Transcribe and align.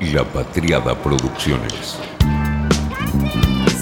La 0.00 0.22
Patriada 0.22 0.94
Producciones. 0.94 1.98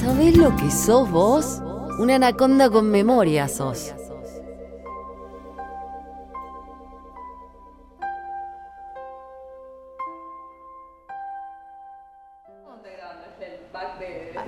¿Sabés 0.00 0.34
lo 0.34 0.56
que 0.56 0.70
sos 0.70 1.10
vos? 1.10 1.60
Una 1.98 2.14
anaconda 2.14 2.70
con 2.70 2.90
memoria 2.90 3.46
sos. 3.48 3.92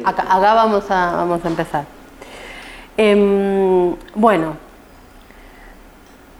Acá, 0.04 0.22
acá 0.22 0.54
vamos, 0.54 0.90
a, 0.90 1.16
vamos 1.16 1.44
a 1.44 1.48
empezar. 1.48 1.84
Em, 2.96 3.94
bueno, 4.14 4.56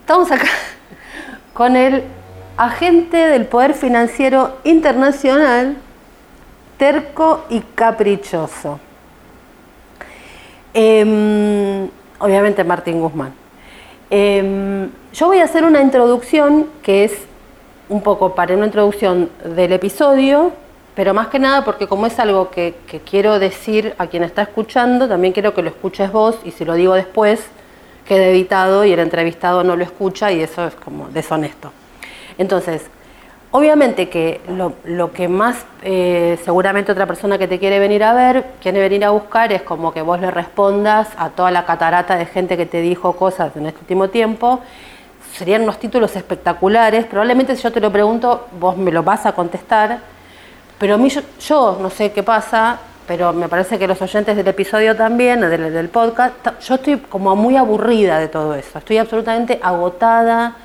estamos 0.00 0.30
acá 0.30 0.48
con 1.52 1.76
el 1.76 2.17
agente 2.58 3.16
del 3.16 3.46
Poder 3.46 3.72
Financiero 3.72 4.58
Internacional, 4.64 5.76
terco 6.76 7.44
y 7.48 7.60
caprichoso. 7.60 8.80
Em, 10.74 11.88
obviamente 12.18 12.64
Martín 12.64 13.00
Guzmán. 13.00 13.32
Em, 14.10 14.90
yo 15.12 15.28
voy 15.28 15.38
a 15.38 15.44
hacer 15.44 15.64
una 15.64 15.80
introducción 15.80 16.66
que 16.82 17.04
es 17.04 17.12
un 17.88 18.02
poco 18.02 18.34
para 18.34 18.54
una 18.54 18.66
introducción 18.66 19.30
del 19.44 19.72
episodio, 19.72 20.52
pero 20.96 21.14
más 21.14 21.28
que 21.28 21.38
nada 21.38 21.64
porque 21.64 21.86
como 21.86 22.06
es 22.06 22.18
algo 22.18 22.50
que, 22.50 22.74
que 22.88 22.98
quiero 22.98 23.38
decir 23.38 23.94
a 23.98 24.08
quien 24.08 24.24
está 24.24 24.42
escuchando, 24.42 25.08
también 25.08 25.32
quiero 25.32 25.54
que 25.54 25.62
lo 25.62 25.68
escuches 25.68 26.10
vos 26.10 26.40
y 26.44 26.50
si 26.50 26.64
lo 26.64 26.74
digo 26.74 26.94
después, 26.94 27.40
quede 28.04 28.30
editado 28.30 28.84
y 28.84 28.92
el 28.92 28.98
entrevistado 28.98 29.62
no 29.62 29.76
lo 29.76 29.84
escucha 29.84 30.32
y 30.32 30.40
eso 30.40 30.66
es 30.66 30.74
como 30.74 31.08
deshonesto. 31.10 31.70
Entonces, 32.38 32.82
obviamente 33.50 34.08
que 34.08 34.40
lo, 34.48 34.74
lo 34.84 35.12
que 35.12 35.28
más 35.28 35.66
eh, 35.82 36.38
seguramente 36.44 36.92
otra 36.92 37.06
persona 37.06 37.38
que 37.38 37.48
te 37.48 37.58
quiere 37.58 37.78
venir 37.78 38.04
a 38.04 38.12
ver, 38.12 38.44
quiere 38.60 38.80
venir 38.80 39.04
a 39.04 39.10
buscar, 39.10 39.52
es 39.52 39.62
como 39.62 39.92
que 39.92 40.02
vos 40.02 40.20
le 40.20 40.30
respondas 40.30 41.08
a 41.16 41.30
toda 41.30 41.50
la 41.50 41.64
catarata 41.64 42.16
de 42.16 42.26
gente 42.26 42.56
que 42.56 42.66
te 42.66 42.80
dijo 42.80 43.14
cosas 43.14 43.54
en 43.56 43.66
este 43.66 43.80
último 43.80 44.08
tiempo. 44.08 44.60
Serían 45.34 45.62
unos 45.62 45.78
títulos 45.78 46.16
espectaculares. 46.16 47.04
Probablemente 47.04 47.54
si 47.54 47.62
yo 47.62 47.72
te 47.72 47.80
lo 47.80 47.92
pregunto, 47.92 48.48
vos 48.58 48.76
me 48.76 48.90
lo 48.90 49.02
vas 49.02 49.26
a 49.26 49.32
contestar. 49.32 49.98
Pero 50.78 50.94
a 50.94 50.98
mí, 50.98 51.10
yo, 51.10 51.20
yo 51.40 51.78
no 51.80 51.90
sé 51.90 52.12
qué 52.12 52.22
pasa, 52.22 52.78
pero 53.06 53.32
me 53.32 53.48
parece 53.48 53.78
que 53.78 53.86
los 53.86 54.00
oyentes 54.00 54.36
del 54.36 54.46
episodio 54.48 54.96
también, 54.96 55.40
del, 55.40 55.72
del 55.72 55.88
podcast, 55.88 56.34
yo 56.60 56.76
estoy 56.76 56.98
como 56.98 57.34
muy 57.36 57.56
aburrida 57.56 58.18
de 58.18 58.28
todo 58.28 58.54
eso. 58.54 58.78
Estoy 58.78 58.98
absolutamente 58.98 59.58
agotada 59.62 60.56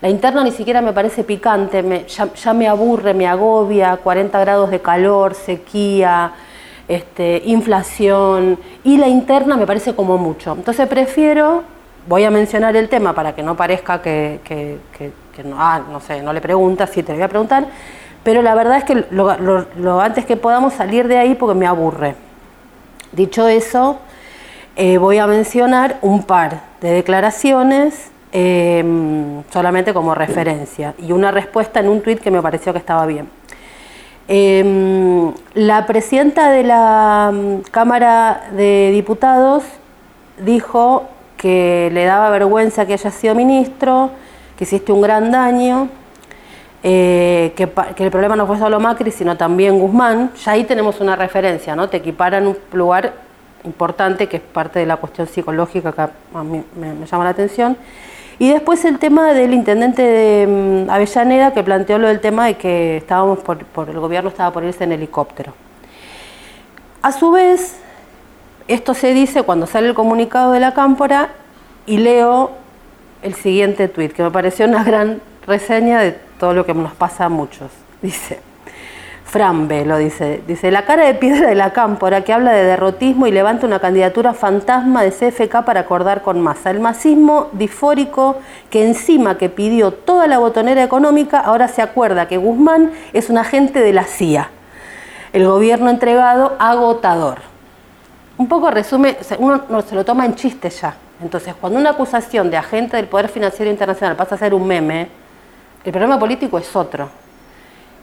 la 0.00 0.08
interna 0.08 0.44
ni 0.44 0.52
siquiera 0.52 0.80
me 0.80 0.92
parece 0.92 1.24
picante, 1.24 1.82
me, 1.82 2.06
ya, 2.06 2.52
me 2.52 2.68
aburre, 2.68 3.14
me 3.14 3.26
agobia, 3.26 3.96
40 3.96 4.38
grados 4.38 4.70
de 4.70 4.80
calor, 4.80 5.34
sequía, 5.34 6.32
este, 6.86 7.42
inflación, 7.46 8.58
y 8.84 8.96
la 8.96 9.08
interna 9.08 9.56
me 9.56 9.66
parece 9.66 9.94
como 9.94 10.16
mucho. 10.16 10.52
Entonces 10.52 10.86
prefiero, 10.86 11.64
voy 12.06 12.24
a 12.24 12.30
mencionar 12.30 12.76
el 12.76 12.88
tema 12.88 13.12
para 13.12 13.34
que 13.34 13.42
no 13.42 13.56
parezca 13.56 14.00
que, 14.00 14.78
ah, 15.54 15.80
no 15.90 16.00
sé, 16.00 16.22
no 16.22 16.32
le 16.32 16.40
preguntas, 16.40 16.90
sí 16.90 17.02
te 17.02 17.12
voy 17.12 17.22
a 17.22 17.28
preguntar, 17.28 17.66
pero 18.22 18.40
la 18.40 18.54
verdad 18.54 18.78
es 18.78 18.84
que 18.84 19.04
lo 19.10 20.00
antes 20.00 20.24
que 20.24 20.36
podamos 20.36 20.74
salir 20.74 21.08
de 21.08 21.18
ahí 21.18 21.34
porque 21.34 21.58
me 21.58 21.66
aburre. 21.66 22.14
Dicho 23.12 23.48
eso, 23.48 23.98
eh, 24.76 24.98
voy 24.98 25.18
a 25.18 25.26
mencionar 25.26 25.98
un 26.02 26.22
par 26.22 26.60
de 26.80 26.92
declaraciones 26.92 28.12
eh, 28.32 28.84
solamente 29.50 29.94
como 29.94 30.14
referencia, 30.14 30.94
y 30.98 31.12
una 31.12 31.30
respuesta 31.30 31.80
en 31.80 31.88
un 31.88 32.02
tuit 32.02 32.20
que 32.20 32.30
me 32.30 32.42
pareció 32.42 32.72
que 32.72 32.78
estaba 32.78 33.06
bien. 33.06 33.28
Eh, 34.30 35.32
la 35.54 35.86
presidenta 35.86 36.50
de 36.50 36.62
la 36.62 37.32
Cámara 37.70 38.48
de 38.54 38.90
Diputados 38.92 39.64
dijo 40.44 41.04
que 41.38 41.88
le 41.94 42.04
daba 42.04 42.28
vergüenza 42.28 42.84
que 42.84 42.92
haya 42.92 43.10
sido 43.10 43.34
ministro, 43.34 44.10
que 44.58 44.64
hiciste 44.64 44.92
un 44.92 45.00
gran 45.00 45.30
daño, 45.30 45.88
eh, 46.82 47.54
que, 47.56 47.62
el 48.04 48.10
problema 48.10 48.36
no 48.36 48.46
fue 48.46 48.58
solo 48.58 48.78
Macri, 48.78 49.10
sino 49.10 49.36
también 49.36 49.78
Guzmán. 49.78 50.32
Ya 50.44 50.52
ahí 50.52 50.64
tenemos 50.64 51.00
una 51.00 51.16
referencia, 51.16 51.74
¿no? 51.74 51.88
Te 51.88 51.96
equiparan 51.96 52.46
un 52.46 52.56
lugar 52.72 53.14
importante 53.64 54.28
que 54.28 54.36
es 54.36 54.42
parte 54.42 54.78
de 54.78 54.86
la 54.86 54.96
cuestión 54.96 55.26
psicológica 55.26 55.92
que 55.92 56.02
a 56.02 56.44
mí 56.44 56.62
me 56.76 57.06
llama 57.06 57.24
la 57.24 57.30
atención. 57.30 57.76
Y 58.38 58.50
después 58.50 58.84
el 58.84 58.98
tema 58.98 59.32
del 59.32 59.52
intendente 59.52 60.02
de 60.02 60.86
Avellaneda 60.88 61.52
que 61.52 61.64
planteó 61.64 61.98
lo 61.98 62.06
del 62.06 62.20
tema 62.20 62.46
de 62.46 62.56
que 62.56 62.98
estábamos 62.98 63.40
por, 63.40 63.64
por, 63.64 63.90
el 63.90 63.98
gobierno 63.98 64.30
estaba 64.30 64.52
por 64.52 64.62
irse 64.62 64.84
en 64.84 64.92
helicóptero. 64.92 65.54
A 67.02 67.10
su 67.10 67.32
vez, 67.32 67.76
esto 68.68 68.94
se 68.94 69.12
dice 69.12 69.42
cuando 69.42 69.66
sale 69.66 69.88
el 69.88 69.94
comunicado 69.94 70.52
de 70.52 70.60
la 70.60 70.72
cámpora 70.72 71.30
y 71.86 71.98
leo 71.98 72.52
el 73.22 73.34
siguiente 73.34 73.88
tuit, 73.88 74.12
que 74.12 74.22
me 74.22 74.30
pareció 74.30 74.66
una 74.66 74.84
gran 74.84 75.20
reseña 75.46 76.00
de 76.00 76.12
todo 76.38 76.54
lo 76.54 76.64
que 76.64 76.74
nos 76.74 76.92
pasa 76.92 77.24
a 77.24 77.28
muchos. 77.28 77.70
Dice, 78.02 78.38
Frambe 79.28 79.84
lo 79.84 79.98
dice, 79.98 80.42
dice, 80.46 80.70
la 80.70 80.86
cara 80.86 81.04
de 81.04 81.12
piedra 81.12 81.48
de 81.48 81.54
la 81.54 81.74
cámpora 81.74 82.24
que 82.24 82.32
habla 82.32 82.52
de 82.52 82.64
derrotismo 82.64 83.26
y 83.26 83.30
levanta 83.30 83.66
una 83.66 83.78
candidatura 83.78 84.32
fantasma 84.32 85.02
de 85.02 85.10
CFK 85.10 85.64
para 85.66 85.80
acordar 85.80 86.22
con 86.22 86.40
masa. 86.40 86.70
El 86.70 86.80
masismo 86.80 87.48
disfórico 87.52 88.36
que 88.70 88.86
encima 88.86 89.36
que 89.36 89.50
pidió 89.50 89.92
toda 89.92 90.26
la 90.28 90.38
botonera 90.38 90.82
económica, 90.82 91.40
ahora 91.40 91.68
se 91.68 91.82
acuerda 91.82 92.26
que 92.26 92.38
Guzmán 92.38 92.92
es 93.12 93.28
un 93.28 93.36
agente 93.36 93.80
de 93.80 93.92
la 93.92 94.04
CIA. 94.04 94.48
El 95.34 95.46
gobierno 95.46 95.90
entregado 95.90 96.56
agotador. 96.58 97.40
Un 98.38 98.48
poco 98.48 98.70
resume, 98.70 99.18
uno 99.38 99.64
no, 99.68 99.82
se 99.82 99.94
lo 99.94 100.06
toma 100.06 100.24
en 100.24 100.36
chiste 100.36 100.70
ya. 100.70 100.94
Entonces, 101.20 101.54
cuando 101.60 101.78
una 101.78 101.90
acusación 101.90 102.50
de 102.50 102.56
agente 102.56 102.96
del 102.96 103.08
Poder 103.08 103.28
Financiero 103.28 103.70
Internacional 103.70 104.16
pasa 104.16 104.36
a 104.36 104.38
ser 104.38 104.54
un 104.54 104.66
meme, 104.66 105.06
el 105.84 105.92
problema 105.92 106.18
político 106.18 106.58
es 106.58 106.74
otro 106.74 107.27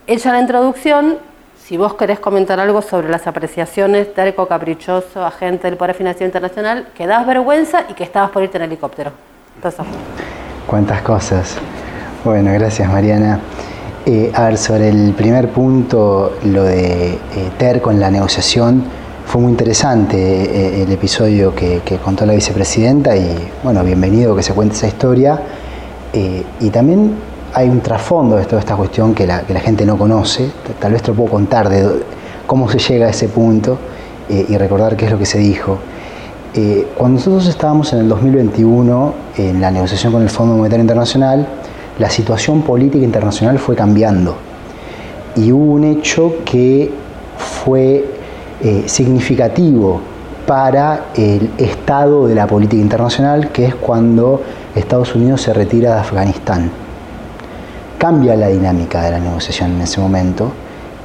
Hecha 0.07 0.31
la 0.31 0.39
introducción, 0.39 1.17
si 1.57 1.77
vos 1.77 1.95
querés 1.95 2.19
comentar 2.19 2.59
algo 2.59 2.83
sobre 2.83 3.09
las 3.09 3.25
apreciaciones 3.25 4.13
terco, 4.13 4.47
caprichoso, 4.47 5.25
agente 5.25 5.67
del 5.67 5.77
Poder 5.77 5.95
Financiero 5.95 6.27
Internacional, 6.27 6.89
que 6.95 7.07
das 7.07 7.25
vergüenza 7.25 7.85
y 7.89 7.95
que 7.95 8.03
estabas 8.03 8.29
por 8.29 8.43
irte 8.43 8.57
en 8.57 8.65
helicóptero. 8.65 9.09
Entonces, 9.55 9.83
Cuántas 10.67 11.01
cosas. 11.01 11.57
Bueno, 12.23 12.53
gracias 12.53 12.87
Mariana. 12.87 13.39
Eh, 14.05 14.31
a 14.35 14.45
ver, 14.45 14.59
sobre 14.59 14.89
el 14.89 15.13
primer 15.13 15.49
punto, 15.49 16.37
lo 16.43 16.63
de 16.65 17.13
eh, 17.13 17.19
terco 17.57 17.89
en 17.89 17.99
la 17.99 18.11
negociación, 18.11 18.83
fue 19.25 19.41
muy 19.41 19.49
interesante 19.49 20.17
eh, 20.17 20.83
el 20.83 20.91
episodio 20.91 21.55
que, 21.55 21.81
que, 21.83 21.97
contó 21.97 22.27
la 22.27 22.33
vicepresidenta 22.33 23.17
y 23.17 23.51
bueno, 23.63 23.83
bienvenido 23.83 24.35
que 24.35 24.43
se 24.43 24.53
cuente 24.53 24.75
esa 24.75 24.87
historia. 24.87 25.41
Y 26.61 26.69
también 26.69 27.13
hay 27.55 27.69
un 27.69 27.79
trasfondo 27.79 28.35
de 28.35 28.43
toda 28.43 28.59
esta 28.59 28.75
cuestión 28.75 29.15
que 29.15 29.25
la, 29.25 29.39
gente 29.61 29.85
no 29.85 29.97
conoce, 29.97 30.51
tal 30.77 30.91
vez 30.91 31.01
te 31.01 31.11
lo 31.11 31.15
puedo 31.15 31.31
contar 31.31 31.69
de 31.69 32.03
cómo 32.45 32.69
se 32.69 32.79
llega 32.79 33.07
a 33.07 33.11
ese 33.11 33.29
punto 33.29 33.77
eh, 34.27 34.45
y 34.49 34.57
recordar 34.57 34.97
qué 34.97 35.05
es 35.05 35.11
lo 35.11 35.17
que 35.17 35.25
se 35.25 35.37
dijo. 35.39 35.77
Eh, 36.53 36.89
cuando 36.97 37.17
nosotros 37.19 37.47
estábamos 37.47 37.93
en 37.93 37.99
el 37.99 38.09
2021 38.09 39.13
en 39.37 39.61
la 39.61 39.71
negociación 39.71 40.11
con 40.11 40.21
el 40.21 40.29
Fondo 40.29 40.57
Monetario 40.57 40.81
Internacional, 40.81 41.47
la 41.97 42.09
situación 42.09 42.61
política 42.61 43.05
internacional 43.05 43.57
fue 43.57 43.73
cambiando. 43.73 44.35
Y 45.37 45.53
hubo 45.53 45.75
un 45.75 45.85
hecho 45.85 46.33
que 46.43 46.91
fue 47.37 48.05
eh, 48.61 48.83
significativo 48.87 50.01
para 50.45 51.05
el 51.15 51.51
estado 51.57 52.27
de 52.27 52.35
la 52.35 52.47
política 52.47 52.81
internacional, 52.81 53.49
que 53.53 53.63
es 53.63 53.75
cuando 53.75 54.41
Estados 54.75 55.15
Unidos 55.15 55.41
se 55.41 55.53
retira 55.53 55.93
de 55.93 56.01
Afganistán 56.01 56.84
cambia 57.97 58.35
la 58.35 58.47
dinámica 58.47 59.01
de 59.03 59.11
la 59.11 59.19
negociación 59.19 59.71
en 59.71 59.81
ese 59.81 59.99
momento 59.99 60.51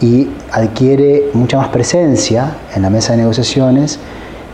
y 0.01 0.28
adquiere 0.53 1.31
mucha 1.34 1.59
más 1.59 1.69
presencia 1.69 2.54
en 2.75 2.83
la 2.83 2.91
mesa 2.91 3.13
de 3.13 3.19
negociaciones 3.19 3.98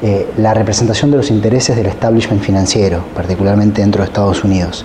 eh, 0.03 0.29
la 0.37 0.53
representación 0.53 1.11
de 1.11 1.17
los 1.17 1.31
intereses 1.31 1.75
del 1.75 1.87
establishment 1.87 2.43
financiero, 2.43 3.01
particularmente 3.15 3.81
dentro 3.81 4.03
de 4.03 4.09
Estados 4.09 4.45
Unidos. 4.45 4.85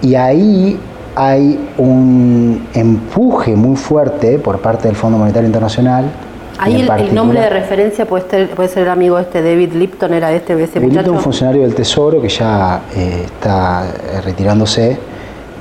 Y 0.00 0.14
ahí 0.14 0.78
hay 1.14 1.58
un 1.76 2.66
empuje 2.72 3.56
muy 3.56 3.76
fuerte 3.76 4.38
por 4.38 4.60
parte 4.60 4.88
del 4.88 4.96
Fondo 4.96 5.18
Monetario 5.18 5.46
Internacional. 5.46 6.06
Ahí 6.58 6.80
el, 6.80 6.90
el, 6.90 7.14
nombre 7.14 7.40
de 7.40 7.50
referencia 7.50 8.06
puede 8.06 8.30
ser, 8.30 8.50
puede 8.50 8.70
ser 8.70 8.84
el 8.84 8.88
amigo 8.88 9.18
este, 9.18 9.42
David 9.42 9.74
Lipton, 9.74 10.14
era 10.14 10.32
este, 10.32 10.54
ese 10.62 10.80
David 10.80 10.94
Lipton, 10.94 11.16
un 11.16 11.20
funcionario 11.20 11.62
del 11.62 11.74
Tesoro 11.74 12.22
que 12.22 12.30
ya 12.30 12.80
eh, 12.94 13.22
está 13.26 13.86
retirándose 14.24 14.96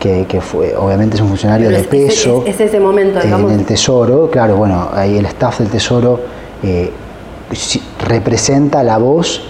que, 0.06 0.26
que, 0.28 0.40
fue, 0.40 0.76
obviamente 0.76 1.16
es 1.16 1.22
un 1.22 1.30
funcionario 1.30 1.68
Pero 1.68 1.82
de 1.82 1.88
peso. 1.88 2.44
Es, 2.46 2.54
es, 2.54 2.68
ese 2.68 2.80
momento, 2.80 3.20
digamos. 3.20 3.52
En 3.52 3.60
el 3.60 3.66
Tesoro, 3.66 4.30
claro, 4.30 4.56
bueno, 4.56 4.90
ahí 4.94 5.18
el 5.18 5.26
staff 5.26 5.60
del 5.60 5.70
Tesoro 5.70 6.20
eh, 6.62 6.92
representa 8.08 8.84
la 8.84 9.00
voz, 9.00 9.42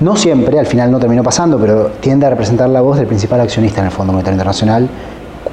no 0.00 0.14
siempre, 0.14 0.58
al 0.58 0.66
final 0.66 0.90
no 0.90 0.98
terminó 0.98 1.22
pasando, 1.22 1.58
pero 1.58 1.86
tiende 2.00 2.26
a 2.26 2.30
representar 2.30 2.68
la 2.68 2.82
voz 2.82 2.98
del 2.98 3.06
principal 3.06 3.40
accionista 3.40 3.80
en 3.80 3.86
el 3.86 3.90
Fondo 3.90 4.12
Monetario 4.12 4.34
Internacional. 4.34 4.86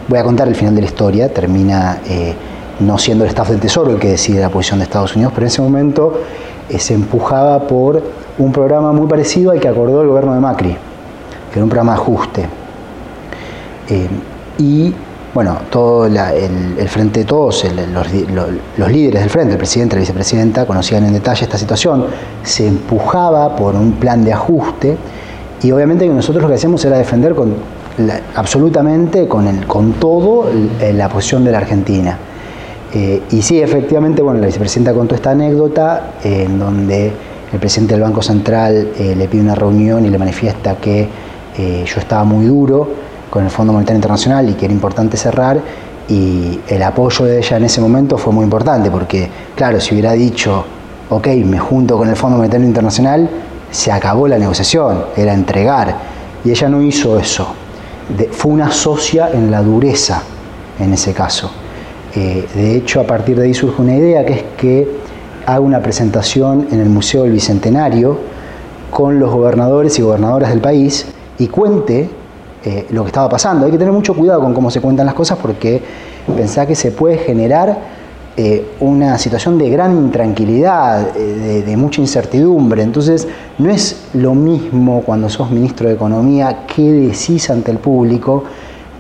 Voy 0.10 0.20
a 0.20 0.24
contar 0.24 0.50
el 0.50 0.56
final 0.56 0.76
de 0.76 0.82
la 0.82 0.88
historia, 0.88 1.34
termina 1.34 2.00
eh, 2.06 2.34
no 2.82 2.98
siendo 2.98 3.24
el 3.24 3.30
staff 3.30 3.50
del 3.50 3.62
Tesoro 3.62 3.92
el 3.92 4.00
que 4.00 4.10
decide 4.10 4.42
la 4.42 4.50
posición 4.50 4.80
de 4.80 4.84
Estados 4.84 5.16
Unidos, 5.16 5.32
pero 5.34 5.46
en 5.46 5.48
ese 5.48 5.62
momento 5.62 6.20
eh, 6.68 6.78
se 6.78 6.94
empujaba 6.94 7.66
por 7.68 8.04
un 8.38 8.52
programa 8.52 8.92
muy 8.92 9.08
parecido 9.08 9.52
al 9.52 9.62
que 9.62 9.70
acordó 9.70 10.02
el 10.02 10.10
gobierno 10.10 10.34
de 10.34 10.42
Macri, 10.42 10.76
que 11.54 11.60
era 11.60 11.64
un 11.64 11.70
programa 11.70 11.94
de 11.94 12.02
ajuste. 12.02 12.64
Eh, 13.90 14.08
y 14.58 14.94
bueno, 15.34 15.58
todo 15.70 16.06
el, 16.06 16.88
Frente 16.88 17.20
de 17.20 17.26
Todos, 17.26 17.66
los, 18.78 18.92
líderes 18.92 19.22
del 19.22 19.30
Frente, 19.30 19.52
el 19.52 19.58
presidente, 19.58 19.96
la 19.96 20.00
vicepresidenta, 20.00 20.66
conocían 20.66 21.04
en 21.06 21.14
detalle 21.14 21.44
esta 21.44 21.58
situación, 21.58 22.06
se 22.44 22.68
empujaba 22.68 23.54
por 23.56 23.76
un 23.76 23.94
plan 23.94 24.24
de 24.24 24.32
ajuste 24.32 24.96
y 25.62 25.72
obviamente 25.72 26.08
nosotros 26.08 26.42
lo 26.42 26.48
que 26.48 26.56
hacíamos 26.56 26.86
era 26.86 26.98
defender 26.98 27.36
con, 27.36 27.54
absolutamente 28.34 29.28
con, 29.28 29.48
el, 29.48 29.68
con 29.68 29.94
todo 29.94 30.50
la 30.94 31.10
posición 31.10 31.44
de 31.44 31.52
la 31.52 31.58
Argentina. 31.58 32.18
Eh, 32.94 33.24
y 33.30 33.42
sí, 33.42 33.60
efectivamente, 33.62 34.22
bueno, 34.22 34.40
la 34.40 34.46
vicepresidenta 34.46 34.94
contó 34.94 35.16
esta 35.16 35.32
anécdota 35.32 36.14
en 36.24 36.58
donde 36.58 37.12
el 37.52 37.60
presidente 37.60 37.96
del 37.96 38.04
Banco 38.04 38.22
Central 38.22 38.92
eh, 38.98 39.16
le 39.18 39.28
pide 39.28 39.42
una 39.42 39.56
reunión 39.56 40.06
y 40.06 40.10
le 40.10 40.18
manifiesta 40.18 40.78
que 40.78 41.10
yo 41.58 42.02
estaba 42.02 42.26
muy 42.26 42.46
duro 42.48 43.06
con 43.36 43.44
el 43.44 43.52
Fondo 43.52 43.74
Monetario 43.74 43.98
Internacional 43.98 44.50
y 44.50 44.54
que 44.54 44.64
era 44.64 44.74
importante 44.74 45.18
cerrar 45.18 45.60
y 46.08 46.58
el 46.70 46.82
apoyo 46.82 47.26
de 47.26 47.40
ella 47.40 47.58
en 47.58 47.66
ese 47.66 47.82
momento 47.82 48.18
fue 48.18 48.32
muy 48.32 48.46
importante 48.46 48.90
porque, 48.90 49.30
claro, 49.56 49.82
si 49.82 49.94
hubiera 49.94 50.14
dicho, 50.14 50.64
ok, 51.10 51.28
me 51.44 51.60
junto 51.60 51.98
con 51.98 52.08
el 52.08 52.16
Fondo 52.16 52.38
Monetario 52.38 52.66
Internacional, 52.66 53.30
se 53.70 53.92
acabó 53.92 54.30
la 54.30 54.38
negociación, 54.38 55.08
era 55.18 55.34
entregar. 55.34 55.98
Y 56.46 56.52
ella 56.52 56.70
no 56.70 56.82
hizo 56.82 57.20
eso. 57.20 57.46
fue 58.32 58.54
una 58.54 58.72
socia 58.72 59.30
en 59.34 59.52
la 59.52 59.62
dureza 59.62 60.24
en 60.80 60.94
ese 60.94 61.12
caso. 61.12 61.52
Eh, 62.16 62.48
de 62.56 62.78
hecho, 62.78 63.02
a 63.02 63.04
partir 63.04 63.36
de 63.38 63.48
ahí 63.48 63.54
surge 63.54 63.82
una 63.82 63.98
idea 63.98 64.26
que 64.26 64.34
es 64.34 64.44
que 64.58 64.88
haga 65.46 65.60
una 65.60 65.82
presentación 65.82 66.70
en 66.72 66.80
el 66.80 66.88
Museo 66.88 67.24
del 67.24 67.34
Bicentenario 67.34 68.18
con 68.92 69.20
los 69.20 69.30
gobernadores 69.30 70.00
y 70.00 70.04
gobernadoras 70.04 70.52
del 70.52 70.62
país 70.62 71.08
y 71.38 71.48
cuente 71.48 72.10
eh, 72.65 72.88
lo 72.89 73.03
que 73.03 73.09
estaba 73.09 73.29
pasando. 73.29 73.67
Hay 73.67 73.71
que 73.71 73.77
tener 73.77 73.94
mucho 73.94 74.15
cuidado 74.15 74.41
con 74.41 74.51
cómo 74.56 74.71
se 74.71 74.81
cuentan 74.81 75.06
las 75.06 75.13
cosas 75.13 75.38
porque 75.39 75.79
pensá 76.35 76.65
que 76.65 76.73
se 76.73 76.89
puede 76.89 77.19
generar 77.19 77.77
eh, 78.38 78.71
una 78.79 79.19
situación 79.19 79.59
de 79.59 79.69
gran 79.69 79.95
intranquilidad, 79.95 81.15
eh, 81.15 81.63
de, 81.63 81.77
mucha 81.77 82.01
incertidumbre. 82.01 82.81
Entonces, 82.81 83.27
no 83.59 83.69
es 83.69 84.07
lo 84.13 84.33
mismo 84.33 85.03
cuando 85.06 85.29
sos 85.29 85.51
ministro 85.51 85.89
de 85.89 85.94
Economía 85.94 86.65
qué 86.65 86.91
decís 86.91 87.51
ante 87.51 87.69
el 87.69 87.77
público 87.77 88.44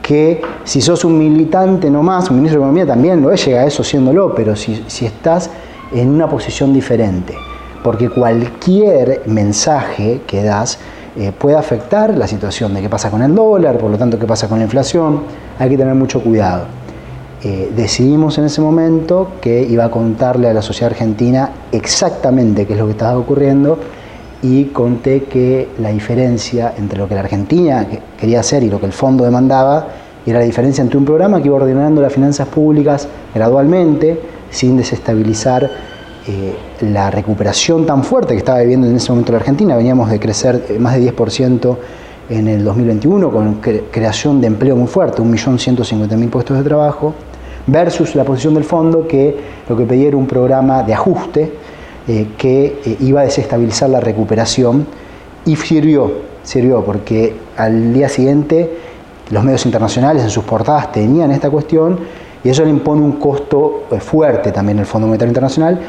que 0.01 0.41
si 0.63 0.79
sos 0.79 1.03
un 1.03 1.17
militante 1.17 1.89
nomás, 1.89 2.29
un 2.29 2.37
ministro 2.37 2.61
de 2.61 2.65
Economía 2.65 2.85
también 2.85 3.19
lo 3.19 3.31
es, 3.31 3.43
llega 3.43 3.61
a 3.61 3.65
eso 3.65 3.83
siéndolo, 3.83 4.35
pero 4.35 4.55
si, 4.55 4.83
si 4.85 5.07
estás 5.07 5.49
en 5.91 6.09
una 6.09 6.29
posición 6.29 6.71
diferente. 6.71 7.33
Porque 7.83 8.09
cualquier 8.09 9.23
mensaje 9.25 10.21
que 10.27 10.43
das 10.43 10.77
eh, 11.17 11.31
puede 11.31 11.55
afectar 11.55 12.17
la 12.17 12.27
situación 12.27 12.73
de 12.73 12.81
qué 12.81 12.89
pasa 12.89 13.09
con 13.09 13.21
el 13.21 13.33
dólar, 13.33 13.77
por 13.77 13.89
lo 13.89 13.97
tanto 13.97 14.19
qué 14.19 14.25
pasa 14.25 14.47
con 14.47 14.59
la 14.59 14.65
inflación, 14.65 15.21
hay 15.57 15.69
que 15.69 15.77
tener 15.77 15.95
mucho 15.95 16.21
cuidado. 16.21 16.65
Eh, 17.43 17.71
decidimos 17.75 18.37
en 18.37 18.45
ese 18.45 18.59
momento 18.59 19.33
que 19.39 19.61
iba 19.63 19.85
a 19.85 19.91
contarle 19.91 20.49
a 20.49 20.53
la 20.53 20.61
sociedad 20.61 20.91
argentina 20.91 21.51
exactamente 21.71 22.65
qué 22.65 22.73
es 22.73 22.79
lo 22.79 22.85
que 22.85 22.91
estaba 22.91 23.17
ocurriendo 23.17 23.77
y 24.41 24.65
conté 24.65 25.23
que 25.23 25.69
la 25.79 25.89
diferencia 25.89 26.73
entre 26.77 26.99
lo 26.99 27.07
que 27.07 27.15
la 27.15 27.21
Argentina 27.21 27.87
quería 28.19 28.41
hacer 28.41 28.63
y 28.63 28.69
lo 28.69 28.79
que 28.79 28.85
el 28.85 28.93
fondo 28.93 29.23
demandaba 29.23 29.87
era 30.25 30.39
la 30.39 30.45
diferencia 30.45 30.81
entre 30.81 30.97
un 30.97 31.05
programa 31.05 31.41
que 31.41 31.47
iba 31.47 31.55
ordenando 31.55 32.01
las 32.01 32.13
finanzas 32.13 32.47
públicas 32.47 33.07
gradualmente, 33.33 34.19
sin 34.49 34.75
desestabilizar 34.77 35.69
eh, 36.27 36.55
la 36.81 37.11
recuperación 37.11 37.85
tan 37.85 38.03
fuerte 38.03 38.33
que 38.33 38.39
estaba 38.39 38.59
viviendo 38.61 38.87
en 38.87 38.95
ese 38.95 39.11
momento 39.11 39.31
la 39.31 39.37
Argentina, 39.37 39.75
veníamos 39.75 40.09
de 40.09 40.19
crecer 40.19 40.65
eh, 40.69 40.79
más 40.79 40.95
de 40.95 41.13
10% 41.13 41.77
en 42.29 42.47
el 42.47 42.63
2021 42.63 43.29
con 43.29 43.53
creación 43.91 44.41
de 44.41 44.47
empleo 44.47 44.75
muy 44.75 44.87
fuerte, 44.87 45.21
1.150.000 45.21 46.29
puestos 46.31 46.57
de 46.57 46.63
trabajo, 46.63 47.13
versus 47.67 48.15
la 48.15 48.23
posición 48.23 48.55
del 48.55 48.63
fondo 48.63 49.07
que 49.07 49.37
lo 49.69 49.77
que 49.77 49.85
pedía 49.85 50.07
era 50.07 50.17
un 50.17 50.25
programa 50.25 50.81
de 50.81 50.95
ajuste 50.95 51.53
eh, 52.07 52.29
que 52.35 52.97
iba 53.01 53.21
a 53.21 53.25
desestabilizar 53.25 53.91
la 53.91 53.99
recuperación 53.99 54.87
y 55.45 55.55
sirvió, 55.55 56.11
sirvió 56.41 56.83
porque 56.83 57.35
al 57.55 57.93
día 57.93 58.09
siguiente 58.09 58.77
los 59.29 59.43
medios 59.43 59.63
internacionales 59.67 60.23
en 60.23 60.31
sus 60.31 60.43
portadas 60.43 60.91
tenían 60.91 61.29
esta 61.29 61.51
cuestión 61.51 61.99
y 62.43 62.49
eso 62.49 62.63
le 62.63 62.71
impone 62.71 63.01
un 63.01 63.13
costo 63.13 63.83
fuerte 63.99 64.51
también 64.51 64.79
al 64.79 64.85
Fondo 64.87 65.07
Monetario 65.07 65.29
Internacional 65.29 65.79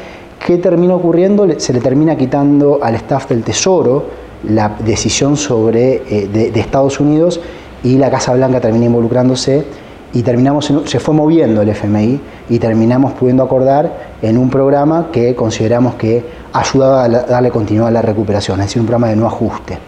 ¿Qué 0.45 0.57
termina 0.57 0.95
ocurriendo? 0.95 1.47
Se 1.59 1.73
le 1.73 1.79
termina 1.79 2.15
quitando 2.15 2.79
al 2.81 2.95
staff 2.95 3.27
del 3.29 3.43
Tesoro 3.43 4.05
la 4.43 4.69
decisión 4.79 5.35
sobre, 5.35 6.03
eh, 6.09 6.27
de, 6.27 6.59
Estados 6.59 6.99
Unidos 6.99 7.39
y 7.83 7.97
la 7.97 8.09
Casa 8.09 8.33
Blanca 8.33 8.59
termina 8.61 8.85
involucrándose 8.85 9.65
y 10.13 10.21
terminamos 10.23 10.71
se 10.85 10.99
fue 10.99 11.13
moviendo 11.13 11.61
el 11.61 11.69
FMI 11.69 12.19
y 12.49 12.59
terminamos 12.59 13.13
pudiendo 13.13 13.43
acordar 13.43 13.91
en 14.21 14.37
un 14.37 14.49
programa 14.49 15.07
que 15.11 15.35
consideramos 15.35 15.95
que 15.95 16.23
ayudaba 16.53 17.03
a 17.03 17.09
darle 17.09 17.51
continuidad 17.51 17.89
a 17.89 17.91
la 17.91 18.01
recuperación, 18.01 18.59
es 18.61 18.67
decir, 18.67 18.81
un 18.81 18.87
programa 18.87 19.09
de 19.09 19.15
no 19.15 19.27
ajuste. 19.27 19.79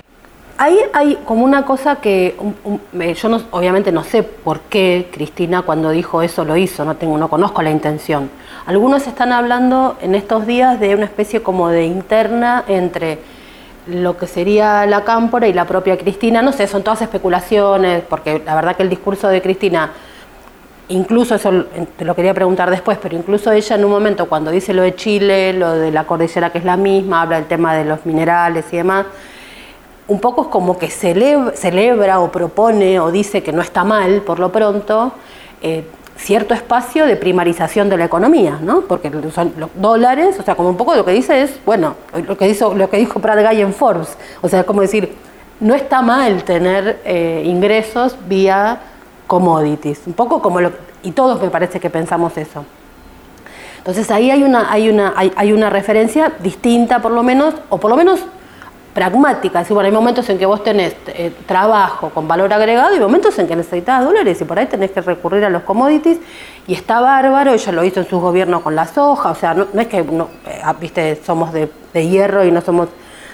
Ahí 0.57 0.77
hay 0.91 1.17
como 1.23 1.45
una 1.45 1.63
cosa 1.63 1.95
que 2.01 2.35
yo 3.15 3.29
no, 3.29 3.41
obviamente 3.51 3.93
no 3.93 4.03
sé 4.03 4.23
por 4.23 4.59
qué 4.59 5.07
Cristina 5.09 5.61
cuando 5.61 5.89
dijo 5.89 6.21
eso 6.21 6.43
lo 6.43 6.57
hizo, 6.57 6.83
no 6.83 6.97
tengo, 6.97 7.17
no 7.17 7.29
conozco 7.29 7.61
la 7.61 7.71
intención. 7.71 8.29
Algunos 8.65 9.07
están 9.07 9.31
hablando 9.31 9.97
en 10.01 10.15
estos 10.15 10.45
días 10.45 10.79
de 10.79 10.95
una 10.95 11.05
especie 11.05 11.41
como 11.41 11.69
de 11.69 11.85
interna 11.85 12.63
entre 12.67 13.19
lo 13.87 14.17
que 14.17 14.27
sería 14.27 14.85
la 14.85 15.03
cámpora 15.03 15.47
y 15.47 15.53
la 15.53 15.65
propia 15.65 15.97
Cristina. 15.97 16.41
No 16.41 16.51
sé, 16.51 16.67
son 16.67 16.83
todas 16.83 17.01
especulaciones, 17.01 18.03
porque 18.07 18.41
la 18.45 18.55
verdad 18.55 18.75
que 18.75 18.83
el 18.83 18.89
discurso 18.89 19.27
de 19.27 19.41
Cristina, 19.41 19.91
incluso 20.89 21.35
eso 21.35 21.65
te 21.97 22.05
lo 22.05 22.15
quería 22.15 22.33
preguntar 22.33 22.69
después, 22.69 22.97
pero 23.01 23.15
incluso 23.15 23.51
ella 23.51 23.75
en 23.75 23.85
un 23.85 23.91
momento 23.91 24.27
cuando 24.27 24.51
dice 24.51 24.73
lo 24.73 24.83
de 24.83 24.95
Chile, 24.95 25.53
lo 25.53 25.73
de 25.73 25.91
la 25.91 26.05
cordillera 26.05 26.51
que 26.51 26.59
es 26.59 26.65
la 26.65 26.77
misma, 26.77 27.21
habla 27.23 27.37
del 27.37 27.47
tema 27.47 27.73
de 27.73 27.85
los 27.85 28.05
minerales 28.05 28.65
y 28.71 28.77
demás 28.77 29.05
un 30.09 30.19
poco 30.19 30.41
es 30.41 30.47
como 30.47 30.77
que 30.77 30.89
celebra, 30.89 32.19
o 32.19 32.31
propone 32.31 32.99
o 32.99 33.11
dice 33.11 33.43
que 33.43 33.53
no 33.53 33.61
está 33.61 33.83
mal, 33.83 34.21
por 34.21 34.39
lo 34.39 34.51
pronto, 34.51 35.13
eh, 35.61 35.85
cierto 36.19 36.53
espacio 36.53 37.05
de 37.05 37.15
primarización 37.15 37.89
de 37.89 37.97
la 37.97 38.05
economía, 38.05 38.59
¿no? 38.61 38.81
Porque 38.81 39.09
son 39.33 39.53
los 39.57 39.69
dólares, 39.75 40.35
o 40.39 40.43
sea, 40.43 40.55
como 40.55 40.69
un 40.69 40.77
poco 40.77 40.93
lo 40.95 41.05
que 41.05 41.11
dice 41.11 41.41
es, 41.41 41.59
bueno, 41.65 41.95
lo 42.27 42.37
que, 42.37 42.47
hizo, 42.47 42.75
lo 42.75 42.89
que 42.89 42.97
dijo 42.97 43.19
Brad 43.19 43.45
Guy 43.47 43.61
en 43.61 43.73
Forbes, 43.73 44.17
o 44.41 44.49
sea, 44.49 44.65
como 44.65 44.81
decir, 44.81 45.15
no 45.59 45.75
está 45.75 46.01
mal 46.01 46.43
tener 46.43 46.99
eh, 47.05 47.43
ingresos 47.45 48.17
vía 48.27 48.79
commodities, 49.27 50.01
un 50.05 50.13
poco 50.13 50.41
como 50.41 50.59
lo, 50.59 50.71
y 51.03 51.11
todos 51.11 51.41
me 51.41 51.49
parece 51.49 51.79
que 51.79 51.89
pensamos 51.89 52.37
eso. 52.37 52.65
Entonces 53.77 54.11
ahí 54.11 54.29
hay 54.29 54.43
una, 54.43 54.71
hay 54.71 54.89
una, 54.89 55.13
hay, 55.15 55.31
hay 55.37 55.53
una 55.53 55.69
referencia 55.69 56.33
distinta 56.43 57.01
por 57.01 57.13
lo 57.13 57.23
menos, 57.23 57.55
o 57.69 57.77
por 57.77 57.89
lo 57.89 57.95
menos 57.95 58.19
pragmática. 58.93 59.63
bueno, 59.69 59.87
hay 59.87 59.91
momentos 59.91 60.27
en 60.29 60.37
que 60.37 60.45
vos 60.45 60.63
tenés 60.63 60.95
eh, 61.07 61.31
trabajo 61.45 62.09
con 62.09 62.27
valor 62.27 62.51
agregado 62.51 62.95
y 62.95 62.99
momentos 62.99 63.37
en 63.39 63.47
que 63.47 63.55
necesitas 63.55 64.03
dólares 64.03 64.41
y 64.41 64.45
por 64.45 64.57
ahí 64.57 64.65
tenés 64.65 64.91
que 64.91 65.01
recurrir 65.01 65.45
a 65.45 65.49
los 65.49 65.63
commodities 65.63 66.17
y 66.67 66.73
está 66.73 66.99
bárbaro, 66.99 67.53
ella 67.53 67.71
lo 67.71 67.83
hizo 67.83 67.99
en 67.99 68.07
sus 68.07 68.19
gobiernos 68.19 68.61
con 68.61 68.75
la 68.75 68.85
soja, 68.85 69.31
o 69.31 69.35
sea, 69.35 69.53
no, 69.53 69.67
es 69.79 69.87
que 69.87 69.99
eh, 69.99 70.05
viste, 70.79 71.21
somos 71.23 71.53
de, 71.53 71.69
hierro 71.93 72.45
y 72.45 72.51
no 72.51 72.61
somos 72.61 72.89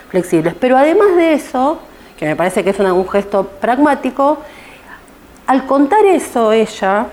flexibles. 0.09 0.53
Pero 0.59 0.77
además 0.77 1.15
de 1.15 1.33
eso, 1.33 1.79
que 2.17 2.25
me 2.25 2.35
parece 2.35 2.63
que 2.63 2.71
es 2.71 2.79
un 2.79 3.09
gesto 3.09 3.43
pragmático, 3.59 4.39
al 5.47 5.65
contar 5.65 6.05
eso 6.05 6.51
ella, 6.51 7.07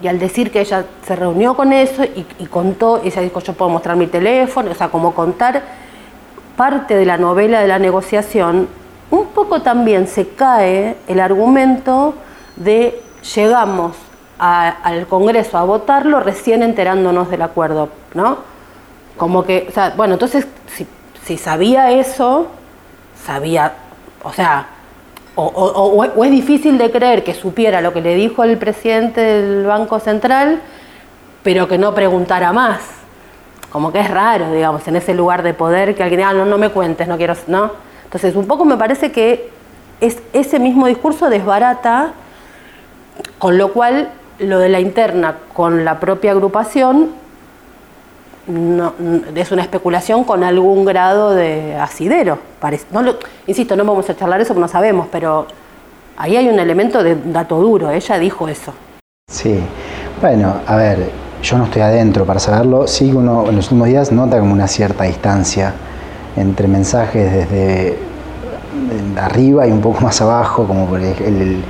y 0.00 0.08
al 0.08 0.18
decir 0.18 0.50
que 0.50 0.60
ella 0.60 0.84
se 1.06 1.14
reunió 1.14 1.54
con 1.54 1.72
eso 1.72 2.02
y, 2.02 2.26
y 2.40 2.46
contó, 2.46 3.00
ella 3.04 3.22
dijo, 3.22 3.38
yo 3.40 3.52
puedo 3.52 3.70
mostrar 3.70 3.96
mi 3.96 4.08
teléfono, 4.08 4.72
o 4.72 4.74
sea, 4.74 4.88
como 4.88 5.14
contar 5.14 5.62
parte 6.56 6.94
de 6.94 7.04
la 7.04 7.18
novela 7.18 7.60
de 7.60 7.68
la 7.68 7.78
negociación, 7.78 8.68
un 9.10 9.26
poco 9.28 9.62
también 9.62 10.06
se 10.06 10.28
cae 10.28 10.96
el 11.06 11.20
argumento 11.20 12.14
de 12.56 13.00
llegamos 13.34 13.96
al 14.38 15.06
Congreso 15.06 15.56
a 15.56 15.62
votarlo 15.62 16.18
recién 16.18 16.62
enterándonos 16.62 17.30
del 17.30 17.42
acuerdo, 17.42 17.90
¿no? 18.14 18.38
Como 19.16 19.44
que, 19.44 19.66
o 19.68 19.72
sea, 19.72 19.92
bueno, 19.96 20.14
entonces, 20.14 20.48
si, 21.24 21.38
sabía 21.38 21.92
eso, 21.92 22.48
sabía, 23.24 23.74
o 24.24 24.32
sea, 24.32 24.66
o, 25.36 26.24
es 26.24 26.30
difícil 26.30 26.76
de 26.76 26.90
creer 26.90 27.22
que 27.22 27.34
supiera 27.34 27.80
lo 27.80 27.92
que 27.92 28.00
le 28.00 28.16
dijo 28.16 28.42
el 28.42 28.58
presidente 28.58 29.20
del 29.20 29.64
Banco 29.64 30.00
Central, 30.00 30.60
pero 31.44 31.68
que 31.68 31.78
no 31.78 31.94
preguntara 31.94 32.52
más 32.52 33.01
como 33.72 33.90
que 33.90 34.00
es 34.00 34.10
raro, 34.10 34.52
digamos, 34.52 34.86
en 34.86 34.96
ese 34.96 35.14
lugar 35.14 35.42
de 35.42 35.54
poder 35.54 35.94
que 35.94 36.02
alguien 36.02 36.18
diga, 36.18 36.30
ah, 36.30 36.34
no, 36.34 36.44
no 36.44 36.58
me 36.58 36.68
cuentes, 36.68 37.08
no 37.08 37.16
quiero, 37.16 37.34
¿no? 37.46 37.70
Entonces, 38.04 38.36
un 38.36 38.46
poco 38.46 38.66
me 38.66 38.76
parece 38.76 39.10
que 39.10 39.50
es 40.00 40.18
ese 40.34 40.58
mismo 40.58 40.86
discurso 40.86 41.30
desbarata, 41.30 42.12
con 43.38 43.56
lo 43.56 43.72
cual 43.72 44.10
lo 44.38 44.58
de 44.58 44.68
la 44.68 44.80
interna 44.80 45.36
con 45.54 45.84
la 45.84 46.00
propia 46.00 46.32
agrupación 46.32 47.10
no, 48.46 48.92
es 49.34 49.52
una 49.52 49.62
especulación 49.62 50.24
con 50.24 50.44
algún 50.44 50.84
grado 50.84 51.30
de 51.30 51.76
asidero. 51.76 52.38
No 52.90 53.14
insisto, 53.46 53.76
no 53.76 53.84
vamos 53.84 54.08
a 54.10 54.16
charlar 54.16 54.40
eso 54.40 54.48
porque 54.48 54.60
no 54.60 54.68
sabemos, 54.68 55.06
pero 55.10 55.46
ahí 56.16 56.36
hay 56.36 56.48
un 56.48 56.58
elemento 56.58 57.02
de 57.02 57.16
dato 57.26 57.60
duro. 57.60 57.90
Ella 57.90 58.18
dijo 58.18 58.48
eso. 58.48 58.74
Sí, 59.30 59.60
bueno, 60.20 60.56
a 60.66 60.76
ver, 60.76 61.10
yo 61.42 61.58
no 61.58 61.64
estoy 61.64 61.82
adentro 61.82 62.24
para 62.24 62.40
saberlo. 62.40 62.86
Sí, 62.86 63.12
uno 63.12 63.48
en 63.48 63.56
los 63.56 63.66
últimos 63.66 63.88
días 63.88 64.12
nota 64.12 64.38
como 64.38 64.52
una 64.52 64.68
cierta 64.68 65.04
distancia 65.04 65.74
entre 66.36 66.68
mensajes 66.68 67.32
desde 67.32 67.98
arriba 69.16 69.66
y 69.66 69.72
un 69.72 69.80
poco 69.80 70.00
más 70.00 70.20
abajo, 70.20 70.66
como 70.66 70.86
por 70.86 71.00
el 71.00 71.62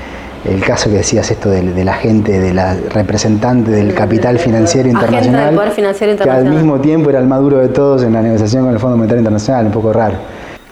el 0.45 0.61
caso 0.65 0.91
que 0.91 0.97
decías 0.97 1.31
esto 1.31 1.51
de, 1.51 1.85
la 1.85 1.95
gente, 1.95 2.41
de 2.41 2.53
la 2.53 2.75
representante 2.75 3.71
del 3.71 3.95
capital 3.95 4.39
financiero 4.39 4.89
internacional, 4.89 5.73
que 6.21 6.31
al 6.31 6.47
mismo 6.47 6.81
tiempo 6.81 7.11
era 7.11 7.21
el 7.21 7.27
más 7.27 7.41
duro 7.41 7.59
de 7.59 7.69
todos 7.69 8.03
en 8.03 8.13
la 8.13 8.23
negociación 8.23 8.65
con 8.65 8.73
el 8.73 8.81
Fondo 8.81 8.97
Monetario 8.97 9.21
Internacional, 9.21 9.67
un 9.67 9.73
poco 9.73 9.93
raro. 9.93 10.17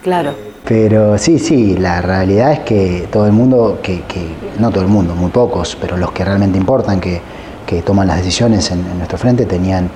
Claro. 0.02 0.32
Pero 0.66 1.18
sí, 1.18 1.38
sí, 1.38 1.76
la 1.76 2.02
realidad 2.02 2.52
es 2.52 2.60
que 2.60 3.06
todo 3.10 3.26
el 3.26 3.32
mundo, 3.32 3.78
que, 3.82 4.02
no 4.58 4.70
todo 4.70 4.82
el 4.82 4.88
mundo, 4.88 5.14
muy 5.14 5.30
pocos, 5.30 5.76
pero 5.80 5.96
los 5.96 6.10
que 6.12 6.24
realmente 6.24 6.58
importan, 6.58 7.00
que, 7.00 7.20
toman 7.82 8.06
las 8.06 8.18
decisiones 8.18 8.70
en, 8.70 8.98
nuestro 8.98 9.18
frente, 9.18 9.46
tenían 9.46 9.88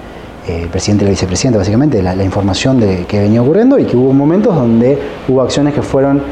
eh, 0.46 0.62
el 0.62 0.68
presidente 0.68 1.04
y 1.04 1.06
la 1.06 1.10
vicepresidenta, 1.10 1.58
básicamente, 1.58 2.02
la, 2.02 2.24
información 2.24 2.80
de 2.80 3.04
que 3.06 3.20
venía 3.20 3.42
ocurriendo 3.42 3.78
y 3.78 3.84
que 3.84 3.96
hubo 3.96 4.12
momentos 4.12 4.54
donde 4.54 4.98
hubo 5.28 5.42
acciones 5.42 5.74
que 5.74 5.82
fueron 5.82 6.22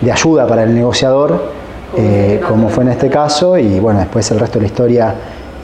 de 0.00 0.12
ayuda 0.12 0.46
para 0.46 0.64
el 0.64 0.74
negociador 0.74 1.56
eh, 1.94 2.40
como 2.46 2.68
fue 2.68 2.84
en 2.84 2.90
este 2.90 3.08
caso, 3.08 3.56
y 3.56 3.78
bueno, 3.80 4.00
después 4.00 4.30
el 4.30 4.38
resto 4.38 4.58
de 4.58 4.62
la 4.62 4.66
historia 4.66 5.14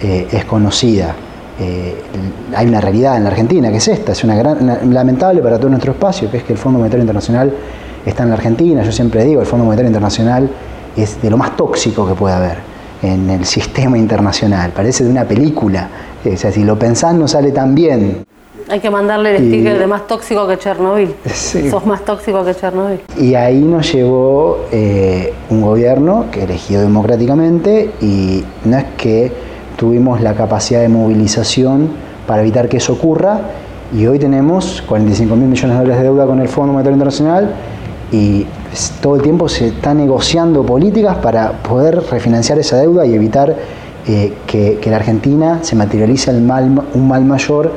eh, 0.01 0.29
es 0.31 0.45
conocida. 0.45 1.15
Eh, 1.61 1.95
hay 2.57 2.67
una 2.67 2.81
realidad 2.81 3.17
en 3.19 3.25
la 3.25 3.31
Argentina 3.31 3.71
que 3.71 3.77
es 3.77 3.89
esta, 3.89 4.12
es 4.12 4.25
una 4.25 4.35
gran, 4.35 4.95
lamentable 4.95 5.43
para 5.43 5.59
todo 5.59 5.69
nuestro 5.69 5.93
espacio, 5.93 6.31
que 6.31 6.39
es 6.39 6.45
que 6.45 6.55
el 6.55 6.59
Fondo 6.59 6.79
Monetario 6.79 7.03
Internacional 7.03 7.53
está 8.07 8.23
en 8.23 8.31
la 8.31 8.37
Argentina. 8.37 8.83
Yo 8.83 8.93
siempre 8.93 9.25
digo, 9.25 9.41
el 9.41 9.47
Fondo 9.47 9.65
Monetario 9.65 9.89
Internacional 9.89 10.49
es 10.97 11.21
de 11.21 11.29
lo 11.29 11.37
más 11.37 11.57
tóxico 11.57 12.07
que 12.07 12.15
puede 12.15 12.35
haber 12.35 12.72
en 13.02 13.28
el 13.30 13.44
sistema 13.44 13.99
internacional. 13.99 14.71
Parece 14.71 15.04
de 15.04 15.11
una 15.11 15.25
película. 15.25 15.88
O 16.25 16.37
sea, 16.37 16.52
si 16.52 16.64
lo 16.64 16.78
pensás 16.78 17.14
no 17.14 17.26
sale 17.26 17.50
tan 17.50 17.75
bien. 17.75 18.25
Hay 18.68 18.80
que 18.80 18.90
mandarle 18.90 19.37
el 19.37 19.49
sticker 19.49 19.78
de 19.78 19.87
más 19.87 20.06
tóxico 20.06 20.47
que 20.47 20.56
Chernobyl. 20.56 21.14
Sos 21.71 21.85
más 21.85 22.04
tóxico 22.04 22.44
que 22.44 22.54
Chernobyl. 22.54 23.00
Y 23.18 23.35
ahí 23.35 23.61
nos 23.61 23.92
llevó 23.92 24.66
eh, 24.71 25.35
un 25.50 25.61
gobierno 25.61 26.26
que 26.30 26.44
elegido 26.44 26.80
democráticamente 26.80 27.90
y 28.00 28.44
no 28.64 28.78
es 28.78 28.85
que 28.97 29.32
tuvimos 29.76 30.21
la 30.21 30.35
capacidad 30.35 30.80
de 30.80 30.88
movilización 30.88 31.90
para 32.26 32.42
evitar 32.42 32.68
que 32.68 32.76
eso 32.76 32.92
ocurra 32.92 33.40
y 33.94 34.06
hoy 34.06 34.18
tenemos 34.18 34.82
45 34.88 35.37
mil 35.37 35.49
millones 35.49 35.76
de 35.76 35.82
dólares 35.82 35.97
de 35.99 36.04
deuda 36.04 36.26
con 36.26 36.40
el 36.40 36.49
Fondo 36.49 36.73
Monetario 36.73 36.94
Internacional 36.94 37.54
y 38.11 38.47
todo 39.00 39.17
el 39.17 39.23
tiempo 39.23 39.49
se 39.49 39.69
está 39.69 39.95
negociando 39.95 40.64
políticas 40.64 41.17
para 41.19 41.52
poder 41.62 42.02
refinanciar 42.11 42.59
esa 42.59 42.76
deuda 42.76 43.05
y 43.07 43.14
evitar 43.14 43.55
eh, 44.07 44.33
que, 44.47 44.81
la 44.87 44.97
Argentina 44.97 45.61
se 45.62 45.76
materialice 45.76 46.31
un 46.31 47.09
mal 47.09 47.25
mayor 47.25 47.73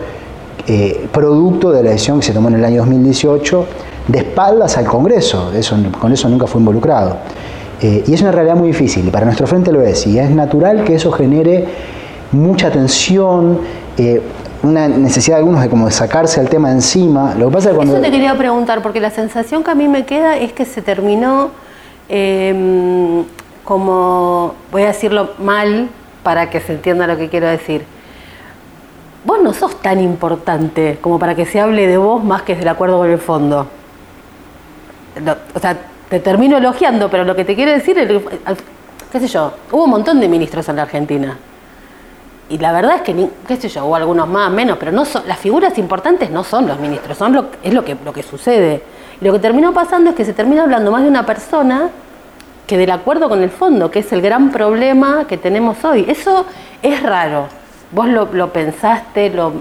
eh, 0.68 1.08
producto 1.12 1.72
de 1.72 1.84
la 1.84 1.92
decisión 1.92 2.20
que 2.20 2.26
se 2.26 2.34
tomó 2.34 2.48
en 2.48 2.56
el 2.56 2.66
año 2.66 2.78
2018 2.78 3.66
de 4.08 4.18
espaldas 4.18 4.78
al 4.78 4.86
Congreso, 4.86 5.52
eso, 5.54 5.78
con 6.00 6.12
eso 6.12 6.28
nunca 6.28 6.48
fue 6.48 6.60
involucrado. 6.60 7.18
Eh, 7.82 8.04
y 8.08 8.14
es 8.14 8.22
una 8.22 8.32
realidad 8.32 8.56
muy 8.56 8.70
difícil, 8.70 9.08
y 9.08 9.12
para 9.12 9.26
nuestro 9.26 9.46
frente 9.46 9.72
lo 9.72 9.82
es, 9.84 10.08
y 10.08 10.18
es 10.18 10.32
natural 10.32 10.84
que 10.84 10.96
eso 10.96 11.12
genere 11.12 11.66
mucha 12.32 12.72
tensión, 12.72 13.60
eh, 13.98 14.22
una 14.64 14.88
necesidad 14.88 15.38
de 15.38 15.40
algunos 15.40 15.62
de 15.62 15.70
como 15.70 15.86
de 15.86 15.92
sacarse 15.92 16.42
el 16.42 16.50
tema 16.50 16.72
encima. 16.72 17.36
Lo 17.36 17.48
que 17.48 17.54
pasa 17.54 17.72
cuando... 17.72 17.94
Eso 17.94 18.02
te 18.02 18.12
quería 18.12 18.36
preguntar, 18.38 18.82
porque 18.82 19.00
la 19.00 19.10
sensación 19.10 19.64
que 19.64 19.72
a 19.72 19.76
mí 19.76 19.88
me 19.88 20.06
queda 20.06 20.38
es 20.38 20.54
que 20.54 20.66
se 20.66 20.82
terminó 20.82 21.52
em, 22.10 23.24
como, 23.64 24.54
voy 24.72 24.84
a 24.84 24.88
decirlo 24.88 25.32
mal 25.40 25.90
para 26.24 26.50
que 26.50 26.60
se 26.60 26.74
entienda 26.74 27.08
lo 27.08 27.18
que 27.18 27.30
quiero 27.30 27.48
decir, 27.48 27.86
vos 29.26 29.40
no 29.42 29.54
sos 29.54 29.82
tan 29.82 30.00
importante 30.00 30.98
como 31.02 31.20
para 31.20 31.36
que 31.36 31.46
se 31.46 31.60
hable 31.60 31.88
de 31.88 31.98
vos 31.98 32.24
más 32.24 32.44
que 32.44 32.56
del 32.56 32.68
acuerdo 32.68 33.00
con 33.00 33.10
el 33.10 33.20
fondo. 33.20 33.68
o 35.54 35.60
sea, 35.60 35.78
te 36.10 36.20
termino 36.20 36.58
elogiando, 36.58 37.10
pero 37.10 37.24
lo 37.24 37.36
que 37.36 37.46
te 37.46 37.56
quiero 37.56 37.72
decir 37.72 37.98
es, 37.98 38.10
qué 39.12 39.20
sé 39.20 39.28
yo, 39.28 39.54
hubo 39.72 39.86
un 39.86 39.90
montón 39.90 40.20
de 40.20 40.28
ministros 40.28 40.70
en 40.70 40.76
la 40.76 40.84
Argentina. 40.84 41.38
Y 42.48 42.60
la 42.60 42.72
verdad 42.72 42.98
es 42.98 43.02
que, 43.02 43.30
qué 43.48 43.56
sé 43.56 43.70
yo, 43.70 43.86
hubo 43.86 43.96
algunos 43.96 44.28
más, 44.28 44.52
menos, 44.52 44.78
pero 44.78 44.92
no 44.92 45.04
son, 45.04 45.24
las 45.28 45.40
figuras 45.40 45.78
importantes 45.80 46.30
no 46.30 46.44
son 46.44 46.68
los 46.68 46.80
ministros, 46.80 47.18
son 47.18 47.34
lo, 47.34 47.46
es 47.64 47.74
lo 47.74 47.84
que, 47.84 47.98
lo 48.06 48.14
que 48.14 48.22
sucede. 48.22 48.84
Y 49.20 49.26
lo 49.26 49.34
que 49.34 49.40
terminó 49.40 49.74
pasando 49.74 50.12
es 50.12 50.16
que 50.16 50.26
se 50.26 50.34
termina 50.34 50.64
hablando 50.64 50.92
más 50.92 51.02
de 51.02 51.10
una 51.10 51.26
persona 51.26 51.90
que 52.68 52.78
del 52.78 52.92
acuerdo 52.92 53.30
con 53.30 53.42
el 53.42 53.50
fondo, 53.50 53.90
que 53.90 54.00
es 54.00 54.12
el 54.12 54.22
gran 54.22 54.52
problema 54.52 55.26
que 55.28 55.38
tenemos 55.38 55.84
hoy. 55.84 56.06
Eso 56.08 56.46
es 56.82 57.02
raro. 57.02 57.48
Vos 57.92 58.08
lo, 58.08 58.52
pensaste, 58.52 59.30
lo, 59.30 59.52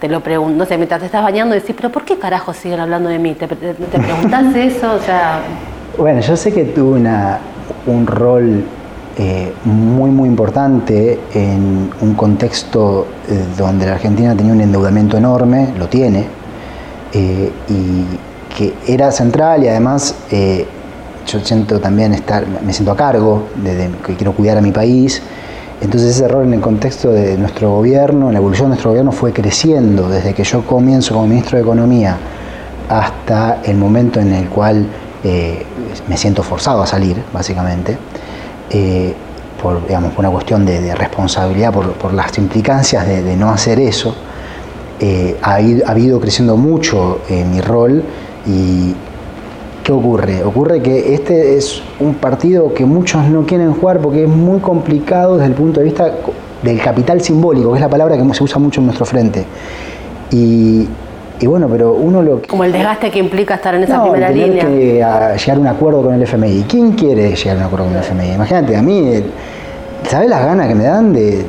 te 0.00 0.08
lo 0.08 0.20
pregunto, 0.20 0.56
no 0.56 0.64
sé, 0.64 0.76
mientras 0.76 1.00
te 1.00 1.06
estás 1.06 1.22
bañando 1.22 1.54
decís, 1.54 1.74
pero 1.76 1.90
¿por 1.90 2.04
qué 2.04 2.18
carajo 2.18 2.52
siguen 2.52 2.80
hablando 2.80 3.08
de 3.08 3.18
mí? 3.18 3.34
¿Te, 3.34 3.46
preguntaste 3.46 4.66
eso? 4.66 4.94
O 4.94 4.98
sea... 4.98 5.40
Bueno, 5.96 6.20
yo 6.20 6.36
sé 6.36 6.52
que 6.52 6.64
tuve 6.64 7.00
una, 7.00 7.38
un 7.86 8.06
rol 8.06 8.64
eh, 9.20 9.52
muy, 9.64 10.12
muy 10.12 10.28
importante 10.28 11.18
en 11.34 11.90
un 12.00 12.14
contexto 12.14 13.04
eh, 13.28 13.46
donde 13.58 13.84
la 13.84 13.94
Argentina 13.94 14.32
tenía 14.36 14.52
un 14.52 14.60
endeudamiento 14.60 15.16
enorme, 15.16 15.74
lo 15.76 15.88
tiene, 15.88 16.24
eh, 17.12 17.50
y 17.68 18.04
que 18.56 18.74
era 18.86 19.10
central 19.10 19.64
y 19.64 19.68
además 19.68 20.14
yo 21.26 21.40
siento 21.40 21.80
también 21.80 22.14
estar, 22.14 22.46
me 22.64 22.72
siento 22.72 22.92
a 22.92 22.96
cargo 22.96 23.48
de 23.56 23.90
que 24.06 24.14
quiero 24.14 24.34
cuidar 24.34 24.56
a 24.56 24.60
mi 24.60 24.70
país. 24.70 25.20
Entonces 25.80 26.14
ese 26.14 26.24
error 26.24 26.44
en 26.44 26.54
el 26.54 26.60
contexto 26.60 27.10
de 27.10 27.36
nuestro 27.36 27.72
gobierno, 27.72 28.28
en 28.28 28.34
la 28.34 28.38
evolución 28.38 28.66
de 28.66 28.70
nuestro 28.70 28.90
gobierno 28.90 29.10
fue 29.10 29.32
creciendo 29.32 30.08
desde 30.08 30.32
que 30.32 30.44
yo 30.44 30.64
comienzo 30.64 31.14
como 31.14 31.26
ministro 31.26 31.58
de 31.58 31.64
Economía 31.64 32.16
hasta 32.88 33.62
el 33.64 33.78
momento 33.78 34.20
en 34.20 34.32
el 34.32 34.48
cual 34.48 34.86
me 36.08 36.16
siento 36.16 36.44
forzado 36.44 36.82
a 36.82 36.86
salir, 36.86 37.20
básicamente, 37.32 37.98
eh, 38.70 39.14
por, 39.62 39.86
digamos, 39.86 40.12
una 40.16 40.30
cuestión 40.30 40.64
de, 40.64 40.94
responsabilidad, 40.94 41.72
por, 41.72 42.14
las 42.14 42.36
implicancias 42.38 43.06
de, 43.06 43.36
no 43.36 43.50
hacer 43.50 43.80
eso. 43.80 44.14
Eh, 45.00 45.36
ha, 45.42 45.54
ha, 45.54 45.90
habido 45.90 46.20
creciendo 46.20 46.56
mucho 46.56 47.20
mi 47.28 47.60
rol 47.60 48.02
y 48.46 48.94
¿Qué 49.88 49.92
ocurre? 49.92 50.44
Ocurre 50.44 50.82
que 50.82 51.14
este 51.14 51.56
es 51.56 51.80
un 51.98 52.12
partido 52.16 52.74
que 52.74 52.84
muchos 52.84 53.24
no 53.24 53.46
quieren 53.46 53.72
jugar 53.72 54.00
porque 54.00 54.24
es 54.24 54.28
muy 54.28 54.60
complicado 54.60 55.38
desde 55.38 55.46
el 55.46 55.54
punto 55.54 55.80
de 55.80 55.86
vista 55.86 56.12
del 56.62 56.78
capital 56.78 57.22
simbólico, 57.22 57.70
que 57.70 57.76
es 57.76 57.80
la 57.80 57.88
palabra 57.88 58.18
que 58.18 58.34
se 58.34 58.44
usa 58.44 58.58
mucho 58.58 58.82
en 58.82 58.86
nuestro 58.88 59.06
frente. 59.06 59.46
Y, 60.30 60.86
bueno, 61.46 61.68
pero 61.68 61.92
uno 61.92 62.22
lo 62.22 62.42
Como 62.42 62.64
el 62.64 62.72
desgaste 62.72 63.10
que 63.10 63.18
implica 63.18 63.54
estar 63.54 63.74
en 63.74 63.84
esa 63.84 63.98
no, 63.98 64.04
primera 64.04 64.28
tener 64.28 64.48
línea. 64.48 64.66
que 64.66 64.92
llegar 64.94 65.56
a 65.56 65.60
un 65.60 65.66
acuerdo 65.66 66.02
con 66.02 66.14
el 66.14 66.22
FMI. 66.22 66.64
¿Quién 66.68 66.92
quiere 66.92 67.34
llegar 67.34 67.56
a 67.56 67.60
un 67.60 67.66
acuerdo 67.66 67.86
con 67.86 67.94
el 67.94 68.00
FMI? 68.00 68.32
Imagínate, 68.32 68.76
a 68.76 68.82
mí, 68.82 69.22
¿sabes 70.08 70.28
las 70.28 70.44
ganas 70.44 70.68
que 70.68 70.74
me 70.74 70.84
dan 70.84 71.12
de 71.12 71.46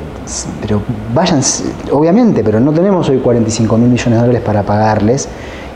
pero 0.62 0.81
vayan, 1.13 1.41
obviamente, 1.91 2.43
pero 2.43 2.60
no 2.60 2.72
tenemos 2.72 3.10
hoy 3.10 3.17
45 3.17 3.77
mil 3.77 3.89
millones 3.89 4.13
de 4.13 4.19
dólares 4.19 4.41
para 4.41 4.63
pagarles 4.63 5.27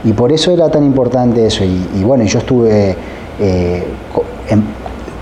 y 0.03 0.13
por 0.13 0.31
eso 0.31 0.51
era 0.51 0.69
tan 0.69 0.83
importante 0.83 1.45
eso. 1.45 1.63
Y, 1.63 2.03
bueno, 2.03 2.23
yo 2.25 2.39
estuve 2.39 2.95
eh, 3.39 3.83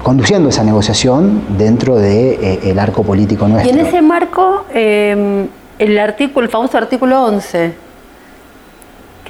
conduciendo 0.03 0.49
esa 0.49 0.63
negociación 0.63 1.43
dentro 1.57 1.95
del 1.95 2.39
de, 2.39 2.59
eh, 2.71 2.79
arco 2.79 3.03
político 3.03 3.47
nuestro. 3.47 3.71
Y 3.71 3.79
en 3.79 3.85
ese 3.85 4.01
marco, 4.01 4.65
em, 4.73 5.47
el 5.77 5.99
artículo, 5.99 6.45
el 6.45 6.51
famoso 6.51 6.77
artículo 6.77 7.23
11, 7.25 7.73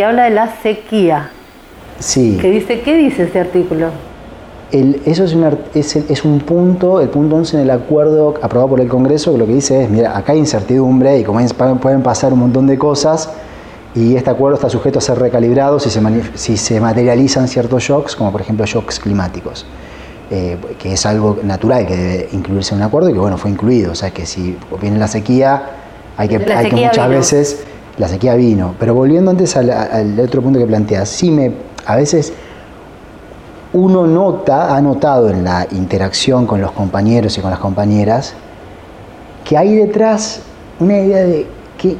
que 0.02 0.06
habla 0.06 0.24
de 0.24 0.32
la 0.32 0.50
sequía. 0.64 1.30
Sí. 2.00 2.40
Que 2.42 2.50
dice, 2.50 2.82
¿qué 2.82 2.98
dice 2.98 3.24
ese 3.24 3.40
artículo? 3.40 3.90
eso 4.72 5.26
es 5.26 5.36
un, 5.36 5.46
es, 5.76 6.26
un 6.26 6.40
punto, 6.40 7.02
el 7.02 7.10
punto 7.10 7.36
11 7.36 7.58
en 7.58 7.64
el 7.64 7.70
acuerdo 7.70 8.34
aprobado 8.42 8.70
por 8.70 8.80
el 8.80 8.88
Congreso, 8.88 9.34
que 9.34 9.38
lo 9.38 9.46
que 9.46 9.54
dice 9.54 9.84
es, 9.84 9.90
mira, 9.92 10.18
acá 10.18 10.32
hay 10.32 10.40
incertidumbre 10.40 11.20
y 11.20 11.24
como 11.24 11.40
pueden 11.80 12.02
pasar 12.02 12.34
un 12.34 12.40
montón 12.40 12.66
de 12.66 12.80
cosas, 12.80 13.30
y 13.94 14.16
este 14.16 14.32
acuerdo 14.32 14.56
está 14.56 14.70
sujeto 14.70 14.98
a 14.98 15.02
ser 15.02 15.20
recalibrado 15.20 15.80
si 15.80 15.92
se, 15.92 16.02
si 16.34 16.58
se 16.58 16.82
materializan 16.82 17.48
ciertos 17.48 17.84
shocks, 17.84 18.16
como 18.16 18.32
por 18.32 18.42
ejemplo 18.42 18.66
shocks 18.66 18.98
climáticos, 18.98 19.68
eh, 20.32 20.58
que 20.80 20.94
es 20.94 21.06
algo 21.06 21.38
natural 21.44 21.86
que 21.86 21.96
debe 21.96 22.30
incluirse 22.32 22.74
en 22.74 22.80
un 22.80 22.88
acuerdo 22.88 23.10
y 23.10 23.14
que 23.14 23.20
bueno, 23.20 23.38
fue 23.38 23.52
incluido. 23.52 23.92
O 23.92 23.96
sea 23.96 24.10
que 24.10 24.26
si 24.26 24.58
viene 24.82 24.98
la 24.98 25.10
sequía, 25.10 25.64
hay 26.18 26.30
que, 26.30 26.38
hay 26.54 26.70
que 26.70 26.76
muchas 26.78 27.10
veces, 27.10 27.66
la 28.02 28.08
sequía 28.08 28.34
vino. 28.36 28.74
Pero 28.80 28.96
volviendo 28.96 29.30
antes 29.30 29.56
al, 29.56 30.20
otro 30.20 30.42
punto 30.42 30.60
que 30.60 30.66
planteas, 30.66 31.08
sí 31.08 31.30
me, 31.30 31.52
a 31.86 31.96
veces 31.96 32.34
uno 33.74 34.08
nota, 34.08 34.76
ha 34.76 34.82
notado 34.82 35.30
en 35.30 35.44
la 35.44 35.68
interacción 35.72 36.48
con 36.48 36.60
los 36.60 36.72
compañeros 36.72 37.38
y 37.38 37.42
con 37.42 37.52
las 37.52 37.60
compañeras, 37.60 38.34
que 39.46 39.56
hay 39.56 39.76
detrás 39.76 40.42
una 40.80 40.98
idea 40.98 41.24
de 41.24 41.46
qué, 41.78 41.96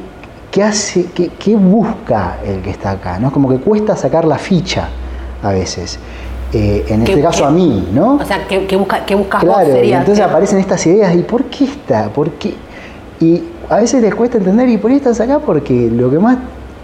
qué 0.50 0.62
hace, 0.64 1.06
qué, 1.14 1.28
qué 1.28 1.54
busca 1.56 2.38
el 2.44 2.60
que 2.62 2.70
está 2.70 2.90
acá, 2.90 3.20
¿no? 3.20 3.32
Como 3.32 3.48
que 3.48 3.58
cuesta 3.58 3.94
sacar 3.94 4.24
la 4.24 4.38
ficha 4.38 4.88
a 5.40 5.52
veces. 5.52 6.00
Eh, 6.52 6.84
en 6.88 7.02
este 7.02 7.14
¿Qué- 7.14 7.22
caso 7.22 7.46
a 7.46 7.50
mí, 7.50 7.88
¿no? 7.94 8.16
O 8.16 8.24
sea, 8.24 8.46
¿qué, 8.48 8.76
busca, 8.76 9.06
qué 9.06 9.14
buscas 9.14 9.42
vos? 9.44 9.54
Claro, 9.54 9.84
y 9.84 9.92
entonces 9.92 10.22
aparecen 10.22 10.58
estas 10.58 10.84
ideas, 10.84 11.14
¿y 11.14 11.22
por 11.22 11.44
qué 11.44 11.64
está? 11.64 12.08
¿Por 12.08 12.32
qué? 12.32 12.54
Y 13.20 13.42
a 13.72 13.80
veces 13.80 14.02
les 14.02 14.14
cuesta 14.14 14.36
entender, 14.36 14.68
¿y 14.68 14.76
por 14.76 14.90
qué 14.90 14.96
estás 14.96 15.18
acá? 15.20 15.38
Porque 15.38 15.90
lo 15.90 16.10
que 16.10 16.18
más 16.18 16.36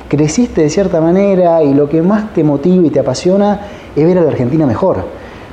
creciste 0.08 0.62
de 0.62 0.70
cierta 0.70 1.02
manera 1.02 1.62
y 1.62 1.74
lo 1.74 1.86
que 1.86 2.00
más 2.00 2.32
te 2.32 2.42
motiva 2.42 2.86
y 2.86 2.90
te 2.90 3.00
apasiona 3.00 3.60
es 3.94 4.06
ver 4.06 4.18
a 4.18 4.22
la 4.22 4.30
Argentina 4.30 4.64
mejor. 4.64 5.04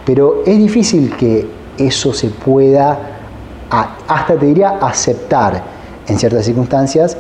Pero 0.06 0.44
es 0.46 0.58
difícil 0.58 1.14
que 1.18 1.46
eso 1.78 2.14
se 2.14 2.30
pueda, 2.30 2.98
hasta 3.70 4.36
te 4.36 4.46
diría, 4.46 4.78
aceptar 4.80 5.62
en 6.08 6.18
ciertas 6.18 6.46
circunstancias 6.46 7.18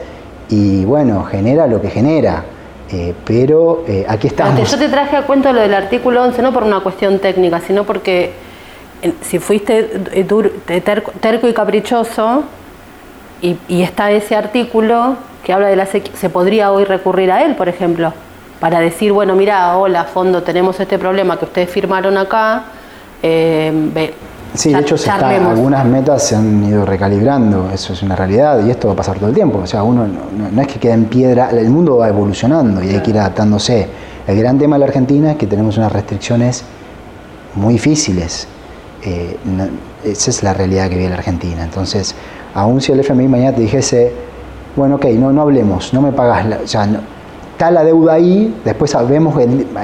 y 0.50 0.86
bueno, 0.86 1.25
genera 1.25 1.67
lo 1.67 1.81
que 1.81 1.89
genera. 1.89 2.45
Eh, 2.89 3.13
pero 3.25 3.84
eh, 3.86 4.05
aquí 4.07 4.29
Pero 4.29 4.43
estamos. 4.43 4.72
Yo 4.72 4.77
te 4.77 4.88
traje 4.88 5.17
a 5.17 5.24
cuento 5.24 5.51
lo 5.51 5.60
del 5.60 5.74
artículo 5.74 6.24
11, 6.24 6.41
no 6.41 6.53
por 6.53 6.63
una 6.63 6.79
cuestión 6.79 7.19
técnica, 7.19 7.60
sino 7.60 7.84
porque 7.84 8.31
si 9.24 9.39
fuiste 9.39 9.89
eh, 10.13 10.81
terco 10.81 11.48
y 11.50 11.53
caprichoso, 11.53 12.43
y, 13.42 13.58
y 13.68 13.84
está 13.84 14.12
ese 14.12 14.36
artículo 14.36 15.15
que 15.44 15.54
habla 15.54 15.68
de 15.68 15.75
la 15.75 15.86
sequía, 15.86 16.13
se 16.15 16.30
podría 16.30 16.72
hoy 16.72 16.84
recurrir 16.86 17.32
a 17.32 17.44
él, 17.44 17.56
por 17.56 17.70
ejemplo, 17.70 18.13
para 18.60 18.80
decir, 18.80 19.12
bueno, 19.12 19.36
mira, 19.36 19.77
hola, 19.77 20.06
fondo, 20.06 20.42
tenemos 20.44 20.80
este 20.80 20.98
problema 20.98 21.38
que 21.38 21.46
ustedes 21.46 21.70
firmaron 21.70 22.18
acá, 22.18 22.63
eh, 23.22 23.72
ve, 23.94 24.13
Sí, 24.54 24.72
de 24.74 24.80
hecho 24.80 24.98
se 24.98 25.10
está- 25.10 25.30
algunas 25.30 25.84
metas 25.86 26.24
se 26.25 26.36
han 26.36 26.63
ido 26.63 26.86
recalibrando, 26.86 27.70
eso 27.74 27.92
es 27.92 28.01
una 28.01 28.15
realidad 28.15 28.65
y 28.65 28.72
esto 28.72 28.88
va 28.88 28.94
a 28.94 28.96
pasar 28.96 29.18
todo 29.18 29.27
el 29.27 29.36
tiempo. 29.36 29.60
O 29.60 29.68
sea, 29.68 29.84
uno 29.84 30.08
no, 30.08 30.62
es 30.62 30.68
que 30.70 30.80
quede 30.80 30.94
en 30.94 31.06
piedra, 31.06 31.50
el 31.50 31.70
mundo 31.70 31.98
va 31.98 32.08
evolucionando 32.08 32.82
y 32.82 32.89
hay 32.89 33.01
que 33.01 33.10
ir 33.10 33.20
adaptándose. 33.20 33.89
El 34.25 34.39
gran 34.39 34.58
tema 34.58 34.77
de 34.77 34.80
la 34.80 34.86
Argentina 34.86 35.32
es 35.32 35.38
que 35.38 35.46
tenemos 35.46 35.77
unas 35.77 35.92
restricciones 35.92 36.63
muy 37.56 37.74
difíciles. 37.74 38.48
Eh, 39.04 39.38
no- 39.44 39.68
esa 40.06 40.30
es 40.30 40.42
la 40.42 40.54
realidad 40.54 40.88
que 40.89 40.96
vive 40.96 41.10
la 41.10 41.15
Argentina. 41.15 41.62
Entonces, 41.62 42.15
aún 42.55 42.81
si 42.81 42.91
el 42.91 43.01
FMI 43.01 43.27
mañana 43.27 43.55
te 43.55 43.62
dijese, 43.62 44.12
bueno, 44.75 44.95
ok, 44.95 45.05
no, 45.19 45.31
no 45.31 45.41
hablemos, 45.43 45.93
no 45.93 46.01
me 46.01 46.12
pagas, 46.12 46.45
la, 46.47 46.57
o 46.63 46.67
sea, 46.67 46.88
no- 46.88 47.00
está 47.51 47.69
la 47.69 47.83
deuda 47.83 48.13
ahí, 48.13 48.53
después 48.65 48.95
vemos, 49.07 49.35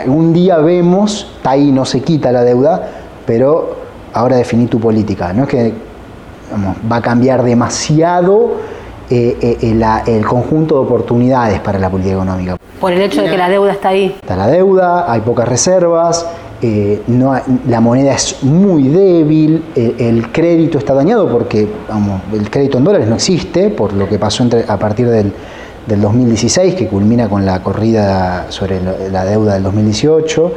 un 0.08 0.34
día 0.34 0.58
vemos, 0.58 1.28
está 1.38 1.52
ahí, 1.52 1.72
no 1.72 1.86
se 1.86 2.02
quita 2.02 2.32
la 2.32 2.44
deuda, 2.44 2.90
pero 3.26 3.76
ahora 4.14 4.36
definí 4.38 4.66
tu 4.66 4.80
política. 4.80 5.32
No 5.32 5.44
es 5.44 5.50
que 5.50 5.74
vamos, 6.52 6.76
va 6.92 6.98
a 6.98 7.02
cambiar 7.02 7.44
demasiado 7.44 8.52
eh, 9.10 9.38
eh, 9.42 9.58
eh, 9.62 9.74
la- 9.76 10.04
el 10.08 10.26
conjunto 10.26 10.76
de 10.76 10.82
oportunidades 10.86 11.60
para 11.60 11.78
la 11.80 11.90
política 11.90 12.16
económica. 12.16 12.56
Por 12.80 12.94
el 12.94 13.02
hecho 13.02 13.22
de 13.22 13.30
que 13.30 13.38
la 13.38 13.50
deuda 13.50 13.74
está 13.74 13.90
ahí. 13.90 14.16
Está 14.22 14.38
la 14.38 14.48
deuda, 14.48 15.12
hay 15.12 15.20
pocas 15.22 15.48
reservas, 15.48 16.26
eh, 16.62 17.02
la 17.68 17.80
moneda 17.82 18.14
es 18.14 18.44
muy 18.44 18.88
débil, 18.88 19.64
eh, 19.76 19.96
el 20.00 20.32
crédito 20.32 20.78
está 20.78 20.94
dañado 20.94 21.30
porque 21.32 21.68
el 22.34 22.50
crédito 22.50 22.78
en 22.78 22.84
dólares 22.84 23.08
no 23.08 23.16
existe, 23.16 23.70
por 23.70 23.94
lo 23.94 24.08
que 24.08 24.20
pasó 24.20 24.44
entre- 24.44 24.66
a 24.68 24.78
partir 24.78 25.10
del, 25.10 25.32
del 25.88 26.02
2016, 26.02 26.76
que 26.76 26.88
culmina 26.88 27.28
con 27.28 27.46
la 27.46 27.62
corrida 27.64 28.46
sobre 28.50 28.80
la 29.12 29.26
deuda 29.26 29.54
del 29.56 29.64
2018. 29.64 30.52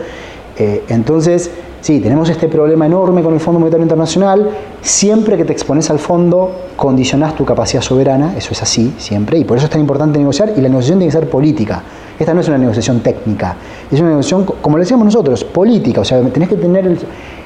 Eh, 0.58 0.84
entonces, 0.88 1.50
sí, 1.80 2.00
tenemos 2.00 2.28
este 2.28 2.49
problema 2.49 2.87
enorme 2.87 3.23
con 3.23 3.32
el 3.34 3.40
Fondo 3.40 3.58
Monetario 3.61 3.84
Internacional. 3.84 4.50
Siempre 4.82 5.37
que 5.37 5.44
te 5.44 5.52
expones 5.52 5.90
al 5.90 5.99
fondo, 5.99 6.52
condicionás 6.76 7.34
tu 7.34 7.44
capacidad 7.44 7.82
soberana, 7.82 8.34
eso 8.37 8.50
es 8.52 8.62
así 8.62 8.92
siempre, 8.99 9.38
y 9.38 9.44
por 9.44 9.56
eso 9.56 9.66
es 9.66 9.70
tan 9.70 9.80
importante 9.80 10.18
negociar, 10.18 10.52
y 10.56 10.61
la 10.61 10.68
negociación 10.68 10.99
tiene 10.99 11.12
que 11.12 11.18
ser 11.18 11.28
política. 11.30 11.82
Esta 12.18 12.33
no 12.35 12.40
es 12.40 12.49
una 12.49 12.59
negociación 12.59 13.00
técnica, 13.00 13.56
es 13.91 13.99
una 14.00 14.10
negociación, 14.10 14.45
co- 14.45 14.54
como 14.62 14.76
lo 14.76 14.82
decíamos 14.82 15.04
nosotros, 15.06 15.43
política, 15.45 16.00
o 16.02 16.04
sea, 16.04 16.21
tenés 16.28 16.49
que 16.49 16.56
tener 16.56 16.86
el, 16.86 16.99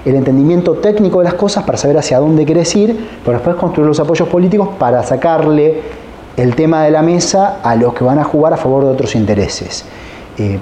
entendimiento 0.05 0.75
técnico 0.75 1.19
de 1.19 1.25
las 1.25 1.35
cosas 1.35 1.64
para 1.64 1.77
saber 1.79 1.97
hacia 1.99 2.19
dónde 2.19 2.45
querés 2.47 2.75
ir, 2.77 3.09
pero 3.25 3.38
después 3.38 3.57
construir 3.57 3.88
los 3.88 3.99
apoyos 4.01 4.29
políticos 4.29 4.71
para 4.79 5.03
sacarle 5.03 5.81
el 6.37 6.55
tema 6.55 6.83
de 6.85 6.90
la 6.90 7.03
mesa 7.03 7.59
a 7.62 7.75
los 7.77 7.93
que 7.95 8.05
van 8.05 8.19
a 8.19 8.25
jugar 8.25 8.53
a 8.53 8.57
favor 8.57 8.85
de 8.85 8.90
otros 8.90 9.14
intereses. 9.16 9.85
Eh, 10.38 10.59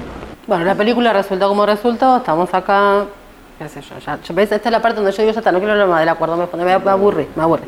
Bueno, 0.47 0.65
la 0.65 0.75
película 0.75 1.13
resultó 1.13 1.49
como 1.49 1.67
resultó, 1.67 2.17
estamos 2.19 2.53
acá, 2.55 3.05
qué 3.59 3.69
sé 3.69 3.81
yo, 3.83 3.97
ya, 4.05 4.19
¿ves? 4.35 4.53
esta 4.53 4.69
es 4.69 4.73
la 4.73 4.81
parte 4.83 4.97
donde 4.97 5.13
yo 5.13 5.23
digo, 5.23 5.33
ya 5.33 5.41
está, 5.41 5.51
no 5.53 5.59
quiero 5.59 5.73
hablar 5.73 5.89
más 5.89 6.01
del 6.01 6.09
acuerdo, 6.09 6.37
me, 6.37 6.65
me, 6.65 6.79
me 6.79 6.91
aburrí, 6.91 7.27
me 7.37 7.43
aburrí, 7.43 7.65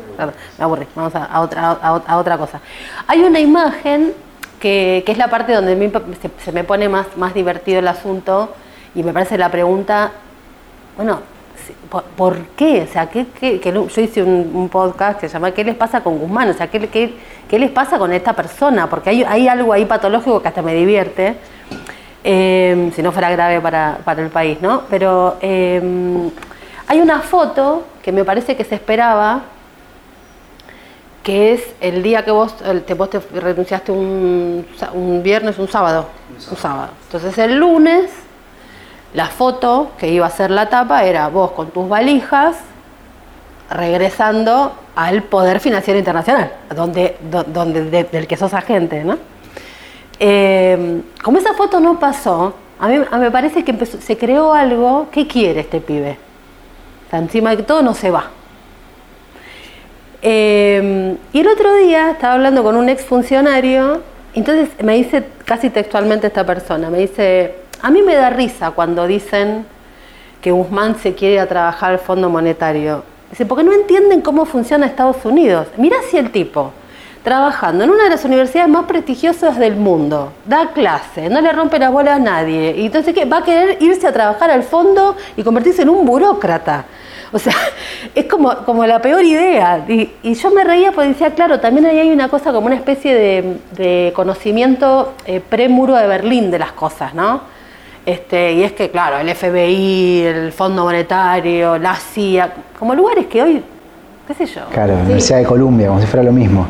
me 0.59 0.65
aburrí, 0.65 0.87
vamos 0.95 1.15
a, 1.15 1.25
a 1.25 1.41
otra, 1.41 1.71
a, 1.83 2.03
a 2.07 2.17
otra 2.17 2.39
cosa. 2.39 2.61
Hay 3.07 3.21
una 3.23 3.41
imagen 3.41 4.13
que, 4.61 5.03
que 5.05 5.13
es 5.13 5.19
la 5.19 5.29
parte 5.29 5.53
donde 5.53 5.77
mí 5.77 5.91
se, 6.21 6.31
se 6.45 6.53
me 6.53 6.65
pone 6.65 6.89
más, 6.89 7.17
más 7.17 7.35
divertido 7.35 7.79
el 7.79 7.89
asunto 7.89 8.55
y 8.95 9.03
me 9.03 9.13
parece 9.13 9.39
la 9.39 9.51
pregunta, 9.51 10.13
bueno, 10.97 11.21
¿por, 12.17 12.39
qué? 12.57 12.83
O 12.89 12.93
sea, 12.93 13.09
¿qué, 13.09 13.27
que 13.27 13.61
yo 13.73 13.87
hice 14.01 14.23
un, 14.23 14.69
podcast 14.69 15.21
que 15.21 15.29
se 15.29 15.35
llama 15.35 15.53
¿Qué 15.53 15.65
les 15.65 15.75
pasa 15.75 16.03
con 16.03 16.19
Guzmán? 16.19 16.49
O 16.51 16.53
sea, 16.53 16.69
¿qué, 16.69 16.89
qué, 16.89 17.15
qué 17.49 17.59
les 17.59 17.71
pasa 17.71 17.99
con 17.99 18.13
esta 18.13 18.33
persona? 18.33 18.89
Porque 18.89 19.11
hay, 19.11 19.25
hay 19.25 19.49
algo 19.49 19.73
ahí 19.73 19.85
patológico 19.85 20.43
que 20.43 20.49
hasta 20.49 20.63
me 20.63 20.75
divierte, 20.75 21.37
eh, 22.25 22.91
si 22.95 23.03
no 23.03 23.13
fuera 23.13 23.31
grave 23.31 23.61
para, 23.61 23.99
para 24.05 24.23
el 24.23 24.31
país, 24.31 24.61
¿no? 24.61 24.83
Pero 24.91 25.37
eh, 25.41 25.81
hay 26.87 27.01
una 27.01 27.21
foto 27.21 27.85
que 28.03 28.13
me 28.13 28.25
parece 28.25 28.57
que 28.57 28.65
se 28.65 28.75
esperaba, 28.75 29.43
que 31.29 31.53
es 31.53 31.63
el 31.83 32.03
día 32.03 32.25
que 32.25 32.31
vos, 32.31 32.55
el- 32.65 32.85
te, 32.85 32.95
vos 32.95 33.11
te 33.11 33.19
renunciaste 33.21 33.93
un, 33.93 34.65
un 34.95 35.23
viernes, 35.23 35.59
un 35.59 35.69
sábado, 35.69 36.07
un 36.51 36.57
sábado. 36.57 36.89
Entonces 37.05 37.37
el 37.37 37.57
lunes 37.59 38.11
la 39.13 39.27
foto 39.27 39.91
que 39.99 40.09
iba 40.09 40.25
a 40.25 40.31
ser 40.31 40.51
la 40.51 40.71
tapa 40.71 41.05
era 41.05 41.29
vos 41.29 41.51
con 41.51 41.69
tus 41.71 41.87
valijas 41.87 42.57
regresando 43.71 44.73
al 44.97 45.23
Poder 45.25 45.61
Financiero 45.61 45.99
Internacional, 45.99 46.51
donde, 46.75 47.19
do- 47.31 47.45
donde 47.45 47.85
de- 47.85 48.05
del 48.05 48.27
que 48.27 48.39
sos 48.39 48.55
agente, 48.55 49.05
¿no? 49.05 49.19
Eh, 50.19 51.03
como 51.23 51.37
esa 51.37 51.53
foto 51.53 51.79
no 51.79 52.01
pasó, 52.01 52.55
a 52.81 52.89
mí, 52.89 52.97
a 53.11 53.17
mí 53.19 53.25
me 53.25 53.31
parece 53.31 53.65
que 53.65 53.73
empezó- 53.73 54.01
se 54.01 54.17
creó 54.17 54.55
algo. 54.55 55.09
¿Qué 55.13 55.27
quiere 55.27 55.61
este 55.61 55.81
pibe? 55.83 56.17
O 57.07 57.11
sea, 57.11 57.19
encima 57.19 57.55
de 57.55 57.63
todo 57.65 57.83
no 57.83 57.93
se 57.93 58.11
va. 58.11 58.31
Eh, 60.23 61.17
y 61.33 61.41
el 61.41 61.49
otro 61.49 61.75
día 61.77 62.11
estaba 62.11 62.35
hablando 62.35 62.63
con 62.63 62.77
un 62.77 62.89
exfuncionario, 62.89 64.03
entonces 64.35 64.69
me 64.83 64.97
dice 64.97 65.25
casi 65.45 65.71
textualmente 65.71 66.27
esta 66.27 66.45
persona, 66.45 66.91
me 66.91 66.99
dice, 66.99 67.55
a 67.81 67.91
mí 67.91 68.03
me 68.03 68.15
da 68.15 68.31
risa 68.31 68.73
cuando 68.73 69.07
dicen 69.07 69.65
que 70.41 70.51
Guzmán 70.51 70.99
se 70.99 71.15
quiere 71.15 71.41
a 71.41 71.47
trabajar 71.49 71.93
al 71.93 71.99
Fondo 71.99 72.31
Monetario. 72.31 73.05
Dice, 73.31 73.45
porque 73.47 73.65
no 73.65 73.73
entienden 73.73 74.21
cómo 74.21 74.45
funciona 74.47 74.87
Estados 74.87 75.25
Unidos. 75.25 75.69
Mirá 75.77 75.97
si 76.11 76.17
el 76.17 76.31
tipo, 76.31 76.73
trabajando 77.23 77.85
en 77.85 77.91
una 77.91 78.05
de 78.05 78.11
las 78.11 78.25
universidades 78.25 78.71
más 78.71 78.85
prestigiosas 78.85 79.59
del 79.59 79.77
mundo, 79.77 80.33
da 80.45 80.71
clase, 80.73 81.29
no 81.29 81.41
le 81.41 81.53
rompe 81.53 81.79
la 81.79 81.91
bola 81.91 82.15
a 82.15 82.19
nadie, 82.19 82.75
y 82.77 82.87
entonces 82.87 83.15
¿qué? 83.15 83.25
va 83.25 83.39
a 83.39 83.45
querer 83.45 83.79
irse 83.81 84.07
a 84.07 84.13
trabajar 84.13 84.51
al 84.51 84.63
fondo 84.63 85.17
y 85.37 85.43
convertirse 85.43 85.83
en 85.83 85.89
un 85.89 86.05
burócrata. 86.07 86.85
O 87.33 87.39
sea, 87.39 87.53
es 88.15 88.25
como, 88.27 88.55
como 88.65 88.87
la 88.87 89.01
peor 89.01 89.25
idea. 89.25 89.85
Y, 89.89 90.11
y 90.23 90.35
yo 90.35 90.51
me 90.51 90.65
reía 90.65 90.93
porque 90.93 91.11
decía, 91.11 91.35
claro, 91.35 91.61
también 91.61 91.87
ahí 91.87 91.99
hay 91.99 92.11
una 92.11 92.29
cosa 92.29 92.53
como 92.53 92.67
una 92.67 92.77
especie 92.77 93.15
de, 93.15 93.59
de 93.73 94.13
conocimiento 94.15 95.15
eh, 95.27 95.41
pre-muro 95.41 95.95
de 95.97 96.07
Berlín 96.07 96.51
de 96.51 96.59
las 96.59 96.73
cosas, 96.73 97.15
¿no? 97.15 97.59
Este, 98.07 98.55
y 98.55 98.63
es 98.63 98.73
que, 98.73 98.91
claro, 98.91 99.19
el 99.19 99.29
FBI, 99.35 100.23
el 100.23 100.53
Fondo 100.53 100.85
Monetario, 100.85 101.77
la 101.77 101.95
CIA, 101.95 102.55
como 102.79 102.95
lugares 102.95 103.27
que 103.27 103.43
hoy, 103.43 103.63
qué 104.27 104.33
sé 104.33 104.47
yo. 104.47 104.63
claro, 104.73 104.95
sí, 104.95 105.03
Universidad 105.03 105.39
de 105.41 105.45
Columbia, 105.45 105.89
como 105.89 106.01
si 106.01 106.07
fuera 106.07 106.23
lo 106.23 106.33
mismo. 106.33 106.67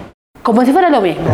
Como 0.48 0.64
si 0.64 0.72
fuera 0.72 0.88
lo 0.88 1.02
mismo. 1.02 1.24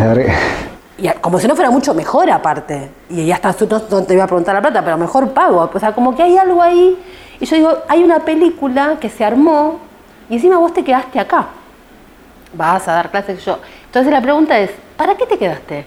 Y 0.98 1.08
como 1.20 1.38
si 1.38 1.46
no 1.46 1.54
fuera 1.54 1.70
mucho 1.70 1.94
mejor 1.94 2.28
aparte. 2.30 2.90
Y 3.08 3.26
ya 3.26 3.36
está, 3.36 3.54
no, 3.70 3.82
no 3.90 4.02
te 4.02 4.14
voy 4.14 4.20
a 4.20 4.26
preguntar 4.26 4.54
la 4.56 4.60
plata, 4.60 4.82
pero 4.84 4.98
mejor 4.98 5.30
pago. 5.30 5.70
O 5.72 5.78
sea, 5.78 5.92
como 5.92 6.16
que 6.16 6.24
hay 6.24 6.36
algo 6.36 6.60
ahí. 6.60 6.98
Y 7.38 7.44
yo 7.46 7.54
digo, 7.56 7.70
hay 7.86 8.02
una 8.02 8.18
película 8.20 8.96
que 9.00 9.08
se 9.08 9.24
armó 9.24 9.78
y 10.28 10.34
encima 10.34 10.58
vos 10.58 10.74
te 10.74 10.82
quedaste 10.82 11.20
acá. 11.20 11.46
Vas 12.54 12.88
a 12.88 12.92
dar 12.94 13.10
clases 13.12 13.44
yo. 13.44 13.58
Entonces 13.86 14.12
la 14.12 14.20
pregunta 14.20 14.58
es, 14.58 14.70
¿para 14.96 15.14
qué 15.14 15.26
te 15.26 15.38
quedaste? 15.38 15.86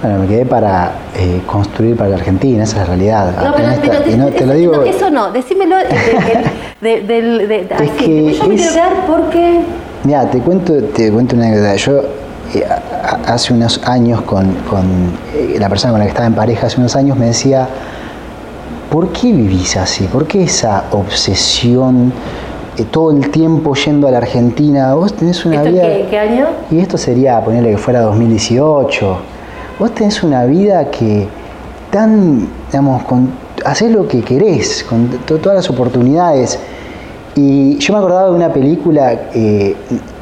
Bueno, 0.00 0.18
me 0.20 0.26
quedé 0.28 0.46
para 0.46 0.92
eh, 1.16 1.40
construir 1.46 1.96
para 1.96 2.10
la 2.10 2.16
Argentina, 2.16 2.62
esa 2.62 2.76
es 2.76 2.80
la 2.82 2.86
realidad. 2.94 3.44
No, 3.44 3.52
pero, 3.54 3.68
esta- 3.70 4.08
y 4.10 4.16
no, 4.16 4.28
te 4.28 4.46
lo 4.46 4.52
digo, 4.54 4.76
no, 4.76 4.82
eso 4.82 5.10
no, 5.10 5.30
decímelo 5.32 5.76
de, 5.76 5.84
de- 6.80 7.00
de- 7.00 7.00
del- 7.02 7.48
de- 7.48 7.68
Es 7.84 7.90
que 7.92 8.34
yo 8.34 8.44
me 8.46 8.54
es- 8.54 8.60
quiero 8.60 8.72
quedar 8.74 9.06
porque... 9.08 9.60
Mira, 10.04 10.28
te 10.30 10.38
cuento, 10.40 10.74
te 10.94 11.10
cuento 11.12 11.36
una 11.36 11.46
anécdota. 11.46 11.76
Yo 11.76 12.00
eh, 12.54 12.64
hace 13.26 13.52
unos 13.54 13.80
años 13.84 14.20
con, 14.22 14.52
con, 14.68 14.84
eh, 15.34 15.56
la 15.58 15.68
persona 15.68 15.92
con 15.92 16.00
la 16.00 16.06
que 16.06 16.10
estaba 16.10 16.26
en 16.26 16.34
pareja 16.34 16.66
hace 16.66 16.78
unos 16.78 16.96
años 16.96 17.16
me 17.16 17.26
decía, 17.26 17.68
¿por 18.90 19.08
qué 19.12 19.32
vivís 19.32 19.76
así? 19.76 20.04
¿Por 20.04 20.26
qué 20.26 20.42
esa 20.44 20.84
obsesión 20.90 22.12
eh, 22.76 22.84
todo 22.90 23.10
el 23.12 23.30
tiempo 23.30 23.74
yendo 23.74 24.08
a 24.08 24.10
la 24.10 24.18
Argentina. 24.18 24.94
Vos 24.94 25.12
tenés 25.14 25.44
una 25.44 25.56
¿Esto 25.56 25.70
vida. 25.70 25.82
qué, 25.82 26.06
qué 26.10 26.18
año? 26.18 26.46
Y 26.70 26.78
esto 26.78 26.96
sería, 26.96 27.38
ponerle 27.44 27.70
que 27.72 27.76
fuera 27.78 28.00
2018. 28.00 29.16
Vos 29.78 29.94
tenés 29.94 30.22
una 30.22 30.44
vida 30.46 30.90
que 30.90 31.28
tan, 31.90 32.48
digamos, 32.70 33.02
con, 33.04 33.28
haces 33.64 33.92
lo 33.92 34.08
que 34.08 34.22
querés, 34.22 34.84
con 34.88 35.08
to- 35.26 35.36
todas 35.38 35.56
las 35.56 35.68
oportunidades. 35.70 36.58
Y 37.34 37.78
yo 37.78 37.92
me 37.94 37.98
acordaba 37.98 38.28
de 38.28 38.34
una 38.34 38.52
película, 38.52 39.12
eh, 39.34 39.74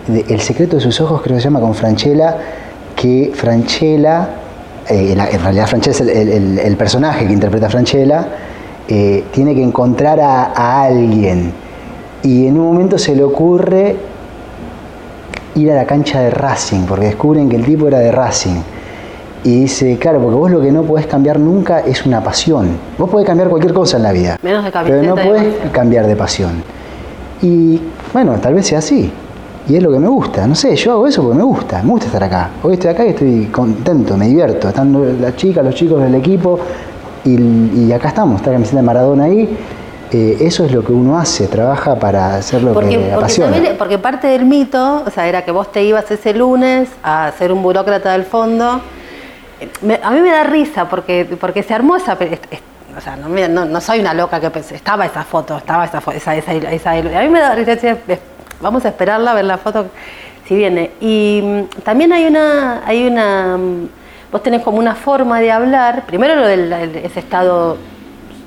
de 0.07 0.25
El 0.29 0.41
secreto 0.41 0.77
de 0.77 0.83
sus 0.83 1.01
ojos, 1.01 1.21
creo 1.23 1.37
que 1.37 1.41
se 1.41 1.45
llama, 1.49 1.61
con 1.61 1.75
Franchella, 1.75 2.37
que 2.97 3.33
Franchella, 3.35 4.29
eh, 4.89 5.13
en 5.13 5.41
realidad 5.43 5.67
Franchella 5.67 5.93
es 5.93 6.01
el, 6.01 6.09
el- 6.11 6.29
el- 6.29 6.59
el 6.59 6.77
personaje 6.77 7.27
que 7.27 7.33
interpreta 7.33 7.67
a 7.67 7.71
Franchella, 7.71 8.27
eh, 8.89 9.25
tiene 9.33 9.55
que 9.55 9.63
encontrar 9.63 10.21
a, 10.21 10.53
a 10.55 10.83
alguien. 10.85 11.53
Y 12.23 12.47
en 12.47 12.59
un 12.59 12.67
momento 12.67 12.99
se 12.99 13.15
le 13.15 13.23
ocurre 13.23 13.97
ir 15.55 15.71
a 15.73 15.75
la 15.75 15.85
cancha 15.87 16.21
de 16.21 16.31
Racing, 16.31 16.85
porque 16.87 17.07
descubren 17.07 17.49
que 17.49 17.57
el 17.57 17.65
tipo 17.65 17.89
era 17.89 17.99
de 17.99 18.13
Racing. 18.13 18.61
Y 19.43 19.61
dice, 19.63 19.97
claro, 19.99 20.21
porque 20.21 20.37
vos 20.37 20.51
lo 20.51 20.61
que 20.61 20.71
no 20.71 20.83
podés 20.83 21.07
cambiar 21.07 21.39
nunca 21.41 21.81
es 21.81 22.05
una 22.05 22.23
pasión. 22.23 22.77
Vos 22.99 23.09
podés 23.09 23.27
cambiar 23.27 23.49
cualquier 23.49 23.73
cosa 23.73 23.97
en 23.97 24.03
la 24.03 24.13
vida, 24.13 24.39
Menos 24.43 24.65
de 24.65 24.71
pero 24.71 25.03
no 25.03 25.15
podés 25.29 25.55
cambiar 25.73 26.07
de 26.07 26.17
pasión. 26.17 26.63
Y 27.43 27.81
bueno, 28.13 28.35
tal 28.41 28.55
vez 28.55 28.67
sea 28.67 28.79
así. 28.79 29.11
Y 29.69 29.77
es 29.77 29.83
lo 29.83 29.93
que 29.93 29.99
me 29.99 30.09
gusta. 30.09 30.47
No 30.47 30.55
sé, 30.55 30.75
yo 30.77 30.93
hago 30.93 31.07
eso 31.07 31.23
porque 31.23 31.37
me 31.39 31.45
gusta. 31.45 31.83
Me 31.83 31.91
gusta 31.91 32.07
estar 32.07 32.25
acá. 32.25 32.51
Hoy 32.63 32.75
estoy 32.75 32.91
acá 32.91 33.05
y 33.05 33.11
estoy 33.11 33.47
contento, 33.47 34.17
me 34.17 34.27
divierto. 34.27 34.69
Están 34.69 35.21
las 35.21 35.37
chicas, 35.37 35.65
los 35.65 35.75
chicos 35.75 36.03
del 36.03 36.15
equipo. 36.15 36.59
Y, 37.25 37.37
y 37.87 37.93
acá 37.93 38.09
estamos, 38.09 38.37
está 38.37 38.51
la 38.51 38.57
camiseta 38.57 38.79
de 38.79 38.83
Maradona 38.83 39.25
ahí. 39.25 39.57
Eh, 40.13 40.39
eso 40.41 40.65
es 40.65 40.73
lo 40.73 40.83
que 40.85 40.91
uno 40.93 41.17
hace, 41.19 41.47
trabaja 41.47 41.95
para 41.95 42.35
hacer 42.37 42.63
lo 42.65 42.73
Porque, 42.73 42.89
que 42.91 42.97
porque, 42.97 43.13
apasiona. 43.13 43.53
también- 43.53 43.77
porque 43.79 43.97
parte 43.99 44.27
del 44.27 44.45
mito, 44.45 45.05
o 45.07 45.11
sea, 45.11 45.29
era 45.29 45.45
que 45.45 45.53
vos 45.53 45.71
te 45.71 45.85
ibas 45.85 46.11
ese 46.11 46.35
lunes 46.35 46.89
a 47.05 47.31
ser 47.39 47.53
un 47.53 47.63
burócrata 47.63 48.11
del 48.13 48.25
fondo. 48.25 48.81
Me- 49.83 50.01
a 50.03 50.11
mí 50.11 50.21
me 50.21 50.31
da 50.31 50.43
risa 50.43 50.89
porque, 50.89 51.29
porque 51.41 51.63
se 51.63 51.75
armó 51.75 51.95
esa... 51.97 52.19
o 52.97 53.01
sea, 53.01 53.17
no, 53.17 53.29
no- 53.29 53.65
no 53.65 53.81
soy 53.81 54.01
una 54.01 54.15
loca 54.15 54.41
que 54.41 54.51
pensé, 54.51 54.75
estaba 54.75 55.07
esa 55.07 55.25
foto, 55.25 55.57
estaba 55.59 55.85
esa 55.85 56.01
foto, 56.01 56.17
esa, 56.17 56.37
esa, 56.37 56.53
esa- 56.55 56.91
a 56.93 56.95
mí 57.23 57.29
me 57.29 57.41
da 57.41 57.55
decía, 57.55 57.97
"Es- 58.07 58.19
vamos 58.61 58.85
a 58.85 58.89
esperarla, 58.89 59.31
a 59.33 59.35
ver 59.35 59.45
la 59.45 59.59
foto 59.59 59.87
si 60.47 60.55
viene. 60.57 60.91
Y 61.01 61.41
mm, 61.43 61.83
también 61.83 62.13
hay 62.13 62.27
una, 62.27 62.83
hay 62.85 63.07
una, 63.07 63.57
mm, 63.57 63.89
vos 64.33 64.43
tenés 64.43 64.63
como 64.63 64.79
una 64.79 64.95
forma 64.95 65.41
de 65.41 65.51
hablar, 65.53 66.05
primero 66.07 66.35
lo 66.37 66.47
del 66.47 66.73
el- 66.73 66.97
ese 66.97 67.21
estado 67.21 67.77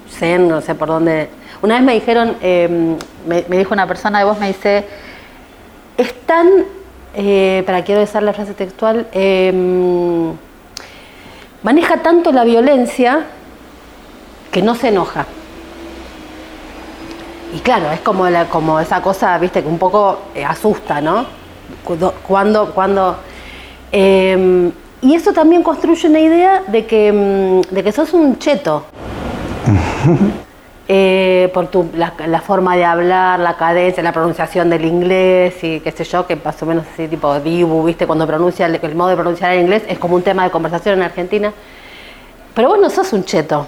zen, 0.09 0.47
no 0.47 0.61
sé 0.61 0.75
por 0.75 0.87
dónde. 0.89 1.29
Una 1.61 1.75
vez 1.75 1.83
me 1.83 1.93
dijeron, 1.93 2.35
eh, 2.41 2.97
me, 3.25 3.45
me 3.47 3.57
dijo 3.57 3.73
una 3.73 3.87
persona 3.87 4.19
de 4.19 4.25
vos, 4.25 4.37
me 4.39 4.47
dice, 4.47 4.85
es 5.97 6.13
tan, 6.25 6.47
eh, 7.15 7.63
para 7.65 7.83
quiero 7.83 8.01
usar 8.03 8.21
la 8.23 8.33
frase 8.33 8.53
textual, 8.53 9.07
eh, 9.13 9.51
maneja 11.63 11.97
tanto 11.97 12.31
la 12.31 12.43
violencia 12.43 13.21
que 14.53 14.61
no 14.61 14.75
se 14.75 14.89
enoja. 14.89 15.25
Y 17.53 17.59
claro, 17.59 17.91
es 17.91 17.99
como, 17.99 18.29
la, 18.29 18.45
como 18.45 18.79
esa 18.79 19.01
cosa, 19.01 19.37
viste, 19.39 19.61
que 19.61 19.67
un 19.67 19.79
poco 19.79 20.19
eh, 20.33 20.45
asusta, 20.45 21.01
¿no? 21.01 21.25
Cuando, 22.25 22.71
cuando, 22.73 23.17
eh, 23.91 24.71
y 25.01 25.15
eso 25.15 25.33
también 25.33 25.63
construye 25.63 26.07
una 26.07 26.19
idea 26.19 26.63
de 26.67 26.85
que, 26.85 27.11
mm, 27.11 27.73
de 27.73 27.83
que 27.83 27.91
sos 27.91 28.13
un 28.13 28.39
cheto. 28.39 28.85
Eh, 30.85 31.49
por 31.53 31.67
tu, 31.67 31.89
la, 31.95 32.13
la 32.27 32.41
forma 32.41 32.75
de 32.75 32.83
hablar, 32.83 33.39
la 33.39 33.55
cadencia, 33.55 34.03
la 34.03 34.11
pronunciación 34.11 34.69
del 34.69 34.83
inglés 34.83 35.63
y 35.63 35.79
qué 35.79 35.91
sé 35.91 36.03
yo, 36.03 36.27
que 36.27 36.35
más 36.35 36.61
o 36.61 36.65
menos 36.65 36.85
así 36.93 37.07
tipo 37.07 37.39
Dibu, 37.39 37.85
viste, 37.85 38.05
cuando 38.05 38.27
pronuncia, 38.27 38.65
el, 38.65 38.77
el 38.83 38.93
modo 38.93 39.07
de 39.07 39.15
pronunciar 39.15 39.53
el 39.53 39.61
inglés 39.61 39.83
es 39.87 39.97
como 39.97 40.15
un 40.15 40.23
tema 40.23 40.43
de 40.43 40.51
conversación 40.51 40.95
en 40.95 41.03
Argentina. 41.03 41.53
Pero 42.53 42.67
vos 42.67 42.79
no 42.79 42.89
sos 42.89 43.13
un 43.13 43.23
cheto. 43.23 43.65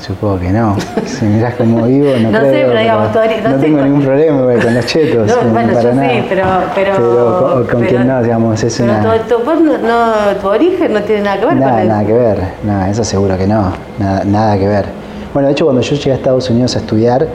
Supongo 0.00 0.38
que 0.40 0.50
no. 0.50 0.76
Si 1.06 1.24
mirás 1.24 1.54
como 1.54 1.86
vivo, 1.86 2.10
no, 2.20 2.30
No 2.32 2.40
sé, 2.40 2.64
pero 2.66 2.78
digamos, 2.80 3.14
no 3.14 3.20
no 3.50 3.56
sé, 3.56 3.58
tengo 3.64 3.78
con- 3.78 3.84
ningún 3.86 4.02
problema 4.02 4.38
con 4.62 4.74
los 4.74 4.86
chetos. 4.86 5.26
No, 5.28 5.42
no, 5.42 5.50
bueno, 5.52 5.72
para 5.72 5.82
yo 5.82 5.94
nada. 5.94 6.10
sí, 6.10 6.24
pero... 6.28 6.44
Pero, 6.74 7.38
con, 7.38 7.64
con 7.66 7.80
pero- 7.80 7.88
quien 7.88 8.06
no, 8.06 8.22
digamos, 8.22 8.62
es 8.62 8.76
pero 8.78 8.92
una... 8.92 9.18
tu, 9.26 9.36
tu- 9.36 9.54
no, 9.86 10.40
tu 10.40 10.48
origen 10.48 10.92
no 10.92 11.02
tiene 11.02 11.22
nada 11.22 11.38
que 11.38 11.46
ver 11.46 11.54
con 11.54 11.60
Nada, 11.60 11.80
eso. 11.82 11.88
nada 11.88 12.04
que 12.04 12.12
ver, 12.12 12.38
nada, 12.64 12.90
eso 12.90 13.04
seguro 13.04 13.38
que 13.38 13.46
no, 13.46 13.72
nada, 13.98 14.24
nada 14.24 14.58
que 14.58 14.68
ver. 14.68 14.84
Bueno, 15.32 15.46
de 15.48 15.52
hecho 15.52 15.64
cuando 15.64 15.80
yo 15.82 15.96
llegué 15.96 16.12
a 16.12 16.14
Estados 16.16 16.50
Unidos 16.50 16.76
a 16.76 16.78
estudiar, 16.80 17.26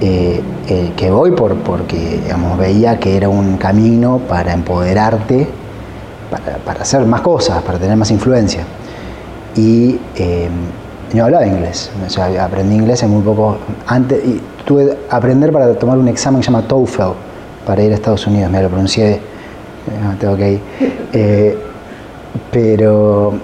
eh, 0.00 0.40
eh, 0.68 0.92
que 0.96 1.10
voy 1.10 1.30
por, 1.32 1.54
porque 1.56 2.20
digamos, 2.24 2.58
veía 2.58 2.98
que 2.98 3.16
era 3.16 3.28
un 3.28 3.58
camino 3.58 4.18
para 4.28 4.52
empoderarte, 4.54 5.46
para, 6.30 6.56
para 6.58 6.80
hacer 6.82 7.02
más 7.02 7.20
cosas, 7.20 7.62
para 7.62 7.78
tener 7.78 7.96
más 7.96 8.10
influencia. 8.10 8.62
Y 9.54 9.98
eh, 10.16 10.48
no 11.16 11.24
hablaba 11.24 11.46
inglés, 11.46 11.90
o 12.06 12.10
sea, 12.10 12.44
aprendí 12.44 12.74
inglés 12.76 13.02
en 13.02 13.10
muy 13.10 13.22
poco, 13.22 13.56
antes, 13.86 14.24
y 14.24 14.40
tuve 14.64 14.86
que 14.86 14.96
aprender 15.10 15.52
para 15.52 15.74
tomar 15.74 15.98
un 15.98 16.08
examen 16.08 16.40
que 16.40 16.46
se 16.46 16.52
llama 16.52 16.66
TOEFL, 16.66 17.02
para 17.66 17.82
ir 17.82 17.92
a 17.92 17.94
Estados 17.94 18.26
Unidos, 18.26 18.50
me 18.50 18.62
lo 18.62 18.68
pronuncié, 18.68 19.10
eh, 19.12 19.20
tengo 20.18 20.36
que 20.36 20.52
ir. 20.52 20.60
Eh, 21.14 21.58
pero 22.50 23.34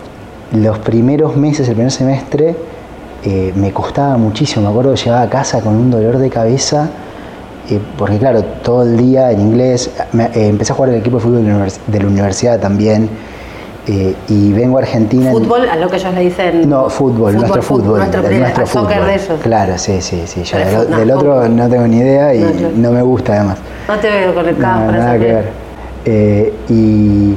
los 0.52 0.78
primeros 0.78 1.36
meses, 1.36 1.68
el 1.68 1.74
primer 1.74 1.92
semestre, 1.92 2.56
eh, 3.24 3.52
me 3.54 3.72
costaba 3.72 4.16
muchísimo. 4.16 4.62
Me 4.62 4.70
acuerdo 4.70 4.92
que 4.94 5.00
llegaba 5.04 5.22
a 5.22 5.28
casa 5.28 5.60
con 5.60 5.76
un 5.76 5.90
dolor 5.90 6.16
de 6.18 6.30
cabeza, 6.30 6.88
eh, 7.68 7.78
porque 7.98 8.16
claro, 8.18 8.42
todo 8.62 8.82
el 8.84 8.96
día 8.96 9.30
en 9.32 9.40
inglés. 9.40 9.90
Me- 10.12 10.26
eh, 10.26 10.48
empecé 10.48 10.72
a 10.72 10.76
jugar 10.76 10.90
en 10.90 10.94
el 10.96 11.00
equipo 11.02 11.18
de 11.18 11.22
fútbol 11.24 11.44
de 11.44 11.52
la 11.52 11.58
univers- 11.58 11.78
de 11.86 12.00
la 12.00 12.06
universidad 12.06 12.58
también. 12.58 13.10
Eh, 13.88 14.14
y 14.28 14.52
vengo 14.52 14.76
a 14.78 14.82
Argentina. 14.82 15.30
en- 15.30 15.36
Fútbol, 15.38 15.68
a 15.68 15.76
lo 15.76 15.88
que 15.88 15.96
ellos 15.96 16.14
le 16.14 16.20
dicen... 16.20 16.68
no, 16.68 16.88
fútbol, 16.90 17.34
nuestro 17.36 17.62
fútbol. 17.62 17.98
nuestro, 17.98 18.20
el 18.26 18.32
el 18.34 18.40
nuestro 18.40 18.66
soccer 18.66 18.96
fútbol. 18.98 19.06
de 19.08 19.14
ellos. 19.14 19.40
Claro, 19.42 19.78
sí, 19.78 20.00
sí, 20.02 20.22
sí. 20.26 20.42
Yo 20.44 20.58
del, 20.58 21.10
otro 21.10 21.34
fútbol. 21.34 21.56
no 21.56 21.68
tengo 21.68 21.86
ni 21.86 21.96
idea 21.98 22.34
y 22.34 22.40
No, 22.40 22.50
yo- 22.52 22.70
no 22.76 22.92
me 22.92 23.02
gusta 23.02 23.32
además. 23.34 23.58
No 23.88 23.96
te 23.98 24.10
veo 24.10 24.34
con 24.34 24.46
el 24.48 24.58
No, 24.60 24.92
nada 24.92 25.18
que 25.18 25.24
ver. 25.24 25.44
Eh, 26.04 26.54
y, 26.68 27.34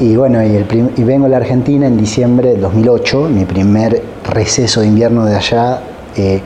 y 0.00 0.16
bueno, 0.16 0.42
y, 0.44 0.54
el 0.56 0.64
prim- 0.64 0.90
y 0.96 1.02
vengo 1.02 1.26
a 1.26 1.28
la 1.28 1.38
Argentina 1.38 1.86
en 1.86 1.96
diciembre 1.96 2.50
del 2.50 2.60
2008, 2.60 3.28
mi 3.28 3.44
primer 3.44 4.00
receso 4.30 4.80
de 4.80 4.86
invierno 4.86 5.24
de 5.24 5.36
allá. 5.36 5.80
eh, 6.16 6.40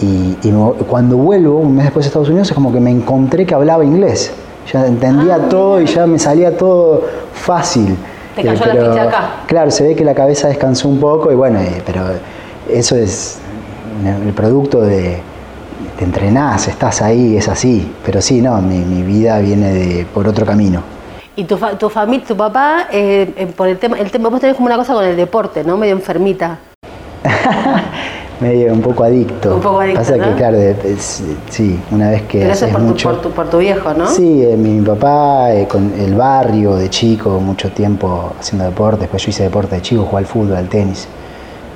y 0.00 0.36
y 0.42 0.50
me- 0.50 0.72
cuando 0.88 1.18
vuelvo, 1.18 1.58
un 1.58 1.74
mes 1.76 1.84
después 1.84 2.06
de 2.06 2.08
Estados 2.08 2.28
Unidos, 2.30 2.48
es 2.48 2.54
como 2.54 2.72
que 2.72 2.80
me 2.80 2.90
encontré 2.90 3.44
que 3.44 3.54
hablaba 3.54 3.84
inglés. 3.84 4.32
Ya 4.72 4.86
entendía 4.86 5.34
Ah, 5.36 5.48
todo 5.50 5.80
y 5.80 5.86
ya 5.86 6.06
me 6.06 6.18
salía 6.18 6.56
todo 6.56 7.02
fácil. 7.34 7.96
Te 8.34 8.42
cayó 8.44 8.64
la 8.66 8.72
ficha 8.90 9.02
acá. 9.04 9.30
Claro, 9.46 9.70
se 9.70 9.84
ve 9.88 9.96
que 9.96 10.04
la 10.04 10.14
cabeza 10.14 10.48
descansó 10.48 10.88
un 10.88 11.00
poco 11.00 11.30
y 11.32 11.34
bueno, 11.34 11.60
eh, 11.60 11.82
pero 11.84 12.02
eso 12.70 12.96
es 12.96 13.38
el 14.26 14.32
producto 14.32 14.80
de, 14.80 15.20
te 15.98 16.04
entrenás, 16.04 16.68
estás 16.68 17.02
ahí, 17.02 17.36
es 17.36 17.48
así. 17.48 17.92
Pero 18.04 18.20
sí, 18.22 18.40
no, 18.40 18.60
mi, 18.62 18.78
mi 18.78 19.02
vida 19.02 19.38
viene 19.40 19.72
de, 19.72 20.06
por 20.06 20.26
otro 20.28 20.46
camino. 20.46 20.82
Y 21.36 21.44
tu, 21.44 21.56
fa- 21.56 21.76
tu 21.78 21.88
familia, 21.88 22.26
tu 22.26 22.36
papá, 22.36 22.86
eh, 22.92 23.32
eh, 23.36 23.46
por 23.46 23.68
el 23.68 23.78
tema, 23.78 23.98
el 23.98 24.10
tema, 24.10 24.28
vos 24.28 24.40
tenés 24.40 24.56
como 24.56 24.66
una 24.66 24.76
cosa 24.76 24.94
con 24.94 25.04
el 25.04 25.16
deporte, 25.16 25.64
¿no? 25.64 25.76
Medio 25.76 25.94
enfermita. 25.94 26.58
Medio 28.40 28.72
un 28.72 28.80
poco 28.80 29.04
adicto. 29.04 29.56
Un 29.56 29.60
poco 29.60 29.80
adicto, 29.80 30.00
Pasa 30.00 30.16
¿no? 30.16 30.24
que, 30.30 30.34
claro, 30.36 30.56
es- 30.56 31.22
sí, 31.50 31.78
una 31.90 32.10
vez 32.10 32.22
que 32.22 32.38
Pero 32.38 32.52
eso 32.52 32.64
haces 32.64 32.68
es 32.68 32.72
por 32.74 32.80
tu, 32.82 32.86
mucho... 32.88 33.10
por, 33.10 33.20
tu, 33.22 33.30
por 33.32 33.50
tu 33.50 33.58
viejo, 33.58 33.92
¿no? 33.94 34.06
Sí, 34.08 34.42
eh, 34.42 34.56
mi 34.56 34.80
papá 34.80 35.52
eh, 35.52 35.68
con 35.68 35.92
el 35.98 36.14
barrio 36.14 36.74
de 36.76 36.88
chico, 36.88 37.38
mucho 37.40 37.70
tiempo 37.70 38.32
haciendo 38.40 38.64
deporte. 38.64 39.00
Después 39.02 39.22
yo 39.24 39.30
hice 39.30 39.42
deporte 39.42 39.74
de 39.76 39.82
chico, 39.82 40.04
jugué 40.04 40.18
al 40.18 40.26
fútbol, 40.26 40.56
al 40.56 40.68
tenis. 40.68 41.06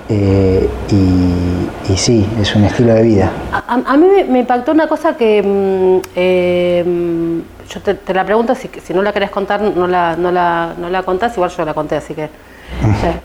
Eh, 0.09 0.69
y, 0.91 1.93
y 1.93 1.97
sí, 1.97 2.27
es 2.41 2.55
un 2.57 2.65
estilo 2.65 2.95
de 2.95 3.03
vida. 3.03 3.31
A, 3.53 3.75
a- 3.87 3.97
mí 3.97 4.07
me, 4.07 4.25
me 4.25 4.39
impactó 4.41 4.73
una 4.73 4.87
cosa 4.87 5.17
que 5.17 5.43
mm, 5.43 6.09
eh, 6.17 6.85
mm, 6.87 7.39
yo 7.69 7.81
te, 7.81 7.95
te 7.95 8.15
la 8.15 8.25
pregunto, 8.25 8.55
si, 8.55 8.69
si 8.83 8.93
no 8.95 9.03
la 9.03 9.13
querés 9.13 9.31
contar, 9.31 9.61
no 9.61 9.87
la, 9.87 10.17
no, 10.17 10.31
la, 10.31 10.75
no 10.79 10.89
la 10.91 11.03
contás, 11.03 11.35
igual 11.37 11.51
yo 11.51 11.65
la 11.65 11.73
conté, 11.75 11.97
así 11.97 12.15
que 12.15 12.29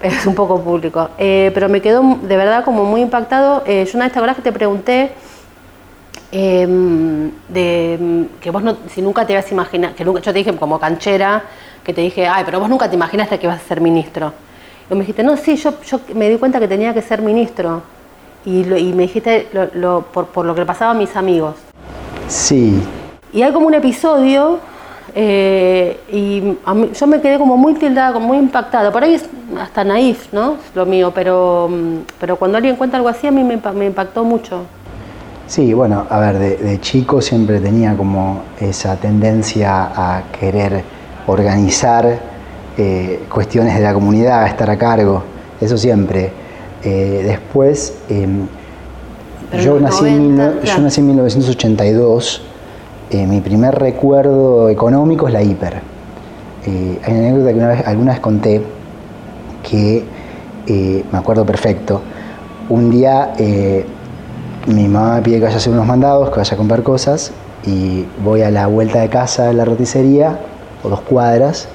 es 0.01 0.25
un 0.25 0.35
poco 0.35 0.61
público. 0.61 1.09
Eh, 1.17 1.51
pero 1.53 1.69
me 1.69 1.81
quedó 1.81 2.01
de 2.21 2.37
verdad 2.37 2.63
como 2.63 2.85
muy 2.85 3.01
impactado. 3.01 3.63
Eh, 3.65 3.85
yo 3.85 3.97
una 3.97 4.05
vez 4.05 4.13
te 4.13 4.19
acordás 4.19 4.35
que 4.35 4.41
te 4.41 4.51
pregunté 4.51 5.11
eh, 6.31 6.67
de 7.49 7.97
mm, 7.99 8.23
que 8.41 8.51
vos 8.51 8.61
no, 8.63 8.77
si 8.93 9.01
nunca 9.01 9.25
te 9.25 9.33
habías 9.35 9.51
imaginado, 9.51 9.95
que 9.95 10.05
nunca, 10.05 10.21
yo 10.21 10.31
te 10.31 10.39
dije 10.39 10.55
como 10.55 10.79
canchera, 10.79 11.43
que 11.83 11.93
te 11.93 12.01
dije, 12.01 12.27
ay, 12.27 12.43
pero 12.45 12.59
vos 12.59 12.69
nunca 12.69 12.89
te 12.89 12.95
imaginaste 12.95 13.39
que 13.39 13.47
ibas 13.47 13.61
a 13.63 13.67
ser 13.67 13.81
ministro. 13.81 14.33
Y 14.89 14.93
me 14.93 15.01
dijiste, 15.01 15.23
no, 15.23 15.37
sí, 15.37 15.55
yo, 15.55 15.73
yo 15.81 15.99
me 16.15 16.29
di 16.29 16.37
cuenta 16.37 16.59
que 16.59 16.67
tenía 16.67 16.93
que 16.93 17.01
ser 17.01 17.21
ministro. 17.21 17.81
Y, 18.45 18.63
lo- 18.63 18.77
y 18.77 18.93
me 18.93 19.03
dijiste 19.03 19.47
lo, 19.53 19.67
lo- 19.73 20.01
por, 20.01 20.27
por 20.27 20.45
lo 20.45 20.53
que 20.53 20.61
le 20.61 20.65
pasaba 20.65 20.91
a 20.91 20.93
mis 20.93 21.15
amigos. 21.15 21.55
Sí, 22.27 22.79
Y 23.33 23.41
hay 23.41 23.51
como 23.51 23.67
un 23.67 23.73
episodio, 23.73 24.59
eh, 25.15 25.99
y 26.11 26.57
a 26.65 26.73
mí- 26.73 26.89
yo 26.93 27.07
me 27.07 27.21
quedé 27.21 27.37
como 27.37 27.57
muy 27.57 27.73
tildada, 27.75 28.13
como 28.13 28.27
muy 28.27 28.37
impactada. 28.37 28.91
Por 28.91 29.03
ahí 29.03 29.15
es 29.15 29.25
hasta 29.59 29.83
naif, 29.83 30.31
¿no? 30.33 30.55
Lo 30.75 30.85
mío, 30.85 31.11
pero, 31.13 31.67
mm, 31.69 31.95
pero 32.19 32.35
cuando 32.37 32.57
alguien 32.57 32.75
cuenta 32.75 32.97
algo 32.97 33.09
así, 33.09 33.27
a 33.27 33.31
mí 33.31 33.43
me, 33.43 33.59
impa- 33.61 33.73
me 33.73 33.85
impactó 33.85 34.23
mucho. 34.23 34.61
Sí, 35.47 35.73
bueno, 35.73 36.05
a 36.09 36.19
ver, 36.19 36.37
de, 36.37 36.79
chico 36.79 37.21
siempre 37.21 37.59
tenía 37.59 37.95
como 37.97 38.43
esa 38.59 38.95
tendencia 38.97 39.89
a 39.95 40.23
querer 40.39 40.83
organizar 41.25 42.19
eh, 42.77 43.23
cuestiones 43.33 43.73
de 43.75 43.81
la 43.81 43.93
comunidad, 43.93 44.43
a 44.43 44.47
estar 44.47 44.69
a 44.69 44.77
cargo, 44.77 45.23
eso 45.59 45.77
siempre. 45.77 46.31
Eh, 46.83 47.23
después, 47.25 47.97
em, 48.09 48.45
yo, 49.61 49.79
nací 49.79 50.05
en, 50.07 50.37
yo 50.63 50.77
nací 50.79 51.01
en 51.01 51.07
1982, 51.07 52.41
eh, 53.11 53.27
mi 53.27 53.41
primer 53.41 53.75
recuerdo 53.75 54.69
económico 54.69 55.27
es 55.27 55.33
la 55.33 55.41
hiper. 55.41 55.81
hay 56.65 57.13
una 57.13 57.19
anécdota 57.19 57.53
que 57.53 57.89
alguna 57.89 58.11
vez 58.11 58.19
conté 58.19 58.61
que 59.63 60.03
me 60.67 61.17
acuerdo 61.17 61.45
perfecto. 61.45 62.01
Un 62.69 62.91
día 62.91 63.33
mi 64.67 64.87
mamá 64.87 65.21
pide 65.23 65.37
que 65.37 65.43
vaya 65.43 65.55
a 65.55 65.57
hacer 65.57 65.73
unos 65.73 65.85
mandados, 65.85 66.29
que 66.29 66.37
vaya 66.37 66.53
a 66.53 66.57
comprar 66.57 66.83
cosas, 66.83 67.31
y 67.65 68.05
voy 68.23 68.41
a 68.41 68.51
la 68.51 68.67
vuelta 68.67 68.99
de 69.01 69.09
casa 69.09 69.45
de 69.45 69.53
la 69.53 69.65
roticería, 69.65 70.39
o 70.83 70.89
dos 70.89 71.01
cuadras, 71.01 71.67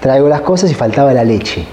traigo 0.00 0.28
las 0.28 0.40
cosas 0.40 0.70
y 0.70 0.74
faltaba 0.74 1.12
la 1.12 1.24
leche. 1.24 1.66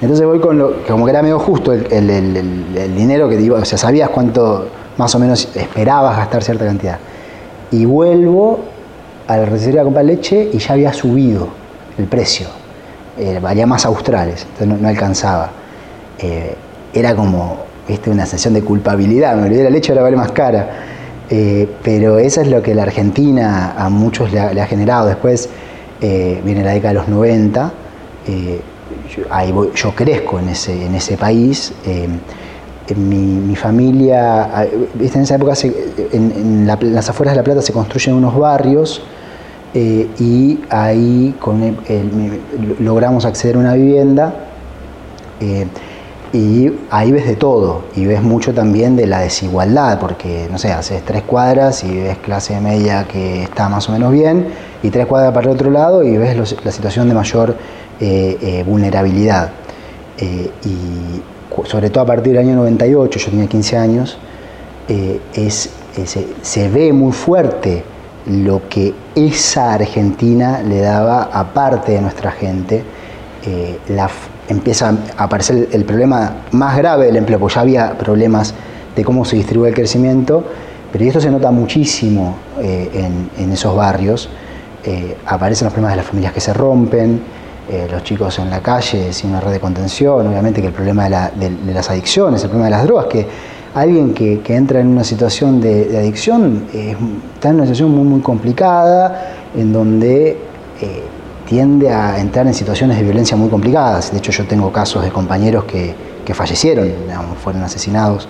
Entonces 0.00 0.26
voy 0.26 0.40
con 0.40 0.58
lo, 0.58 0.82
como 0.86 1.04
que 1.04 1.10
era 1.10 1.22
medio 1.22 1.38
justo 1.38 1.72
el, 1.72 2.94
dinero 2.96 3.28
que 3.28 3.40
iba, 3.40 3.58
o 3.58 3.64
sea, 3.64 3.78
sabías 3.78 4.10
cuánto 4.10 4.66
más 4.98 5.14
o 5.14 5.18
menos 5.18 5.48
esperabas 5.54 6.16
gastar 6.16 6.42
cierta 6.42 6.66
cantidad. 6.66 6.98
Y 7.70 7.84
vuelvo 7.84 8.60
a 9.26 9.36
la 9.36 9.46
roticería 9.46 9.80
a 9.80 9.84
comprar 9.84 10.04
leche 10.04 10.50
y 10.52 10.58
ya 10.58 10.74
había 10.74 10.92
subido 10.92 11.48
el 11.98 12.06
precio. 12.06 12.46
Eh, 13.18 13.38
valía 13.40 13.66
más 13.66 13.86
australes, 13.86 14.46
entonces 14.50 14.80
no, 14.80 14.88
alcanzaba. 14.88 15.50
Eh, 16.18 16.54
era 16.92 17.14
como 17.14 17.58
este, 17.88 18.10
una 18.10 18.24
sensación 18.26 18.54
de 18.54 18.62
culpabilidad, 18.62 19.36
me 19.36 19.44
olvidé 19.44 19.64
la 19.64 19.70
leche, 19.70 19.92
ahora 19.92 20.02
vale 20.02 20.16
más 20.16 20.32
cara. 20.32 20.68
Eh, 21.28 21.68
pero 21.82 22.18
eso 22.18 22.40
es 22.40 22.48
lo 22.48 22.62
que 22.62 22.74
la 22.74 22.82
Argentina 22.84 23.74
a 23.76 23.88
muchos 23.88 24.32
le 24.32 24.40
ha, 24.40 24.66
generado. 24.66 25.08
Después 25.08 25.48
eh, 26.00 26.40
viene 26.44 26.62
la 26.62 26.72
década 26.72 26.94
de 26.94 26.98
los 27.00 27.08
90, 27.08 27.72
eh, 28.28 28.60
yo, 29.14 29.24
ahí 29.30 29.52
yo 29.74 29.94
crezco 29.94 30.38
en 30.38 30.50
ese, 30.50 30.86
en 30.86 30.94
ese 30.94 31.16
país. 31.16 31.72
En 32.88 33.48
mi, 33.48 33.56
familia, 33.56 34.64
en 34.64 35.20
esa 35.20 35.34
época 35.34 35.54
en, 36.12 36.66
las 36.66 37.08
afueras 37.08 37.34
de 37.34 37.36
La 37.36 37.44
Plata 37.44 37.60
se 37.60 37.72
construyen 37.72 38.16
unos 38.16 38.38
barrios 38.38 39.02
y 39.74 40.60
ahí 40.70 41.34
logramos 42.78 43.24
acceder 43.24 43.56
a 43.56 43.58
una 43.58 43.74
vivienda 43.74 44.34
y 46.32 46.70
ahí 46.90 47.12
ves 47.12 47.26
de 47.26 47.36
todo 47.36 47.84
y 47.94 48.04
ves 48.04 48.22
mucho 48.22 48.52
también 48.52 48.96
de 48.96 49.06
la 49.06 49.20
desigualdad, 49.20 49.98
porque, 49.98 50.48
no 50.50 50.58
sé, 50.58 50.72
haces 50.72 51.02
tres 51.04 51.22
cuadras 51.22 51.82
y 51.84 51.98
ves 52.00 52.18
clase 52.18 52.60
media 52.60 53.06
que 53.06 53.44
está 53.44 53.68
más 53.68 53.88
o 53.88 53.92
menos 53.92 54.12
bien, 54.12 54.48
y 54.82 54.90
tres 54.90 55.06
cuadras 55.06 55.32
para 55.32 55.46
el 55.46 55.54
otro 55.54 55.70
lado 55.70 56.02
y 56.02 56.16
ves 56.16 56.36
la 56.64 56.72
situación 56.72 57.08
de 57.08 57.14
mayor 57.14 57.56
eh, 58.00 58.36
eh, 58.40 58.64
vulnerabilidad. 58.66 59.50
Eh, 60.18 60.50
y 60.64 61.22
sobre 61.64 61.90
todo 61.90 62.04
a 62.04 62.06
partir 62.06 62.32
del 62.34 62.46
año 62.46 62.56
98, 62.56 63.18
yo 63.18 63.30
tenía 63.30 63.46
15 63.46 63.76
años, 63.76 64.18
es, 65.34 65.70
se 66.42 66.68
ve 66.68 66.92
muy 66.92 67.12
fuerte 67.12 67.82
lo 68.26 68.68
que 68.68 68.94
esa 69.14 69.74
Argentina 69.74 70.60
le 70.62 70.80
daba 70.80 71.24
a 71.24 71.52
parte 71.52 71.92
de 71.92 72.00
nuestra 72.00 72.30
gente, 72.30 72.84
la 73.88 74.08
empieza 74.48 74.96
a 75.16 75.24
aparecer 75.24 75.68
el 75.72 75.84
problema 75.84 76.44
más 76.52 76.76
grave 76.76 77.06
del 77.06 77.16
empleo, 77.16 77.38
porque 77.38 77.54
ya 77.54 77.60
había 77.60 77.98
problemas 77.98 78.54
de 78.94 79.04
cómo 79.04 79.24
se 79.24 79.36
distribuye 79.36 79.70
el 79.70 79.74
crecimiento, 79.74 80.44
pero 80.92 81.04
esto 81.04 81.20
se 81.20 81.30
nota 81.30 81.50
muchísimo 81.50 82.36
eh, 82.60 83.08
en, 83.38 83.52
esos 83.52 83.76
barrios. 83.76 84.28
Eh, 84.84 85.16
aparecen 85.26 85.66
los 85.66 85.72
problemas 85.72 85.92
de 85.92 85.96
las 85.96 86.06
familias 86.06 86.32
que 86.32 86.40
se 86.40 86.54
rompen, 86.54 87.20
eh, 87.68 87.88
los 87.90 88.02
chicos 88.02 88.38
en 88.38 88.50
la 88.50 88.60
calle 88.60 89.12
sin 89.12 89.30
una 89.30 89.40
red 89.40 89.52
de 89.52 89.60
contención, 89.60 90.26
obviamente 90.26 90.60
que 90.60 90.68
el 90.68 90.72
problema 90.72 91.08
de, 91.08 91.72
las 91.72 91.90
adicciones, 91.90 92.42
el 92.42 92.48
problema 92.50 92.66
de 92.66 92.76
las 92.76 92.84
drogas, 92.84 93.06
que 93.06 93.26
alguien 93.74 94.14
que, 94.14 94.40
entra 94.48 94.80
en 94.80 94.88
una 94.88 95.04
situación 95.04 95.60
de, 95.60 95.96
adicción 95.98 96.66
está 97.34 97.50
en 97.50 97.56
una 97.56 97.64
situación 97.64 97.90
muy, 97.90 98.04
muy 98.04 98.20
complicada, 98.20 99.34
en 99.54 99.72
donde 99.72 100.38
tiende 101.46 101.88
a 101.90 102.20
entrar 102.20 102.46
en 102.46 102.52
situaciones 102.52 102.98
de 102.98 103.04
violencia 103.04 103.36
muy 103.36 103.48
complicadas. 103.48 104.12
De 104.12 104.18
hecho, 104.18 104.32
yo 104.32 104.44
tengo 104.44 104.70
casos 104.70 105.02
de 105.02 105.10
compañeros 105.10 105.64
que, 105.64 105.94
fallecieron, 106.34 106.90
fueron 107.42 107.62
asesinados 107.62 108.28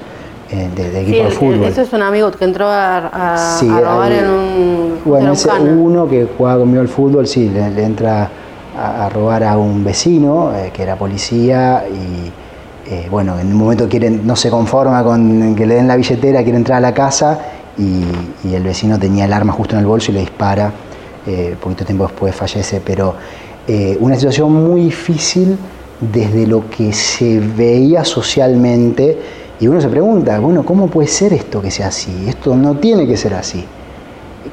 eh, 0.51 0.69
de, 0.77 1.01
equipo 1.01 1.25
de 1.25 1.31
fútbol. 1.31 1.65
Eso 1.65 1.81
es 1.81 1.93
un 1.93 2.03
amigo 2.03 2.31
que 2.31 2.45
entró 2.45 2.67
a, 2.69 3.59
robar 3.63 4.13
en 4.13 4.31
un. 4.31 4.99
Bueno, 5.05 5.33
ese 5.33 5.51
uno 5.51 6.07
que 6.09 6.29
jugaba 6.37 6.61
conmigo 6.61 6.83
al 6.83 6.89
fútbol, 6.89 7.27
sí, 7.27 7.49
le, 7.49 7.83
entra 7.83 8.31
a, 8.77 9.09
robar 9.09 9.45
a 9.45 9.57
un 9.57 9.85
vecino 9.85 10.53
eh, 10.55 10.71
que 10.73 10.83
era 10.83 10.97
policía 10.97 11.85
y. 11.89 12.33
Eh, 12.89 13.09
bueno, 13.11 13.37
en 13.41 13.49
un 13.49 13.55
momento 13.55 13.89
quieren, 13.89 14.25
no 14.25 14.37
se 14.37 14.49
conforma 14.49 15.03
con 15.03 15.57
que 15.57 15.67
le 15.67 15.75
den 15.75 15.89
la 15.89 15.97
billetera, 15.97 16.45
quiere 16.45 16.57
entrar 16.57 16.79
a 16.79 16.81
la 16.81 16.95
casa 16.95 17.37
y, 17.77 18.55
el 18.55 18.63
vecino 18.63 18.99
tenía 18.99 19.25
el 19.25 19.33
arma 19.33 19.53
justo 19.53 19.75
en 19.75 19.81
el 19.81 19.87
bolso 19.87 20.13
y 20.13 20.15
le 20.15 20.21
dispara 20.21 20.73
eh, 21.27 21.57
poquito 21.61 21.85
tiempo 21.85 22.05
después 22.05 22.35
fallece, 22.35 22.81
pero 22.85 23.15
eh, 23.67 23.97
una 24.01 24.15
situación 24.15 24.53
muy 24.53 24.83
difícil 24.83 25.59
desde 26.01 26.47
lo 26.47 26.71
que 26.71 26.93
se 26.93 27.41
veía 27.41 28.05
socialmente 28.05 29.19
y 29.59 29.67
uno 29.67 29.81
se 29.81 29.89
pregunta, 29.89 30.39
bueno, 30.39 30.65
¿cómo 30.65 30.87
puede 30.87 31.09
ser 31.09 31.33
esto 31.33 31.61
que 31.61 31.71
sea 31.71 31.89
así? 31.89 32.27
Esto 32.29 32.55
no 32.55 32.77
tiene 32.77 33.07
que 33.07 33.17
ser 33.17 33.35
así. 33.35 33.65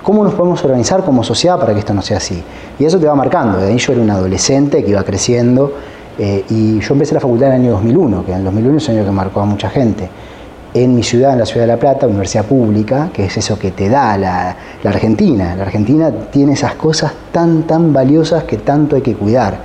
¿Cómo 0.03 0.25
nos 0.25 0.33
podemos 0.33 0.61
organizar 0.65 1.05
como 1.05 1.23
sociedad 1.23 1.57
para 1.57 1.73
que 1.73 1.79
esto 1.79 1.93
no 1.93 2.01
sea 2.01 2.17
así? 2.17 2.43
Y 2.77 2.83
eso 2.83 2.99
te 2.99 3.07
va 3.07 3.15
marcando. 3.15 3.59
De 3.59 3.69
ahí 3.69 3.77
yo 3.77 3.93
era 3.93 4.01
un 4.01 4.09
adolescente 4.09 4.83
que 4.83 4.91
iba 4.91 5.01
creciendo 5.03 5.71
eh, 6.19 6.43
y 6.49 6.81
yo 6.81 6.93
empecé 6.93 7.13
la 7.13 7.21
facultad 7.21 7.47
en 7.47 7.53
el 7.53 7.61
año 7.61 7.71
2001, 7.71 8.25
que 8.25 8.31
en 8.33 8.39
el 8.39 8.43
2001 8.43 8.77
es 8.77 8.89
un 8.89 8.95
año 8.97 9.05
que 9.05 9.11
marcó 9.11 9.39
a 9.39 9.45
mucha 9.45 9.69
gente 9.69 10.09
en 10.73 10.93
mi 10.93 11.03
ciudad, 11.03 11.33
en 11.33 11.39
la 11.39 11.45
ciudad 11.45 11.61
de 11.61 11.67
La 11.67 11.77
Plata, 11.77 12.05
universidad 12.05 12.43
pública, 12.43 13.11
que 13.13 13.25
es 13.25 13.37
eso 13.37 13.57
que 13.57 13.71
te 13.71 13.87
da 13.87 14.17
la, 14.17 14.57
Argentina. 14.83 15.55
La 15.55 15.63
Argentina 15.63 16.11
tiene 16.11 16.53
esas 16.53 16.75
cosas 16.75 17.13
tan, 17.31 17.63
tan 17.63 17.93
valiosas 17.93 18.43
que 18.43 18.57
tanto 18.57 18.97
hay 18.97 19.01
que 19.01 19.15
cuidar. 19.15 19.57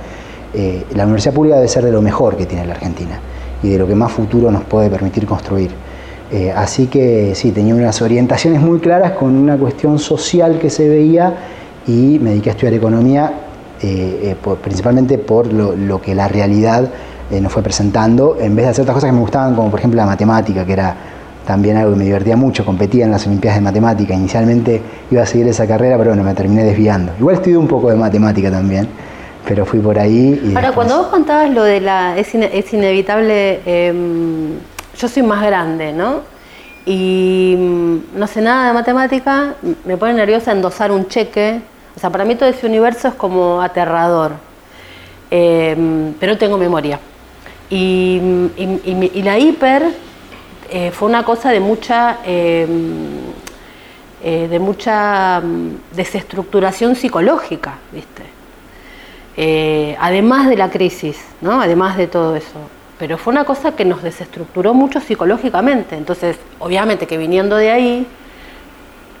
Eh, 0.53 0.85
la 0.95 1.03
universidad 1.03 1.33
pública 1.33 1.57
debe 1.57 1.67
ser 1.67 1.83
de 1.83 1.91
lo 1.91 2.01
mejor 2.01 2.37
que 2.37 2.45
tiene 2.45 2.65
la 2.65 2.75
Argentina 2.75 3.19
y 3.61 3.69
de 3.69 3.77
lo 3.77 3.85
que 3.85 3.95
más 3.95 4.11
futuro 4.11 4.49
nos 4.51 4.63
puede 4.63 4.89
permitir 4.89 5.25
construir. 5.25 5.88
Eh, 6.31 6.51
así 6.55 6.87
que 6.87 7.33
sí, 7.33 7.51
tenía 7.51 7.73
unas 7.73 8.01
orientaciones 8.01 8.61
muy 8.61 8.79
claras 8.79 9.13
con 9.13 9.35
una 9.35 9.57
cuestión 9.57 9.97
social 9.97 10.59
que 10.59 10.69
se 10.69 10.87
veía 10.87 11.33
y 11.87 12.19
me 12.19 12.31
dediqué 12.31 12.49
a 12.49 12.53
estudiar 12.53 12.73
economía 12.75 13.33
eh, 13.81 14.35
principalmente 14.61 15.17
por 15.17 15.51
lo, 15.51 15.75
lo 15.75 16.01
que 16.01 16.13
la 16.13 16.27
realidad 16.27 16.89
eh, 17.31 17.39
nos 17.39 17.51
fue 17.53 17.61
presentando, 17.61 18.37
en 18.39 18.55
vez 18.55 18.65
de 18.65 18.71
hacer 18.71 18.81
otras 18.83 18.95
cosas 18.95 19.09
que 19.09 19.13
me 19.13 19.21
gustaban, 19.21 19.55
como 19.55 19.69
por 19.69 19.79
ejemplo 19.79 19.97
la 19.97 20.07
matemática, 20.07 20.65
que 20.65 20.73
era 20.73 20.95
también 21.45 21.77
algo 21.77 21.91
que 21.93 21.97
me 21.97 22.05
divertía 22.05 22.35
mucho, 22.35 22.65
competía 22.65 23.05
en 23.05 23.11
las 23.11 23.25
Olimpiadas 23.27 23.59
de 23.59 23.63
Matemática, 23.63 24.13
inicialmente 24.15 24.81
iba 25.11 25.21
a 25.21 25.25
seguir 25.25 25.47
esa 25.47 25.67
carrera, 25.67 25.97
pero 25.97 26.09
bueno, 26.09 26.23
me 26.23 26.33
terminé 26.33 26.63
desviando. 26.63 27.11
Igual 27.19 27.35
estudié 27.35 27.57
un 27.57 27.67
poco 27.67 27.89
de 27.89 27.95
matemática 27.95 28.49
también, 28.49 28.87
pero 29.47 29.63
fui 29.63 29.79
por 29.79 29.97
ahí. 29.99 30.41
Y 30.43 30.55
Ahora, 30.55 30.71
cuando 30.71 30.97
vos 30.97 31.07
contabas 31.07 31.51
lo 31.51 31.63
de 31.63 31.81
la, 31.81 32.17
es, 32.17 32.33
inevitable, 32.73 33.61
em, 33.65 34.53
yo 34.99 35.07
soy 35.07 35.23
más 35.23 35.43
grande, 35.43 35.93
¿no? 35.93 36.21
Y 36.85 37.55
mm, 37.57 38.19
no 38.19 38.27
sé 38.27 38.41
nada 38.41 38.67
de 38.67 38.73
matemática, 38.73 39.55
me 39.85 39.97
pone 39.97 40.13
nerviosa 40.13 40.51
endosar 40.51 40.91
un 40.91 41.07
cheque, 41.07 41.61
o 41.95 41.99
sea, 41.99 42.09
para 42.09 42.25
mí 42.25 42.35
todo 42.35 42.49
ese 42.49 42.65
universo 42.65 43.07
es 43.07 43.13
como 43.13 43.61
aterrador, 43.61 44.33
em, 45.31 46.13
pero 46.19 46.37
tengo 46.37 46.57
memoria. 46.57 46.99
Y, 47.69 48.19
la 49.23 49.37
hiper 49.37 49.83
eh, 50.71 50.91
fue 50.91 51.07
una 51.07 51.23
cosa 51.23 51.51
de 51.51 51.59
mucha, 51.59 52.19
em, 52.25 52.69
eh, 54.23 54.47
de 54.49 54.59
mucha 54.59 55.39
mm, 55.41 55.95
desestructuración 55.95 56.95
psicológica, 56.95 57.75
¿viste? 57.91 58.23
Eh, 59.37 59.95
además 59.99 60.49
de 60.49 60.57
la 60.57 60.69
crisis, 60.69 61.17
¿no? 61.41 61.61
además 61.61 61.95
de 61.95 62.07
todo 62.07 62.35
eso. 62.35 62.59
Pero 62.99 63.17
fue 63.17 63.31
una 63.31 63.45
cosa 63.45 63.71
que 63.75 63.85
nos 63.85 64.03
desestructuró 64.03 64.73
mucho 64.73 64.99
psicológicamente. 64.99 65.95
Entonces, 65.95 66.37
obviamente 66.59 67.07
que 67.07 67.17
viniendo 67.17 67.55
de 67.55 67.71
ahí, 67.71 68.07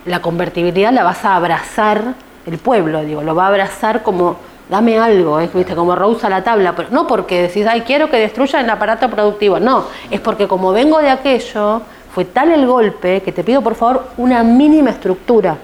la 0.05 0.21
convertibilidad 0.21 0.91
la 0.91 1.03
vas 1.03 1.25
a 1.25 1.35
abrazar 1.35 2.13
el 2.45 2.57
pueblo, 2.57 3.01
digo, 3.01 3.23
lo 3.23 3.35
va 3.35 3.45
a 3.45 3.47
abrazar 3.47 4.03
como 4.03 4.37
dame 4.69 4.99
algo, 4.99 5.39
es 5.39 5.51
¿viste? 5.53 5.75
como 5.75 5.95
Rosa 5.95 6.29
la 6.29 6.43
tabla, 6.43 6.75
pero 6.75 6.89
no 6.91 7.07
porque 7.07 7.41
decís, 7.43 7.65
ay, 7.67 7.81
quiero 7.81 8.09
que 8.09 8.17
destruyan 8.17 8.65
el 8.65 8.69
aparato 8.69 9.09
productivo, 9.09 9.59
no, 9.59 9.85
es 10.11 10.19
porque 10.21 10.47
como 10.47 10.71
vengo 10.71 10.99
de 10.99 11.09
aquello, 11.09 11.81
fue 12.13 12.25
tal 12.25 12.51
el 12.51 12.67
golpe 12.67 13.21
que 13.21 13.31
te 13.31 13.43
pido 13.43 13.61
por 13.61 13.75
favor 13.75 14.09
una 14.17 14.43
mínima 14.43 14.91
estructura. 14.91 15.57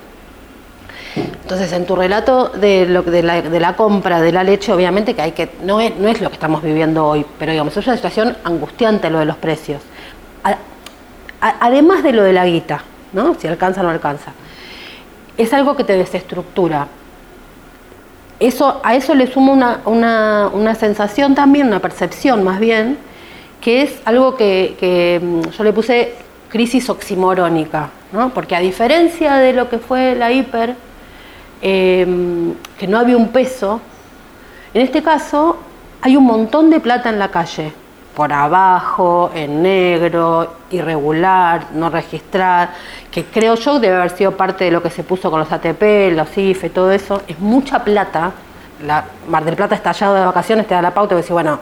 Entonces, 1.16 1.72
en 1.72 1.86
tu 1.86 1.96
relato 1.96 2.50
de, 2.50 2.86
lo, 2.86 3.02
de, 3.04 3.24
la, 3.24 3.42
de 3.42 3.60
la 3.60 3.76
compra 3.76 4.22
de 4.22 4.32
la 4.32 4.44
leche, 4.44 4.74
obviamente 4.74 5.14
que 5.14 5.22
hay 5.22 5.32
que, 5.32 5.50
no 5.64 5.80
es, 5.80 5.96
no 5.96 6.08
es 6.08 6.20
lo 6.22 6.30
que 6.30 6.36
estamos 6.36 6.62
viviendo 6.62 7.06
hoy, 7.06 7.26
pero 7.40 7.52
digamos, 7.52 7.76
es 7.78 7.86
una 7.86 7.96
situación 7.96 8.36
angustiante 8.44 9.10
lo 9.10 9.20
de 9.20 9.26
los 9.26 9.38
precios. 9.38 9.82
además 11.40 12.04
de 12.04 12.12
lo 12.12 12.24
de 12.24 12.34
la 12.34 12.46
guita, 12.46 12.84
¿no? 13.14 13.36
Si 13.36 13.48
alcanza 13.48 13.82
o 13.82 13.84
no 13.84 13.90
alcanza. 13.90 14.32
Es 15.38 15.54
algo 15.54 15.76
que 15.76 15.84
te 15.84 15.98
desestructura. 15.98 16.88
Eso, 18.40 18.82
a 18.84 18.96
eso 18.96 19.16
le 19.16 19.28
suma 19.28 19.54
una, 19.54 19.80
una, 19.86 20.50
una 20.52 20.76
sensación 20.76 21.36
también, 21.36 21.68
una 21.68 21.80
percepción 21.80 22.44
más 22.44 22.60
bien, 22.60 22.98
que 23.62 23.84
es 23.84 24.02
algo 24.04 24.36
que, 24.36 24.76
que 24.80 25.22
mm, 25.24 25.50
yo 25.52 25.64
le 25.64 25.72
puse 25.72 26.14
crisis 26.50 26.90
oximorónica, 26.90 27.90
¿no? 28.12 28.30
porque 28.30 28.56
a 28.56 28.60
diferencia 28.60 29.36
de 29.36 29.54
lo 29.54 29.70
que 29.70 29.78
fue 29.78 30.16
la 30.16 30.32
hiper, 30.32 30.76
eh, 31.62 32.54
que 32.78 32.88
no 32.88 33.00
había 33.00 33.18
un 33.18 33.30
peso, 33.30 33.82
en 34.74 34.82
este 34.82 35.02
caso 35.02 35.58
hay 36.02 36.18
un 36.18 36.26
montón 36.26 36.70
de 36.70 36.80
plata 36.80 37.10
en 37.10 37.18
la 37.18 37.30
calle, 37.32 37.74
por 38.16 38.32
abajo, 38.32 39.32
en 39.34 39.62
negro, 39.62 40.56
irregular, 40.72 41.68
no 41.74 41.90
registrada, 41.90 42.74
que 43.12 43.26
creo 43.26 43.56
yo 43.56 43.80
debe 43.80 43.96
haber 43.98 44.12
sido 44.12 44.32
parte 44.38 44.66
de 44.66 44.72
lo 44.72 44.82
que 44.82 44.90
se 44.90 45.04
puso 45.04 45.30
con 45.30 45.40
los 45.40 45.52
ATP, 45.52 46.12
los 46.12 46.38
IFE, 46.38 46.70
todo 46.70 46.92
eso, 46.92 47.22
es 47.28 47.40
mucha 47.40 47.84
plata. 47.84 48.32
La 48.86 49.06
Mar 49.28 49.46
del 49.46 49.56
Plata 49.56 49.76
estallado 49.76 50.16
de 50.16 50.26
vacaciones, 50.26 50.68
te 50.68 50.76
da 50.76 50.82
la 50.82 50.94
pauta 50.94 51.16
y 51.16 51.18
decís, 51.18 51.32
bueno, 51.32 51.60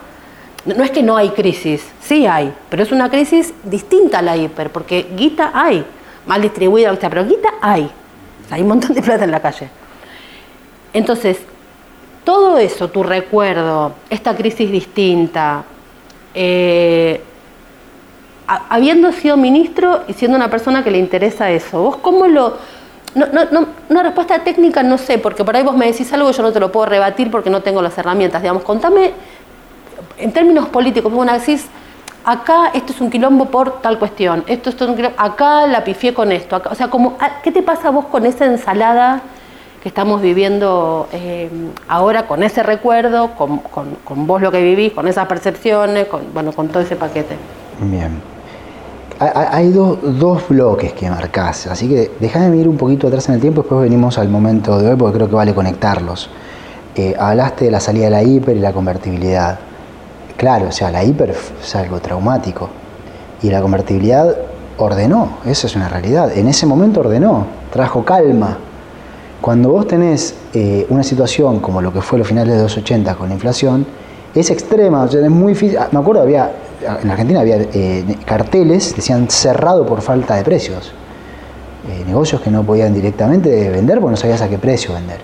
no 0.65 0.83
es 0.83 0.91
que 0.91 1.03
no 1.03 1.17
hay 1.17 1.29
crisis, 1.29 1.85
sí 2.01 2.25
hay, 2.25 2.53
pero 2.69 2.83
es 2.83 2.91
una 2.91 3.09
crisis 3.09 3.53
distinta 3.63 4.19
a 4.19 4.21
la 4.21 4.37
hiper, 4.37 4.71
porque 4.71 5.11
guita 5.15 5.51
hay, 5.53 5.85
mal 6.25 6.41
distribuida, 6.41 6.93
pero 6.99 7.25
guita 7.25 7.49
hay. 7.61 7.89
hay 8.49 8.61
un 8.61 8.67
montón 8.67 8.93
de 8.93 9.01
plata 9.01 9.23
en 9.23 9.31
la 9.31 9.41
calle. 9.41 9.69
Entonces, 10.93 11.39
todo 12.23 12.57
eso, 12.57 12.89
tu 12.89 13.03
recuerdo, 13.03 13.93
esta 14.09 14.35
crisis 14.35 14.71
distinta, 14.71 15.63
eh, 16.33 17.21
habiendo 18.47 19.11
sido 19.11 19.37
ministro 19.37 20.03
y 20.07 20.13
siendo 20.13 20.37
una 20.37 20.49
persona 20.49 20.83
que 20.83 20.91
le 20.91 20.99
interesa 20.99 21.49
eso, 21.51 21.81
¿vos 21.81 21.97
cómo 21.97 22.27
lo... 22.27 22.57
No, 23.15 23.27
no, 23.27 23.67
una 23.89 24.01
respuesta 24.01 24.39
técnica 24.39 24.81
no 24.81 24.97
sé, 24.97 25.19
porque 25.19 25.43
por 25.43 25.55
ahí 25.55 25.63
vos 25.63 25.77
me 25.77 25.85
decís 25.85 26.11
algo 26.13 26.31
y 26.31 26.33
yo 26.33 26.41
no 26.41 26.51
te 26.51 26.59
lo 26.59 26.71
puedo 26.71 26.87
rebatir 26.87 27.29
porque 27.29 27.51
no 27.51 27.61
tengo 27.61 27.79
las 27.79 27.95
herramientas. 27.99 28.41
Digamos, 28.41 28.63
contame 28.63 29.11
en 30.17 30.31
términos 30.31 30.67
políticos, 30.69 31.11
vos 31.11 31.27
decís, 31.27 31.67
acá 32.25 32.71
esto 32.73 32.91
es 32.91 33.01
un 33.01 33.11
quilombo 33.11 33.45
por 33.45 33.81
tal 33.81 33.99
cuestión, 33.99 34.43
esto, 34.47 34.71
es 34.71 34.81
un 34.81 34.95
quilombo, 34.95 35.15
acá 35.19 35.67
la 35.67 35.83
pifié 35.83 36.15
con 36.15 36.31
esto. 36.31 36.59
o 36.69 36.73
sea, 36.73 36.87
como, 36.87 37.15
¿qué 37.43 37.51
te 37.51 37.61
pasa 37.61 37.91
vos 37.91 38.05
con 38.05 38.25
esa 38.25 38.45
ensalada 38.45 39.21
que 39.83 39.89
estamos 39.89 40.21
viviendo 40.21 41.09
eh, 41.11 41.49
ahora 41.89 42.25
con 42.25 42.41
ese 42.41 42.63
recuerdo, 42.63 43.31
con, 43.35 43.57
con, 43.59 44.25
vos 44.25 44.41
lo 44.41 44.49
que 44.49 44.63
vivís, 44.63 44.93
con 44.93 45.09
esas 45.09 45.27
percepciones, 45.27 46.07
con, 46.07 46.21
bueno, 46.33 46.53
con 46.53 46.69
todo 46.69 46.81
ese 46.81 46.95
paquete. 46.95 47.35
Bien. 47.81 48.21
Hay 49.19 49.71
dos, 49.71 49.97
dos 50.01 50.47
bloques 50.47 50.93
que 50.93 51.09
marcás, 51.09 51.67
así 51.67 51.89
que 51.89 52.11
déjame 52.21 52.57
ir 52.57 52.69
un 52.69 52.77
poquito 52.77 53.07
atrás 53.07 53.27
en 53.27 53.35
el 53.35 53.41
tiempo, 53.41 53.61
después 53.61 53.81
venimos 53.81 54.17
al 54.17 54.29
momento 54.29 54.79
de 54.79 54.89
hoy 54.89 54.95
porque 54.95 55.17
creo 55.17 55.27
que 55.27 55.35
vale 55.35 55.53
conectarlos. 55.53 56.29
Eh, 56.95 57.13
hablaste 57.19 57.65
de 57.65 57.71
la 57.71 57.81
salida 57.81 58.05
de 58.05 58.11
la 58.11 58.23
hiper 58.23 58.55
y 58.55 58.61
la 58.61 58.71
convertibilidad. 58.71 59.59
Claro, 60.37 60.69
o 60.69 60.71
sea, 60.71 60.91
la 60.91 61.03
hiper 61.03 61.31
es 61.31 61.75
algo 61.75 61.99
traumático 61.99 62.69
y 63.41 63.49
la 63.49 63.61
convertibilidad 63.61 64.33
ordenó, 64.77 65.39
esa 65.45 65.67
es 65.67 65.75
una 65.75 65.89
realidad. 65.89 66.31
En 66.37 66.47
ese 66.47 66.65
momento 66.65 67.01
ordenó, 67.01 67.47
trajo 67.71 68.05
calma, 68.05 68.57
cuando 69.43 69.71
vos 69.71 69.85
tenés 69.85 70.35
eh, 70.53 70.85
una 70.87 71.03
situación 71.03 71.59
como 71.59 71.81
lo 71.81 71.91
que 71.91 71.99
fue 71.99 72.17
los 72.17 72.25
finales 72.25 72.55
de 72.55 72.63
los 72.63 72.77
80 72.77 73.13
con 73.15 73.27
la 73.27 73.33
inflación, 73.33 73.85
es 74.33 74.49
extrema, 74.49 75.03
es 75.03 75.29
muy 75.29 75.51
difícil. 75.51 75.77
Ah, 75.77 75.89
me 75.91 75.99
acuerdo, 75.99 76.21
había, 76.21 76.49
en 77.01 77.11
Argentina 77.11 77.41
había 77.41 77.57
eh, 77.57 78.05
carteles, 78.23 78.95
decían 78.95 79.29
cerrado 79.29 79.85
por 79.85 79.99
falta 79.99 80.35
de 80.35 80.45
precios. 80.45 80.93
Eh, 81.89 82.05
negocios 82.07 82.39
que 82.39 82.49
no 82.49 82.63
podían 82.63 82.93
directamente 82.93 83.69
vender 83.69 83.99
porque 83.99 84.11
no 84.11 84.15
sabías 84.15 84.41
a 84.41 84.47
qué 84.47 84.57
precio 84.57 84.93
vender. 84.93 85.19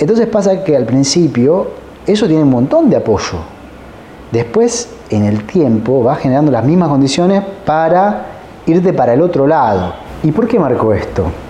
entonces 0.00 0.26
pasa 0.26 0.64
que 0.64 0.76
al 0.76 0.84
principio 0.84 1.68
eso 2.08 2.26
tiene 2.26 2.42
un 2.42 2.50
montón 2.50 2.90
de 2.90 2.96
apoyo. 2.96 3.38
Después, 4.32 4.88
en 5.10 5.26
el 5.26 5.46
tiempo, 5.46 6.02
va 6.02 6.16
generando 6.16 6.50
las 6.50 6.64
mismas 6.64 6.88
condiciones 6.88 7.44
para 7.64 8.26
irte 8.66 8.92
para 8.92 9.14
el 9.14 9.22
otro 9.22 9.46
lado. 9.46 9.94
¿Y 10.24 10.32
por 10.32 10.48
qué 10.48 10.58
marcó 10.58 10.92
esto? 10.92 11.45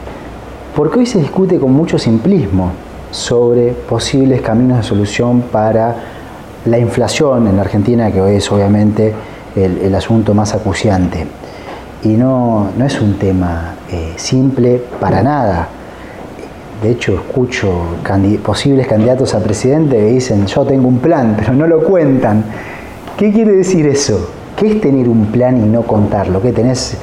Porque 0.77 0.99
hoy 0.99 1.07
se 1.07 1.19
discute 1.19 1.59
con 1.59 1.73
mucho 1.73 1.99
simplismo 1.99 2.71
sobre 3.11 3.73
posibles 3.73 4.43
caminos 4.43 4.77
de 4.77 4.83
solución 4.85 5.41
para 5.51 5.97
la 6.67 6.79
inflación 6.79 7.47
en 7.47 7.57
la 7.57 7.63
Argentina, 7.63 8.13
que 8.13 8.21
hoy 8.21 8.37
es 8.37 8.53
obviamente 8.53 9.15
el, 9.57 9.95
asunto 9.95 10.35
más 10.35 10.55
acuciante. 10.55 11.27
Y 12.03 12.09
no, 12.09 12.69
no 12.77 12.85
es 12.85 13.01
un 13.01 13.15
tema 13.15 13.75
eh, 13.91 14.13
simple 14.17 14.83
para 15.01 15.23
nada. 15.23 15.67
De 16.83 16.91
hecho, 16.91 17.15
escucho 17.15 17.73
posibles 18.45 18.87
candidatos 18.87 19.35
a 19.35 19.43
presidente 19.43 19.97
que 19.97 20.05
dicen, 20.05 20.47
yo 20.47 20.67
tengo 20.67 20.89
un 20.89 20.99
plan, 20.99 21.37
pero 21.39 21.55
no 21.55 21.67
lo 21.67 21.83
cuentan. 21.85 22.45
¿Qué 23.17 23.33
quiere 23.33 23.53
decir 23.53 23.87
eso? 23.87 24.29
¿Qué 24.55 24.73
es 24.73 24.81
tener 24.83 25.09
un 25.09 25.27
plan 25.27 25.57
y 25.57 25.67
no 25.67 25.83
contarlo? 25.83 26.43
¿Qué 26.43 26.53
tenés 26.53 26.99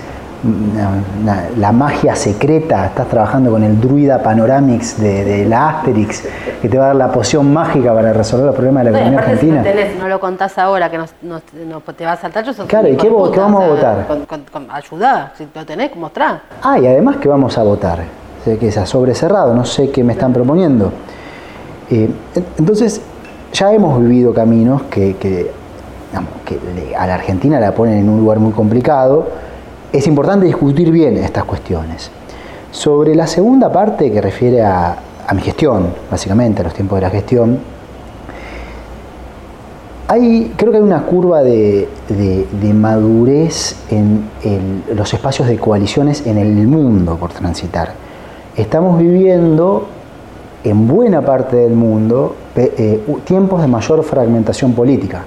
la 1.56 1.72
magia 1.72 2.16
secreta, 2.16 2.88
estás 2.88 3.08
trabajando 3.08 3.52
con 3.52 3.64
el 3.64 3.80
druida 3.80 4.22
Panoramix 4.22 5.00
de, 5.00 5.46
la 5.46 5.70
Asterix, 5.70 6.24
que 6.62 6.68
te 6.68 6.78
va 6.78 6.86
a 6.86 6.88
dar 6.88 6.96
la 6.98 7.12
poción 7.12 7.54
mágica 7.54 7.94
para 7.94 8.12
resolver 8.12 8.48
los 8.48 8.56
problemas 8.56 8.84
de 8.84 8.92
la 8.92 8.98
economía 8.98 9.20
argentina. 9.20 9.64
Si 9.64 10.00
no 10.00 10.08
lo 10.10 10.20
contás 10.20 10.58
ahora, 10.58 10.92
que 10.92 10.98
no, 10.98 11.40
te 11.96 12.06
va 12.06 12.14
a 12.14 12.18
saltar, 12.18 12.44
yo 12.44 12.66
Claro, 12.68 12.90
¿y 12.90 12.98
qué, 12.98 13.10
vamos 13.10 13.64
a 13.64 13.68
votar? 13.68 14.08
Con, 14.52 14.68
ayuda, 14.70 15.32
si 15.38 15.48
lo 15.54 15.66
tenés, 15.66 15.96
mostrá. 15.96 16.42
Ah, 16.62 16.78
y 16.78 16.88
además 16.88 17.18
que 17.18 17.30
vamos 17.30 17.58
a 17.58 17.64
votar, 17.64 18.00
sé 18.44 18.58
que 18.58 18.68
es 18.68 18.78
a 18.78 18.86
sobre 18.86 19.16
cerrado, 19.16 19.54
no 19.54 19.64
sé 19.64 19.92
qué 19.92 20.04
me 20.04 20.14
están 20.14 20.34
proponiendo. 20.34 20.92
Eh, 21.90 22.10
entonces, 22.58 23.02
ya 23.54 23.72
hemos 23.72 24.00
vivido 24.02 24.34
caminos 24.34 24.84
que, 24.84 25.16
que 25.16 25.52
a 26.98 27.08
la 27.08 27.16
Argentina 27.16 27.60
la 27.60 27.74
ponen 27.74 28.00
en 28.00 28.10
un 28.10 28.20
lugar 28.20 28.40
muy 28.40 28.52
complicado, 28.52 29.28
es 29.94 30.08
importante 30.08 30.48
discutir 30.48 30.92
bien 30.92 31.18
estas 31.18 31.46
cuestiones. 31.46 32.10
Sobre 32.72 33.16
la 33.16 33.28
segunda 33.28 33.72
parte 33.72 34.12
que 34.12 34.20
refiere 34.20 34.64
a, 34.64 34.98
mi 35.34 35.42
gestión, 35.42 35.94
básicamente 36.12 36.62
a 36.62 36.66
los 36.66 36.74
tiempos 36.74 36.98
de 36.98 37.02
la 37.02 37.10
gestión, 37.12 37.60
hay, 40.08 40.54
creo 40.58 40.72
que 40.72 40.78
hay 40.78 40.84
una 40.84 41.04
curva 41.04 41.44
de, 41.44 41.88
madurez 42.74 43.76
en 43.90 44.84
los 44.94 45.14
espacios 45.14 45.48
de 45.48 45.58
coaliciones 45.58 46.26
en 46.26 46.40
el 46.40 46.68
mundo 46.68 47.16
por 47.16 47.32
transitar. 47.32 47.94
Estamos 48.58 49.00
viviendo 49.00 49.88
en 50.64 50.88
buena 50.88 51.22
parte 51.22 51.58
del 51.58 51.74
mundo 51.74 52.36
eh, 52.56 53.04
tiempos 53.26 53.62
de 53.62 53.68
mayor 53.68 54.04
fragmentación 54.04 54.74
política. 54.74 55.26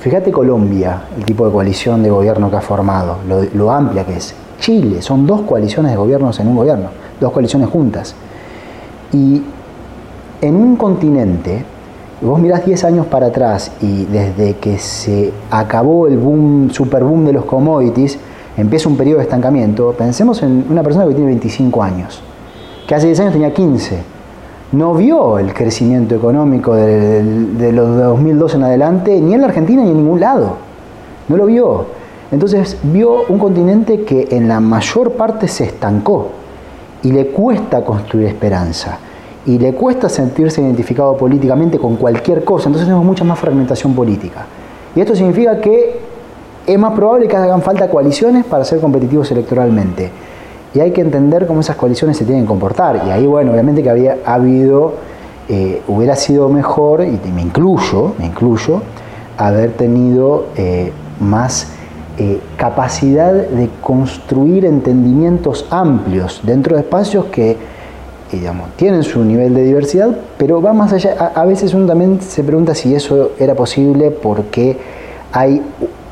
Fíjate 0.00 0.30
Colombia, 0.30 1.02
el 1.16 1.24
tipo 1.24 1.44
de 1.44 1.52
coalición 1.52 2.04
de 2.04 2.10
gobierno 2.10 2.48
que 2.48 2.56
ha 2.56 2.60
formado, 2.60 3.16
lo, 3.52 3.70
amplia 3.72 4.04
que 4.04 4.16
es. 4.16 4.32
Chile, 4.60 5.02
son 5.02 5.26
dos 5.26 5.40
coaliciones 5.40 5.90
de 5.90 5.98
gobiernos 5.98 6.38
en 6.38 6.46
un 6.46 6.56
gobierno, 6.56 6.90
dos 7.20 7.32
coaliciones 7.32 7.68
juntas. 7.68 8.14
Y 9.12 9.42
en 10.40 10.54
un 10.54 10.76
continente, 10.76 11.64
vos 12.20 12.38
mirás 12.38 12.64
10 12.64 12.84
años 12.84 13.06
para 13.06 13.26
atrás 13.26 13.72
y 13.80 14.04
desde 14.04 14.54
que 14.58 14.78
se 14.78 15.32
acabó 15.50 16.06
el 16.06 16.16
boom, 16.16 16.70
super 16.70 17.02
boom 17.02 17.24
de 17.24 17.32
los 17.32 17.44
commodities, 17.44 18.20
empieza 18.56 18.88
un 18.88 18.96
periodo 18.96 19.18
de 19.18 19.24
estancamiento, 19.24 19.92
pensemos 19.98 20.40
en 20.44 20.64
una 20.70 20.84
persona 20.84 21.06
que 21.06 21.14
tiene 21.14 21.26
25 21.26 21.82
años, 21.82 22.22
que 22.86 22.94
hace 22.94 23.06
10 23.06 23.20
años 23.20 23.32
tenía 23.32 23.52
15 23.52 24.17
no 24.72 24.94
vio 24.94 25.38
el 25.38 25.54
crecimiento 25.54 26.14
económico 26.14 26.74
de, 26.74 27.72
los 27.72 27.96
2002 27.96 28.54
en 28.54 28.64
adelante 28.64 29.20
ni 29.20 29.34
en 29.34 29.40
la 29.40 29.46
Argentina 29.46 29.82
ni 29.82 29.90
en 29.90 29.96
ningún 29.96 30.20
lado. 30.20 30.56
No 31.28 31.36
lo 31.36 31.46
vio. 31.46 31.86
Entonces 32.30 32.76
vio 32.82 33.22
un 33.28 33.38
continente 33.38 34.02
que 34.02 34.28
en 34.30 34.48
la 34.48 34.60
mayor 34.60 35.12
parte 35.12 35.48
se 35.48 35.64
estancó 35.64 36.28
y 37.02 37.12
le 37.12 37.28
cuesta 37.28 37.82
construir 37.84 38.26
esperanza 38.26 38.98
y 39.46 39.58
le 39.58 39.72
cuesta 39.72 40.10
sentirse 40.10 40.60
identificado 40.60 41.16
políticamente 41.16 41.78
con 41.78 41.96
cualquier 41.96 42.44
cosa. 42.44 42.68
Entonces 42.68 42.86
tenemos 42.86 43.06
mucha 43.06 43.24
más 43.24 43.38
fragmentación 43.38 43.94
política. 43.94 44.44
Y 44.94 45.00
esto 45.00 45.14
significa 45.14 45.58
que 45.58 46.00
es 46.66 46.78
más 46.78 46.92
probable 46.92 47.26
que 47.26 47.36
hagan 47.36 47.62
falta 47.62 47.88
coaliciones 47.88 48.44
para 48.44 48.64
ser 48.64 48.80
competitivos 48.80 49.30
electoralmente 49.30 50.10
y 50.78 50.80
hay 50.80 50.92
que 50.92 51.00
entender 51.00 51.48
cómo 51.48 51.58
esas 51.58 51.74
coaliciones 51.74 52.16
se 52.16 52.24
tienen 52.24 52.44
que 52.44 52.48
comportar. 52.48 53.02
Y 53.04 53.10
ahí, 53.10 53.26
bueno, 53.26 53.50
obviamente 53.50 53.82
que 53.82 53.90
había 53.90 54.18
habido, 54.24 54.94
eh, 55.48 55.82
hubiera 55.88 56.14
sido 56.14 56.48
mejor, 56.48 57.02
y 57.02 57.18
me 57.32 57.42
incluyo, 57.42 58.14
me 58.16 58.26
incluyo, 58.26 58.82
haber 59.36 59.72
tenido 59.72 60.46
eh, 60.54 60.92
más 61.18 61.72
eh, 62.16 62.40
capacidad 62.56 63.32
de 63.32 63.68
construir 63.80 64.64
entendimientos 64.64 65.66
amplios 65.70 66.42
dentro 66.44 66.76
de 66.76 66.82
espacios 66.82 67.24
que 67.26 67.56
digamos, 68.30 68.68
tienen 68.76 69.02
su 69.02 69.24
nivel 69.24 69.54
de 69.54 69.64
diversidad, 69.64 70.16
pero 70.36 70.62
va 70.62 70.72
más 70.74 70.92
allá. 70.92 71.16
A, 71.18 71.40
a 71.40 71.44
veces 71.44 71.74
uno 71.74 71.86
también 71.86 72.20
se 72.20 72.44
pregunta 72.44 72.76
si 72.76 72.94
eso 72.94 73.32
era 73.40 73.56
posible 73.56 74.12
porque 74.12 74.76
hay 75.32 75.60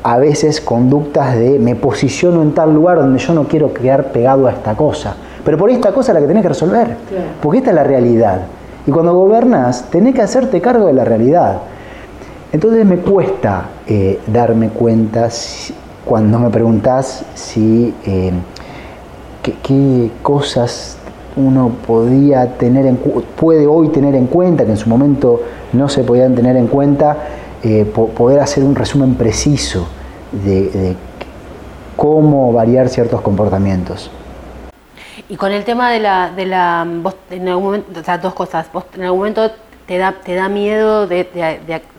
a 0.07 0.17
veces 0.19 0.61
conductas 0.61 1.37
de 1.37 1.59
me 1.59 1.75
posiciono 1.75 2.41
en 2.41 2.53
tal 2.53 2.73
lugar 2.73 2.95
donde 2.95 3.19
yo 3.19 3.33
no 3.33 3.43
quiero 3.43 3.73
quedar 3.73 4.13
pegado 4.13 4.47
a 4.47 4.51
esta 4.51 4.73
cosa. 4.73 5.17
Pero 5.43 5.57
por 5.57 5.69
esta 5.69 5.91
cosa 5.91 6.11
es 6.11 6.13
la 6.13 6.21
que 6.21 6.27
tenés 6.27 6.43
que 6.43 6.47
resolver. 6.47 6.95
Porque 7.41 7.57
esta 7.57 7.71
es 7.71 7.75
la 7.75 7.83
realidad. 7.83 8.43
Y 8.85 8.91
cuando 8.91 9.13
gobernás, 9.13 9.83
tenés 9.91 10.15
que 10.15 10.21
hacerte 10.21 10.61
cargo 10.61 10.87
de 10.87 10.93
la 10.93 11.03
realidad. 11.03 11.57
Entonces 12.53 12.85
me 12.85 12.99
cuesta 12.99 13.65
eh, 13.85 14.21
darme 14.27 14.69
cuenta 14.69 15.27
cuando 16.05 16.39
me 16.39 16.49
preguntás 16.51 17.25
si 17.35 17.93
eh, 18.05 18.31
qué, 19.61 20.09
cosas 20.21 20.95
uno 21.35 21.69
podía 21.85 22.53
tener 22.53 22.85
en, 22.85 22.95
puede 22.95 23.67
hoy 23.67 23.89
tener 23.89 24.15
en 24.15 24.27
cuenta, 24.27 24.63
que 24.63 24.71
en 24.71 24.77
su 24.77 24.87
momento 24.87 25.41
no 25.73 25.89
se 25.89 26.05
podían 26.05 26.33
tener 26.33 26.55
en 26.55 26.67
cuenta, 26.67 27.17
eh, 27.61 27.83
poder 27.83 28.39
hacer 28.39 28.63
un 28.63 28.73
resumen 28.73 29.15
preciso 29.15 29.89
de, 30.31 30.95
cómo 31.95 32.53
variar 32.53 32.89
ciertos 32.89 33.21
comportamientos. 33.21 34.11
Y 35.29 35.35
con 35.35 35.51
el 35.51 35.63
tema 35.63 35.91
de 35.91 35.99
la, 35.99 36.29
de 36.29 36.45
la 36.45 36.87
en 37.31 37.47
algún 37.47 37.63
momento, 37.63 37.99
o 37.99 38.03
sea, 38.03 38.17
dos 38.17 38.33
cosas, 38.33 38.67
vos 38.71 38.85
en 38.95 39.03
algún 39.03 39.19
momento 39.19 39.51
te 39.87 39.97
da, 39.97 40.13
te 40.23 40.35
da 40.35 40.47
miedo 40.47 41.07
de, 41.07 41.27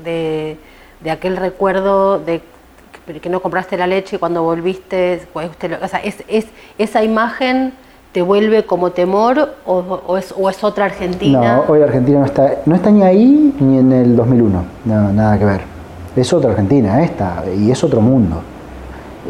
de, 0.05 1.11
aquel 1.11 1.37
recuerdo 1.37 2.19
de 2.21 2.41
que 3.23 3.31
no 3.31 3.41
compraste 3.41 3.77
la 3.77 3.87
leche 3.87 4.17
y 4.17 4.19
cuando 4.19 4.43
volviste, 4.43 5.27
pues, 5.33 5.49
o 5.83 5.89
sea, 5.89 6.01
es, 6.01 6.23
es, 6.29 6.47
esa 6.77 7.03
imagen 7.03 7.73
te 8.13 8.23
vuelve 8.23 8.65
como 8.65 8.91
temor 8.91 9.55
o, 9.67 10.17
es, 10.17 10.35
o, 10.37 10.49
es, 10.49 10.63
otra 10.65 10.87
Argentina? 10.87 11.57
No, 11.57 11.73
hoy 11.73 11.83
Argentina 11.83 12.21
no 12.21 12.27
está, 12.27 12.57
no 12.67 12.75
está 12.75 12.91
ni 12.91 13.03
ahí 13.03 13.55
ni 13.61 13.79
en 13.79 13.93
el 13.93 14.17
2001, 14.17 14.65
no, 14.85 15.13
nada 15.13 15.39
que 15.39 15.45
ver. 15.45 15.78
Es 16.19 16.33
otra 16.33 16.51
Argentina 16.51 17.01
esta 17.01 17.45
y 17.57 17.71
es 17.71 17.85
otro 17.85 18.01
mundo. 18.01 18.43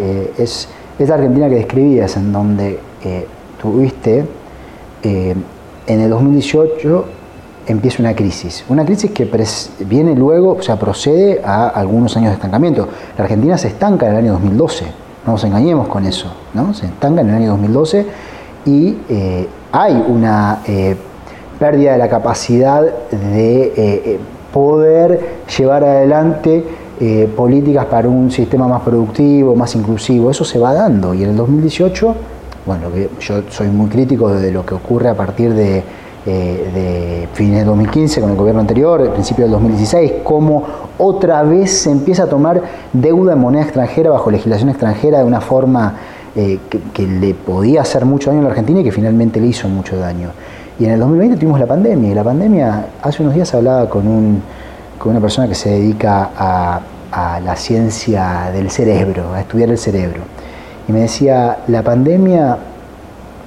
Eh, 0.00 0.32
es, 0.38 0.68
esa 0.98 1.14
Argentina 1.14 1.46
que 1.48 1.56
describías 1.56 2.16
en 2.16 2.32
donde 2.32 2.80
eh, 3.04 3.26
tuviste 3.60 4.24
eh, 5.02 5.34
en 5.86 6.00
el 6.00 6.08
2018 6.08 7.04
empieza 7.66 8.02
una 8.02 8.14
crisis. 8.14 8.64
Una 8.70 8.86
crisis 8.86 9.10
que 9.10 9.30
viene 9.80 10.14
luego, 10.14 10.52
o 10.52 10.62
sea, 10.62 10.78
procede 10.78 11.42
a 11.44 11.68
algunos 11.68 12.16
años 12.16 12.30
de 12.30 12.36
estancamiento. 12.36 12.88
La 13.18 13.24
Argentina 13.24 13.58
se 13.58 13.68
estanca 13.68 14.06
en 14.06 14.12
el 14.12 14.18
año 14.18 14.32
2012, 14.32 14.86
no 15.26 15.32
nos 15.32 15.44
engañemos 15.44 15.88
con 15.88 16.06
eso, 16.06 16.32
¿no? 16.54 16.72
Se 16.72 16.86
estanca 16.86 17.20
en 17.20 17.28
el 17.28 17.34
año 17.34 17.50
2012 17.50 18.06
y 18.64 18.96
hay 19.72 20.04
una 20.08 20.60
pérdida 21.58 21.92
de 21.92 21.98
la 21.98 22.08
capacidad 22.08 22.82
de 22.82 24.18
poder 24.52 25.20
llevar 25.56 25.84
adelante 25.84 26.64
políticas 27.36 27.86
para 27.86 28.08
un 28.08 28.28
sistema 28.30 28.66
más 28.66 28.82
productivo, 28.82 29.54
más 29.54 29.74
inclusivo. 29.76 30.30
Eso 30.30 30.44
se 30.44 30.58
va 30.58 30.74
dando 30.74 31.14
y 31.14 31.22
en 31.22 31.30
el 31.30 31.36
2018, 31.36 32.14
bueno, 32.66 32.86
yo 33.20 33.42
soy 33.50 33.68
muy 33.68 33.88
crítico 33.88 34.30
de 34.30 34.50
lo 34.50 34.66
que 34.66 34.74
ocurre 34.74 35.08
a 35.08 35.14
partir 35.14 35.54
de 35.54 35.84
eh, 36.30 36.70
de 36.74 37.28
fines 37.32 37.60
de 37.60 37.64
2015 37.64 38.20
con 38.20 38.30
el 38.30 38.36
gobierno 38.36 38.60
anterior, 38.60 39.00
el 39.00 39.08
principio 39.10 39.44
del 39.44 39.52
2016, 39.52 40.12
cómo 40.22 40.62
otra 40.98 41.42
vez 41.42 41.70
se 41.70 41.90
empieza 41.90 42.24
a 42.24 42.26
tomar 42.26 42.60
deuda 42.92 43.32
en 43.32 43.38
moneda 43.38 43.62
extranjera 43.62 44.10
bajo 44.10 44.30
legislación 44.30 44.68
extranjera 44.68 45.20
de 45.20 45.24
una 45.24 45.40
forma 45.40 45.94
eh, 46.36 46.58
que, 46.92 47.06
le 47.06 47.32
podía 47.32 47.80
hacer 47.80 48.04
mucho 48.04 48.28
daño 48.28 48.40
a 48.40 48.44
la 48.44 48.50
Argentina 48.50 48.80
y 48.80 48.84
que 48.84 48.92
finalmente 48.92 49.40
le 49.40 49.46
hizo 49.46 49.68
mucho 49.68 49.96
daño. 49.96 50.28
Y 50.78 50.84
en 50.84 50.92
el 50.92 51.00
2020 51.00 51.36
tuvimos 51.36 51.58
la 51.58 51.66
pandemia, 51.66 52.10
y 52.10 52.14
la 52.14 52.24
pandemia, 52.24 52.86
hace 53.02 53.22
unos 53.22 53.34
días 53.34 53.52
hablaba 53.54 53.88
con, 53.88 54.06
un, 54.06 54.42
con 54.98 55.10
una 55.10 55.20
persona 55.20 55.48
que 55.48 55.54
se 55.54 55.70
dedica 55.70 56.30
a, 56.36 56.80
a 57.10 57.40
la 57.40 57.56
ciencia 57.56 58.50
del 58.52 58.70
cerebro, 58.70 59.34
a 59.34 59.40
estudiar 59.40 59.70
el 59.70 59.78
cerebro. 59.78 60.22
Y 60.86 60.92
me 60.92 61.00
decía, 61.00 61.58
la 61.68 61.82
pandemia 61.82 62.58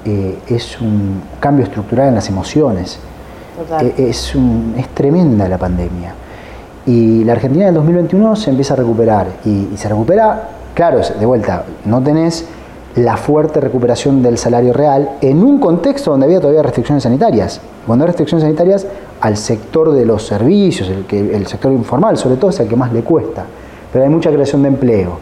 eh, 0.06 0.40
es 0.48 0.82
un 0.82 1.22
cambio 1.40 1.66
estructural 1.66 2.10
en 2.10 2.16
las 2.16 2.28
emociones. 2.30 3.00
Eh, 3.82 3.94
es, 3.98 4.34
es 4.78 4.88
tremenda 4.90 5.48
la 5.48 5.58
pandemia. 5.58 6.14
Y 6.86 7.24
la 7.24 7.34
Argentina 7.34 7.66
del 7.66 7.76
2021 7.76 8.36
se 8.36 8.50
empieza 8.50 8.74
a 8.74 8.78
recuperar. 8.78 9.28
Y, 9.46 9.70
se 9.76 9.88
recupera, 9.88 10.50
claro, 10.74 11.00
de 11.00 11.26
vuelta, 11.26 11.66
no 11.86 12.02
tenés 12.02 12.46
la 12.96 13.16
fuerte 13.18 13.62
recuperación 13.62 14.22
del 14.22 14.38
salario 14.38 14.74
real 14.74 15.12
en 15.22 15.44
un 15.44 15.60
contexto 15.60 16.12
donde 16.12 16.26
había 16.26 16.40
todavía 16.40 16.62
restricciones 16.62 17.04
sanitarias. 17.04 17.62
Cuando 17.86 18.04
hay 18.04 18.08
restricciones 18.08 18.44
sanitarias, 18.44 18.86
al 19.22 19.38
sector 19.38 19.92
de 19.92 20.06
los 20.06 20.26
servicios, 20.26 20.90
el, 20.90 21.06
que, 21.06 21.36
el 21.36 21.48
sector 21.48 21.72
informal 21.72 22.18
sobre 22.18 22.36
todo, 22.36 22.50
es 22.50 22.60
el 22.60 22.68
que 22.68 22.76
más 22.76 22.92
le 22.92 23.02
cuesta. 23.02 23.46
Pero 23.92 24.04
hay 24.04 24.10
mucha 24.10 24.32
creación 24.32 24.64
de 24.64 24.70
empleo, 24.70 25.18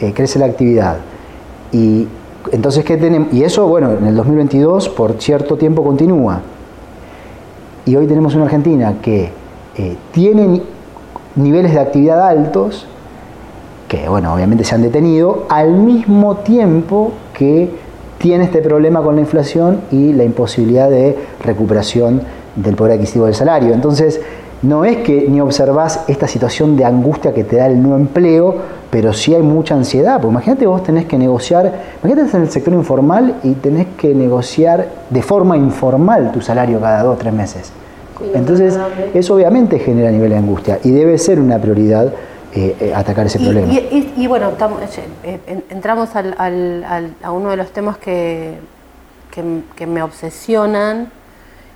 eh, 0.00 0.12
crece 0.14 0.38
la 0.38 0.46
actividad. 0.46 0.98
Y 1.72 2.06
entonces, 2.52 2.84
¿qué 2.84 2.96
tenemos? 2.96 3.32
Y 3.32 3.44
eso, 3.44 3.66
bueno, 3.66 3.92
en 3.92 4.06
el 4.06 4.16
2022 4.16 4.88
por 4.90 5.20
cierto 5.20 5.56
tiempo 5.56 5.84
continúa. 5.84 6.40
Y 7.84 7.96
hoy 7.96 8.06
tenemos 8.06 8.34
una 8.34 8.44
Argentina 8.44 8.94
que 9.02 9.30
eh, 9.76 9.96
tiene 10.12 10.62
niveles 11.36 11.72
de 11.72 11.80
actividad 11.80 12.26
altos, 12.26 12.86
que, 13.90 14.08
bueno, 14.08 14.32
obviamente 14.32 14.62
se 14.62 14.76
han 14.76 14.82
detenido, 14.82 15.46
al 15.48 15.72
mismo 15.72 16.36
tiempo 16.36 17.10
que 17.34 17.68
tiene 18.18 18.44
este 18.44 18.62
problema 18.62 19.02
con 19.02 19.16
la 19.16 19.20
inflación 19.20 19.80
y 19.90 20.12
la 20.12 20.22
imposibilidad 20.22 20.88
de 20.88 21.18
recuperación 21.42 22.22
del 22.54 22.76
poder 22.76 22.92
adquisitivo 22.92 23.26
del 23.26 23.34
salario. 23.34 23.74
Entonces, 23.74 24.20
no 24.62 24.84
es 24.84 24.98
que 24.98 25.26
ni 25.28 25.40
observás 25.40 26.04
esta 26.06 26.28
situación 26.28 26.76
de 26.76 26.84
angustia 26.84 27.34
que 27.34 27.42
te 27.42 27.56
da 27.56 27.66
el 27.66 27.82
no 27.82 27.96
empleo, 27.96 28.54
pero 28.90 29.12
sí 29.12 29.34
hay 29.34 29.42
mucha 29.42 29.74
ansiedad. 29.74 30.20
Porque 30.20 30.34
imagínate 30.34 30.66
vos 30.66 30.84
tenés 30.84 31.06
que 31.06 31.18
negociar, 31.18 31.72
imagínate 32.04 32.36
en 32.36 32.42
el 32.44 32.50
sector 32.50 32.72
informal 32.74 33.38
y 33.42 33.54
tenés 33.54 33.88
que 33.98 34.14
negociar 34.14 34.86
de 35.10 35.22
forma 35.22 35.56
informal 35.56 36.30
tu 36.30 36.40
salario 36.40 36.80
cada 36.80 37.02
dos 37.02 37.16
o 37.16 37.18
tres 37.18 37.32
meses. 37.32 37.72
Entonces, 38.34 38.78
eso 39.14 39.34
obviamente 39.34 39.80
genera 39.80 40.12
nivel 40.12 40.30
de 40.30 40.36
angustia 40.36 40.78
y 40.84 40.92
debe 40.92 41.18
ser 41.18 41.40
una 41.40 41.58
prioridad 41.58 42.12
eh, 42.52 42.76
eh, 42.80 42.94
atacar 42.94 43.26
ese 43.26 43.38
problema. 43.38 43.72
Y, 43.72 44.26
bueno, 44.26 44.52
eh, 45.22 45.62
entramos 45.70 46.10
a 46.14 47.32
uno 47.32 47.50
de 47.50 47.56
los 47.56 47.72
temas 47.72 47.96
que, 47.98 48.58
que, 49.30 49.86
me 49.86 50.02
obsesionan 50.02 51.10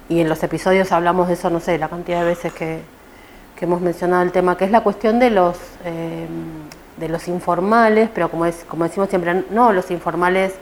y 0.09 0.21
en 0.21 0.29
los 0.29 0.43
episodios 0.43 0.91
hablamos 0.93 1.29
de 1.29 1.35
eso, 1.35 1.49
no 1.49 1.61
sé, 1.61 1.79
la 1.79 1.89
cantidad 1.89 2.21
de 2.21 2.27
veces 2.27 2.53
que, 2.53 2.81
que 3.57 3.65
hemos 3.65 3.81
mencionado 3.81 4.23
el 4.23 4.33
tema, 4.33 4.57
que 4.57 4.65
es 4.65 4.71
la 4.71 4.83
cuestión 4.83 5.19
de 5.19 5.31
los 5.31 5.57
de 6.97 7.09
los 7.09 7.27
informales, 7.29 8.09
pero 8.15 8.31
como, 8.31 8.47
es, 8.47 8.65
como 8.69 8.85
decimos 8.85 9.09
siempre, 9.09 9.45
no 9.51 9.73
los 9.73 9.91
informales 9.91 10.55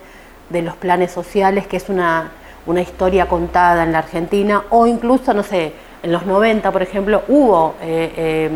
de 0.49 0.63
los 0.63 0.75
planes 0.77 1.11
sociales, 1.11 1.67
que 1.67 1.77
es 1.77 1.89
una, 1.89 2.31
una 2.67 2.81
historia 2.81 3.29
contada 3.29 3.85
en 3.85 3.93
la 3.93 3.99
Argentina, 3.99 4.65
o 4.71 4.87
incluso, 4.87 5.35
no 5.35 5.43
sé, 5.43 5.75
en 6.03 6.13
los 6.13 6.27
90, 6.27 6.71
por 6.71 6.83
ejemplo, 6.83 7.23
hubo 7.29 7.75
eh, 7.81 8.51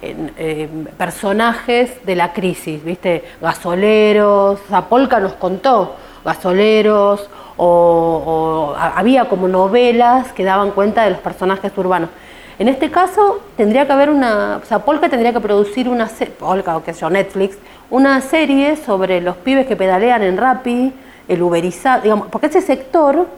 em, 0.00 0.84
personajes 0.96 2.04
de 2.04 2.16
la 2.16 2.32
crisis, 2.32 2.82
¿viste? 2.84 3.24
Gasoleros, 3.40 4.60
Zapolca 4.68 5.20
nos 5.20 5.32
contó, 5.34 5.96
gasoleros, 6.24 7.28
o, 7.58 8.74
había 8.76 9.28
como 9.28 9.48
novelas 9.48 10.32
que 10.32 10.44
daban 10.44 10.70
cuenta 10.70 11.04
de 11.04 11.10
los 11.10 11.18
personajes 11.20 11.76
urbanos. 11.76 12.10
En 12.58 12.68
este 12.68 12.90
caso, 12.90 13.40
tendría 13.56 13.86
que 13.86 13.92
haber 13.92 14.10
una, 14.10 14.60
o 14.68 14.98
tendría 15.08 15.32
que 15.32 15.40
producir 15.40 15.88
una, 15.88 16.08
Polka 16.38 16.76
o 16.76 16.82
qué 16.82 16.92
sé 16.92 17.08
Netflix, 17.08 17.56
una 17.90 18.20
serie 18.20 18.76
sobre 18.76 19.20
los 19.20 19.36
pibes 19.36 19.66
que 19.66 19.76
pedalean 19.76 20.22
en 20.22 20.36
Rappi, 20.36 20.92
el 21.28 21.42
uberizado, 21.42 22.02
digamos, 22.02 22.28
porque 22.28 22.46
ese 22.48 22.60
sector 22.60 23.28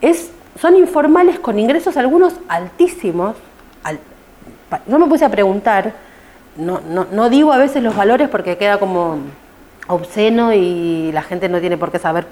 es, 0.00 0.32
son 0.60 0.76
informales 0.76 1.38
con 1.38 1.58
ingresos 1.58 1.96
algunos 1.96 2.34
altísimos. 2.48 3.36
No 4.86 4.98
me 4.98 5.06
puse 5.06 5.24
a 5.24 5.28
preguntar, 5.28 5.92
no, 6.56 6.80
no, 6.88 7.06
no 7.10 7.30
digo 7.30 7.52
a 7.52 7.58
veces 7.58 7.82
los 7.82 7.96
valores 7.96 8.28
porque 8.28 8.56
queda 8.56 8.78
como 8.78 9.18
obsceno 9.88 10.52
y 10.52 11.10
la 11.12 11.22
gente 11.22 11.48
no 11.48 11.60
tiene 11.60 11.76
por 11.76 11.90
qué 11.90 11.98
saber, 11.98 12.26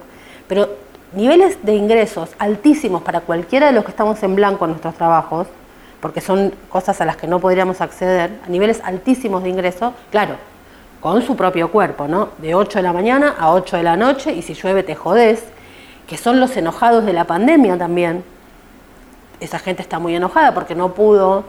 pero 0.46 0.68
niveles 1.12 1.58
de 1.62 1.74
ingresos 1.74 2.30
altísimos 2.38 3.02
para 3.02 3.20
cualquiera 3.20 3.66
de 3.66 3.72
los 3.72 3.84
que 3.84 3.90
estamos 3.90 4.22
en 4.22 4.36
blanco 4.36 4.64
en 4.64 4.72
nuestros 4.72 4.94
trabajos, 4.94 5.46
porque 6.00 6.20
son 6.20 6.52
cosas 6.68 7.00
a 7.00 7.04
las 7.04 7.16
que 7.16 7.26
no 7.26 7.40
podríamos 7.40 7.80
acceder, 7.80 8.30
a 8.46 8.48
niveles 8.48 8.80
altísimos 8.84 9.42
de 9.42 9.48
ingreso, 9.48 9.94
claro, 10.10 10.36
con 11.00 11.22
su 11.22 11.36
propio 11.36 11.70
cuerpo, 11.70 12.08
¿no? 12.08 12.30
De 12.38 12.54
8 12.54 12.78
de 12.78 12.82
la 12.82 12.92
mañana 12.92 13.34
a 13.38 13.52
8 13.52 13.76
de 13.76 13.82
la 13.82 13.96
noche 13.96 14.32
y 14.32 14.42
si 14.42 14.54
llueve 14.54 14.82
te 14.82 14.94
jodés, 14.94 15.44
que 16.06 16.16
son 16.16 16.40
los 16.40 16.56
enojados 16.56 17.04
de 17.04 17.12
la 17.12 17.24
pandemia 17.24 17.76
también. 17.76 18.24
Esa 19.40 19.58
gente 19.58 19.82
está 19.82 19.98
muy 19.98 20.16
enojada 20.16 20.54
porque 20.54 20.74
no 20.74 20.94
pudo. 20.94 21.44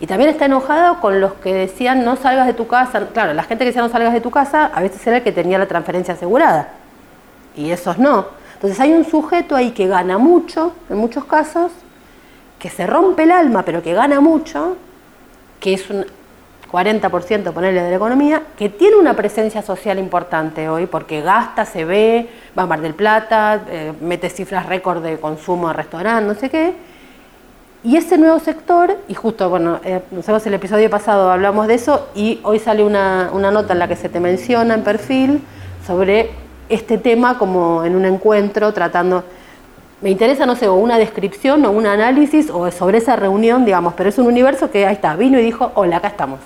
Y 0.00 0.06
también 0.06 0.30
está 0.30 0.46
enojada 0.46 1.00
con 1.00 1.20
los 1.20 1.34
que 1.34 1.54
decían 1.54 2.04
no 2.04 2.16
salgas 2.16 2.46
de 2.46 2.54
tu 2.54 2.66
casa. 2.66 3.08
Claro, 3.12 3.32
la 3.34 3.44
gente 3.44 3.64
que 3.64 3.70
decía 3.70 3.82
no 3.82 3.88
salgas 3.88 4.12
de 4.12 4.20
tu 4.20 4.30
casa 4.30 4.66
a 4.66 4.80
veces 4.80 5.06
era 5.06 5.18
el 5.18 5.22
que 5.22 5.32
tenía 5.32 5.58
la 5.58 5.66
transferencia 5.66 6.14
asegurada. 6.14 6.68
Y 7.56 7.70
esos 7.70 7.98
no. 7.98 8.26
Entonces 8.54 8.80
hay 8.80 8.92
un 8.92 9.04
sujeto 9.04 9.54
ahí 9.54 9.70
que 9.70 9.86
gana 9.86 10.18
mucho, 10.18 10.72
en 10.88 10.96
muchos 10.96 11.24
casos, 11.24 11.70
que 12.58 12.70
se 12.70 12.86
rompe 12.86 13.24
el 13.24 13.32
alma, 13.32 13.62
pero 13.62 13.82
que 13.82 13.92
gana 13.92 14.20
mucho, 14.20 14.76
que 15.60 15.74
es 15.74 15.84
40% 16.72 17.52
ponerle 17.52 17.82
de 17.82 17.90
la 17.90 17.96
economía, 17.96 18.42
que 18.56 18.68
tiene 18.68 18.96
una 18.96 19.14
presencia 19.14 19.62
social 19.62 19.98
importante 19.98 20.68
hoy, 20.68 20.86
porque 20.86 21.20
gasta, 21.20 21.64
se 21.66 21.84
ve, 21.84 22.28
va 22.58 22.64
a 22.64 22.66
Mar 22.66 22.80
del 22.80 22.94
Plata, 22.94 23.64
eh, 23.68 23.92
mete 24.00 24.28
cifras 24.30 24.66
récord 24.66 25.02
de 25.02 25.20
consumo 25.20 25.68
de 25.68 25.74
restaurante, 25.74 26.26
no 26.26 26.34
sé 26.34 26.50
qué. 26.50 26.74
Y 27.84 27.98
ese 27.98 28.16
nuevo 28.16 28.40
sector, 28.40 28.96
y 29.08 29.14
justo, 29.14 29.50
bueno, 29.50 29.78
eh, 29.84 30.00
nosotros 30.10 30.46
el 30.46 30.54
episodio 30.54 30.88
pasado 30.88 31.30
hablamos 31.30 31.66
de 31.66 31.74
eso, 31.74 32.08
y 32.14 32.40
hoy 32.42 32.58
sale 32.58 32.82
una, 32.82 33.28
una 33.32 33.50
nota 33.50 33.74
en 33.74 33.78
la 33.78 33.88
que 33.88 33.94
se 33.94 34.08
te 34.08 34.20
menciona 34.20 34.74
en 34.74 34.82
perfil 34.82 35.42
sobre 35.86 36.30
este 36.70 36.96
tema 36.96 37.36
como 37.36 37.84
en 37.84 37.94
un 37.94 38.06
encuentro 38.06 38.72
tratando 38.72 39.22
me 40.04 40.10
interesa, 40.10 40.44
no 40.44 40.54
sé, 40.54 40.68
o 40.68 40.74
una 40.74 40.98
descripción 40.98 41.64
o 41.64 41.70
un 41.70 41.86
análisis 41.86 42.50
o 42.50 42.70
sobre 42.70 42.98
esa 42.98 43.16
reunión, 43.16 43.64
digamos, 43.64 43.94
pero 43.94 44.10
es 44.10 44.18
un 44.18 44.26
universo 44.26 44.70
que 44.70 44.86
ahí 44.86 44.94
está, 44.94 45.16
vino 45.16 45.38
y 45.38 45.42
dijo, 45.42 45.72
hola, 45.76 45.96
acá 45.96 46.08
estamos. 46.08 46.40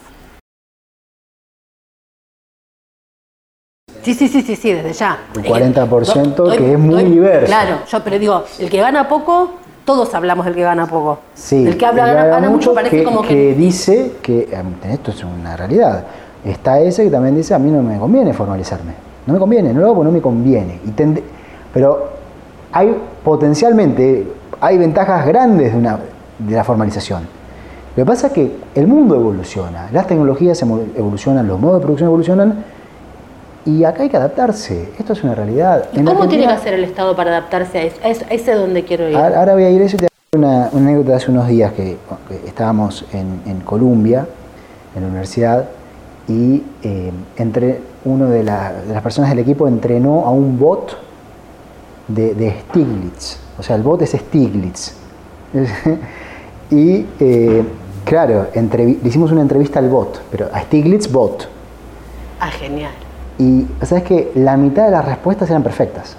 Sí, 4.03 4.15
sí, 4.15 4.29
sí, 4.29 4.43
sí, 4.43 4.55
sí, 4.55 4.73
desde 4.73 4.93
ya. 4.93 5.19
Un 5.35 5.43
40% 5.43 6.57
que 6.57 6.73
es 6.73 6.79
muy 6.79 7.03
diverso. 7.03 7.47
Claro, 7.47 7.81
yo 7.91 8.05
pero 8.05 8.19
digo, 8.21 8.45
el 8.61 8.71
que 8.71 8.79
gana 8.79 9.09
poco, 9.09 9.55
todos 9.89 10.15
hablamos 10.15 10.45
del 10.45 10.55
que 10.55 10.61
gana 10.61 10.85
poco. 10.85 11.19
Sí, 11.33 11.67
el 11.67 11.79
que 11.79 11.87
habla 11.87 12.13
gana, 12.13 12.51
mucho, 12.51 12.75
parece 12.75 13.03
como 13.03 13.23
que, 13.23 13.29
que 13.29 13.55
dice 13.55 14.17
que 14.21 14.47
em, 14.53 14.93
esto 14.93 15.13
es 15.13 15.25
una 15.25 15.57
realidad. 15.57 16.05
Está 16.45 16.79
ese 16.79 17.05
que 17.05 17.11
también 17.11 17.35
dice, 17.35 17.55
a 17.55 17.59
mí 17.59 17.71
no 17.71 17.83
me 17.83 17.99
conviene 17.99 18.35
formalizarme. 18.35 18.93
No 19.25 19.33
me 19.33 19.39
conviene, 19.39 19.73
no 19.73 19.81
lo 19.81 19.87
hago 19.87 19.95
porque 19.95 20.05
no 20.09 20.13
me 20.13 20.21
conviene. 20.21 20.79
Y 20.85 20.93
pero 21.73 22.11
hay 22.71 22.95
potencialmente, 23.25 24.27
hay 24.61 24.77
ventajas 24.77 25.27
grandes 25.27 25.73
de, 25.73 25.79
una, 25.79 25.99
de 26.39 26.55
la 26.55 26.65
formalización. 26.65 27.23
Lo 27.97 28.05
que 28.05 28.07
pasa 28.07 28.27
es 28.27 28.35
que 28.35 28.57
el 28.75 28.89
mundo 28.89 29.15
evoluciona, 29.15 29.89
las 29.91 30.07
tecnologías 30.07 30.63
evolucionan, 30.63 31.49
los 31.49 31.59
modos 31.59 31.81
de 31.81 31.87
producción 31.87 32.09
evolucionan 32.09 32.63
y 33.65 33.85
acá 33.85 34.03
hay 34.03 34.09
que 34.09 34.17
adaptarse. 34.17 34.89
Esto 34.99 35.13
es 35.13 35.23
una 35.23 35.35
realidad. 35.35 35.89
¿Cómo 35.95 36.29
tiene 36.29 36.47
que 36.47 36.53
hacer 36.53 36.75
el 36.75 36.85
Estado 36.85 37.15
para 37.15 37.31
adaptarse 37.31 37.79
a 37.79 37.83
eso? 37.83 37.97
Es, 38.05 38.25
ese 38.31 38.53
es 38.53 38.59
donde 38.59 38.85
quiero 38.85 39.09
ir. 39.09 39.17
Ahora 39.17 39.55
voy 39.55 39.65
a 39.65 39.71
ir 39.71 39.83
a 39.83 39.85
eso 39.85 39.97
y 39.97 39.99
te 39.99 40.09
una, 40.37 40.69
una 40.73 40.89
anécdota 40.89 41.11
de 41.11 41.17
hace 41.17 41.31
unos 41.31 41.49
días 41.49 41.73
que, 41.73 41.97
estábamos 42.47 43.05
en, 43.13 43.41
en, 43.47 43.61
Columbia, 43.61 44.27
en 44.95 45.03
la 45.03 45.09
universidad, 45.09 45.69
y 46.29 46.63
eh, 46.83 47.11
entre 47.37 47.81
uno 48.05 48.27
de, 48.27 48.39
de 48.39 48.45
las 48.45 49.03
personas 49.03 49.31
del 49.31 49.39
equipo 49.39 49.67
entrenó 49.67 50.27
a 50.27 50.31
un 50.31 50.59
bot 50.59 50.99
de, 52.09 52.57
Stiglitz. 52.69 53.39
O 53.59 53.63
sea, 53.63 53.77
el 53.77 53.83
bot 53.83 54.03
es 54.03 54.11
Stiglitz. 54.11 54.93
y 56.71 57.07
eh, 57.21 57.65
claro, 58.05 58.49
le 58.55 58.99
hicimos 59.05 59.33
una 59.33 59.43
entrevista 59.43 59.79
al 59.79 59.89
bot, 59.89 60.23
pero 60.31 60.49
a 60.53 60.61
Stiglitz 60.61 61.11
bot. 61.11 61.49
Ah, 62.41 62.51
genial. 62.51 62.93
Y 63.39 63.67
sabes 63.83 64.05
que 64.05 64.33
la 64.35 64.57
mitad 64.57 64.87
de 64.87 64.91
las 64.91 65.05
respuestas 65.05 65.49
eran 65.51 65.63
perfectas. 65.63 66.17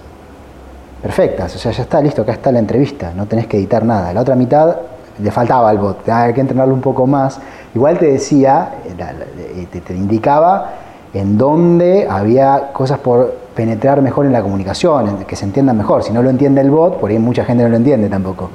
Perfectas, 1.02 1.56
o 1.56 1.60
sea, 1.60 1.72
ya 1.72 1.84
está 1.84 2.02
listo, 2.02 2.22
acá 2.22 2.34
está 2.34 2.52
la 2.52 2.60
entrevista, 2.60 3.14
no 3.16 3.26
tenés 3.26 3.48
que 3.48 3.58
editar 3.58 3.86
nada. 3.86 4.14
La 4.14 4.22
otra 4.22 4.36
mitad 4.36 4.76
le 5.22 5.32
faltaba 5.32 5.70
al 5.70 5.78
bot, 5.78 6.08
hay 6.10 6.34
que 6.34 6.42
entrenarlo 6.42 6.74
un 6.74 6.82
poco 6.82 7.08
más. 7.08 7.40
Igual 7.76 7.98
te 7.98 8.12
decía, 8.12 8.72
eh, 8.86 9.68
te, 9.72 9.82
te 9.82 9.94
indicaba 9.94 10.72
en 11.14 11.38
dónde 11.38 12.08
había 12.10 12.72
cosas 12.74 13.00
por 13.00 13.34
penetrar 13.56 14.02
mejor 14.02 14.26
en 14.26 14.34
la 14.34 14.42
comunicación, 14.42 15.26
que 15.26 15.36
se 15.36 15.46
entienda 15.46 15.74
mejor. 15.74 16.04
Si 16.04 16.14
no 16.14 16.22
lo 16.22 16.30
entiende 16.30 16.62
el 16.62 16.70
bot, 16.70 17.00
por 17.00 17.10
ahí 17.10 17.20
mucha 17.20 17.44
gente 17.44 17.64
no 17.64 17.70
lo 17.70 17.78
entiende 17.78 18.10
tampoco. 18.10 18.50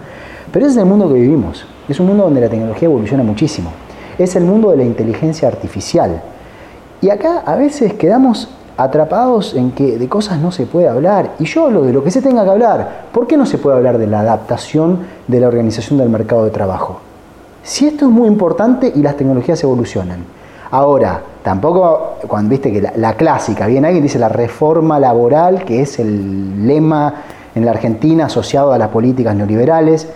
Pero 0.52 0.66
ese 0.66 0.76
es 0.76 0.82
el 0.82 0.88
mundo 0.88 1.08
que 1.08 1.14
vivimos. 1.14 1.66
Es 1.88 2.00
un 2.00 2.06
mundo 2.06 2.24
donde 2.24 2.40
la 2.40 2.48
tecnología 2.48 2.86
evoluciona 2.86 3.22
muchísimo. 3.22 3.70
Es 4.18 4.36
el 4.36 4.44
mundo 4.44 4.70
de 4.70 4.78
la 4.78 4.84
inteligencia 4.84 5.48
artificial. 5.48 6.22
Y 7.04 7.10
acá 7.10 7.42
a 7.44 7.54
veces 7.54 7.92
quedamos 7.92 8.48
atrapados 8.78 9.52
en 9.52 9.72
que 9.72 9.98
de 9.98 10.08
cosas 10.08 10.38
no 10.38 10.50
se 10.50 10.64
puede 10.64 10.88
hablar. 10.88 11.32
Y 11.38 11.44
yo 11.44 11.66
hablo 11.66 11.82
de 11.82 11.92
lo 11.92 12.02
que 12.02 12.10
se 12.10 12.22
tenga 12.22 12.44
que 12.44 12.50
hablar. 12.50 13.08
¿Por 13.12 13.26
qué 13.26 13.36
no 13.36 13.44
se 13.44 13.58
puede 13.58 13.76
hablar 13.76 13.98
de 13.98 14.06
la 14.06 14.20
adaptación 14.20 15.00
de 15.28 15.38
la 15.38 15.48
organización 15.48 15.98
del 15.98 16.08
mercado 16.08 16.46
de 16.46 16.50
trabajo? 16.50 17.00
Si 17.62 17.86
esto 17.86 18.06
es 18.06 18.10
muy 18.10 18.26
importante 18.26 18.90
y 18.96 19.02
las 19.02 19.18
tecnologías 19.18 19.62
evolucionan. 19.62 20.24
Ahora, 20.70 21.20
tampoco, 21.42 22.14
cuando 22.26 22.48
viste 22.48 22.72
que 22.72 22.80
la, 22.96 23.12
clásica, 23.16 23.66
viene 23.66 23.88
alguien 23.88 24.02
dice 24.02 24.18
la 24.18 24.30
reforma 24.30 24.98
laboral, 24.98 25.62
que 25.66 25.82
es 25.82 25.98
el 25.98 26.66
lema 26.66 27.16
en 27.54 27.66
la 27.66 27.72
Argentina 27.72 28.24
asociado 28.24 28.72
a 28.72 28.78
las 28.78 28.88
políticas 28.88 29.36
neoliberales. 29.36 30.08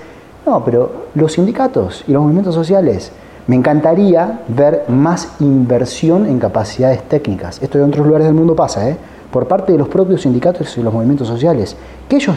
No, 0.46 0.64
pero 0.64 0.90
los 1.14 1.34
sindicatos 1.34 2.02
y 2.08 2.12
los 2.12 2.22
movimientos 2.22 2.54
sociales, 2.54 3.12
me 3.48 3.56
encantaría 3.56 4.40
ver 4.46 4.84
más 4.88 5.36
inversión 5.40 6.26
en 6.26 6.38
capacidades 6.38 7.02
técnicas. 7.08 7.60
Esto 7.62 7.78
en 7.78 7.84
otros 7.84 8.06
lugares 8.06 8.26
del 8.26 8.34
mundo 8.34 8.54
pasa, 8.54 8.88
¿eh? 8.88 8.96
por 9.32 9.48
parte 9.48 9.72
de 9.72 9.78
los 9.78 9.88
propios 9.88 10.22
sindicatos 10.22 10.76
y 10.76 10.82
los 10.82 10.92
movimientos 10.92 11.26
sociales, 11.26 11.74
que 12.08 12.16
ellos 12.16 12.36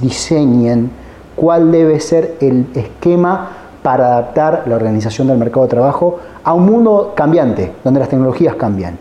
diseñen 0.00 0.90
cuál 1.36 1.70
debe 1.70 2.00
ser 2.00 2.34
el 2.40 2.66
esquema 2.74 3.48
para 3.82 4.06
adaptar 4.08 4.64
la 4.66 4.74
organización 4.74 5.28
del 5.28 5.38
mercado 5.38 5.66
de 5.66 5.70
trabajo 5.70 6.18
a 6.42 6.52
un 6.52 6.66
mundo 6.66 7.12
cambiante, 7.14 7.72
donde 7.84 8.00
las 8.00 8.08
tecnologías 8.08 8.56
cambian. 8.56 8.98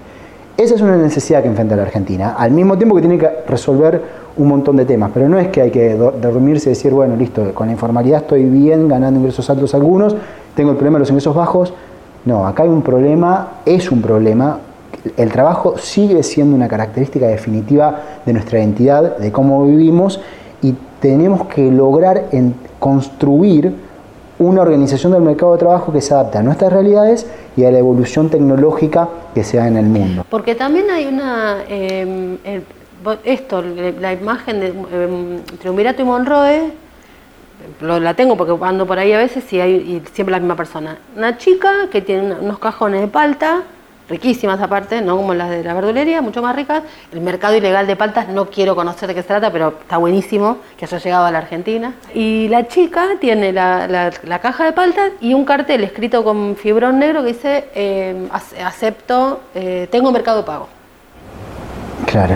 Esa 0.56 0.76
es 0.76 0.82
una 0.82 0.98
necesidad 0.98 1.42
que 1.42 1.48
enfrenta 1.48 1.76
la 1.76 1.82
Argentina, 1.82 2.36
al 2.38 2.52
mismo 2.52 2.78
tiempo 2.78 2.96
que 2.96 3.02
tiene 3.02 3.18
que 3.18 3.30
resolver 3.48 4.23
un 4.38 4.48
montón 4.48 4.78
de 4.78 4.86
temas, 4.86 5.12
pero 5.14 5.30
no 5.30 5.38
es 5.38 5.50
que 5.50 5.62
hay 5.62 5.72
que 5.72 5.96
dormirse 5.96 6.70
y 6.70 6.74
decir, 6.74 6.92
bueno, 6.94 7.16
listo, 7.16 7.54
con 7.54 7.68
la 7.68 7.74
informalidad 7.74 8.22
estoy 8.22 8.46
bien, 8.46 8.88
ganando 8.88 9.20
ingresos 9.20 9.50
altos 9.50 9.74
algunos, 9.76 10.16
tengo 10.56 10.72
el 10.72 10.78
problema 10.78 10.98
de 10.98 11.02
los 11.02 11.10
ingresos 11.10 11.36
bajos. 11.36 11.74
No, 12.26 12.48
acá 12.48 12.64
hay 12.64 12.70
un 12.70 12.82
problema, 12.82 13.60
es 13.66 13.92
un 13.92 14.02
problema, 14.02 14.60
el 15.18 15.32
trabajo 15.32 15.78
sigue 15.78 16.24
siendo 16.24 16.56
una 16.56 16.68
característica 16.68 17.28
definitiva 17.28 18.00
de 18.26 18.34
nuestra 18.34 18.60
identidad, 18.60 19.18
de 19.18 19.32
cómo 19.32 19.66
vivimos, 19.66 20.22
y 20.62 20.76
tenemos 21.02 21.48
que 21.48 21.70
lograr 21.70 22.30
construir 22.80 23.74
una 24.40 24.62
organización 24.62 25.12
del 25.12 25.22
mercado 25.22 25.54
de 25.54 25.58
trabajo 25.60 25.92
que 25.92 26.02
se 26.02 26.14
adapte 26.14 26.38
a 26.38 26.44
nuestras 26.44 26.72
realidades 26.72 27.28
y 27.56 27.66
a 27.66 27.72
la 27.72 27.78
evolución 27.78 28.30
tecnológica 28.30 29.10
que 29.34 29.44
se 29.44 29.58
da 29.58 29.68
en 29.68 29.78
el 29.78 29.86
mundo. 29.86 30.26
Porque 30.30 30.56
también 30.56 30.90
hay 30.90 31.06
una, 31.06 31.58
em, 31.68 32.38
esto, 33.24 33.62
la 33.62 34.14
imagen 34.14 34.60
de 34.60 34.68
em, 34.68 35.44
Triunvirato 35.60 36.02
y 36.02 36.06
Monroe, 36.06 36.72
la 37.82 38.14
tengo 38.14 38.36
porque 38.36 38.54
ando 38.66 38.86
por 38.86 39.00
ahí 39.00 39.14
a 39.14 39.18
veces 39.18 39.52
y 39.54 39.60
hay 39.60 40.02
siempre 40.14 40.32
la 40.32 40.40
misma 40.40 40.56
persona. 40.56 40.98
Una 41.16 41.38
chica 41.38 41.88
que 41.92 42.02
tiene 42.02 42.36
unos 42.36 42.60
cajones 42.60 43.02
de 43.02 43.08
palta, 43.08 43.64
riquísimas 44.10 44.62
aparte, 44.62 45.02
no 45.02 45.16
como 45.18 45.34
las 45.34 45.50
de 45.50 45.64
la 45.64 45.74
verdulería, 45.74 46.22
mucho 46.22 46.42
más 46.42 46.56
ricas. 46.56 46.84
El 47.12 47.22
mercado 47.22 47.56
ilegal 47.56 47.88
de 47.88 47.96
paltas 47.96 48.28
no 48.30 48.50
quiero 48.50 48.76
conocer 48.76 49.08
de 49.08 49.16
qué 49.16 49.22
se 49.22 49.28
trata, 49.30 49.52
pero 49.52 49.76
está 49.82 49.98
buenísimo 49.98 50.58
que 50.78 50.86
haya 50.86 50.98
llegado 50.98 51.26
a 51.26 51.32
la 51.32 51.40
Argentina. 51.40 51.94
Y 52.14 52.48
la 52.50 52.68
chica 52.68 53.12
tiene 53.20 53.54
la, 53.54 54.12
caja 54.42 54.66
de 54.66 54.74
paltas 54.74 55.12
y 55.22 55.34
un 55.34 55.46
cartel 55.46 55.84
escrito 55.84 56.24
con 56.24 56.56
fibrón 56.56 57.00
negro 57.00 57.22
que 57.22 57.28
dice 57.28 57.70
eh, 57.76 58.28
acepto, 58.64 59.42
eh, 59.56 59.88
tengo 59.90 60.12
mercado 60.12 60.44
pago. 60.44 60.68
Claro. 62.06 62.36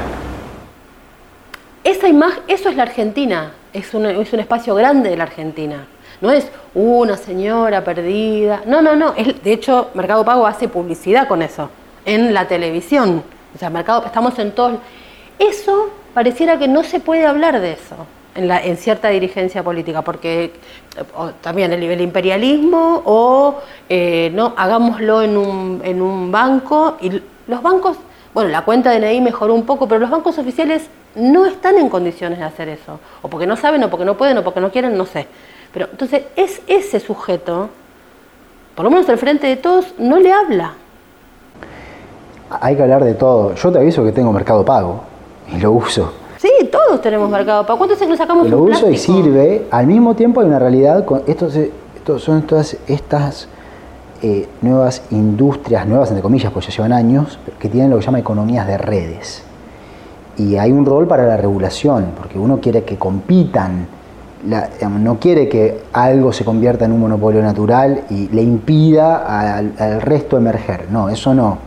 Esa 1.87 2.09
imagen, 2.09 2.43
eso 2.49 2.67
es 2.67 2.75
la 2.75 2.83
Argentina, 2.83 3.53
es 3.71 3.93
es 3.93 4.33
un 4.33 4.39
espacio 4.41 4.75
grande 4.75 5.09
de 5.09 5.15
la 5.15 5.23
Argentina. 5.23 5.87
No 6.19 6.31
es 6.31 6.51
una 6.75 7.15
señora 7.15 7.81
perdida. 7.85 8.61
No, 8.65 8.81
no, 8.81 8.93
no. 8.93 9.13
de 9.13 9.53
hecho, 9.53 9.91
Mercado 9.93 10.25
Pago 10.25 10.45
hace 10.45 10.67
publicidad 10.67 11.29
con 11.29 11.41
eso. 11.41 11.69
En 12.03 12.33
la 12.33 12.45
televisión. 12.45 13.23
O 13.55 13.57
sea, 13.57 13.69
Mercado, 13.69 14.03
estamos 14.05 14.37
en 14.37 14.51
todos. 14.51 14.79
Eso 15.39 15.89
pareciera 16.13 16.59
que 16.59 16.67
no 16.67 16.83
se 16.83 16.99
puede 16.99 17.25
hablar 17.25 17.61
de 17.61 17.71
eso 17.71 17.95
en, 18.35 18.49
la, 18.49 18.61
en 18.61 18.75
cierta 18.75 19.07
dirigencia 19.07 19.63
política, 19.63 20.01
porque 20.01 20.51
también 21.39 21.71
el, 21.71 21.79
nivel 21.79 22.01
imperialismo 22.01 23.01
o 23.05 23.61
eh, 23.87 24.29
no 24.33 24.53
hagámoslo 24.57 25.21
en 25.21 25.37
un, 25.37 25.81
en 25.85 26.01
un 26.01 26.33
banco 26.33 26.97
y 26.99 27.21
los 27.47 27.61
bancos, 27.61 27.95
bueno, 28.33 28.49
la 28.49 28.65
cuenta 28.65 28.91
de 28.91 28.99
NI 28.99 29.21
mejoró 29.21 29.53
un 29.53 29.65
poco, 29.65 29.87
pero 29.87 30.01
los 30.01 30.09
bancos 30.09 30.37
oficiales 30.37 30.89
no 31.17 31.45
están 31.45 31.77
en 31.77 31.89
condiciones 31.89 32.39
de 32.39 32.45
hacer 32.45 32.69
eso, 32.69 32.99
o 33.21 33.27
porque 33.27 33.47
no 33.47 33.57
saben, 33.57 33.83
o 33.83 33.89
porque 33.89 34.05
no 34.05 34.15
pueden, 34.15 34.37
o 34.37 34.43
porque 34.43 34.61
no 34.61 34.71
quieren, 34.71 34.97
no 34.97 35.05
sé. 35.05 35.27
Pero 35.73 35.87
entonces 35.91 36.23
es 36.35 36.61
ese 36.67 36.99
sujeto, 36.99 37.69
por 38.75 38.85
lo 38.85 38.91
menos 38.91 39.09
al 39.09 39.17
frente 39.17 39.47
de 39.47 39.57
todos, 39.57 39.93
no 39.97 40.19
le 40.19 40.31
habla. 40.31 40.73
Hay 42.49 42.75
que 42.75 42.83
hablar 42.83 43.03
de 43.03 43.15
todo. 43.15 43.55
Yo 43.55 43.71
te 43.71 43.79
aviso 43.79 44.05
que 44.05 44.11
tengo 44.11 44.31
mercado 44.31 44.63
pago 44.63 45.01
y 45.53 45.59
lo 45.59 45.71
uso. 45.71 46.13
Sí, 46.37 46.49
todos 46.71 47.01
tenemos 47.01 47.29
mercado 47.29 47.65
pago. 47.65 47.77
¿Cuántos 47.79 48.01
años 48.01 48.17
sacamos 48.17 48.49
Lo 48.49 48.59
uso 48.59 48.89
y 48.89 48.97
sirve. 48.97 49.67
Al 49.71 49.87
mismo 49.87 50.15
tiempo 50.15 50.39
hay 50.39 50.47
una 50.47 50.59
realidad 50.59 51.03
con 51.03 51.23
estos, 51.27 51.55
estos 51.55 52.23
son 52.23 52.43
todas 52.43 52.77
estas 52.87 53.49
eh, 54.21 54.47
nuevas 54.61 55.01
industrias, 55.11 55.85
nuevas 55.85 56.09
entre 56.09 56.21
comillas, 56.21 56.51
pues 56.53 56.67
ya 56.67 56.71
llevan 56.71 56.93
años, 56.93 57.37
que 57.59 57.67
tienen 57.67 57.89
lo 57.89 57.97
que 57.97 58.03
se 58.03 58.05
llama 58.05 58.19
economías 58.19 58.65
de 58.65 58.77
redes. 58.77 59.46
Y 60.37 60.55
hay 60.55 60.71
un 60.71 60.85
rol 60.85 61.07
para 61.07 61.25
la 61.25 61.37
regulación, 61.37 62.11
porque 62.15 62.37
uno 62.37 62.59
quiere 62.59 62.83
que 62.83 62.97
compitan 62.97 63.87
no 64.43 65.19
quiere 65.19 65.49
que 65.49 65.81
algo 65.93 66.31
se 66.31 66.45
convierta 66.45 66.85
en 66.85 66.91
un 66.91 66.99
monopolio 66.99 67.41
natural 67.41 68.03
y 68.09 68.29
le 68.29 68.41
impida 68.41 69.49
al, 69.49 70.01
resto 70.01 70.37
emerger. 70.37 70.87
No, 70.91 71.09
eso 71.09 71.33
no. 71.33 71.57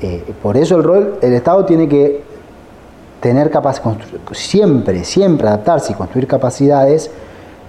Eh, 0.00 0.24
por 0.42 0.56
eso 0.56 0.76
el 0.76 0.82
rol, 0.82 1.18
el 1.22 1.32
Estado 1.34 1.64
tiene 1.64 1.88
que 1.88 2.22
tener 3.20 3.50
capacidad, 3.50 3.94
siempre, 4.32 5.04
siempre 5.04 5.46
adaptarse 5.46 5.92
y 5.92 5.94
construir 5.94 6.26
capacidades 6.26 7.10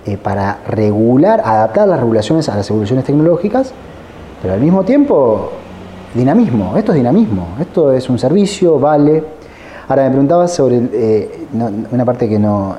eh, 0.06 0.18
para 0.18 0.60
regular, 0.68 1.42
adaptar 1.46 1.88
las 1.88 2.00
regulaciones 2.00 2.50
a 2.50 2.56
las 2.56 2.68
evoluciones 2.70 3.06
tecnológicas, 3.06 3.72
pero 4.42 4.56
al 4.56 4.62
mismo 4.62 4.84
tiempo 4.84 5.52
dinamismo, 6.16 6.76
esto 6.76 6.92
es 6.92 6.98
dinamismo, 6.98 7.50
esto 7.60 7.92
es 7.92 8.10
un 8.10 8.18
servicio, 8.18 8.80
vale. 8.80 9.43
Ahora 9.86 10.04
me 10.06 10.12
preguntabas 10.12 10.54
sobre 10.54 10.82
eh, 10.94 11.46
una 11.92 12.06
parte 12.06 12.30
que 12.30 12.40
no 12.40 12.78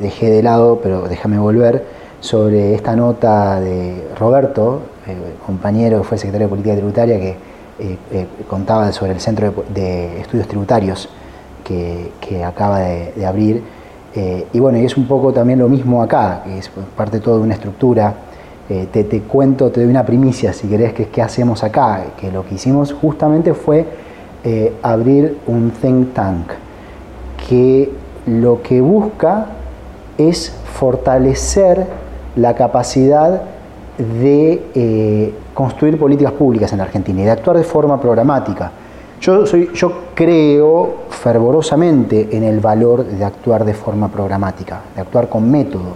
dejé 0.00 0.30
de 0.30 0.42
lado, 0.42 0.80
pero 0.82 1.02
déjame 1.02 1.38
volver, 1.38 1.84
sobre 2.18 2.74
esta 2.74 2.96
nota 2.96 3.60
de 3.60 4.08
Roberto, 4.18 4.80
eh, 5.06 5.14
compañero 5.46 5.98
que 5.98 6.04
fue 6.04 6.18
secretario 6.18 6.48
de 6.48 6.50
Política 6.50 6.74
Tributaria, 6.74 7.20
que 7.20 7.36
eh, 7.78 8.26
contaba 8.48 8.90
sobre 8.90 9.12
el 9.12 9.20
Centro 9.20 9.54
de, 9.72 10.22
Estudios 10.22 10.48
Tributarios 10.48 11.08
que, 11.62 12.10
acaba 12.44 12.80
de, 12.80 13.24
abrir. 13.24 13.62
y 14.52 14.58
bueno, 14.58 14.78
y 14.78 14.84
es 14.84 14.96
un 14.96 15.06
poco 15.06 15.32
también 15.32 15.60
lo 15.60 15.68
mismo 15.68 16.02
acá, 16.02 16.42
que 16.44 16.58
es 16.58 16.70
parte 16.96 17.20
todo 17.20 17.36
de 17.36 17.42
una 17.42 17.54
estructura 17.54 18.12
te, 18.66 19.04
te, 19.04 19.20
cuento, 19.20 19.70
te 19.70 19.80
doy 19.80 19.90
una 19.90 20.04
primicia 20.04 20.52
si 20.52 20.66
querés, 20.66 20.94
que 20.94 21.04
es 21.04 21.08
qué 21.10 21.22
hacemos 21.22 21.62
acá, 21.62 22.02
que 22.18 22.32
lo 22.32 22.44
que 22.44 22.56
hicimos 22.56 22.92
justamente 22.92 23.54
fue 23.54 23.86
eh, 24.44 24.74
abrir 24.82 25.38
un 25.46 25.70
think 25.70 26.12
tank 26.12 26.50
que 27.48 27.90
lo 28.26 28.60
que 28.62 28.80
busca 28.80 29.46
es 30.18 30.54
fortalecer 30.74 31.86
la 32.36 32.54
capacidad 32.54 33.42
de 33.98 34.66
eh, 34.74 35.34
construir 35.54 35.98
políticas 35.98 36.32
públicas 36.32 36.72
en 36.72 36.80
Argentina 36.80 37.22
y 37.22 37.24
de 37.24 37.30
actuar 37.30 37.56
de 37.56 37.64
forma 37.64 38.00
programática. 38.00 38.70
Yo, 39.20 39.46
soy, 39.46 39.70
yo 39.74 39.92
creo 40.14 40.94
fervorosamente 41.08 42.36
en 42.36 42.42
el 42.42 42.60
valor 42.60 43.04
de 43.04 43.24
actuar 43.24 43.64
de 43.64 43.72
forma 43.72 44.08
programática, 44.08 44.82
de 44.94 45.00
actuar 45.00 45.28
con 45.28 45.50
método, 45.50 45.94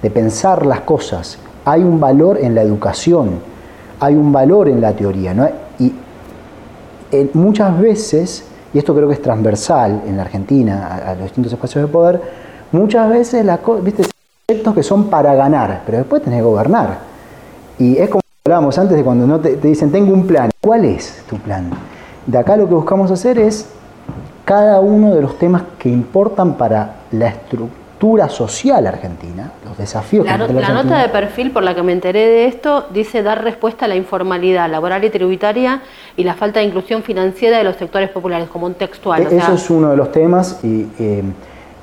de 0.00 0.10
pensar 0.10 0.64
las 0.64 0.82
cosas. 0.82 1.38
Hay 1.64 1.82
un 1.82 1.98
valor 1.98 2.38
en 2.38 2.54
la 2.54 2.62
educación, 2.62 3.40
hay 3.98 4.14
un 4.14 4.30
valor 4.30 4.68
en 4.68 4.80
la 4.80 4.92
teoría. 4.92 5.34
¿no? 5.34 5.48
Muchas 7.32 7.78
veces, 7.80 8.44
y 8.74 8.78
esto 8.78 8.94
creo 8.94 9.08
que 9.08 9.14
es 9.14 9.22
transversal 9.22 10.02
en 10.06 10.16
la 10.16 10.22
Argentina 10.22 11.00
a, 11.06 11.14
los 11.14 11.24
distintos 11.24 11.52
espacios 11.52 11.86
de 11.86 11.92
poder, 11.92 12.20
muchas 12.72 13.08
veces 13.08 13.44
las 13.44 13.60
viste, 13.82 14.04
proyectos 14.46 14.74
que 14.74 14.82
son 14.82 15.08
para 15.08 15.34
ganar, 15.34 15.82
pero 15.86 15.98
después 15.98 16.22
tenés 16.22 16.40
que 16.40 16.44
gobernar. 16.44 16.98
Y 17.78 17.96
es 17.96 18.08
como 18.08 18.20
hablábamos 18.44 18.78
antes 18.78 18.96
de 18.96 19.04
cuando 19.04 19.26
no 19.26 19.40
te 19.40 19.56
dicen, 19.56 19.90
tengo 19.92 20.12
un 20.12 20.26
plan. 20.26 20.50
¿Cuál 20.60 20.84
es 20.84 21.22
tu 21.28 21.36
plan? 21.38 21.70
De 22.26 22.38
acá 22.38 22.56
lo 22.56 22.68
que 22.68 22.74
buscamos 22.74 23.10
hacer 23.10 23.38
es 23.38 23.66
cada 24.44 24.80
uno 24.80 25.14
de 25.14 25.22
los 25.22 25.38
temas 25.38 25.62
que 25.78 25.88
importan 25.88 26.54
para 26.54 26.96
la 27.12 27.28
estructura 27.28 27.87
social 28.28 28.86
argentina, 28.86 29.52
los 29.64 29.76
desafíos 29.76 30.24
la, 30.24 30.46
que 30.46 30.52
la, 30.52 30.60
la 30.60 30.82
nota 30.82 30.98
de 31.02 31.08
perfil 31.08 31.50
por 31.50 31.62
la 31.62 31.74
que 31.74 31.82
me 31.82 31.92
enteré 31.92 32.26
de 32.26 32.46
esto 32.46 32.86
dice 32.92 33.22
dar 33.22 33.42
respuesta 33.42 33.84
a 33.86 33.88
la 33.88 33.96
informalidad 33.96 34.70
laboral 34.70 35.04
y 35.04 35.10
tributaria 35.10 35.82
y 36.16 36.24
la 36.24 36.34
falta 36.34 36.60
de 36.60 36.66
inclusión 36.66 37.02
financiera 37.02 37.58
de 37.58 37.64
los 37.64 37.76
sectores 37.76 38.10
populares, 38.10 38.48
como 38.48 38.66
un 38.66 38.74
textual. 38.74 39.22
E, 39.22 39.36
eso 39.36 39.54
es 39.54 39.70
uno 39.70 39.90
de 39.90 39.96
los 39.96 40.12
temas 40.12 40.60
y 40.62 40.86
eh, 40.98 41.22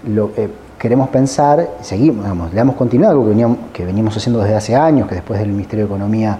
lo, 0.08 0.32
eh, 0.38 0.50
queremos 0.78 1.10
pensar, 1.10 1.68
seguimos, 1.82 2.24
digamos, 2.24 2.52
le 2.52 2.58
damos 2.58 2.76
continuidad, 2.76 3.12
algo 3.12 3.24
que 3.24 3.30
veníamos, 3.30 3.58
que 3.74 3.86
venimos 3.86 4.16
haciendo 4.16 4.40
desde 4.42 4.56
hace 4.56 4.76
años, 4.76 5.08
que 5.08 5.16
después 5.16 5.40
del 5.40 5.50
Ministerio 5.50 5.86
de 5.86 5.94
Economía 5.94 6.40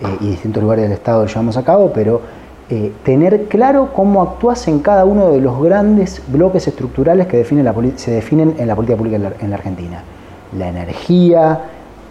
eh, 0.00 0.06
y 0.20 0.30
distintos 0.30 0.62
lugares 0.62 0.84
del 0.84 0.92
Estado 0.92 1.22
lo 1.22 1.28
llevamos 1.28 1.56
a 1.56 1.64
cabo, 1.64 1.92
pero 1.92 2.20
eh, 2.68 2.92
tener 3.04 3.44
claro 3.44 3.92
cómo 3.94 4.20
actúas 4.22 4.66
en 4.66 4.80
cada 4.80 5.04
uno 5.04 5.30
de 5.30 5.40
los 5.40 5.62
grandes 5.62 6.20
bloques 6.26 6.66
estructurales 6.66 7.28
que 7.28 7.44
se 7.44 8.10
definen 8.10 8.56
en 8.58 8.66
la 8.66 8.74
política 8.74 8.98
pública 8.98 9.16
en 9.38 9.50
la, 9.50 9.56
Argentina. 9.56 10.02
La 10.58 10.68
energía, 10.68 11.60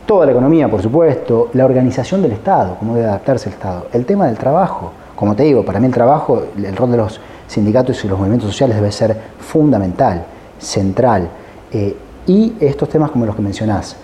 toda 0.06 0.26
la 0.26 0.32
economía, 0.32 0.70
por 0.70 0.82
supuesto, 0.82 1.50
la 1.52 1.66
organización 1.66 2.22
del 2.22 2.32
Estado, 2.32 2.78
cómo 2.80 2.96
debe 2.96 3.08
adaptarse 3.08 3.50
el 3.50 3.56
Estado, 3.56 3.88
el 3.92 4.06
tema 4.06 4.28
del 4.28 4.38
trabajo. 4.38 4.94
Como 5.14 5.36
te 5.36 5.44
digo, 5.44 5.66
para 5.66 5.82
mí 5.82 5.88
el 5.88 5.94
trabajo, 5.94 6.44
el 6.58 6.76
rol 6.76 6.92
de 6.92 6.98
los 6.98 7.20
sindicatos 7.48 8.06
y 8.06 8.08
los 8.08 8.18
movimientos 8.18 8.50
sociales 8.50 8.78
debe 8.78 8.94
ser 8.94 9.14
fundamental, 9.40 10.24
central. 10.58 11.28
Eh, 11.70 11.98
y 12.28 12.54
estos 12.62 12.88
temas 12.88 13.12
como 13.12 13.26
los 13.26 13.36
que 13.36 13.42
mencionás. 13.42 13.98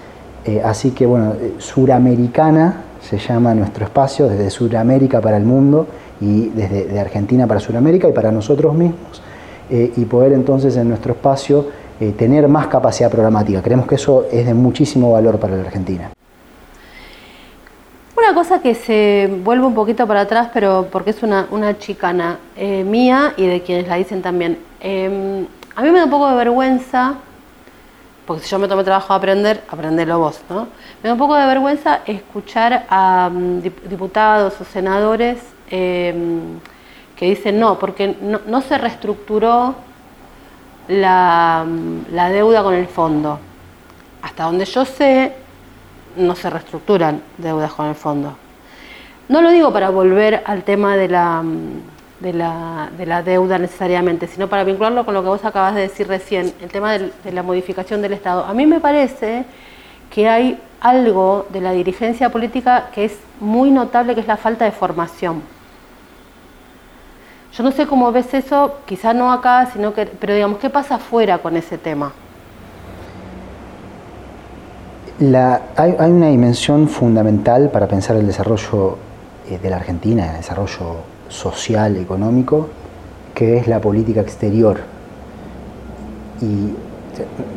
Eh, 0.44 0.62
así 0.64 0.92
que, 0.92 1.06
bueno, 1.06 1.34
Suramericana 1.60 2.91
se 3.02 3.18
llama 3.18 3.54
nuestro 3.54 3.86
espacio, 3.86 4.28
desde 4.28 4.50
Suramérica 4.50 5.20
para 5.22 5.38
el 5.38 5.44
mundo 5.44 5.88
y 6.20 6.50
desde 6.50 6.86
de 6.86 7.00
Argentina 7.00 7.48
para 7.48 7.60
Sudamérica 7.60 8.08
y 8.08 8.12
para 8.14 8.32
nosotros 8.32 8.74
mismos, 8.74 9.22
eh, 9.70 9.92
y 9.98 10.06
poder 10.06 10.34
entonces 10.34 10.78
en 10.78 10.88
nuestro 10.88 11.14
espacio 11.14 11.66
eh, 12.00 12.14
tener 12.18 12.48
más 12.48 12.68
capacidad 12.68 13.10
programática. 13.10 13.62
Creemos 13.62 13.88
que 13.88 13.96
eso 13.96 14.26
es 14.32 14.46
de 14.46 14.54
muchísimo 14.54 15.12
valor 15.12 15.40
para 15.40 15.56
la 15.56 15.64
Argentina. 15.64 16.12
Una 18.18 18.34
cosa 18.36 18.62
que 18.62 18.76
se 18.76 19.30
vuelve 19.44 19.66
un 19.66 19.74
poquito 19.74 20.06
para 20.06 20.22
atrás, 20.22 20.50
pero 20.54 20.88
porque 20.92 21.10
es 21.10 21.24
una, 21.24 21.48
una 21.52 21.78
chicana 21.78 22.38
eh, 22.56 22.84
mía 22.84 23.34
y 23.36 23.48
de 23.48 23.62
quienes 23.62 23.88
la 23.88 23.96
dicen 23.96 24.22
también. 24.22 24.58
Em, 24.80 25.48
a 25.76 25.82
mí 25.82 25.90
me 25.92 26.00
da 26.00 26.06
un 26.06 26.12
poco 26.12 26.30
de 26.30 26.36
vergüenza, 26.36 27.16
porque 28.34 28.44
si 28.44 28.50
yo 28.50 28.60
me 28.60 28.68
tomé 28.68 28.84
trabajo 28.84 29.14
a 29.14 29.18
aprender, 29.18 29.64
aprenderlo 29.70 30.20
vos, 30.20 30.42
¿no? 30.50 30.68
Me 31.02 31.10
da 31.10 31.14
un 31.14 31.20
poco 31.20 31.36
de 31.36 31.46
vergüenza 31.46 32.02
escuchar 32.06 32.86
a 32.90 33.30
mm, 33.32 33.62
diputados 33.90 34.60
o 34.60 34.64
senadores 34.66 35.38
Em, 35.72 36.60
que 37.16 37.28
dicen 37.28 37.60
no, 37.60 37.80
porque 37.80 38.18
no, 38.20 38.62
se 38.62 38.78
reestructuró 38.78 39.76
la, 40.90 41.66
deuda 42.30 42.62
con 42.64 42.74
el 42.74 42.88
fondo. 42.88 43.40
Hasta 44.22 44.44
donde 44.44 44.66
yo 44.66 44.84
sé, 44.84 45.34
no 46.18 46.36
se 46.36 46.50
reestructuran 46.50 47.22
deudas 47.38 47.72
con 47.72 47.86
el 47.86 47.96
fondo. 47.96 48.36
No 49.30 49.42
lo 49.42 49.52
digo 49.52 49.72
para 49.72 49.92
volver 49.92 50.44
al 50.46 50.64
tema 50.64 50.98
de 50.98 51.08
la, 51.08 51.42
de 52.22 52.34
la, 52.34 53.24
deuda 53.24 53.58
necesariamente, 53.58 54.28
sino 54.28 54.48
para 54.48 54.64
vincularlo 54.64 55.06
con 55.06 55.14
lo 55.14 55.24
que 55.24 55.30
vos 55.30 55.44
acabas 55.44 55.76
de 55.76 55.82
decir 55.82 56.08
recién, 56.08 56.54
el 56.62 56.70
tema 56.70 56.94
de 56.98 57.32
la 57.32 57.44
modificación 57.44 58.02
del 58.02 58.14
Estado. 58.14 58.46
A 58.46 58.54
mí 58.54 58.66
me 58.66 58.80
parece 58.80 59.46
que 60.10 60.30
hay 60.30 60.60
algo 60.80 61.48
de 61.50 61.62
la 61.62 61.72
dirigencia 61.72 62.30
política 62.30 62.90
que 62.94 63.06
es 63.06 63.18
muy 63.40 63.72
notable, 63.72 64.14
que 64.14 64.22
es 64.22 64.28
la 64.28 64.38
falta 64.38 64.66
de 64.66 64.72
formación. 64.72 65.42
Yo 67.54 67.64
no 67.64 67.72
sé 67.72 67.86
cómo 67.86 68.12
ves 68.12 68.34
eso, 68.34 68.78
quizá 68.86 69.14
no 69.14 69.32
acá, 69.32 69.68
sino 69.74 69.94
que, 69.94 70.06
pero 70.06 70.34
digamos, 70.34 70.60
¿qué 70.60 70.70
pasa 70.70 70.96
afuera 70.96 71.40
con 71.40 71.58
ese 71.58 71.78
tema? 71.78 72.14
hay, 75.78 76.12
una 76.12 76.30
dimensión 76.30 76.88
fundamental 76.88 77.70
para 77.70 77.88
pensar 77.88 78.16
el 78.16 78.26
desarrollo 78.26 78.98
eh, 79.48 79.60
de 79.60 79.70
la 79.70 79.76
Argentina, 79.76 80.32
el 80.32 80.38
desarrollo 80.38 80.96
social, 81.32 81.98
económico, 81.98 82.68
que 83.34 83.58
es 83.58 83.68
la 83.68 83.80
política 83.80 84.22
exterior. 84.22 84.82
Y 86.42 86.74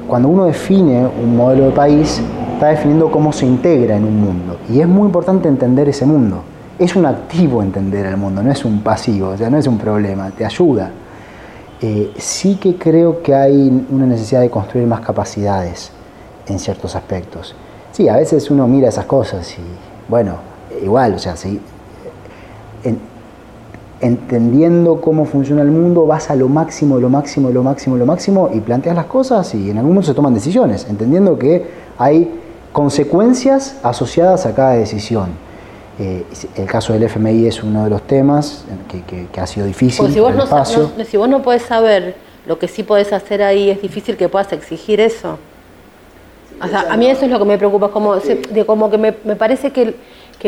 cuando 0.07 0.29
uno 0.29 0.45
define 0.47 1.07
un 1.07 1.37
modelo 1.37 1.67
de 1.67 1.71
país, 1.73 2.23
está 2.55 2.69
definiendo 2.69 3.11
cómo 3.11 3.33
se 3.33 3.47
integra 3.47 3.97
en 3.97 4.05
un 4.05 4.21
mundo. 4.21 4.59
Y 4.71 4.81
es 4.81 4.89
muy 4.89 5.07
importante 5.07 5.49
entender 5.49 5.89
ese 5.89 6.07
mundo 6.07 6.43
es 6.79 6.97
un 6.97 7.07
activo 7.07 7.63
entender 7.63 8.07
el 8.07 8.17
mundo, 8.17 8.43
no 8.43 8.51
es 8.51 8.65
un 8.65 8.81
pasivo, 8.81 9.29
o 9.29 9.37
sea, 9.37 9.49
no 9.51 9.59
es 9.59 9.67
un 9.67 9.79
problema, 9.79 10.31
te 10.31 10.45
ayuda. 10.45 10.91
Eh, 11.81 12.13
sí 12.17 12.57
que 12.57 12.77
creo 12.77 13.23
que 13.23 13.35
hay 13.35 13.87
una 13.91 14.07
necesidad 14.07 14.41
de 14.41 14.51
construir 14.51 14.87
más 14.87 15.01
capacidades 15.01 15.91
en 16.47 16.59
ciertos 16.59 16.97
aspectos. 16.97 17.55
Sí, 17.93 18.09
a 18.09 18.17
veces 18.17 18.51
uno 18.51 18.67
mira 18.67 18.89
esas 18.89 19.05
cosas 19.07 19.57
y, 19.59 19.63
bueno, 20.09 20.37
igual, 20.83 21.15
o 21.15 21.19
sea, 21.19 21.37
sí, 21.37 21.61
entendiendo 24.05 25.01
cómo 25.01 25.25
funciona 25.25 25.63
el 25.63 25.71
mundo, 25.71 26.07
vas 26.07 26.31
a 26.31 26.37
lo 26.37 26.49
máximo, 26.49 26.99
lo 26.99 27.09
máximo, 27.09 27.49
lo 27.51 27.63
máximo, 27.63 27.97
lo 27.97 28.05
máximo 28.05 28.51
y 28.53 28.61
planteas 28.61 28.95
las 28.95 29.07
cosas 29.07 29.55
y 29.55 29.71
en 29.71 29.79
algún 29.79 29.93
momento 29.93 30.09
se 30.09 30.15
toman 30.15 30.35
decisiones, 30.35 30.87
entendiendo 30.91 31.39
que 31.39 31.67
hay 31.97 32.31
consecuencias 32.73 33.79
asociadas 33.83 34.45
a 34.45 34.55
cada 34.55 34.73
decisión. 34.73 35.31
Eh, 35.99 36.25
el 36.57 36.67
caso 36.67 36.93
del 36.93 37.05
FMI 37.05 37.47
es 37.47 37.63
uno 37.63 37.85
de 37.85 37.91
los 37.91 38.03
temas 38.03 38.65
que, 39.09 39.41
ha 39.41 39.47
sido 39.47 39.65
difícil. 39.65 40.13
si 40.13 40.21
vos, 40.21 40.35
no, 40.35 40.65
si 41.05 41.17
vos 41.17 41.29
no 41.29 41.41
podés 41.41 41.63
saber 41.63 42.17
lo 42.47 42.59
que 42.59 42.69
sí 42.69 42.83
podés 42.83 43.13
hacer 43.13 43.43
ahí, 43.43 43.71
es 43.71 43.81
difícil 43.81 44.17
que 44.17 44.29
puedas 44.29 44.53
exigir 44.53 45.01
eso. 45.01 45.39
a 46.61 46.97
mí 46.97 47.07
eso 47.07 47.25
es 47.25 47.31
lo 47.31 47.39
que 47.39 47.45
me 47.45 47.57
preocupa, 47.57 47.89
como, 47.91 48.17
de, 48.17 48.67
como 48.67 48.91
que 48.91 48.99
me, 48.99 49.13
parece 49.13 49.71
que, 49.71 49.95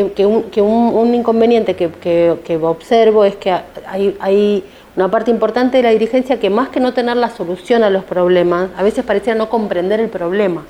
un, 0.03 1.15
inconveniente 1.15 1.75
que, 1.75 2.59
observo 2.61 3.25
es 3.25 3.35
que 3.35 3.51
hay, 3.51 4.17
hay 4.19 4.63
una 4.95 5.09
parte 5.09 5.31
importante 5.31 5.77
de 5.77 5.83
la 5.83 5.89
dirigencia 5.89 6.39
que 6.39 6.49
más 6.49 6.69
que 6.69 6.79
no 6.79 6.93
tener 6.93 7.17
la 7.17 7.29
solución 7.29 7.83
a 7.83 7.89
los 7.89 8.03
problemas, 8.03 8.69
a 8.77 8.83
veces 8.83 9.05
parecía 9.05 9.35
no 9.35 9.49
comprender 9.49 9.99
el 9.99 10.09
problema. 10.09 10.65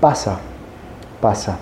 Pasa, 0.00 0.38
pasa. 1.20 1.58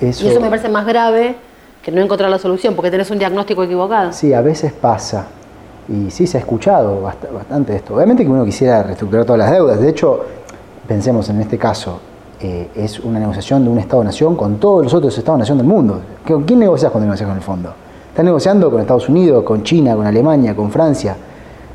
Y 0.00 0.06
eso 0.06 0.40
me 0.40 0.48
parece 0.48 0.68
más 0.68 0.86
grave 0.86 1.34
que 1.82 1.90
no 1.90 2.00
encontrar 2.00 2.30
la 2.30 2.38
solución, 2.38 2.74
porque 2.74 2.90
tenés 2.90 3.10
un 3.10 3.18
diagnóstico 3.18 3.64
equivocado. 3.64 4.12
Sí, 4.12 4.32
a 4.32 4.40
veces 4.40 4.72
pasa. 4.72 5.26
Y 5.88 6.10
sí, 6.10 6.26
se 6.26 6.36
ha 6.36 6.40
escuchado 6.40 7.00
bastante 7.00 7.74
esto. 7.74 7.94
Obviamente 7.94 8.22
que 8.22 8.30
uno 8.30 8.44
quisiera 8.44 8.82
reestructurar 8.82 9.24
todas 9.24 9.40
las 9.40 9.50
deudas. 9.50 9.80
De 9.80 9.88
hecho, 9.88 10.24
pensemos 10.86 11.28
en 11.28 11.40
este 11.40 11.58
caso, 11.58 12.00
eh, 12.42 12.68
es 12.74 13.00
una 13.00 13.18
negociación 13.18 13.64
de 13.64 13.70
un 13.70 13.78
Estado-nación 13.78 14.34
con 14.34 14.56
todos 14.56 14.82
los 14.82 14.94
otros 14.94 15.16
Estados-nación 15.16 15.58
del 15.58 15.66
mundo. 15.66 16.00
¿Con 16.26 16.44
quién 16.44 16.58
negocias 16.58 16.90
cuando 16.90 17.06
negocias 17.06 17.28
con 17.28 17.36
el 17.36 17.42
fondo? 17.42 17.74
Estás 18.08 18.24
negociando 18.24 18.70
con 18.70 18.80
Estados 18.80 19.08
Unidos, 19.08 19.44
con 19.44 19.62
China, 19.62 19.94
con 19.94 20.06
Alemania, 20.06 20.56
con 20.56 20.70
Francia. 20.70 21.16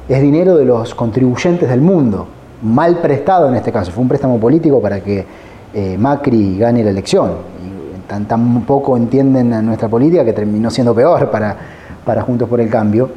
Es 0.09 0.21
dinero 0.21 0.57
de 0.57 0.65
los 0.65 0.95
contribuyentes 0.95 1.69
del 1.69 1.81
mundo, 1.81 2.27
mal 2.63 2.97
prestado 2.97 3.47
en 3.49 3.55
este 3.55 3.71
caso. 3.71 3.91
Fue 3.91 4.01
un 4.01 4.07
préstamo 4.07 4.39
político 4.39 4.81
para 4.81 5.01
que 5.01 5.25
eh, 5.73 5.97
Macri 5.97 6.57
gane 6.57 6.83
la 6.83 6.89
elección. 6.89 7.31
Y 7.63 8.07
tan, 8.07 8.61
poco 8.65 8.97
entienden 8.97 9.53
a 9.53 9.61
nuestra 9.61 9.87
política 9.87 10.25
que 10.25 10.33
terminó 10.33 10.69
siendo 10.71 10.95
peor 10.95 11.29
para, 11.29 11.55
para 12.03 12.21
Juntos 12.21 12.49
por 12.49 12.59
el 12.59 12.69
Cambio 12.69 13.09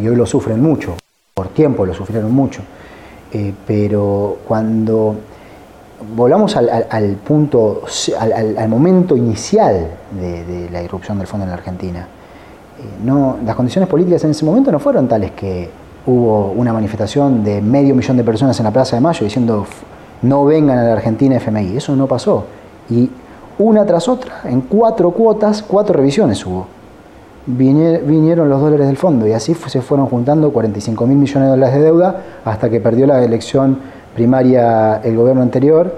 y 0.00 0.08
hoy 0.08 0.16
lo 0.16 0.26
sufren 0.26 0.60
mucho, 0.60 0.96
por 1.34 1.48
tiempo 1.48 1.86
lo 1.86 1.94
sufrieron 1.94 2.32
mucho, 2.32 2.62
eh, 3.32 3.52
pero 3.66 4.38
cuando 4.46 5.16
volvamos 6.16 6.56
al, 6.56 7.16
punto, 7.26 7.82
al, 8.18 8.68
momento 8.68 9.16
inicial 9.16 9.88
de, 10.18 10.68
la 10.70 10.82
irrupción 10.82 11.18
del 11.18 11.26
fondo 11.26 11.44
en 11.44 11.50
la 11.50 11.56
Argentina, 11.56 12.00
eh, 12.00 12.82
no, 13.04 13.38
las 13.44 13.54
condiciones 13.54 13.88
políticas 13.88 14.24
en 14.24 14.30
ese 14.30 14.44
momento 14.44 14.72
no 14.72 14.78
fueron 14.78 15.08
tales 15.08 15.32
que 15.32 15.70
hubo 16.06 16.52
una 16.52 16.72
manifestación 16.72 17.42
de 17.44 17.62
medio 17.62 17.94
millón 17.94 18.16
de 18.16 18.24
personas 18.24 18.58
en 18.60 18.64
la 18.64 18.72
Plaza 18.72 18.96
de 18.96 19.00
Mayo 19.00 19.24
diciendo 19.24 19.64
no 20.22 20.44
vengan 20.44 20.78
a 20.78 20.84
la 20.84 20.92
Argentina 20.94 21.36
FMI, 21.36 21.76
eso 21.76 21.94
no 21.94 22.06
pasó. 22.06 22.44
Y 22.90 23.10
una 23.58 23.84
tras 23.86 24.08
otra, 24.08 24.40
en 24.44 24.62
cuatro 24.62 25.10
cuotas, 25.12 25.62
cuatro 25.62 25.94
revisiones 25.94 26.44
hubo. 26.44 26.66
Vinieron 27.46 28.48
los 28.48 28.60
dólares 28.60 28.86
del 28.86 28.96
fondo 28.96 29.26
y 29.26 29.32
así 29.32 29.54
se 29.54 29.82
fueron 29.82 30.06
juntando 30.06 30.50
45 30.50 31.06
mil 31.06 31.18
millones 31.18 31.42
de 31.42 31.50
dólares 31.50 31.74
de 31.74 31.82
deuda 31.82 32.22
hasta 32.42 32.70
que 32.70 32.80
perdió 32.80 33.06
la 33.06 33.22
elección 33.22 33.78
primaria 34.14 35.00
el 35.02 35.16
gobierno 35.16 35.42
anterior 35.42 35.94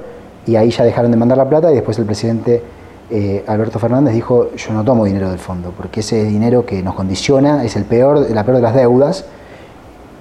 y 0.47 0.57
ahí 0.57 0.71
ya 0.71 0.85
dejaron 0.85 1.11
de 1.11 1.17
mandar 1.17 1.39
la 1.39 1.49
plata 1.49 1.71
y 1.71 1.75
después 1.75 1.99
el 1.99 2.07
presidente 2.07 2.62
eh, 3.11 3.45
Alberto 3.47 3.79
Fernández 3.79 4.14
dijo 4.14 4.51
yo 4.57 4.73
no 4.73 4.85
tomo 4.85 5.05
dinero 5.05 5.31
del 5.31 5.39
fondo 5.39 5.73
porque 5.77 6.01
ese 6.01 6.25
dinero 6.25 6.67
que 6.67 6.83
nos 6.83 6.95
condiciona 6.95 7.64
es 7.64 7.77
el 7.77 7.85
peor, 7.85 8.31
la 8.31 8.45
peor 8.45 8.57
de 8.57 8.62
las 8.62 8.75
deudas 8.75 9.27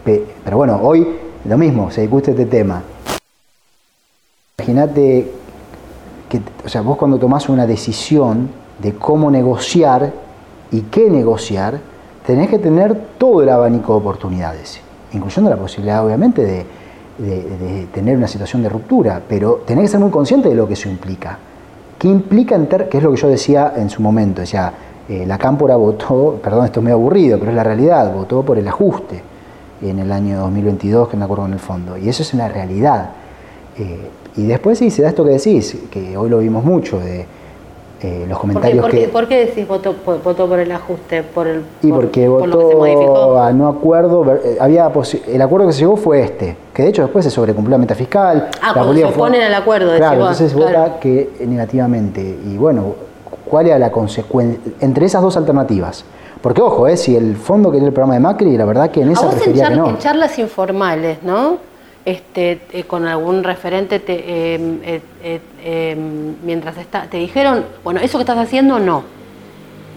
pero 0.03 0.57
bueno, 0.57 0.79
hoy 0.83 1.07
lo 1.45 1.57
mismo, 1.57 1.91
se 1.91 2.01
discute 2.01 2.31
este 2.31 2.45
tema. 2.45 2.81
Imagínate 4.57 5.31
que 6.29 6.41
o 6.63 6.69
sea, 6.69 6.81
vos 6.81 6.97
cuando 6.97 7.17
tomás 7.17 7.49
una 7.49 7.67
decisión 7.67 8.49
de 8.79 8.93
cómo 8.93 9.29
negociar 9.31 10.11
y 10.71 10.81
qué 10.81 11.09
negociar, 11.09 11.79
tenés 12.25 12.49
que 12.49 12.59
tener 12.59 12.95
todo 13.17 13.43
el 13.43 13.49
abanico 13.49 13.93
de 13.93 13.99
oportunidades, 13.99 14.79
incluyendo 15.11 15.49
la 15.49 15.57
posibilidad 15.57 16.05
obviamente 16.05 16.43
de, 16.43 16.65
tener 17.93 18.17
una 18.17 18.27
situación 18.27 18.61
de 18.61 18.69
ruptura, 18.69 19.21
pero 19.27 19.63
tenés 19.65 19.83
que 19.83 19.87
ser 19.89 19.99
muy 19.99 20.09
consciente 20.09 20.49
de 20.49 20.55
lo 20.55 20.67
que 20.67 20.73
eso 20.73 20.89
implica. 20.89 21.37
¿Qué 21.97 22.09
implica, 22.09 22.55
en 22.55 22.67
ter 22.67 22.89
que 22.89 22.97
es 22.97 23.03
lo 23.03 23.11
que 23.11 23.17
yo 23.17 23.29
decía 23.29 23.73
en 23.77 23.89
su 23.89 24.01
momento? 24.01 24.41
Decía, 24.41 24.73
eh, 25.07 25.25
la 25.25 25.37
Cámpora 25.37 25.75
votó, 25.75 26.39
perdón, 26.43 26.65
esto 26.65 26.79
es 26.79 26.83
medio 26.83 26.95
aburrido, 26.95 27.39
pero 27.39 27.51
es 27.51 27.55
la 27.55 27.63
realidad, 27.63 28.13
votó 28.13 28.43
por 28.43 28.57
el 28.57 28.67
ajuste 28.67 29.21
en 29.81 29.99
el 29.99 30.11
año 30.11 30.39
2022, 30.39 31.09
que 31.09 31.17
me 31.17 31.25
acuerdo 31.25 31.43
con 31.43 31.53
el 31.53 31.59
fondo, 31.59 31.97
y 31.97 32.09
eso 32.09 32.23
es 32.23 32.33
una 32.33 32.47
realidad. 32.47 33.11
Eh, 33.77 34.09
y 34.37 34.45
después 34.45 34.79
sí, 34.79 34.89
se 34.89 35.01
da 35.01 35.09
esto 35.09 35.23
que 35.23 35.31
decís, 35.31 35.77
que 35.91 36.17
hoy 36.17 36.29
lo 36.29 36.39
vimos 36.39 36.63
mucho, 36.63 36.99
de 36.99 37.25
eh, 38.05 38.25
los 38.27 38.37
comentarios 38.37 38.81
¿Por 38.81 38.91
qué, 38.91 38.99
que... 38.99 39.07
¿Por 39.07 39.27
qué 39.27 39.45
decís 39.45 39.67
votó, 39.67 39.95
votó 40.23 40.47
por 40.47 40.59
el 40.59 40.71
ajuste? 40.71 41.23
Por 41.23 41.47
el, 41.47 41.63
y 41.81 41.91
porque 41.91 42.27
votó 42.27 43.39
a 43.39 43.51
no 43.51 43.67
acuerdo, 43.67 44.35
eh, 44.35 44.57
había 44.59 44.91
el 45.27 45.41
acuerdo 45.41 45.67
que 45.67 45.73
se 45.73 45.79
llegó 45.79 45.97
fue 45.97 46.21
este, 46.21 46.55
que 46.73 46.83
de 46.83 46.89
hecho 46.89 47.01
después 47.01 47.25
se 47.25 47.31
sobrecumplió 47.31 47.71
la 47.71 47.81
meta 47.81 47.95
fiscal. 47.95 48.49
Ah, 48.61 48.71
cuando 48.73 48.93
se 48.93 49.05
oponen 49.05 49.41
al 49.41 49.53
acuerdo. 49.55 49.95
Claro, 49.97 50.21
entonces 50.21 50.53
vota 50.53 50.99
que 50.99 51.31
negativamente. 51.47 52.21
Y 52.21 52.57
bueno, 52.57 52.95
¿cuál 53.45 53.67
era 53.67 53.79
la 53.79 53.91
consecuencia? 53.91 54.59
Entre 54.79 55.05
esas 55.05 55.21
dos 55.21 55.35
alternativas. 55.37 56.05
Porque 56.41 56.61
ojo, 56.61 56.87
eh, 56.87 56.95
si 56.95 57.15
el 57.15 57.35
fondo 57.35 57.71
quería 57.71 57.87
el 57.87 57.93
programa 57.93 58.13
de 58.13 58.19
Macri, 58.19 58.55
la 58.55 58.65
verdad 58.65 58.91
que 58.91 59.01
en 59.01 59.11
esa 59.11 59.29
prefería 59.29 59.69
que 59.69 59.75
no. 59.75 59.89
en 59.89 59.97
charlas 59.97 60.37
informales, 60.37 61.23
¿no? 61.23 61.57
Este, 62.05 62.61
eh, 62.71 62.83
con 62.83 63.07
algún 63.07 63.43
referente 63.43 63.99
te, 63.99 64.13
eh, 64.15 65.01
eh, 65.23 65.97
mientras 66.43 66.77
está, 66.77 67.07
te 67.09 67.17
dijeron, 67.17 67.65
bueno, 67.83 67.99
eso 67.99 68.19
que 68.19 68.21
estás 68.21 68.37
haciendo 68.37 68.79
no. 68.79 69.03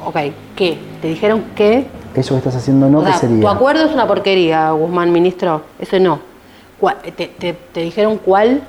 Ok, 0.04 0.16
¿qué? 0.56 0.78
¿Te 1.02 1.08
dijeron 1.08 1.44
qué? 1.54 1.86
Eso 2.14 2.34
que 2.34 2.38
estás 2.38 2.56
haciendo 2.56 2.88
no, 2.88 3.04
¿qué 3.04 3.12
sería? 3.12 3.40
Tu 3.40 3.48
acuerdo 3.48 3.84
es 3.84 3.92
una 3.92 4.06
porquería, 4.06 4.70
Guzmán, 4.70 5.12
ministro. 5.12 5.62
Eso 5.78 5.98
no. 6.00 6.20
Te, 7.16 7.26
te, 7.26 7.80
dijeron 7.80 8.18
cuál? 8.24 8.62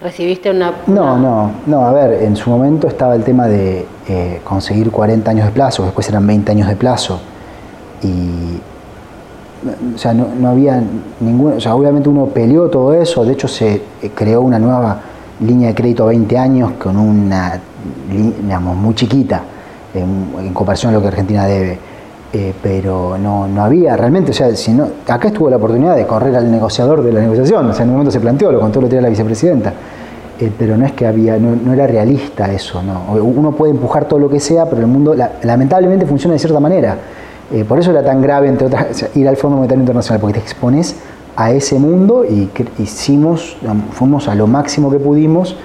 ¿Recibiste 0.00 0.50
una, 0.50 0.72
No, 0.86 1.18
no, 1.18 1.52
no. 1.66 1.84
A 1.84 1.92
ver, 1.92 2.22
en 2.22 2.34
su 2.34 2.48
momento 2.48 2.88
estaba 2.88 3.14
el 3.14 3.24
tema 3.24 3.46
de 3.46 3.86
conseguir 4.44 4.90
40 4.90 5.30
años 5.30 5.46
de 5.46 5.52
plazo, 5.52 5.84
después 5.84 6.08
eran 6.08 6.26
20 6.26 6.50
años 6.50 6.68
de 6.68 6.76
plazo. 6.76 7.20
Y 8.02 8.60
o 9.94 9.98
sea, 9.98 10.12
no, 10.12 10.48
había 10.48 10.82
ningún, 11.20 11.54
o 11.54 11.60
sea, 11.60 11.74
obviamente 11.74 12.08
uno 12.08 12.26
peleó 12.26 12.68
todo 12.68 12.92
eso, 12.94 13.24
de 13.24 13.32
hecho 13.32 13.48
se 13.48 13.82
eh, 14.02 14.10
creó 14.14 14.40
una 14.40 14.58
nueva 14.58 15.00
línea 15.40 15.68
de 15.68 15.74
crédito 15.74 16.04
a 16.04 16.06
20 16.08 16.38
años 16.38 16.72
con 16.72 16.96
una, 16.96 17.60
digamos, 18.10 18.76
muy 18.76 18.94
chiquita 18.94 19.42
en, 19.94 20.52
comparación 20.52 20.92
a 20.92 20.96
lo 20.96 21.02
que 21.02 21.08
Argentina 21.08 21.46
debe. 21.46 21.78
Eh, 22.34 22.54
pero 22.62 23.18
no, 23.18 23.46
no 23.46 23.62
había 23.62 23.94
realmente, 23.94 24.30
o 24.30 24.34
sea, 24.34 24.54
si 24.56 24.72
no, 24.72 24.88
acá 25.06 25.28
estuvo 25.28 25.50
la 25.50 25.56
oportunidad 25.56 25.94
de 25.94 26.06
correr 26.06 26.34
al 26.34 26.50
negociador 26.50 27.02
de 27.02 27.12
la 27.12 27.20
negociación, 27.20 27.68
o 27.68 27.74
sea, 27.74 27.82
en 27.82 27.90
un 27.90 27.96
momento 27.96 28.10
se 28.10 28.20
planteó, 28.20 28.50
lo 28.50 28.58
contó 28.58 28.80
lo 28.80 28.88
tenía 28.88 29.02
la 29.02 29.10
vicepresidenta, 29.10 29.74
eh, 30.40 30.50
pero 30.58 30.78
no 30.78 30.86
es 30.86 30.92
que 30.92 31.06
había, 31.06 31.36
no, 31.36 31.72
era 31.74 31.86
realista 31.86 32.50
eso, 32.50 32.82
no. 32.82 33.12
Uno 33.22 33.52
puede 33.52 33.72
empujar 33.72 34.06
todo 34.06 34.18
lo 34.18 34.30
que 34.30 34.40
sea, 34.40 34.64
pero 34.64 34.80
el 34.80 34.86
mundo 34.86 35.14
lamentablemente 35.42 36.06
funciona 36.06 36.32
de 36.32 36.38
cierta 36.38 36.58
manera. 36.58 36.96
Eh, 37.52 37.64
por 37.64 37.78
eso 37.78 37.90
era 37.90 38.02
tan 38.02 38.22
grave, 38.22 38.48
entre 38.48 38.66
otras, 38.66 39.10
ir 39.14 39.28
al 39.28 39.36
Fondo 39.36 39.58
Monetario 39.58 39.82
Internacional, 39.82 40.20
porque 40.20 40.38
te 40.38 40.44
expones 40.44 40.96
a 41.36 41.50
ese 41.50 41.78
mundo 41.78 42.24
y 42.24 42.50
hicimos, 42.78 43.56
fuimos 43.92 44.28
a 44.28 44.34
lo 44.34 44.46
máximo 44.46 44.90
que 44.90 44.98
pudimos 44.98 45.56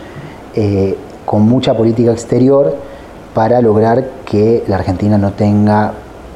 eh, 0.56 0.98
con 1.26 1.44
mucha 1.44 1.76
política 1.76 2.12
exterior 2.12 2.76
para 3.34 3.62
lograr 3.62 4.04
que 4.26 4.64
la 4.68 4.78
Argentina 4.78 5.18
no 5.18 5.32
tenga 5.32 5.94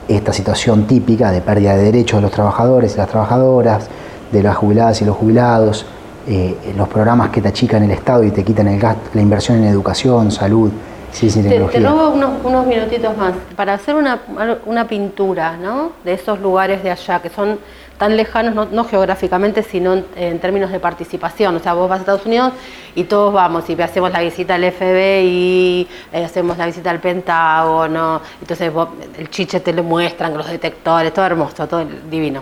esta 0.08 0.34
situación 0.34 0.86
típica 0.86 1.32
de 1.32 1.41
pérdida 1.41 1.76
de 1.76 1.84
derechos 1.84 2.18
de 2.18 2.24
los 2.24 2.32
trabajadores 2.32 2.95
y 2.95 2.97
las 2.97 3.08
trabajadoras, 3.08 3.88
de 4.32 4.43
las 4.43 4.56
jubiladas 4.56 5.02
y 5.02 5.06
los 5.06 5.16
jubilados, 5.16 5.86
eh, 6.28 6.56
los 6.78 6.88
programas 6.88 7.30
que 7.30 7.41
te 7.41 7.47
achican 7.47 7.84
el 7.84 7.91
Estado 7.91 8.24
y 8.24 8.32
te 8.32 8.43
quitan 8.43 8.68
el 8.68 8.82
la 8.82 9.22
inversión 9.22 9.58
en 9.58 9.66
educación, 9.66 10.32
salud, 10.32 10.72
Sí, 11.12 11.30
te, 11.30 11.59
te, 11.59 11.80
robo 11.80 12.09
unos, 12.12 12.32
unos, 12.43 12.66
minutitos 12.66 13.16
más. 13.18 13.34
Para 13.55 13.74
hacer 13.74 13.95
una, 13.95 14.22
una, 14.66 14.88
pintura 14.88 15.57
¿no? 15.57 15.91
de 16.03 16.14
esos 16.14 16.39
lugares 16.39 16.84
de 16.84 16.91
allá, 16.91 17.22
que 17.22 17.30
son 17.30 17.59
tan 17.97 18.18
lejanos, 18.18 18.72
no, 18.72 18.84
geográficamente, 18.86 19.62
sino 19.62 20.01
en, 20.16 20.39
términos 20.39 20.72
de 20.72 20.80
participación. 20.80 21.55
O 21.55 21.59
sea, 21.59 21.74
vos 21.74 21.89
vas 21.89 21.99
a 21.99 22.01
Estados 22.01 22.26
Unidos 22.26 22.53
y 22.95 23.03
todos 23.03 23.34
vamos 23.34 23.70
y 23.70 23.80
hacemos 23.80 24.12
la 24.12 24.22
visita 24.22 24.55
al 24.55 24.72
FBI, 24.72 25.88
eh, 26.12 26.26
hacemos 26.26 26.57
la 26.57 26.66
visita 26.66 26.89
al 26.89 26.99
Pentágono, 26.99 28.22
entonces 28.41 28.72
el 29.18 29.30
chiche 29.30 29.59
te 29.59 29.74
lo 29.74 29.84
muestran, 29.84 30.36
los 30.36 30.49
detectores, 30.49 31.14
todo 31.14 31.26
hermoso, 31.26 31.68
todo 31.68 31.86
divino. 32.09 32.41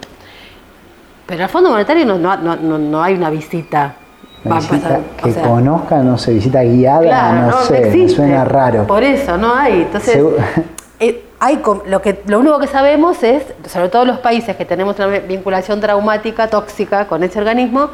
Pero 1.25 1.43
al 1.43 1.49
Fondo 1.49 1.71
Monetario 1.71 2.05
no, 2.05 2.17
no, 2.17 2.37
no, 2.37 2.77
no 2.77 3.03
hay 3.03 3.15
una 3.15 3.29
visita 3.29 3.95
que 4.43 5.33
conozca, 5.33 5.97
no 5.97 6.17
sé, 6.17 6.33
visita 6.33 6.63
guiada, 6.63 7.47
no, 7.47 7.61
sé, 7.61 8.09
suena 8.09 8.45
raro. 8.45 8.87
Por 8.87 9.03
eso, 9.03 9.37
no 9.37 9.53
hay. 9.53 9.81
Entonces, 9.81 10.17
eh, 10.99 11.25
hay 11.39 11.61
lo, 11.85 12.01
que, 12.01 12.21
lo 12.25 12.39
único 12.39 12.59
que 12.59 12.67
sabemos 12.67 13.21
es, 13.23 13.43
sobre 13.67 13.89
todo 13.89 14.05
los 14.05 14.19
países 14.19 14.55
que 14.55 14.65
tenemos 14.65 14.97
una 14.97 15.07
vinculación 15.07 15.81
traumática, 15.81 16.47
tóxica 16.47 17.07
con 17.07 17.23
ese 17.23 17.39
organismo, 17.39 17.89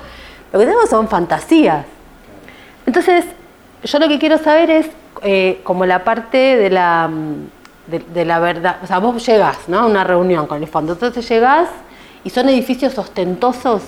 lo 0.54 0.60
que 0.60 0.66
tenemos 0.66 0.90
son 0.90 1.08
fantasías. 1.08 1.86
Entonces, 2.86 3.26
yo 3.84 4.00
lo 4.00 4.08
que 4.08 4.20
quiero 4.20 4.38
saber 4.38 4.70
es 4.70 4.88
eh, 5.24 5.62
como 5.64 5.86
la 5.86 6.04
parte 6.04 6.38
de 6.38 6.70
la, 6.70 7.10
de, 7.88 8.26
la 8.26 8.40
verdad, 8.40 8.78
o 8.84 8.88
sea, 8.88 9.00
vos 9.00 9.26
llegás 9.26 9.58
¿no? 9.68 9.80
a 9.80 9.86
una 9.86 10.04
reunión 10.04 10.48
con 10.48 10.62
el 10.62 10.68
fondo, 10.68 10.94
entonces 10.94 11.28
llegás 11.28 11.70
y 12.24 12.30
son 12.30 12.50
edificios 12.50 12.98
ostentosos 12.98 13.82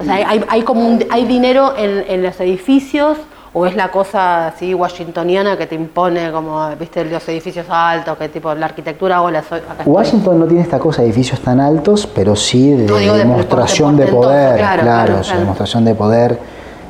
o 0.00 0.04
sea, 0.04 0.14
hay, 0.14 0.44
hay 0.48 0.62
como 0.62 0.98
hay 1.10 1.24
dinero 1.26 1.74
en, 1.76 2.22
los 2.22 2.40
edificios 2.40 3.18
o 3.52 3.66
es 3.66 3.76
la 3.76 3.90
cosa 3.90 4.48
así 4.48 4.72
washingtoniana 4.72 5.58
que 5.58 5.66
te 5.66 5.74
impone 5.74 6.30
como, 6.32 6.68
viste, 6.78 7.04
los 7.04 7.28
edificios 7.28 7.66
altos, 7.68 8.16
que 8.16 8.28
tipo 8.28 8.54
la 8.54 8.66
arquitectura 8.66 9.20
o 9.22 9.30
la... 9.30 9.42
Washington 9.84 10.38
no 10.38 10.46
tiene 10.46 10.62
esta 10.62 10.78
cosa 10.78 11.02
de 11.02 11.08
edificios 11.08 11.40
tan 11.40 11.60
altos, 11.60 12.06
pero 12.06 12.34
sí 12.36 12.70
de, 12.70 12.86
demostración 12.86 13.96
de, 13.96 14.06
poder, 14.06 14.56
claro, 14.56 15.20
demostración 15.36 15.84
de 15.84 15.94
poder. 15.94 16.38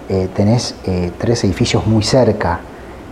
eh, 0.08 0.28
tenés 0.34 0.76
eh, 0.86 1.10
tres 1.18 1.42
edificios 1.44 1.86
muy 1.86 2.02
cerca, 2.02 2.60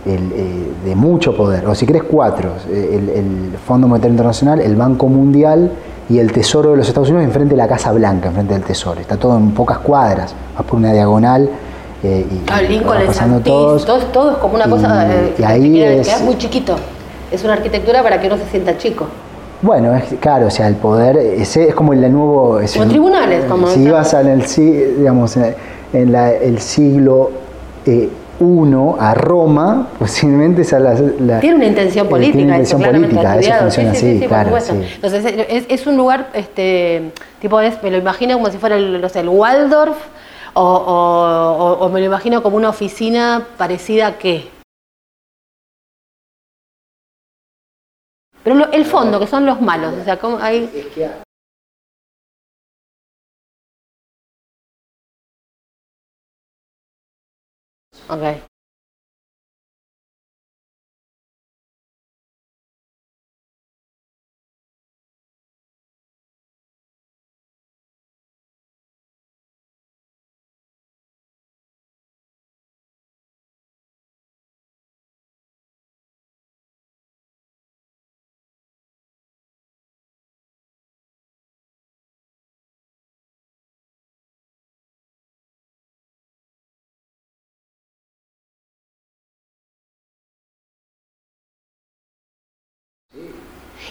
el, 0.05 0.31
eh, 0.31 0.71
de 0.85 0.95
mucho 0.95 1.35
poder, 1.35 1.65
o 1.65 1.73
si 1.75 1.85
querés 1.85 2.03
cuatro, 2.03 2.53
el, 2.69 3.09
el 3.09 3.57
Fondo 3.65 3.87
Monetario 3.87 4.13
Internacional, 4.13 4.61
el 4.61 4.75
Banco 4.75 5.07
Mundial 5.07 5.71
y 6.09 6.17
el 6.19 6.31
Tesoro 6.31 6.71
de 6.71 6.77
los 6.77 6.87
Estados 6.87 7.09
Unidos 7.09 7.25
enfrente 7.25 7.51
de 7.51 7.57
la 7.57 7.67
Casa 7.67 7.91
Blanca, 7.91 8.29
enfrente 8.29 8.53
del 8.55 8.63
Tesoro. 8.63 8.99
Está 8.99 9.15
todo 9.17 9.37
en 9.37 9.51
pocas 9.51 9.77
cuadras, 9.79 10.33
vas 10.55 10.65
por 10.65 10.77
una 10.79 10.91
diagonal. 10.93 11.49
eh, 12.01 12.25
y, 12.31 12.49
Ah, 12.49 12.61
Lincoln, 12.61 12.97
pasando 13.07 13.35
Santis, 13.35 13.43
todos. 13.51 13.85
todo, 13.85 13.97
todo 14.05 14.31
es 14.31 14.37
como 14.37 14.55
una 14.55 14.67
Y- 14.67 14.69
cosa 14.69 15.05
eh, 15.13 15.33
y 15.33 15.37
que 15.37 15.45
ahí 15.45 15.73
queda, 15.73 15.91
es- 15.91 16.07
queda 16.07 16.19
muy 16.19 16.37
chiquito. 16.37 16.75
Es 17.29 17.43
una 17.43 17.53
arquitectura 17.53 18.01
para 18.01 18.19
que 18.21 18.27
uno 18.27 18.37
se 18.37 18.45
sienta 18.45 18.77
chico. 18.77 19.05
Bueno, 19.61 19.93
es, 19.93 20.05
claro, 20.21 20.47
o 20.47 20.49
sea, 20.49 20.67
el 20.69 20.75
poder 20.75 21.17
ese 21.17 21.67
es 21.67 21.75
como 21.75 21.91
el 21.91 21.99
nuevo... 22.11 22.59
es 22.61 22.71
Como 22.71 22.83
el- 22.85 22.89
tribunales, 22.89 23.43
como 23.45 23.67
Si 23.67 23.81
ibas 23.81 24.13
en 24.13 24.27
el, 24.29 24.45
digamos, 24.97 25.35
en, 25.35 25.53
en 25.91 26.11
la- 26.13 26.31
el 26.31 26.59
siglo 26.61 27.31
eh, 27.85 28.09
I 28.41 28.95
a 28.99 29.13
Roma, 29.13 29.87
posiblemente 29.99 30.61
esa 30.61 30.79
la, 30.79 30.93
la- 30.93 31.39
Tiene 31.39 31.55
una 31.57 31.65
intención 31.65 32.07
eh, 32.07 32.09
política, 32.09 32.37
tiene 32.37 32.51
una 32.53 32.61
eso, 32.61 32.77
intención 32.77 32.81
claramente 32.81 33.15
política, 33.15 33.31
eso 33.31 33.39
estudiado. 33.39 33.63
funciona 33.63 33.93
sí, 33.93 33.99
sí, 33.99 34.05
así, 34.05 34.13
sí, 34.15 34.19
sí, 34.21 34.27
claro. 34.27 34.57
Entonces, 34.57 35.25
es, 35.49 35.65
es 35.67 35.87
un 35.87 35.97
lugar, 35.97 36.29
este, 36.33 37.11
tipo, 37.41 37.59
es, 37.59 37.81
me 37.83 37.91
lo 37.91 37.97
imagino 37.97 38.33
como 38.35 38.49
si 38.49 38.57
fuera 38.57 38.75
el, 38.77 39.01
no 39.01 39.09
sé, 39.09 39.19
el 39.19 39.29
Waldorf, 39.29 39.97
o, 40.53 40.63
o- 40.63 41.63
o- 41.63 41.85
o 41.85 41.89
me 41.89 41.99
lo 41.99 42.05
imagino 42.05 42.41
como 42.41 42.55
una 42.57 42.69
oficina 42.69 43.45
parecida 43.57 44.07
a 44.07 44.17
qué. 44.17 44.49
Pero 48.43 48.55
lo- 48.55 48.71
el 48.71 48.85
fondo, 48.85 49.19
que 49.19 49.27
son 49.27 49.45
los 49.45 49.59
malos, 49.61 49.93
o 50.01 50.03
sea, 50.03 50.17
como 50.17 50.37
hay... 50.39 50.69
Ok. 58.09 58.58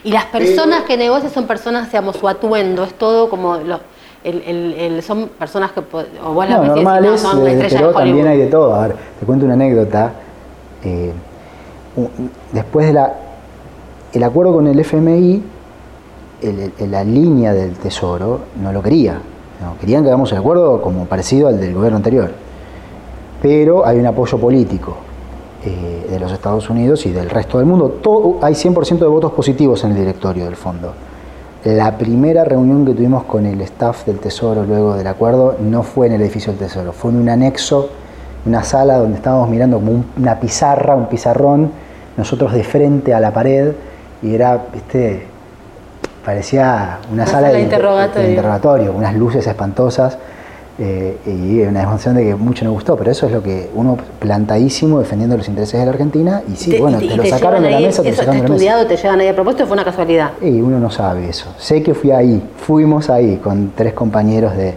Y 0.04 0.10
las 0.12 0.26
personas 0.26 0.82
que 0.84 0.96
negocian 0.96 1.32
son 1.32 1.46
personas, 1.46 1.86
digamos, 1.90 2.16
su 2.16 2.28
atuendo, 2.28 2.84
es 2.84 2.94
todo 2.94 3.28
como 3.28 3.56
lo- 3.56 3.80
el, 4.24 4.42
el- 4.46 4.74
el- 4.74 5.02
son 5.02 5.28
personas 5.38 5.72
que, 5.72 5.80
o 5.80 6.32
vos 6.32 6.48
las 6.48 6.56
No, 6.58 6.60
ves 6.62 6.66
y 6.66 6.68
decís, 6.70 6.84
normales, 6.84 7.10
no, 7.10 7.18
son 7.30 7.46
estrellas 7.46 7.72
pero 7.74 7.88
de 7.88 7.94
también 7.94 8.26
hay 8.26 8.38
de 8.38 8.46
todo. 8.46 8.74
A 8.74 8.86
ver, 8.88 8.96
te 9.20 9.26
cuento 9.26 9.44
una 9.44 9.54
anécdota. 9.54 10.12
Eh, 10.84 11.12
después 12.52 12.86
de 12.86 12.92
la, 12.92 13.12
el 14.12 14.22
acuerdo 14.22 14.54
con 14.54 14.66
el 14.66 14.78
FMI, 14.80 15.42
el- 16.42 16.72
la 16.90 17.02
línea 17.04 17.52
del 17.52 17.72
Tesoro 17.76 18.40
no 18.62 18.72
lo 18.72 18.82
quería. 18.82 19.14
No, 19.60 19.76
querían 19.80 20.02
que 20.02 20.08
hagamos 20.08 20.30
el 20.32 20.38
acuerdo 20.38 20.80
como 20.80 21.06
parecido 21.06 21.48
al 21.48 21.58
del 21.60 21.74
gobierno 21.74 21.96
anterior. 21.96 22.30
Pero 23.42 23.84
hay 23.86 23.98
un 23.98 24.06
apoyo 24.06 24.38
político 24.38 24.96
eh, 25.64 26.06
de 26.10 26.18
los 26.20 26.30
Estados 26.32 26.70
Unidos 26.70 27.04
y 27.06 27.12
del 27.12 27.28
resto 27.30 27.58
del 27.58 27.66
mundo. 27.66 27.98
Todo, 28.02 28.38
hay 28.42 28.54
100% 28.54 28.98
de 28.98 29.06
votos 29.06 29.32
positivos 29.32 29.82
en 29.84 29.90
el 29.92 29.96
directorio 29.96 30.44
del 30.44 30.56
fondo. 30.56 30.92
La 31.64 31.98
primera 31.98 32.44
reunión 32.44 32.86
que 32.86 32.94
tuvimos 32.94 33.24
con 33.24 33.44
el 33.44 33.60
staff 33.62 34.06
del 34.06 34.18
Tesoro 34.20 34.62
luego 34.64 34.94
del 34.94 35.06
acuerdo 35.06 35.56
no 35.60 35.82
fue 35.82 36.06
en 36.06 36.12
el 36.14 36.20
edificio 36.22 36.52
del 36.52 36.60
Tesoro, 36.60 36.92
fue 36.92 37.10
en 37.10 37.18
un 37.18 37.28
anexo, 37.28 37.88
una 38.46 38.62
sala 38.62 38.96
donde 38.98 39.16
estábamos 39.16 39.48
mirando 39.50 39.78
como 39.78 39.90
un- 39.92 40.06
una 40.16 40.38
pizarra, 40.38 40.94
un 40.94 41.06
pizarrón, 41.06 41.70
nosotros 42.16 42.52
de 42.52 42.62
frente 42.62 43.12
a 43.12 43.18
la 43.20 43.32
pared 43.32 43.72
y 44.22 44.34
era, 44.34 44.66
viste, 44.72 45.26
parecía 46.24 46.98
una, 47.10 47.22
Una 47.22 47.26
sala, 47.26 47.38
sala 47.38 47.48
de, 47.48 47.54
de 47.54 47.62
interrogatorio. 47.62 48.22
de 48.22 48.30
interrogatorio, 48.30 48.92
unas 48.92 49.14
luces 49.14 49.46
espantosas 49.46 50.16
eh, 50.80 51.16
y 51.26 51.60
una 51.62 51.80
demostración 51.80 52.14
de 52.14 52.24
que 52.24 52.34
mucho 52.36 52.64
nos 52.64 52.74
gustó, 52.74 52.96
pero 52.96 53.10
eso 53.10 53.26
es 53.26 53.32
lo 53.32 53.42
que 53.42 53.68
uno 53.74 53.96
plantadísimo 54.20 55.00
defendiendo 55.00 55.36
los 55.36 55.48
intereses 55.48 55.78
de 55.80 55.84
la 55.84 55.90
Argentina 55.92 56.42
y 56.52 56.54
sí, 56.56 56.70
Te- 56.70 56.80
bueno, 56.80 57.00
y 57.02 57.08
te, 57.08 57.16
lo 57.16 57.22
te 57.24 57.30
sacaron 57.30 57.62
de 57.64 57.70
la 57.70 57.76
ahí, 57.78 57.84
mesa, 57.86 58.02
te 58.02 58.08
lo 58.08 58.14
eso 58.14 58.22
sacaron 58.22 58.36
está 58.36 58.42
de 58.44 58.48
la 58.48 58.54
mesa. 58.54 58.54
estudiado, 58.54 58.86
te 58.86 58.96
llevan 58.96 59.20
ahí 59.20 59.28
a 59.28 59.34
propósito, 59.34 59.66
fue 59.66 59.74
una 59.74 59.84
casualidad. 59.84 60.30
Y 60.40 60.60
uno 60.60 60.78
no 60.78 60.90
sabe 60.90 61.28
eso. 61.28 61.52
Sé 61.58 61.82
que 61.82 61.94
fui 61.94 62.12
ahí, 62.12 62.42
fuimos 62.58 63.10
ahí 63.10 63.36
con 63.42 63.72
tres 63.74 63.92
compañeros 63.94 64.56
de, 64.56 64.74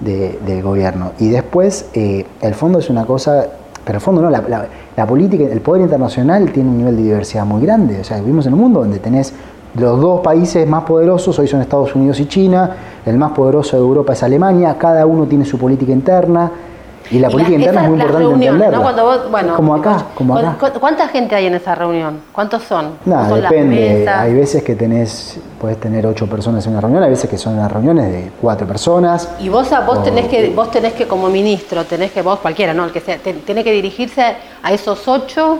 de- 0.00 0.38
del 0.46 0.62
gobierno. 0.62 1.12
Y 1.18 1.28
después, 1.28 1.86
eh, 1.94 2.24
el 2.40 2.54
fondo 2.54 2.78
es 2.78 2.88
una 2.88 3.04
cosa, 3.04 3.46
pero 3.84 3.98
el 3.98 4.02
fondo 4.02 4.22
no, 4.22 4.30
la, 4.30 4.42
la- 4.48 4.66
la 4.96 5.06
política, 5.06 5.44
el 5.44 5.60
poder 5.60 5.82
internacional 5.82 6.50
tiene 6.52 6.70
un 6.70 6.78
nivel 6.78 6.96
de 6.96 7.02
diversidad 7.02 7.44
muy 7.44 7.60
grande. 7.62 8.00
O 8.00 8.04
sea, 8.04 8.18
vivimos 8.20 8.46
en 8.46 8.54
un 8.54 8.60
mundo 8.60 8.80
donde 8.80 8.98
tenés 8.98 9.32
los 9.74 10.00
dos 10.00 10.20
países 10.20 10.66
más 10.68 10.84
poderosos, 10.84 11.38
hoy 11.38 11.48
son 11.48 11.60
Estados 11.60 11.94
Unidos 11.94 12.20
y 12.20 12.26
China, 12.26 12.70
el 13.04 13.16
más 13.18 13.32
poderoso 13.32 13.76
de 13.76 13.82
Europa 13.82 14.12
es 14.12 14.22
Alemania, 14.22 14.76
cada 14.78 15.04
uno 15.06 15.24
tiene 15.26 15.44
su 15.44 15.58
política 15.58 15.92
interna. 15.92 16.50
Y 17.10 17.18
la 17.18 17.28
Y 17.28 17.32
política 17.32 17.58
las- 17.58 17.66
interna 17.66 17.82
es 17.82 17.88
muy 17.90 17.98
las 17.98 18.06
importante 18.06 18.28
reuniones, 18.30 18.46
entenderla. 18.48 18.76
¿no? 18.78 18.82
Cuando 18.82 19.04
vos, 19.04 19.30
bueno, 19.30 19.54
como 19.56 19.74
acá, 19.74 20.06
como 20.14 20.32
¿cu- 20.32 20.38
acá. 20.40 20.56
cu- 20.72 20.80
¿Cuánta 20.80 21.06
gente 21.08 21.34
hay 21.34 21.44
en 21.46 21.54
esa 21.54 21.74
reunión? 21.74 22.20
¿Cuántos 22.32 22.62
son? 22.62 22.92
¿Cómo 23.04 23.14
Nada, 23.16 23.28
son 23.28 23.42
las 23.42 23.50
depende. 23.50 24.08
Hay 24.08 24.32
veces 24.32 24.62
que 24.62 24.74
tenés, 24.74 25.38
podés 25.60 25.78
tener 25.78 26.06
ocho 26.06 26.26
personas 26.26 26.64
en 26.64 26.72
una 26.72 26.80
reunión, 26.80 27.02
hay 27.02 27.10
veces 27.10 27.28
que 27.28 27.36
son 27.36 27.54
unas 27.58 27.70
reuniones 27.70 28.10
de 28.10 28.30
cuatro 28.40 28.66
personas. 28.66 29.28
Y 29.38 29.50
vos, 29.50 29.68
vos 29.86 29.98
O- 29.98 30.02
tenés 30.02 30.28
que, 30.28 30.50
vos 30.56 30.70
tenés 30.70 30.94
que 30.94 31.06
como 31.06 31.28
ministro, 31.28 31.84
tenés 31.84 32.10
que, 32.10 32.22
vos 32.22 32.38
cualquiera, 32.38 32.72
¿no? 32.72 32.86
El 32.86 32.90
que 32.92 33.00
sea, 33.00 33.18
te- 33.18 33.34
tiene 33.34 33.62
que 33.62 33.72
dirigirse 33.72 34.22
a 34.62 34.72
esos 34.72 35.06
ocho 35.06 35.58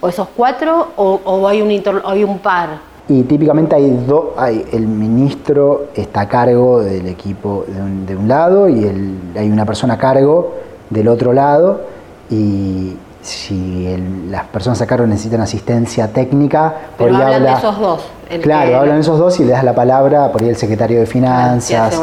o 0.00 0.08
esos 0.08 0.28
cuatro 0.36 0.90
o, 0.94 1.20
o 1.24 1.48
hay 1.48 1.60
un 1.60 1.72
inter- 1.72 2.02
hay 2.04 2.22
un 2.22 2.38
par. 2.38 2.93
Y 3.08 3.22
típicamente 3.24 3.74
hay 3.76 3.90
dos, 4.06 4.28
hay, 4.36 4.64
el 4.72 4.86
ministro 4.86 5.88
está 5.94 6.22
a 6.22 6.28
cargo 6.28 6.80
del 6.80 7.06
equipo 7.06 7.64
de 7.68 7.80
un, 7.82 8.06
de 8.06 8.16
un 8.16 8.26
lado 8.28 8.68
y 8.68 8.82
el- 8.84 9.18
hay 9.36 9.50
una 9.50 9.66
persona 9.66 9.94
a 9.94 9.98
cargo 9.98 10.54
del 10.88 11.08
otro 11.08 11.34
lado 11.34 11.82
y 12.30 12.96
si 13.20 13.86
el- 13.86 14.30
las 14.30 14.44
personas 14.46 14.80
a 14.80 14.86
cargo 14.86 15.06
necesitan 15.06 15.42
asistencia 15.42 16.08
técnica, 16.12 16.74
Pero 16.96 17.10
por 17.12 17.16
ahí 17.20 17.22
hablan 17.26 17.42
de 17.42 17.48
habla- 17.48 17.58
esos 17.58 17.78
dos. 17.78 18.00
Claro, 18.42 18.70
que- 18.70 18.74
hablan 18.76 18.98
esos 18.98 19.18
dos 19.18 19.38
y 19.38 19.44
le 19.44 19.52
das 19.52 19.64
la 19.64 19.74
palabra 19.74 20.32
por 20.32 20.40
ahí 20.42 20.48
el 20.48 20.56
secretario 20.56 20.98
de 21.00 21.06
finanzas, 21.06 21.94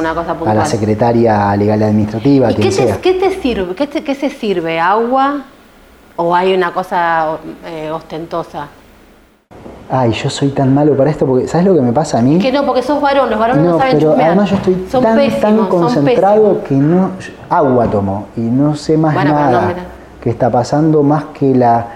a 0.46 0.54
la 0.54 0.66
secretaria 0.66 1.56
legal 1.56 1.82
administrativa, 1.82 2.52
¿Y 2.52 2.56
quien 2.56 2.70
qué 2.70 2.76
te, 2.76 2.84
sea. 2.86 3.02
qué 3.02 3.14
te 3.14 3.42
sirve? 3.42 3.74
¿Qué, 3.76 3.88
te- 3.88 4.04
qué 4.04 4.14
se 4.14 4.30
sirve? 4.30 4.80
¿Agua? 4.80 5.42
¿O 6.16 6.36
hay 6.36 6.54
una 6.54 6.72
cosa 6.74 7.38
eh, 7.66 7.90
ostentosa? 7.92 8.68
Ay, 9.94 10.14
yo 10.14 10.30
soy 10.30 10.50
tan 10.50 10.74
malo 10.74 10.96
para 10.96 11.10
esto 11.10 11.26
porque 11.26 11.50
¿sabes 11.50 11.68
lo 11.68 11.76
que 11.76 11.82
me 11.82 11.92
pasa 11.92 12.20
a 12.20 12.22
mí? 12.22 12.40
Que 12.40 12.50
no, 12.52 12.66
porque 12.66 12.82
sos 12.82 13.02
varón, 13.02 13.30
los 13.30 13.38
varones 13.38 13.64
no, 13.66 13.72
No, 13.74 13.78
saben 13.78 13.98
pero 13.98 14.10
chusmear. 14.12 14.28
además 14.30 14.50
yo 14.50 14.56
estoy 14.56 14.88
son 14.90 15.04
tan, 15.04 15.16
pésimos, 15.18 15.42
tan 15.42 15.58
concentrado 15.68 16.64
que 16.64 16.76
no 16.76 17.10
agua 17.50 17.88
tomo 17.88 18.26
y 18.38 18.42
no 18.42 18.74
sé 18.76 18.98
más 18.98 19.14
Bueno, 19.14 19.32
no, 19.32 19.40
nada 19.40 19.68
mira. 19.68 19.80
que 20.22 20.30
está 20.30 20.50
pasando 20.50 21.04
más 21.04 21.26
que 21.38 21.54
la 21.54 21.88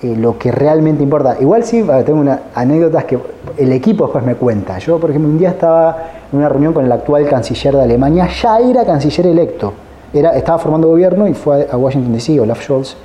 eh, 0.00 0.16
lo 0.16 0.36
que 0.38 0.50
realmente 0.50 1.02
importa. 1.02 1.36
Igual 1.40 1.62
sí, 1.62 1.84
tengo 2.06 2.20
una 2.20 2.40
anécdotas 2.54 3.04
que 3.04 3.18
el 3.58 3.70
equipo 3.70 4.04
después 4.04 4.24
me 4.24 4.34
cuenta. 4.34 4.78
Yo, 4.78 4.98
por 4.98 5.10
ejemplo, 5.10 5.30
un 5.30 5.38
día 5.38 5.50
estaba 5.50 5.96
en 6.32 6.38
una 6.38 6.48
reunión 6.48 6.72
con 6.72 6.84
el 6.84 6.90
actual 6.90 7.28
canciller 7.28 7.76
de 7.76 7.82
Alemania, 7.82 8.26
ya 8.42 8.58
era 8.58 8.84
canciller 8.84 9.26
electo. 9.26 9.74
Era, 10.12 10.34
estaba 10.36 10.58
formando 10.58 10.88
gobierno 10.88 11.28
y 11.28 11.34
fue 11.34 11.68
a 11.70 11.76
Washington 11.76 12.14
DC, 12.14 12.40
Olaf 12.40 12.62
Scholz, 12.64 12.96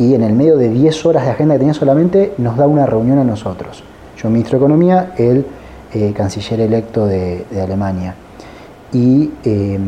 y 0.00 0.14
en 0.14 0.22
el 0.22 0.32
medio 0.32 0.56
de 0.56 0.68
10 0.70 1.04
horas 1.06 1.24
de 1.24 1.30
agenda 1.30 1.54
que 1.54 1.58
tenía 1.60 1.74
solamente, 1.74 2.32
nos 2.38 2.56
da 2.56 2.66
una 2.66 2.86
reunión 2.86 3.18
a 3.18 3.24
nosotros. 3.24 3.84
Yo, 4.16 4.28
ministro 4.30 4.58
de 4.58 4.64
Economía, 4.64 5.12
él, 5.18 5.44
eh, 5.92 6.12
canciller 6.16 6.60
electo 6.60 7.06
de, 7.06 7.44
de 7.50 7.60
Alemania. 7.60 8.14
Y 8.92 9.30
eh, 9.44 9.78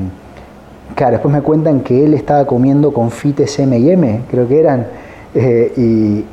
claro, 0.94 1.12
después 1.12 1.32
me 1.34 1.40
cuentan 1.40 1.80
que 1.80 2.04
él 2.04 2.14
estaba 2.14 2.44
comiendo 2.46 2.92
confites 2.92 3.58
M&M, 3.58 4.20
creo 4.30 4.46
que 4.46 4.60
eran, 4.60 4.86
eh, 5.34 5.72
y 5.76 6.24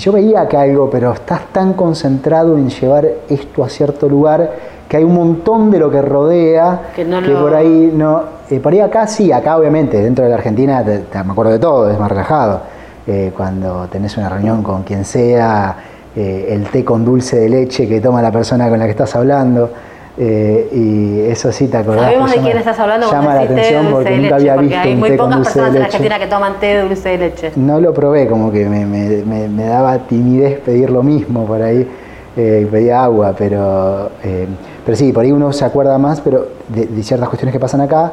yo 0.00 0.12
veía 0.12 0.40
acá 0.42 0.62
algo, 0.62 0.90
pero 0.90 1.12
estás 1.12 1.46
tan 1.52 1.74
concentrado 1.74 2.58
en 2.58 2.68
llevar 2.70 3.06
esto 3.28 3.62
a 3.62 3.68
cierto 3.68 4.08
lugar 4.08 4.50
que 4.88 4.96
hay 4.96 5.04
un 5.04 5.14
montón 5.14 5.70
de 5.70 5.78
lo 5.78 5.90
que 5.90 6.02
rodea 6.02 6.90
Que 6.96 7.04
no 7.04 7.20
lo- 7.20 7.40
por 7.40 7.54
ahí 7.54 7.92
no. 7.94 8.22
eh, 8.50 8.58
por 8.60 8.72
ahí 8.72 8.80
acá 8.80 9.06
sí, 9.06 9.30
acá 9.32 9.56
obviamente, 9.56 10.02
dentro 10.02 10.24
de 10.24 10.30
la 10.30 10.36
Argentina 10.36 10.82
te- 10.84 10.98
te- 10.98 11.22
me 11.24 11.32
acuerdo 11.32 11.52
de 11.52 11.58
todo, 11.58 11.90
es 11.90 11.98
más 11.98 12.10
relajado. 12.10 12.60
Eh, 13.06 13.32
cuando 13.36 13.88
tenés 13.90 14.16
una 14.16 14.28
reunión 14.28 14.62
con 14.62 14.82
quien 14.84 15.04
sea, 15.04 15.76
eh, 16.14 16.48
el 16.50 16.64
té 16.64 16.84
con 16.84 17.04
dulce 17.04 17.36
de 17.38 17.48
leche 17.48 17.88
que 17.88 18.00
toma 18.00 18.22
la 18.22 18.30
persona 18.30 18.68
con 18.68 18.78
la 18.78 18.84
que 18.84 18.92
estás 18.92 19.14
hablando. 19.16 19.70
Eh, 20.18 20.68
y 20.74 21.20
eso 21.30 21.50
sí 21.50 21.68
te 21.68 21.78
acordás. 21.78 22.04
Sabemos 22.04 22.30
de 22.32 22.38
quién 22.40 22.58
estás 22.58 22.78
hablando 22.78 23.10
llama 23.10 23.34
la 23.34 23.40
atención 23.40 23.86
porque 23.90 24.18
nunca 24.18 24.34
había 24.34 24.54
porque 24.54 24.68
visto 24.68 24.82
hay 24.82 24.92
un 24.92 25.00
muy 25.00 25.08
té 25.10 25.16
con 25.16 25.30
pocas 25.30 25.38
de 25.38 25.44
personas 25.44 25.76
en. 25.76 25.82
Argentina 25.82 26.18
que 26.18 26.26
toman 26.26 26.60
té 26.60 26.66
de 26.66 26.82
dulce 26.82 27.08
de 27.08 27.18
leche. 27.18 27.52
No 27.56 27.80
lo 27.80 27.94
probé, 27.94 28.28
como 28.28 28.52
que 28.52 28.68
me, 28.68 28.84
me- 28.84 29.22
me- 29.24 29.48
me 29.48 29.64
daba 29.64 29.98
timidez 30.00 30.60
pedir 30.60 30.90
lo 30.90 31.02
mismo 31.02 31.46
por 31.46 31.62
ahí, 31.62 31.88
eh, 32.36 32.68
pedía 32.70 33.04
agua, 33.04 33.34
pero, 33.36 34.10
eh, 34.22 34.46
pero 34.84 34.96
sí, 34.98 35.12
por 35.14 35.24
ahí 35.24 35.32
uno 35.32 35.50
se 35.52 35.64
acuerda 35.64 35.96
más 35.96 36.20
pero 36.20 36.46
de, 36.68 36.86
de 36.86 37.02
ciertas 37.02 37.28
cuestiones 37.30 37.54
que 37.54 37.58
pasan 37.60 37.80
acá, 37.80 38.12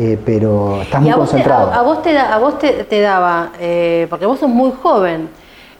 eh, 0.00 0.18
pero 0.24 0.80
estás 0.80 1.00
muy 1.02 1.10
a 1.10 1.14
te, 1.14 1.18
concentrado. 1.18 1.70
a, 1.72 1.76
a 1.76 1.82
vos 1.82 2.02
te, 2.02 2.12
da- 2.14 2.34
a 2.34 2.38
vos 2.38 2.58
te, 2.58 2.84
te 2.84 3.00
daba, 3.02 3.50
eh, 3.60 4.06
porque 4.08 4.24
vos 4.24 4.38
sos 4.40 4.48
muy 4.48 4.72
joven, 4.82 5.28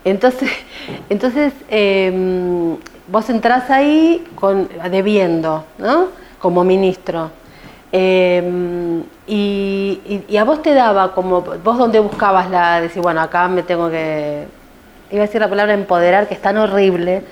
entonces, 0.04 0.50
entonces 1.08 1.52
eh, 1.70 2.76
vos 3.08 3.30
entrás 3.30 3.70
ahí 3.70 4.24
con, 4.34 4.68
debiendo, 4.90 5.64
¿no? 5.78 6.08
Como 6.38 6.64
ministro. 6.64 7.30
Eh, 7.92 9.02
y, 9.26 10.00
y- 10.06 10.24
y 10.28 10.36
a 10.36 10.44
vos 10.44 10.60
te 10.62 10.74
daba 10.74 11.12
como, 11.12 11.40
vos 11.40 11.78
donde 11.78 11.98
buscabas 12.00 12.50
la, 12.50 12.80
decir, 12.80 13.02
bueno, 13.02 13.20
acá 13.20 13.48
me 13.48 13.62
tengo 13.62 13.88
que, 13.90 14.46
iba 15.10 15.22
a 15.22 15.26
decir 15.26 15.40
la 15.40 15.48
palabra 15.48 15.74
empoderar, 15.74 16.26
que 16.28 16.34
es 16.34 16.40
tan 16.42 16.56
horrible. 16.56 17.22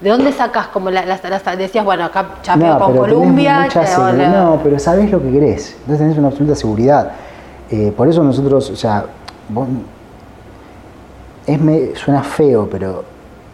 ¿De 0.00 0.10
dónde 0.10 0.30
sacás 0.32 0.66
como 0.68 0.90
la- 0.90 1.06
las, 1.06 1.22
las- 1.24 1.58
decías, 1.58 1.84
bueno, 1.84 2.04
acá 2.04 2.26
chapeo 2.42 2.66
No, 2.66 2.78
con 2.78 2.94
seguridad. 3.86 4.44
No, 4.44 4.60
pero 4.62 4.78
sabés 4.78 5.10
lo 5.10 5.22
que 5.22 5.30
querés. 5.32 5.72
Entonces 5.80 5.98
tenés 5.98 6.18
una 6.18 6.28
absoluta 6.28 6.54
seguridad. 6.54 7.12
Eh, 7.70 7.92
por 7.96 8.06
eso 8.08 8.22
nosotros, 8.22 8.68
o 8.70 8.76
sea, 8.76 9.04
vos- 9.48 9.68
es 11.46 11.60
me- 11.60 11.94
suena 11.94 12.22
feo, 12.22 12.68
pero 12.70 13.04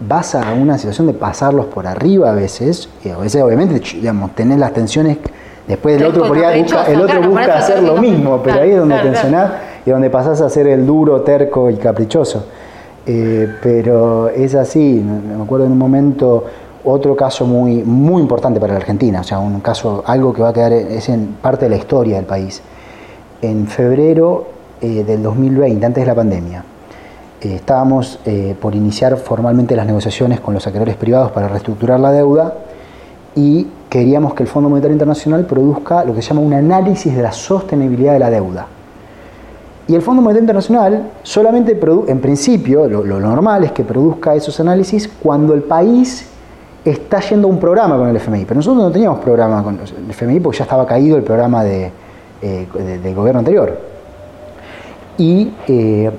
vas 0.01 0.35
a 0.35 0.53
una 0.53 0.79
situación 0.79 1.07
de 1.07 1.13
pasarlos 1.15 1.67
por 1.67 1.87
arriba 1.87 2.31
a 2.31 2.35
veces, 2.35 2.89
y 3.05 3.11
a 3.11 3.17
veces 3.19 3.41
obviamente 3.43 3.79
digamos, 3.95 4.35
tenés 4.35 4.59
las 4.59 4.73
tensiones, 4.73 5.19
después 5.69 5.97
el 5.97 6.03
Es 6.03 6.09
otro, 6.09 6.27
por 6.27 6.37
ahí 6.39 6.43
caprichoso, 6.43 6.77
busca, 6.79 6.91
el 6.93 7.01
otro 7.01 7.17
claro, 7.19 7.29
busca 7.31 7.59
hacer 7.59 7.83
lo 7.83 7.97
mismo, 7.99 8.41
pero 8.43 8.61
ahí 8.63 8.71
es 8.71 8.79
donde 8.79 8.95
claro, 8.97 9.11
claro. 9.11 9.23
tensionás 9.23 9.53
y 9.87 9.91
donde 9.91 10.11
pasás 10.11 10.41
a 10.41 10.51
ser 10.51 10.67
el 10.67 10.85
duro, 10.87 11.21
terco 11.21 11.71
y 11.71 11.77
caprichoso. 11.77 12.47
Eh, 13.07 13.49
pero 13.63 14.29
es 14.29 14.55
así, 14.55 15.05
me 15.05 15.43
acuerdo 15.43 15.67
en 15.67 15.73
un 15.73 15.79
momento, 15.79 16.45
otro 16.85 17.15
caso 17.15 17.47
muy, 17.47 17.83
muy 17.83 18.21
importante 18.21 18.59
para 18.59 18.73
la 18.73 18.79
Argentina, 18.79 19.21
o 19.21 19.25
sea, 19.25 19.39
un 19.39 19.61
caso, 19.61 20.03
algo 20.07 20.33
que 20.33 20.43
va 20.43 20.49
a 20.49 20.53
quedar, 20.53 20.73
en 20.73 21.37
parte 21.41 21.67
de 21.67 21.71
la 21.71 21.77
historia 21.77 22.17
del 22.17 22.27
país. 22.27 22.63
En 23.41 23.67
febrero 23.67 24.47
eh, 24.81 25.05
del 25.05 25.23
2020, 25.23 25.85
antes 25.85 26.03
de 26.03 26.07
la 26.07 26.15
pandemia, 26.15 26.65
eh, 27.41 27.55
estábamos 27.57 28.21
eh, 28.25 28.57
por 28.61 28.75
iniciar 28.75 29.17
formalmente 29.17 29.75
las 29.75 29.87
negociaciones 29.87 30.41
con 30.41 30.55
los 30.55 30.67
acreedores 30.67 30.97
privados 30.97 31.33
para 31.33 31.49
reestructurar 31.49 31.99
la 31.99 32.13
deuda 32.13 32.55
y 33.35 33.67
queríamos 33.89 34.35
que 34.35 34.45
el 34.45 34.49
Fondo 34.49 34.69
Monetario 34.69 34.93
Internacional 34.93 35.45
produzca 35.47 36.05
lo 36.05 36.15
que 36.15 36.23
se 36.23 36.29
llama 36.29 36.43
un 36.43 36.53
análisis 36.53 37.15
de 37.15 37.23
la 37.23 37.33
sostenibilidad 37.33 38.13
de 38.13 38.19
la 38.19 38.31
deuda. 38.31 38.67
Y 39.89 39.95
el 39.95 40.03
Fondo 40.03 40.23
Monetario 40.23 40.43
Internacional 40.45 41.11
solamente, 41.23 41.79
en 42.09 42.21
principio, 42.21 42.87
lo, 42.89 43.03
normal 43.21 43.65
es 43.65 43.73
que 43.73 43.83
produzca 43.83 44.35
esos 44.35 44.59
análisis 44.61 45.09
cuando 45.23 45.55
el 45.55 45.63
país 45.63 46.29
está 46.85 47.21
yendo 47.21 47.49
a 47.49 47.51
un 47.51 47.59
programa 47.59 47.97
con 47.97 48.09
el 48.09 48.17
FMI. 48.17 48.45
Pero 48.45 48.57
nosotros 48.59 48.83
no 48.85 48.91
teníamos 48.93 49.19
programa 49.21 49.63
con 49.63 49.79
el 49.81 50.11
FMI 50.11 50.41
porque 50.41 50.59
ya 50.59 50.65
estaba 50.65 50.87
caído 50.87 51.17
el 51.17 51.23
programa 51.25 51.65
eh, 51.67 51.91
de- 52.41 52.99
del 52.99 53.15
gobierno 53.15 53.41
anterior. 53.41 53.79
Y 55.19 55.53
eh, 55.69 56.11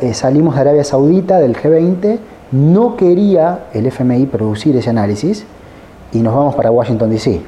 eh, 0.00 0.14
salimos 0.14 0.54
de 0.54 0.60
Arabia 0.60 0.84
Saudita, 0.84 1.38
del 1.38 1.56
G20, 1.56 2.18
no 2.52 2.96
quería 2.96 3.66
el 3.72 3.86
FMI 3.86 4.26
producir 4.26 4.76
ese 4.76 4.90
análisis 4.90 5.44
y 6.12 6.18
nos 6.18 6.34
vamos 6.34 6.54
para 6.54 6.70
Washington, 6.70 7.08
D.C. 7.10 7.40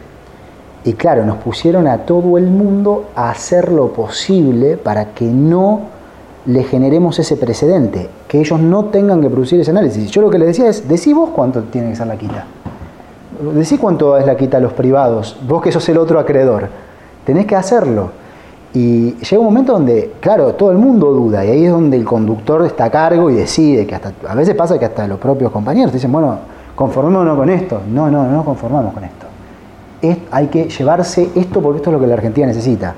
Y 0.85 0.93
claro, 0.93 1.25
nos 1.25 1.39
pusieron 1.39 1.87
a 1.87 1.99
todo 1.99 2.37
el 2.37 2.47
mundo 2.47 3.07
a 3.17 3.31
hacer 3.31 3.73
lo 3.73 3.93
posible 3.93 4.77
para 4.77 5.15
que 5.15 5.25
no 5.25 5.81
le 6.47 6.63
generemos 6.63 7.19
ese 7.19 7.37
precedente, 7.37 8.11
que 8.29 8.39
ellos 8.39 8.61
no 8.61 8.87
tengan 8.87 9.23
que 9.23 9.31
producir 9.31 9.59
ese 9.61 9.71
análisis. 9.71 10.11
Yo 10.11 10.21
lo 10.21 10.29
que 10.29 10.39
les 10.39 10.49
decía 10.49 10.69
es, 10.69 10.87
decí 10.87 11.15
vos 11.15 11.31
cuánto 11.31 11.63
tiene 11.65 11.91
que 11.91 11.97
ser 11.97 12.07
la 12.07 12.17
quita. 12.17 12.45
Decí 13.55 13.79
cuánto 13.79 14.19
es 14.19 14.27
la 14.27 14.37
quita 14.37 14.59
a 14.59 14.61
los 14.61 14.75
privados, 14.75 15.39
vos 15.49 15.63
que 15.63 15.73
sos 15.73 15.89
el 15.89 15.97
otro 15.97 16.19
acreedor. 16.19 16.69
Tenés 17.25 17.47
que 17.47 17.57
hacerlo. 17.57 18.11
Y 18.75 19.15
llega 19.15 19.39
un 19.39 19.47
momento 19.47 19.73
donde, 19.73 20.15
claro, 20.21 20.55
todo 20.55 20.71
el 20.71 20.79
mundo 20.79 21.13
duda, 21.13 21.45
y 21.45 21.51
ahí 21.51 21.65
es 21.65 21.71
donde 21.71 21.97
el 21.97 22.05
conductor 22.05 22.65
está 22.67 22.87
a 22.87 22.91
cargo 22.91 23.31
y 23.31 23.35
decide, 23.35 23.87
que 23.87 23.95
hasta, 23.95 24.13
a 24.29 24.35
veces 24.35 24.55
pasa 24.55 24.79
que 24.79 24.85
hasta 24.85 25.07
los 25.07 25.19
propios 25.19 25.51
compañeros 25.51 25.93
te 25.93 25.97
dicen, 25.97 26.13
bueno, 26.13 26.37
conformémonos 26.75 27.37
con 27.39 27.49
esto. 27.49 27.81
No, 27.89 28.11
no, 28.11 28.25
no 28.25 28.33
nos 28.33 28.45
conformamos 28.45 28.93
con 28.93 29.05
esto. 29.05 29.24
Hay 30.31 30.49
que 30.49 30.69
llevarse 30.69 31.31
esto 31.35 31.61
porque 31.61 31.79
esto 31.79 31.91
es 31.91 31.95
lo 31.95 32.01
que 32.01 32.07
la 32.07 32.15
Argentina 32.15 32.47
necesita. 32.47 32.95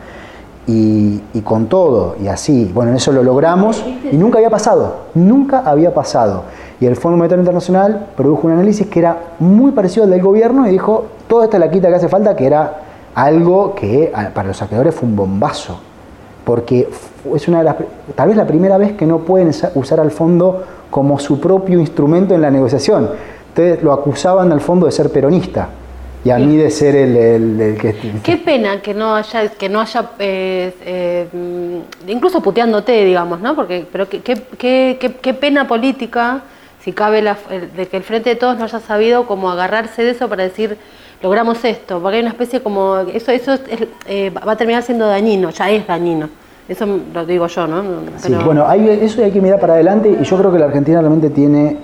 Y, 0.69 1.21
y 1.33 1.41
con 1.43 1.67
todo, 1.67 2.17
y 2.21 2.27
así, 2.27 2.69
bueno, 2.75 2.93
eso 2.93 3.13
lo 3.13 3.23
logramos 3.23 3.85
y 4.11 4.17
nunca 4.17 4.39
había 4.39 4.51
pasado, 4.51 4.97
nunca 5.15 5.61
había 5.61 5.95
pasado. 5.95 6.43
Y 6.81 6.87
el 6.87 6.97
Fondo 6.97 7.17
Monetario 7.17 7.43
Internacional 7.43 8.07
produjo 8.17 8.49
un 8.49 8.55
análisis 8.55 8.85
que 8.89 8.99
era 8.99 9.17
muy 9.39 9.71
parecido 9.71 10.05
al 10.05 10.11
del 10.11 10.23
gobierno 10.23 10.67
y 10.67 10.71
dijo, 10.73 11.05
toda 11.29 11.45
esta 11.45 11.61
la 11.61 11.71
quita 11.71 11.89
que 11.89 11.95
hace 11.95 12.09
falta, 12.09 12.35
que 12.35 12.47
era 12.47 12.81
algo 13.15 13.77
que 13.77 14.13
para 14.35 14.49
los 14.49 14.61
acreedores 14.61 14.93
fue 14.93 15.09
un 15.09 15.15
bombazo, 15.15 15.79
porque 16.45 16.89
es 17.33 17.47
una 17.47 17.59
de 17.59 17.65
las, 17.65 17.77
tal 18.17 18.27
vez 18.29 18.37
la 18.37 18.47
primera 18.47 18.77
vez 18.77 18.95
que 18.95 19.07
no 19.07 19.19
pueden 19.21 19.49
usa- 19.49 19.71
usar 19.77 20.01
al 20.01 20.11
fondo 20.11 20.65
como 20.91 21.21
su 21.21 21.39
propio 21.39 21.79
instrumento 21.79 22.35
en 22.35 22.43
la 22.43 22.51
negociación. 22.51 23.09
Entonces 23.51 23.85
lo 23.85 23.93
acusaban 23.93 24.51
al 24.51 24.61
fondo 24.61 24.87
de 24.87 24.93
ser 24.93 25.11
peronista 25.11 25.69
y 26.27 26.31
a 26.31 26.39
mí 26.39 26.57
de 26.57 26.71
ser 26.71 26.97
el, 26.97 27.17
el- 27.17 27.61
el 27.61 27.77
que... 27.79 27.95
Qué 28.25 28.37
pena 28.37 28.83
que 28.83 28.95
no 28.95 29.15
haya, 29.15 29.49
que 29.49 29.69
no 29.69 29.81
haya 29.81 30.11
eh, 30.19 30.75
eh, 30.85 31.27
incluso 32.09 32.41
puteándote, 32.43 33.05
digamos, 33.05 33.41
¿no? 33.41 33.55
Porque, 33.55 33.87
pero 33.93 34.09
qué, 34.09 34.21
qué, 34.23 34.99
qué, 35.23 35.35
pena 35.35 35.69
política, 35.69 36.43
si 36.83 36.93
cabe, 36.93 37.23
la, 37.23 37.37
el- 37.51 37.73
de 37.77 37.87
que 37.87 37.97
el 37.99 38.03
Frente 38.03 38.31
de 38.31 38.37
Todos 38.37 38.59
no 38.59 38.65
haya 38.65 38.81
sabido 38.81 39.27
cómo 39.27 39.51
agarrarse 39.51 40.03
de 40.03 40.11
eso 40.11 40.29
para 40.29 40.43
decir, 40.43 40.77
logramos 41.23 41.65
esto, 41.65 42.01
porque 42.01 42.17
hay 42.17 42.23
una 42.23 42.31
especie 42.33 42.61
como, 42.61 42.99
eso, 43.15 43.31
eso 43.31 43.53
es- 43.55 43.87
eh, 44.09 44.31
va 44.31 44.53
a 44.53 44.57
terminar 44.57 44.83
siendo 44.83 45.07
dañino, 45.07 45.51
ya 45.51 45.71
es 45.71 45.87
dañino. 45.87 46.29
Eso 46.69 46.85
lo 47.15 47.25
digo 47.25 47.47
yo, 47.47 47.69
¿no? 47.69 47.85
Sí, 48.19 48.35
bueno, 48.45 48.67
hay, 48.67 48.89
eso 49.01 49.23
hay 49.23 49.31
que 49.31 49.41
mirar 49.41 49.61
para 49.61 49.75
adelante 49.75 50.09
y 50.21 50.25
yo 50.25 50.37
creo 50.37 50.51
que 50.53 50.59
la 50.59 50.67
Argentina 50.67 50.99
realmente 50.99 51.31
tiene, 51.31 51.77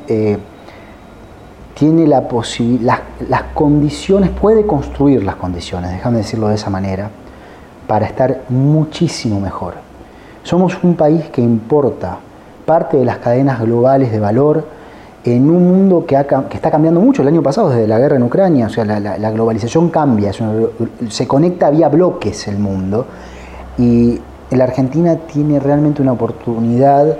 tiene 1.74 2.06
la 2.06 2.28
posibi- 2.28 2.80
las, 2.80 3.42
condiciones, 3.54 4.30
puede 4.30 4.66
construir 4.66 5.24
las 5.24 5.36
condiciones, 5.36 5.90
déjame 5.90 6.18
decirlo 6.18 6.48
de 6.48 6.54
esa 6.54 6.70
manera, 6.70 7.10
para 7.86 8.06
estar 8.06 8.42
muchísimo 8.48 9.40
mejor. 9.40 9.74
Somos 10.42 10.82
un 10.82 10.94
país 10.94 11.28
que 11.30 11.40
importa 11.40 12.18
parte 12.66 12.96
de 12.96 13.04
las 13.04 13.18
cadenas 13.18 13.60
globales 13.60 14.12
de 14.12 14.20
valor 14.20 14.66
en 15.24 15.48
un 15.50 15.68
mundo 15.68 16.04
que, 16.06 16.16
está 16.16 16.70
cambiando 16.70 17.00
mucho. 17.00 17.22
El 17.22 17.28
año 17.28 17.42
pasado, 17.42 17.70
desde 17.70 17.86
la 17.86 17.98
guerra 17.98 18.16
en 18.16 18.24
Ucrania, 18.24 18.66
o 18.66 18.70
sea, 18.70 18.84
la, 18.84 19.30
globalización 19.30 19.88
cambia, 19.90 20.32
se 21.08 21.28
conecta 21.28 21.70
vía 21.70 21.88
bloques 21.88 22.48
el 22.48 22.58
mundo 22.58 23.06
y 23.78 24.20
la 24.50 24.64
Argentina 24.64 25.16
tiene 25.16 25.60
realmente 25.60 26.02
una 26.02 26.12
oportunidad 26.12 27.16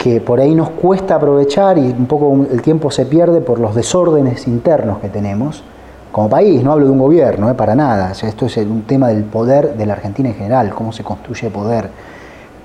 que 0.00 0.18
por 0.18 0.40
ahí 0.40 0.54
nos 0.54 0.70
cuesta 0.70 1.16
aprovechar 1.16 1.76
y 1.76 1.82
un 1.82 2.06
poco 2.06 2.46
el 2.50 2.62
tiempo 2.62 2.90
se 2.90 3.04
pierde 3.04 3.42
por 3.42 3.60
los 3.60 3.74
desórdenes 3.74 4.46
internos 4.46 4.98
que 4.98 5.10
tenemos 5.10 5.62
como 6.10 6.30
país, 6.30 6.62
no 6.62 6.72
hablo 6.72 6.86
de 6.86 6.92
un 6.92 6.98
gobierno, 6.98 7.50
eh, 7.50 7.54
para 7.54 7.74
nada, 7.74 8.12
O 8.12 8.14
sea, 8.14 8.30
esto 8.30 8.46
es 8.46 8.56
un 8.56 8.82
tema 8.82 9.08
del 9.08 9.24
poder 9.24 9.76
de 9.76 9.84
la 9.84 9.92
Argentina 9.92 10.30
en 10.30 10.34
general, 10.36 10.70
cómo 10.70 10.90
se 10.92 11.04
construye 11.04 11.50
poder, 11.50 11.90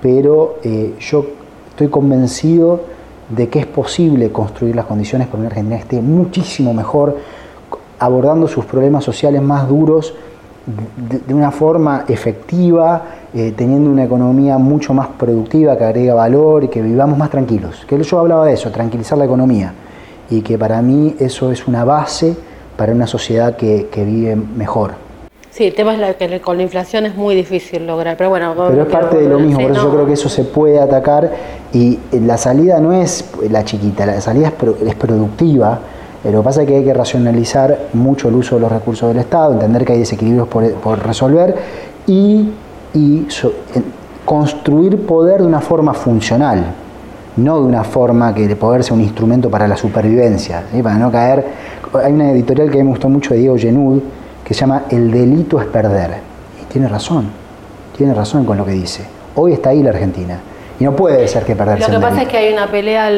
pero 0.00 0.56
eh, 0.64 0.94
yo 0.98 1.26
estoy 1.68 1.88
convencido 1.88 2.80
de 3.28 3.50
que 3.50 3.58
es 3.58 3.66
posible 3.66 4.32
construir 4.32 4.74
las 4.74 4.86
condiciones 4.86 5.28
para 5.28 5.40
una 5.40 5.48
Argentina 5.48 5.76
que 5.76 5.82
esté 5.82 6.00
muchísimo 6.00 6.72
mejor, 6.72 7.18
abordando 7.98 8.48
sus 8.48 8.64
problemas 8.64 9.04
sociales 9.04 9.42
más 9.42 9.68
duros 9.68 10.14
de, 10.66 11.32
una 11.34 11.50
forma 11.50 12.04
efectiva, 12.08 13.02
eh, 13.34 13.54
teniendo 13.56 13.90
una 13.90 14.04
economía 14.04 14.58
mucho 14.58 14.92
más 14.92 15.08
productiva, 15.08 15.76
que 15.78 15.84
agrega 15.84 16.14
valor 16.14 16.64
y 16.64 16.68
que 16.68 16.82
vivamos 16.82 17.16
más 17.16 17.30
tranquilos. 17.30 17.84
Que 17.88 18.02
yo 18.02 18.18
hablaba 18.18 18.46
de 18.46 18.54
eso, 18.54 18.70
tranquilizar 18.70 19.16
la 19.18 19.24
economía. 19.24 19.72
Y 20.28 20.40
que 20.40 20.58
para 20.58 20.82
mí 20.82 21.14
eso 21.20 21.52
es 21.52 21.68
una 21.68 21.84
base 21.84 22.36
para 22.76 22.92
una 22.92 23.06
sociedad 23.06 23.56
que, 23.56 23.88
que 23.92 24.04
vive 24.04 24.34
mejor. 24.36 24.92
Sí, 25.50 25.64
el 25.64 25.74
tema 25.74 25.94
es 25.94 26.00
la, 26.00 26.12
que 26.14 26.40
con 26.40 26.58
la 26.58 26.64
inflación 26.64 27.06
es 27.06 27.16
muy 27.16 27.34
difícil 27.34 27.86
lograr, 27.86 28.16
pero 28.18 28.28
bueno. 28.28 28.52
Pero 28.68 28.82
es 28.82 28.88
parte 28.88 29.16
de 29.16 29.28
lo 29.28 29.38
mismo, 29.38 29.60
por 29.62 29.70
eso 29.70 29.80
yo 29.82 29.88
no. 29.88 29.94
creo 29.94 30.06
que 30.06 30.12
eso 30.12 30.28
se 30.28 30.44
puede 30.44 30.78
atacar 30.78 31.30
y 31.72 31.98
la 32.12 32.36
salida 32.36 32.78
no 32.80 32.92
es 32.92 33.24
la 33.48 33.64
chiquita, 33.64 34.04
la 34.04 34.20
salida 34.20 34.48
es, 34.48 34.52
pro- 34.52 34.76
es 34.86 34.94
productiva. 34.96 35.78
Lo 36.24 36.40
que 36.40 36.44
pasa 36.44 36.62
es 36.62 36.68
que 36.68 36.76
hay 36.76 36.84
que 36.84 36.92
racionalizar 36.94 37.78
mucho 37.92 38.28
el 38.28 38.34
uso 38.34 38.56
de 38.56 38.62
los 38.62 38.72
recursos 38.72 39.08
del 39.08 39.18
Estado, 39.18 39.52
entender 39.52 39.84
que 39.84 39.92
hay 39.92 39.98
desequilibrios 40.00 40.48
por, 40.48 40.68
por 40.74 40.98
resolver 41.06 41.54
y, 42.06 42.50
y 42.94 43.26
so- 43.28 43.52
construir 44.24 45.06
poder 45.06 45.40
de 45.42 45.46
una 45.46 45.60
forma 45.60 45.94
funcional, 45.94 46.64
no 47.36 47.60
de 47.60 47.66
una 47.66 47.84
forma 47.84 48.34
que 48.34 48.44
el 48.44 48.56
poder 48.56 48.82
sea 48.82 48.94
un 48.94 49.02
instrumento 49.02 49.48
para 49.50 49.68
la 49.68 49.76
supervivencia, 49.76 50.64
¿sí? 50.72 50.82
para 50.82 50.96
no 50.98 51.12
caer. 51.12 51.44
Hay 52.02 52.12
una 52.12 52.30
editorial 52.32 52.70
que 52.70 52.78
a 52.78 52.80
mí 52.80 52.84
me 52.84 52.90
gustó 52.90 53.08
mucho 53.08 53.34
de 53.34 53.40
Diego 53.40 53.56
Genud, 53.56 54.00
que 54.44 54.52
se 54.52 54.60
llama 54.60 54.82
El 54.90 55.10
delito 55.12 55.60
es 55.60 55.66
perder. 55.66 56.10
Y 56.60 56.64
tiene 56.72 56.88
razón, 56.88 57.26
tiene 57.96 58.14
razón 58.14 58.44
con 58.44 58.56
lo 58.56 58.64
que 58.64 58.72
dice. 58.72 59.04
Hoy 59.36 59.52
está 59.52 59.70
ahí 59.70 59.82
la 59.82 59.90
Argentina. 59.90 60.40
Y 60.78 60.84
no 60.84 60.94
puede 60.94 61.26
ser 61.28 61.44
que 61.44 61.56
perder 61.56 61.80
Lo 61.80 61.86
que 61.86 61.98
pasa 61.98 62.22
es 62.22 62.28
que 62.28 62.36
hay 62.36 62.52
una 62.52 62.66
pelea 62.66 63.10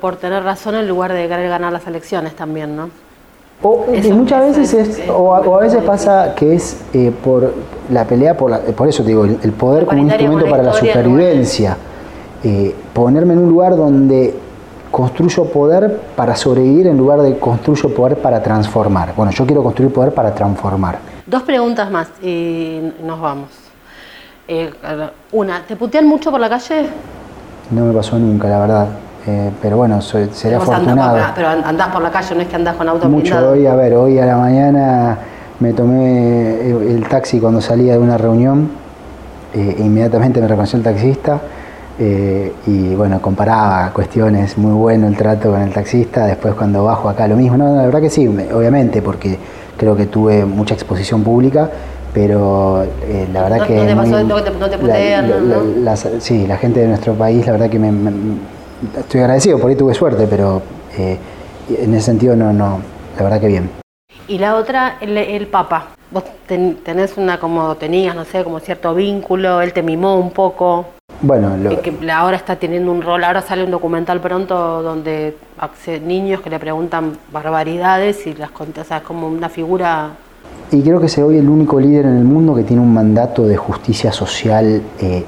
por, 0.00 0.16
tener 0.16 0.42
razón 0.42 0.74
en 0.74 0.86
lugar 0.86 1.12
de 1.12 1.28
querer 1.28 1.48
ganar 1.48 1.72
las 1.72 1.86
elecciones 1.86 2.34
también, 2.34 2.76
¿no? 2.76 2.90
O, 3.62 3.86
muchas 4.12 4.48
veces 4.48 4.74
es, 4.74 5.08
o, 5.08 5.34
a, 5.34 5.60
veces 5.60 5.82
pasa 5.82 6.34
que 6.34 6.54
es 6.54 6.78
eh, 6.92 7.10
por 7.24 7.54
la 7.90 8.04
pelea, 8.04 8.36
por, 8.36 8.60
por 8.74 8.86
eso 8.86 9.02
digo, 9.02 9.24
el, 9.24 9.52
poder 9.52 9.86
como 9.86 10.02
un 10.02 10.08
instrumento 10.08 10.50
para 10.50 10.62
la 10.62 10.74
supervivencia. 10.74 11.76
Eh, 12.44 12.74
ponerme 12.92 13.32
en 13.32 13.40
un 13.40 13.48
lugar 13.48 13.74
donde 13.74 14.34
construyo 14.90 15.44
poder 15.46 16.00
para 16.14 16.36
sobrevivir 16.36 16.86
en 16.86 16.96
lugar 16.96 17.20
de 17.22 17.38
construyo 17.38 17.92
poder 17.94 18.18
para 18.18 18.42
transformar. 18.42 19.14
Bueno, 19.16 19.32
yo 19.32 19.46
quiero 19.46 19.62
construir 19.62 19.92
poder 19.92 20.12
para 20.12 20.34
transformar. 20.34 20.98
Dos 21.26 21.42
preguntas 21.42 21.90
más 21.90 22.08
y 22.22 22.92
nos 23.02 23.20
vamos. 23.20 23.65
Eh, 24.48 24.70
una, 25.32 25.62
¿te 25.66 25.76
putean 25.76 26.06
mucho 26.06 26.30
por 26.30 26.40
la 26.40 26.48
calle? 26.48 26.86
No 27.70 27.84
me 27.84 27.92
pasó 27.92 28.18
nunca, 28.18 28.48
la 28.48 28.60
verdad. 28.60 28.88
Eh, 29.26 29.50
pero 29.60 29.76
bueno, 29.76 30.00
soy, 30.00 30.28
seré 30.32 30.54
afortunado. 30.54 31.18
pero 31.34 31.48
andás 31.48 31.88
por 31.88 32.00
la 32.00 32.10
calle, 32.10 32.34
no 32.36 32.42
es 32.42 32.48
que 32.48 32.56
andás 32.56 32.76
con 32.76 32.88
auto 32.88 33.08
Mucho 33.08 33.50
hoy, 33.50 33.66
a 33.66 33.74
ver, 33.74 33.94
hoy 33.94 34.18
a 34.20 34.26
la 34.26 34.36
mañana 34.36 35.18
me 35.58 35.72
tomé 35.72 36.70
el 36.70 37.08
taxi 37.08 37.40
cuando 37.40 37.60
salía 37.60 37.94
de 37.94 37.98
una 37.98 38.16
reunión, 38.16 38.70
e 39.52 39.76
inmediatamente 39.80 40.40
me 40.40 40.46
reconoció 40.46 40.76
el 40.76 40.84
taxista 40.84 41.40
eh, 41.98 42.52
y 42.66 42.94
bueno, 42.94 43.22
comparaba 43.22 43.90
cuestiones, 43.90 44.58
muy 44.58 44.72
bueno 44.72 45.06
el 45.06 45.16
trato 45.16 45.50
con 45.50 45.62
el 45.62 45.72
taxista, 45.72 46.26
después 46.26 46.54
cuando 46.54 46.84
bajo 46.84 47.08
acá 47.08 47.26
lo 47.26 47.36
mismo, 47.36 47.56
no, 47.56 47.74
la 47.74 47.86
verdad 47.86 48.02
que 48.02 48.10
sí, 48.10 48.28
obviamente, 48.28 49.00
porque 49.00 49.38
creo 49.78 49.96
que 49.96 50.06
tuve 50.06 50.44
mucha 50.44 50.74
exposición 50.74 51.22
pública, 51.22 51.70
pero 52.16 52.82
eh, 53.02 53.28
la 53.30 53.42
verdad 53.42 53.66
que... 53.66 53.74
No 53.74 53.86
te 53.86 53.94
pasó, 53.94 54.24
no 54.24 54.42
te, 54.42 54.50
no 54.52 54.70
te 54.70 54.78
putean, 54.78 55.84
la, 55.84 55.96
sí, 55.96 56.46
la 56.46 56.56
gente 56.56 56.80
de 56.80 56.86
nuestro 56.86 57.12
país, 57.12 57.44
la 57.44 57.52
verdad 57.52 57.68
que 57.68 57.78
me, 57.78 57.92
estoy 58.98 59.20
agradecido, 59.20 59.58
por 59.58 59.68
ahí 59.68 59.76
tuve 59.76 59.92
suerte, 59.92 60.26
pero 60.26 60.62
eh, 60.96 61.18
en 61.68 61.92
ese 61.92 62.06
sentido 62.06 62.34
no, 62.34 62.54
no, 62.54 62.80
la 63.18 63.22
verdad 63.22 63.38
que 63.38 63.48
bien. 63.48 63.70
Y 64.28 64.38
la 64.38 64.56
otra, 64.56 64.96
el, 65.02 65.14
el 65.18 65.46
Papa. 65.48 65.88
Vos 66.10 66.24
tenés 66.46 67.18
una 67.18 67.38
como 67.38 67.74
tenías, 67.74 68.14
no 68.14 68.24
sé, 68.24 68.42
como 68.42 68.60
cierto 68.60 68.94
vínculo, 68.94 69.60
él 69.60 69.74
te 69.74 69.82
mimó 69.82 70.18
un 70.18 70.30
poco. 70.30 70.86
Bueno, 71.20 71.54
lo... 71.58 71.82
que 71.82 71.92
ahora 72.10 72.38
está 72.38 72.56
teniendo 72.56 72.92
un 72.92 73.02
rol, 73.02 73.24
ahora 73.24 73.42
sale 73.42 73.62
un 73.62 73.70
documental 73.70 74.22
pronto 74.22 74.82
donde 74.82 75.36
niños 76.02 76.40
que 76.40 76.48
le 76.48 76.58
preguntan 76.58 77.18
barbaridades 77.30 78.26
y 78.26 78.32
las 78.32 78.52
contesta, 78.52 78.96
es 78.96 79.02
como 79.02 79.28
una 79.28 79.50
figura... 79.50 80.12
Y 80.72 80.82
creo 80.82 81.00
que 81.00 81.06
es 81.06 81.18
hoy 81.18 81.38
el 81.38 81.48
único 81.48 81.78
líder 81.78 82.06
en 82.06 82.16
el 82.16 82.24
mundo 82.24 82.54
que 82.54 82.64
tiene 82.64 82.82
un 82.82 82.92
mandato 82.92 83.46
de 83.46 83.56
justicia 83.56 84.12
social 84.12 84.82
eh, 85.00 85.24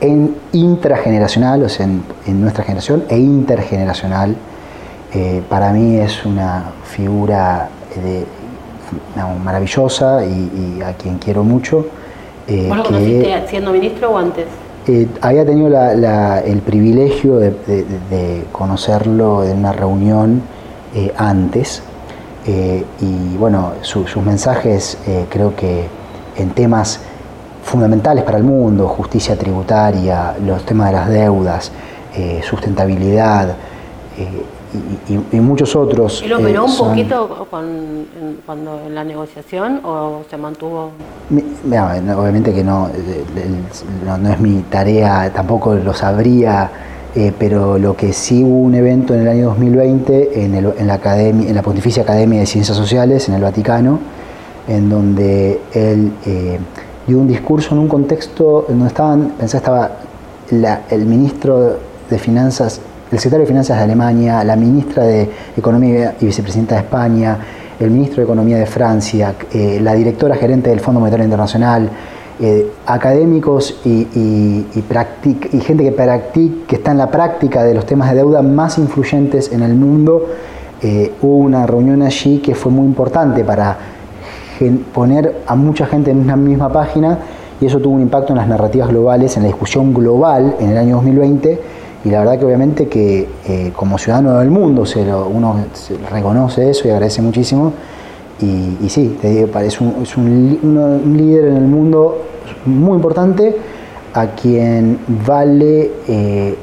en 0.00 0.34
intrageneracional, 0.52 1.62
o 1.62 1.68
sea, 1.68 1.86
en, 1.86 2.40
nuestra 2.40 2.64
generación, 2.64 3.04
e 3.08 3.18
intergeneracional. 3.18 4.34
Eh, 5.14 5.42
para 5.48 5.72
mí 5.72 5.96
es 5.96 6.24
una 6.24 6.72
figura 6.84 7.68
de, 7.94 8.24
maravillosa 9.44 10.24
y, 10.24 10.80
a 10.82 10.94
quien 10.94 11.18
quiero 11.18 11.44
mucho. 11.44 11.86
Eh, 12.48 12.66
¿Vos 12.68 12.78
lo 12.78 12.84
conociste 12.84 13.48
siendo 13.48 13.72
ministro 13.72 14.10
o 14.10 14.18
antes? 14.18 14.46
Eh, 14.88 15.06
había 15.20 15.46
tenido 15.46 15.68
el 15.68 16.58
privilegio 16.60 17.36
de, 17.36 18.44
conocerlo 18.50 19.44
en 19.44 19.58
una 19.58 19.72
reunión 19.72 20.42
eh, 20.94 21.12
antes 21.16 21.82
eh, 22.46 22.84
y 23.00 23.36
bueno, 23.36 23.72
sus 23.82 24.16
mensajes 24.18 24.98
creo 25.28 25.54
que 25.54 25.86
en 26.36 26.50
temas 26.50 27.00
fundamentales 27.62 28.24
para 28.24 28.38
el 28.38 28.44
mundo, 28.44 28.88
justicia 28.88 29.36
tributaria, 29.36 30.34
los 30.44 30.64
temas 30.64 30.88
de 30.88 30.92
las 30.92 31.08
deudas, 31.08 31.72
sustentabilidad, 32.42 33.56
y, 35.32 35.36
muchos 35.36 35.74
otros. 35.76 36.22
¿Y 36.22 36.28
lo 36.28 36.38
operó 36.38 36.64
un 36.64 36.76
poquito 36.76 37.46
con, 37.50 38.06
cuando 38.46 38.80
en 38.86 38.94
la 38.94 39.04
negociación 39.04 39.80
o 39.84 40.22
se 40.28 40.36
mantuvo? 40.36 40.90
obviamente 41.30 42.52
que 42.52 42.64
no, 42.64 42.88
no, 44.04 44.30
es 44.30 44.40
mi 44.40 44.62
tarea, 44.62 45.30
tampoco 45.32 45.74
lo 45.74 45.92
sabría, 45.92 46.70
eh, 47.14 47.32
pero 47.38 47.78
lo 47.78 47.96
que 47.96 48.12
sí 48.12 48.42
hubo 48.42 48.58
un 48.58 48.74
evento 48.74 49.14
en 49.14 49.20
el 49.20 49.28
año 49.28 49.46
2020 49.46 50.44
en, 50.44 50.54
el, 50.54 50.72
en, 50.78 50.86
la, 50.86 51.00
en 51.04 51.54
la 51.54 51.62
Pontificia 51.62 52.02
Academia 52.02 52.40
de 52.40 52.46
Ciencias 52.46 52.76
Sociales 52.76 53.28
en 53.28 53.34
el 53.34 53.42
Vaticano, 53.42 53.98
en 54.68 54.88
donde 54.88 55.60
él 55.72 56.12
eh, 56.24 56.58
dio 57.06 57.18
un 57.18 57.28
discurso 57.28 57.74
en 57.74 57.80
un 57.80 57.88
contexto 57.88 58.66
en 58.68 58.78
donde 58.78 58.88
estaban, 58.88 59.32
pensé, 59.38 59.56
estaba 59.56 59.90
el 60.50 61.06
ministro 61.06 61.78
de 62.10 62.18
Finanzas 62.18 62.80
el 63.12 63.18
secretario 63.18 63.44
de 63.44 63.48
Finanzas 63.48 63.76
de 63.76 63.82
Alemania, 63.84 64.42
la 64.42 64.56
ministra 64.56 65.04
de 65.04 65.28
Economía 65.54 66.14
y 66.18 66.24
vicepresidenta 66.24 66.76
de 66.76 66.80
España, 66.80 67.36
el 67.78 67.90
ministro 67.90 68.16
de 68.16 68.22
Economía 68.22 68.56
de 68.56 68.64
Francia, 68.64 69.34
eh, 69.52 69.78
la 69.82 69.92
directora 69.92 70.34
gerente 70.34 70.70
del 70.70 70.80
Fondo 70.80 70.98
Monetario 70.98 71.24
Internacional, 71.24 71.90
eh, 72.40 72.70
académicos 72.86 73.80
y, 73.84 74.06
gente 75.60 75.84
que, 75.84 76.50
que 76.66 76.76
está 76.76 76.90
en 76.92 76.98
la 76.98 77.10
práctica 77.10 77.62
de 77.62 77.74
los 77.74 77.86
temas 77.86 78.10
de 78.10 78.16
deuda 78.16 78.42
más 78.42 78.78
influyentes 78.78 79.52
en 79.52 79.62
el 79.62 79.74
mundo. 79.74 80.26
Eh, 80.82 81.12
hubo 81.22 81.36
una 81.36 81.66
reunión 81.66 82.02
allí 82.02 82.38
que 82.38 82.54
fue 82.54 82.72
muy 82.72 82.86
importante 82.86 83.44
para 83.44 83.76
poner 84.92 85.42
a 85.46 85.54
mucha 85.56 85.86
gente 85.86 86.10
en 86.10 86.18
una 86.18 86.36
misma 86.36 86.72
página 86.72 87.18
y 87.60 87.66
eso 87.66 87.78
tuvo 87.78 87.94
un 87.94 88.02
impacto 88.02 88.32
en 88.32 88.38
las 88.38 88.48
narrativas 88.48 88.88
globales, 88.88 89.36
en 89.36 89.44
la 89.44 89.48
discusión 89.48 89.94
global 89.94 90.56
en 90.58 90.70
el 90.70 90.78
año 90.78 90.96
2020 90.96 91.60
y 92.04 92.10
la 92.10 92.20
verdad 92.20 92.38
que 92.38 92.44
obviamente 92.44 92.88
que 92.88 93.28
eh, 93.46 93.72
como 93.74 93.98
ciudadano 93.98 94.38
del 94.38 94.50
mundo 94.50 94.84
uno 95.32 95.56
reconoce 96.10 96.70
eso 96.70 96.88
y 96.88 96.90
agradece 96.90 97.22
muchísimo. 97.22 97.72
Y, 98.42 98.88
sí, 98.88 99.16
te 99.20 99.28
digo, 99.28 99.58
es, 99.60 99.80
un, 99.80 100.02
es 100.02 100.16
un, 100.16 101.16
líder 101.16 101.44
en 101.44 101.56
el 101.58 101.64
mundo 101.64 102.22
muy 102.66 102.96
importante 102.96 103.56
a 104.12 104.26
quien 104.26 104.98
vale 105.24 105.92
eh, 106.08 106.56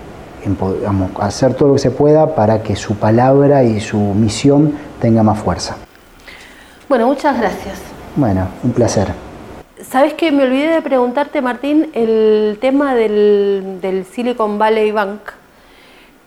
hacer 1.19 1.53
todo 1.53 1.69
lo 1.69 1.73
que 1.75 1.79
se 1.79 1.91
pueda 1.91 2.35
para 2.35 2.61
que 2.61 2.75
su 2.75 2.95
palabra 2.95 3.63
y 3.63 3.79
su 3.79 3.97
misión 3.97 4.73
tenga 4.99 5.23
más 5.23 5.39
fuerza. 5.39 5.77
Bueno, 6.89 7.07
muchas 7.07 7.39
gracias. 7.39 7.79
Bueno, 8.15 8.47
un 8.63 8.71
placer. 8.71 9.07
¿Sabes 9.81 10.13
que 10.13 10.31
me 10.31 10.43
olvidé 10.43 10.67
de 10.67 10.81
preguntarte, 10.81 11.41
Martín, 11.41 11.89
el 11.93 12.57
tema 12.59 12.93
del, 12.95 14.05
Silicon 14.11 14.59
Valley 14.59 14.91
Bank? 14.91 15.21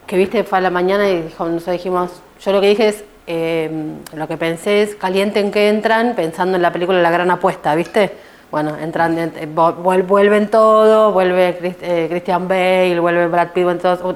Que 0.07 0.17
viste, 0.17 0.45
fue 0.45 0.59
a 0.59 0.61
la 0.63 0.71
mañana 0.71 1.09
y 1.11 1.25
nosotros 1.39 1.67
dijimos, 1.67 2.11
yo 2.41 2.53
lo 2.53 2.61
que 2.61 2.69
dije 2.69 2.89
es, 2.89 3.05
em, 3.27 3.97
lo 4.15 4.27
que 4.29 4.37
pensé 4.37 4.83
es, 4.83 4.95
calienten 4.95 5.51
que 5.51 5.69
entran, 5.69 6.15
pensando 6.15 6.57
en 6.57 6.63
la 6.63 6.73
película 6.73 7.01
La 7.01 7.11
Gran 7.11 7.31
Apuesta, 7.31 7.75
¿viste? 7.75 8.13
Bueno, 8.51 8.77
entran, 8.77 9.17
eh, 9.19 9.49
vuelven 9.49 10.49
todo, 10.49 11.13
vuelve 11.13 11.57
eh, 11.63 12.07
Christian 12.11 12.47
Bale, 12.47 13.01
vuelve 13.01 13.27
Brad 13.29 13.49
Pitt, 13.53 13.67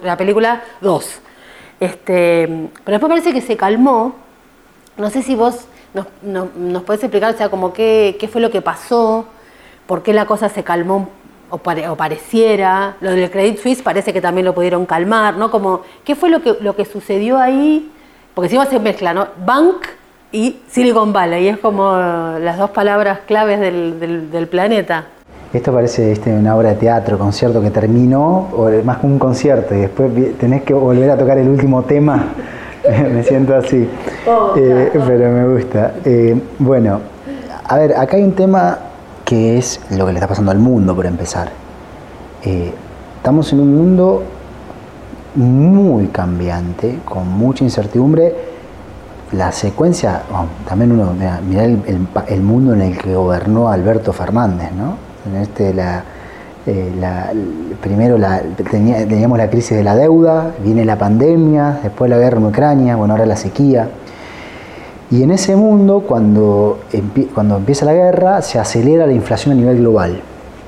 la 0.02 0.16
película, 0.16 0.62
dos. 0.80 1.20
Este, 1.80 2.47
pero 2.85 2.98
después 2.98 3.10
parece 3.10 3.32
que 3.32 3.40
se 3.40 3.56
calmó. 3.56 4.14
No 4.97 5.10
sé 5.10 5.22
si 5.22 5.35
vos 5.35 5.66
nos, 5.94 6.55
nos, 6.55 6.82
puedes 6.82 7.02
explicar, 7.02 7.35
o 7.35 7.36
sea, 7.36 7.48
como 7.48 7.72
qué, 7.72 8.28
fue 8.30 8.40
lo 8.40 8.51
que 8.51 8.60
pasó, 8.60 9.26
por 9.86 10.02
qué 10.02 10.12
la 10.12 10.26
cosa 10.26 10.48
se 10.48 10.62
calmó 10.64 11.09
o, 11.48 11.59
pareciera, 11.59 12.97
lo 13.01 13.12
del 13.12 13.30
Credit 13.30 13.59
Suisse 13.59 13.82
parece 13.82 14.12
que 14.12 14.20
también 14.20 14.44
lo 14.44 14.55
pudieron 14.55 14.85
calmar, 14.85 15.36
¿no? 15.36 15.51
Como, 15.51 15.82
¿qué 16.05 16.14
fue 16.14 16.28
lo 16.28 16.43
que, 16.43 16.56
lo 16.60 16.76
que 16.76 16.85
sucedió 16.85 17.39
ahí? 17.39 17.90
Porque 18.36 18.48
encima 18.48 18.66
se 18.66 18.78
mezcla, 18.78 19.14
¿no? 19.14 19.28
Bank 19.46 19.86
y 20.30 20.58
Silicon 20.68 21.10
Valley, 21.10 21.44
y 21.44 21.48
es 21.48 21.56
como 21.56 21.96
las 22.38 22.58
dos 22.58 22.68
palabras 22.68 23.20
claves 23.26 23.58
del, 23.58 23.98
del, 24.30 24.46
planeta. 24.46 25.06
Esto 25.54 25.72
parece 25.72 26.12
este, 26.12 26.34
una 26.34 26.54
obra 26.54 26.68
de 26.68 26.74
teatro, 26.74 27.16
concierto 27.16 27.62
que 27.62 27.70
terminó, 27.70 28.50
o 28.54 28.70
más 28.84 28.98
que 28.98 29.06
un 29.06 29.18
concierto, 29.18 29.74
y 29.74 29.78
después 29.78 30.10
tenés 30.36 30.64
que 30.64 30.74
volver 30.74 31.10
a 31.12 31.16
tocar 31.16 31.38
el 31.38 31.48
último 31.48 31.84
tema 31.84 32.26
me 33.10 33.22
siento 33.22 33.54
así, 33.54 33.88
oh, 34.26 34.52
eh, 34.54 34.90
pero 34.92 35.30
me 35.30 35.54
gusta. 35.54 35.94
Eh, 36.04 36.38
bueno, 36.58 37.00
a 37.64 37.78
ver, 37.78 37.96
acá 37.96 38.18
hay 38.18 38.22
un 38.22 38.34
tema 38.34 38.80
que 39.24 39.56
es 39.56 39.80
lo 39.92 40.04
que 40.04 40.12
le 40.12 40.18
está 40.18 40.28
pasando 40.28 40.52
al 40.52 40.58
mundo, 40.58 40.94
por 40.94 41.06
empezar. 41.06 41.48
Eh, 42.44 42.70
estamos 43.16 43.50
en 43.54 43.60
un 43.60 43.74
mundo 43.74 44.24
muy 45.36 46.08
cambiante, 46.08 47.00
con 47.04 47.28
mucha 47.28 47.64
incertidumbre. 47.64 48.34
La 49.32 49.52
secuencia, 49.52 50.22
también 50.68 50.92
uno, 50.92 51.12
mira, 51.48 51.64
el, 51.64 52.42
mundo 52.42 52.74
en 52.74 52.82
el 52.82 52.98
que 52.98 53.14
gobernó 53.14 53.68
Alberto 53.68 54.12
Fernández, 54.12 54.70
¿no? 54.72 54.96
En 55.28 55.42
este, 55.42 55.74
la, 55.74 56.04
eh, 56.66 56.92
primero 57.80 58.18
teníamos 58.70 59.38
la 59.38 59.50
crisis 59.50 59.76
de 59.76 59.84
la 59.84 59.96
deuda, 59.96 60.52
viene 60.62 60.84
la 60.84 60.96
pandemia, 60.96 61.80
después 61.82 62.08
la 62.08 62.18
guerra 62.18 62.38
en 62.38 62.46
Ucrania, 62.46 62.96
bueno, 62.96 63.14
ahora 63.14 63.26
la 63.26 63.36
sequía. 63.36 63.88
Y 65.10 65.22
en 65.22 65.30
ese 65.30 65.54
mundo, 65.54 66.04
cuando, 66.06 66.80
cuando 67.34 67.56
empieza 67.56 67.84
la 67.84 67.94
guerra, 67.94 68.42
se 68.42 68.58
acelera 68.58 69.06
la 69.06 69.12
inflación 69.12 69.52
a 69.52 69.56
nivel 69.56 69.78
global. 69.78 70.20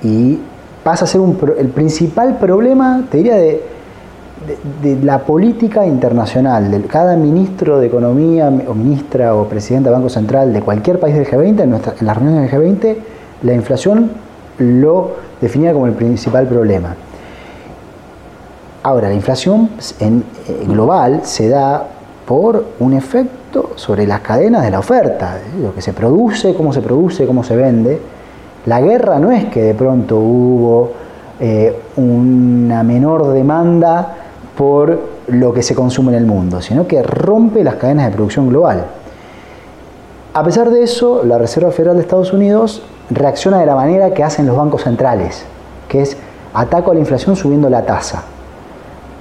Y 0.03 0.39
pasa 0.85 1.05
a 1.05 1.09
ser 1.09 1.21
el 1.59 1.69
principal 1.69 2.39
problema, 2.39 3.05
te 3.11 3.19
diría, 3.19 3.35
de, 3.35 3.78
de, 4.83 4.97
la 5.03 5.21
política 5.21 5.87
internacional. 5.87 6.71
De 6.71 6.83
cada 6.83 7.17
ministro 7.17 7.79
de 7.79 7.87
Economía 7.87 8.49
o 8.49 8.75
ministra 8.75 9.35
o 9.35 9.47
presidente 9.49 9.89
del 9.89 9.99
Banco 9.99 10.09
Central 10.09 10.53
de 10.53 10.61
cualquier 10.63 10.99
país 10.99 11.15
del 11.15 11.27
G20, 11.27 11.61
en, 11.61 11.75
en 11.75 12.07
las 12.07 12.17
reuniones 12.17 12.51
del 12.51 12.61
G20, 12.61 12.97
la 13.43 13.55
inflación 13.55 14.11
lo 14.59 15.13
definía 15.41 15.73
como 15.73 15.87
el 15.87 15.93
principal 15.93 16.47
problema. 16.47 16.97
Ahora, 18.83 19.09
la 19.09 19.15
inflación 19.15 19.71
en, 20.01 20.25
eh, 20.49 20.65
global 20.67 21.21
se 21.25 21.49
da 21.49 21.87
por 22.27 22.65
un 22.79 22.93
efecto 22.93 23.73
sobre 23.77 24.07
las 24.07 24.21
cadenas 24.21 24.63
de 24.63 24.71
la 24.71 24.79
oferta, 24.79 25.39
lo 25.61 25.75
que 25.75 25.83
se 25.83 25.93
produce, 25.93 26.55
cómo 26.55 26.73
se 26.73 26.81
produce, 26.81 27.27
cómo 27.27 27.43
se 27.43 27.57
vende. 27.57 28.01
La 28.67 28.81
guerra 28.81 29.19
no 29.19 29.33
es 29.33 29.47
que 29.47 29.63
de 29.63 29.75
pronto 29.75 30.19
hubo 30.19 30.93
eh, 31.41 31.75
una 31.97 32.83
menor 32.83 33.33
demanda 33.33 34.17
por 34.59 34.99
lo 35.29 35.55
que 35.55 35.63
se 35.63 35.77
consume 35.77 36.11
en 36.11 36.19
el 36.19 36.27
mundo, 36.27 36.61
sino 36.61 36.89
que 36.89 37.01
rompe 37.01 37.63
las 37.63 37.77
cadenas 37.77 38.07
de 38.07 38.13
producción 38.13 38.49
global. 38.49 38.87
A 40.35 40.43
pesar 40.43 40.71
de 40.71 40.83
eso, 40.83 41.23
la 41.25 41.39
Reserva 41.39 41.71
Federal 41.71 41.95
de 41.95 42.03
Estados 42.03 42.33
Unidos 42.33 42.83
reacciona 43.09 43.61
de 43.61 43.67
la 43.67 43.77
manera 43.77 44.13
que 44.13 44.25
hacen 44.25 44.49
los 44.49 44.57
bancos 44.57 44.83
centrales, 44.83 45.45
que 45.89 46.03
es 46.03 46.17
ataco 46.53 46.91
a 46.91 46.95
la 46.95 47.01
inflación 47.01 47.37
subiendo 47.37 47.71
la 47.71 47.87
tasa 47.87 48.25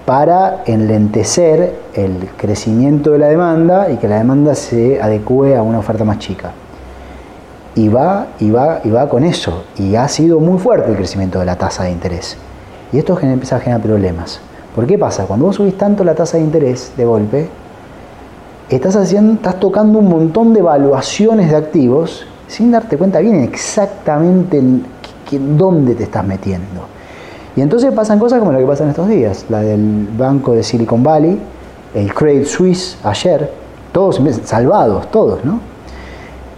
para 0.08 0.64
enlentecer 0.66 1.76
el 1.94 2.30
crecimiento 2.36 3.12
de 3.12 3.20
la 3.20 3.28
demanda 3.28 3.92
y 3.92 3.98
que 3.98 4.08
la 4.08 4.18
demanda 4.18 4.56
se 4.56 5.00
adecue 5.00 5.56
a 5.56 5.62
una 5.62 5.78
oferta 5.78 6.04
más 6.04 6.18
chica. 6.18 6.52
Y 7.76 7.90
va, 7.90 8.26
y 8.40 8.50
va, 8.50 8.80
y 8.84 8.90
va 8.90 9.08
con 9.08 9.24
eso. 9.24 9.66
Y 9.78 9.94
ha 9.98 10.08
sido 10.08 10.40
muy 10.40 10.58
fuerte 10.58 10.90
el 10.90 10.98
crecimiento 10.98 11.38
de 11.38 11.46
la 11.46 11.58
tasa 11.58 11.84
de 11.84 11.92
interés. 11.92 12.38
Y 12.92 12.98
esto 12.98 13.20
empieza 13.22 13.58
a 13.58 13.60
generar 13.60 13.84
problemas. 13.84 14.42
¿Por 14.78 14.86
qué 14.86 14.96
pasa? 15.00 15.26
Cuando 15.26 15.48
vos 15.48 15.56
subís 15.56 15.76
tanto 15.76 16.04
la 16.04 16.14
tasa 16.14 16.38
de 16.38 16.44
interés 16.44 16.92
de 16.96 17.04
golpe, 17.04 17.50
estás, 18.70 18.96
haciendo, 18.96 19.34
estás 19.34 19.60
tocando 19.60 19.98
un 19.98 20.08
montón 20.08 20.54
de 20.54 20.60
evaluaciones 20.60 21.50
de 21.50 21.56
activos 21.56 22.28
sin 22.48 22.70
darte 22.70 22.96
cuenta 22.96 23.18
bien 23.18 23.42
exactamente 23.42 24.60
en, 24.60 24.86
dónde 25.58 25.96
te 25.96 26.04
estás 26.04 26.24
metiendo. 26.24 26.82
Y 27.56 27.62
entonces 27.62 27.92
pasan 27.92 28.20
cosas 28.20 28.38
como 28.38 28.52
lo 28.52 28.60
que 28.60 28.68
pasan 28.68 28.90
estos 28.90 29.08
días, 29.08 29.48
la 29.50 29.62
del 29.62 30.10
banco 30.16 30.54
de 30.54 30.62
Silicon 30.62 31.02
Valley, 31.02 31.40
el 31.96 32.14
Credit 32.14 32.46
Suisse 32.46 33.00
ayer, 33.04 33.52
todos 33.92 34.22
salvados, 34.44 35.10
todos, 35.10 35.44
¿no? 35.44 35.60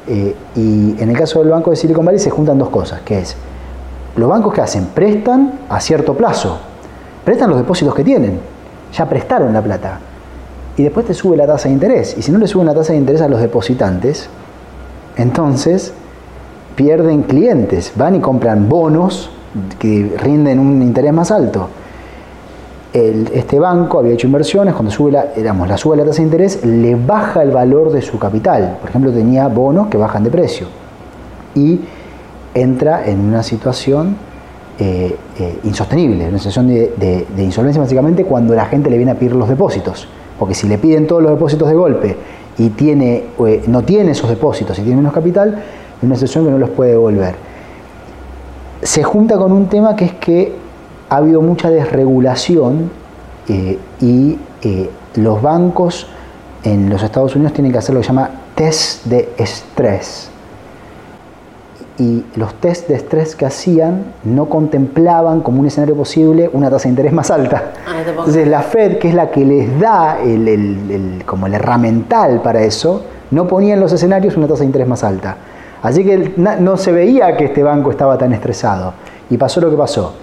Eh, 0.10 0.36
y 0.58 1.02
en 1.02 1.10
el 1.10 1.18
caso 1.18 1.40
del 1.40 1.52
banco 1.52 1.70
de 1.70 1.78
Silicon 1.78 2.04
Valley 2.04 2.20
se 2.20 2.32
juntan 2.32 2.58
dos 2.60 2.68
cosas, 2.68 3.00
que 3.00 3.20
es, 3.20 3.38
los 4.18 4.28
bancos 4.28 4.54
que 4.54 4.60
hacen, 4.60 4.88
prestan 4.88 5.54
a 5.70 5.80
cierto 5.80 6.16
plazo, 6.16 6.60
prestan 7.30 7.52
los 7.52 7.60
depósitos 7.60 7.94
que 7.94 8.04
tienen, 8.04 8.40
ya 8.92 9.08
prestaron 9.08 9.54
la 9.54 9.62
plata, 9.62 10.00
y 10.76 10.82
después 10.82 11.06
te 11.06 11.14
sube 11.14 11.38
la 11.38 11.46
tasa 11.46 11.68
de 11.68 11.76
interés, 11.76 12.18
y 12.18 12.24
si 12.24 12.32
no 12.32 12.40
le 12.40 12.48
suben 12.48 12.66
la 12.66 12.74
tasa 12.74 12.94
de 12.94 12.98
interés 12.98 13.22
a 13.22 13.28
los 13.28 13.40
depositantes, 13.40 14.28
entonces 15.16 15.94
pierden 16.74 17.22
clientes, 17.22 17.94
van 17.96 18.16
y 18.16 18.20
compran 18.20 18.68
bonos 18.68 19.30
que 19.78 20.18
rinden 20.18 20.58
un 20.58 20.82
interés 20.82 21.14
más 21.14 21.30
alto. 21.30 21.70
este 22.94 23.60
banco 23.60 24.00
había 24.00 24.14
hecho 24.14 24.26
inversiones, 24.26 24.74
cuando 24.74 24.90
sube 24.90 25.12
la, 25.12 25.28
la 25.38 25.78
sube 25.78 25.98
la 25.98 26.06
tasa 26.06 26.18
de 26.18 26.24
interés, 26.24 26.66
le 26.66 26.96
baja 26.96 27.44
el 27.44 27.52
valor 27.52 27.92
de 27.92 28.02
su 28.02 28.18
capital. 28.18 28.80
Por 28.82 28.90
ejemplo, 28.90 29.12
tenía 29.12 29.48
bonos 29.50 29.86
que 29.90 29.98
bajan 29.98 30.24
de 30.24 30.32
precio. 30.32 30.66
Y 31.54 31.80
entra 32.56 33.06
en 33.06 33.20
una 33.20 33.44
situación 33.44 34.18
eh, 34.82 35.14
eh, 35.38 35.60
insostenible, 35.66 36.30
una 36.30 36.38
situación 36.38 36.68
de, 36.70 37.26
insolvencia 37.38 37.82
básicamente 37.82 38.24
cuando 38.24 38.56
la 38.56 38.66
gente 38.66 38.90
le 38.90 38.96
viene 38.96 39.12
a 39.12 39.16
pedir 39.16 39.36
los 39.36 39.50
depósitos. 39.50 40.08
Porque 40.38 40.56
si 40.56 40.68
le 40.70 40.78
piden 40.78 41.06
todos 41.06 41.22
los 41.22 41.32
depósitos 41.32 41.68
de 41.68 41.76
golpe 41.76 42.16
y 42.58 42.70
tiene, 42.70 43.24
eh, 43.46 43.64
no 43.68 43.82
tiene 43.84 44.12
esos 44.12 44.30
depósitos 44.30 44.80
y 44.80 44.84
tiene 44.84 44.96
menos 44.96 45.12
capital, 45.12 45.62
es 45.98 46.04
una 46.04 46.16
situación 46.16 46.46
que 46.46 46.52
no 46.52 46.58
los 46.58 46.70
puede 46.70 46.92
devolver 46.92 47.36
se 48.82 49.04
junta 49.04 49.38
con 49.38 49.52
un 49.52 49.68
tema 49.68 49.98
que 49.98 50.06
es 50.06 50.14
que 50.14 50.54
ha 51.10 51.18
habido 51.18 51.42
mucha 51.42 51.70
desregulación 51.70 52.90
y 54.00 54.38
los 55.16 55.42
bancos 55.42 56.08
en 56.64 56.90
los 56.90 57.04
Estados 57.04 57.36
Unidos 57.36 57.52
tienen 57.52 57.74
que 57.74 57.80
hacer 57.80 57.94
lo 57.94 58.00
que 58.00 58.06
se 58.06 58.14
llama 58.14 58.30
test 58.56 59.06
de 59.06 59.34
estrés. 59.38 60.29
Y 62.00 62.24
los 62.36 62.54
test 62.56 62.88
de 62.88 62.96
estrés 62.96 63.36
que 63.36 63.46
hacían 63.46 64.14
no 64.24 64.46
contemplaban 64.46 65.42
como 65.42 65.60
un 65.60 65.68
escenario 65.68 65.96
posible 65.96 66.50
una 66.54 66.70
tasa 66.70 66.84
de 66.84 66.90
interés 66.92 67.12
más 67.12 67.30
alta. 67.30 67.74
Ah, 67.86 68.02
Entonces 68.08 68.48
la 68.48 68.62
Fed, 68.62 68.98
que 68.98 69.10
es 69.10 69.14
la 69.14 69.30
que 69.30 69.44
les 69.44 69.80
da 69.80 70.20
el, 70.22 71.22
como 71.26 71.48
el 71.48 71.56
herramental 71.56 72.42
para 72.42 72.62
eso, 72.62 73.04
no 73.32 73.48
ponía 73.48 73.74
en 73.74 73.82
los 73.82 73.92
escenarios 73.92 74.38
una 74.38 74.48
tasa 74.48 74.62
de 74.62 74.68
interés 74.68 74.88
más 74.88 75.04
alta. 75.04 75.36
Así 75.82 76.04
que 76.04 76.34
no 76.38 76.78
se 76.78 76.92
veía 76.92 77.36
que 77.38 77.46
este 77.46 77.64
banco 77.64 77.92
estaba 77.92 78.18
tan 78.18 78.34
estresado. 78.34 78.94
Y 79.30 79.38
pasó 79.38 79.62
lo 79.62 79.70
que 79.70 79.78
pasó. 79.78 80.14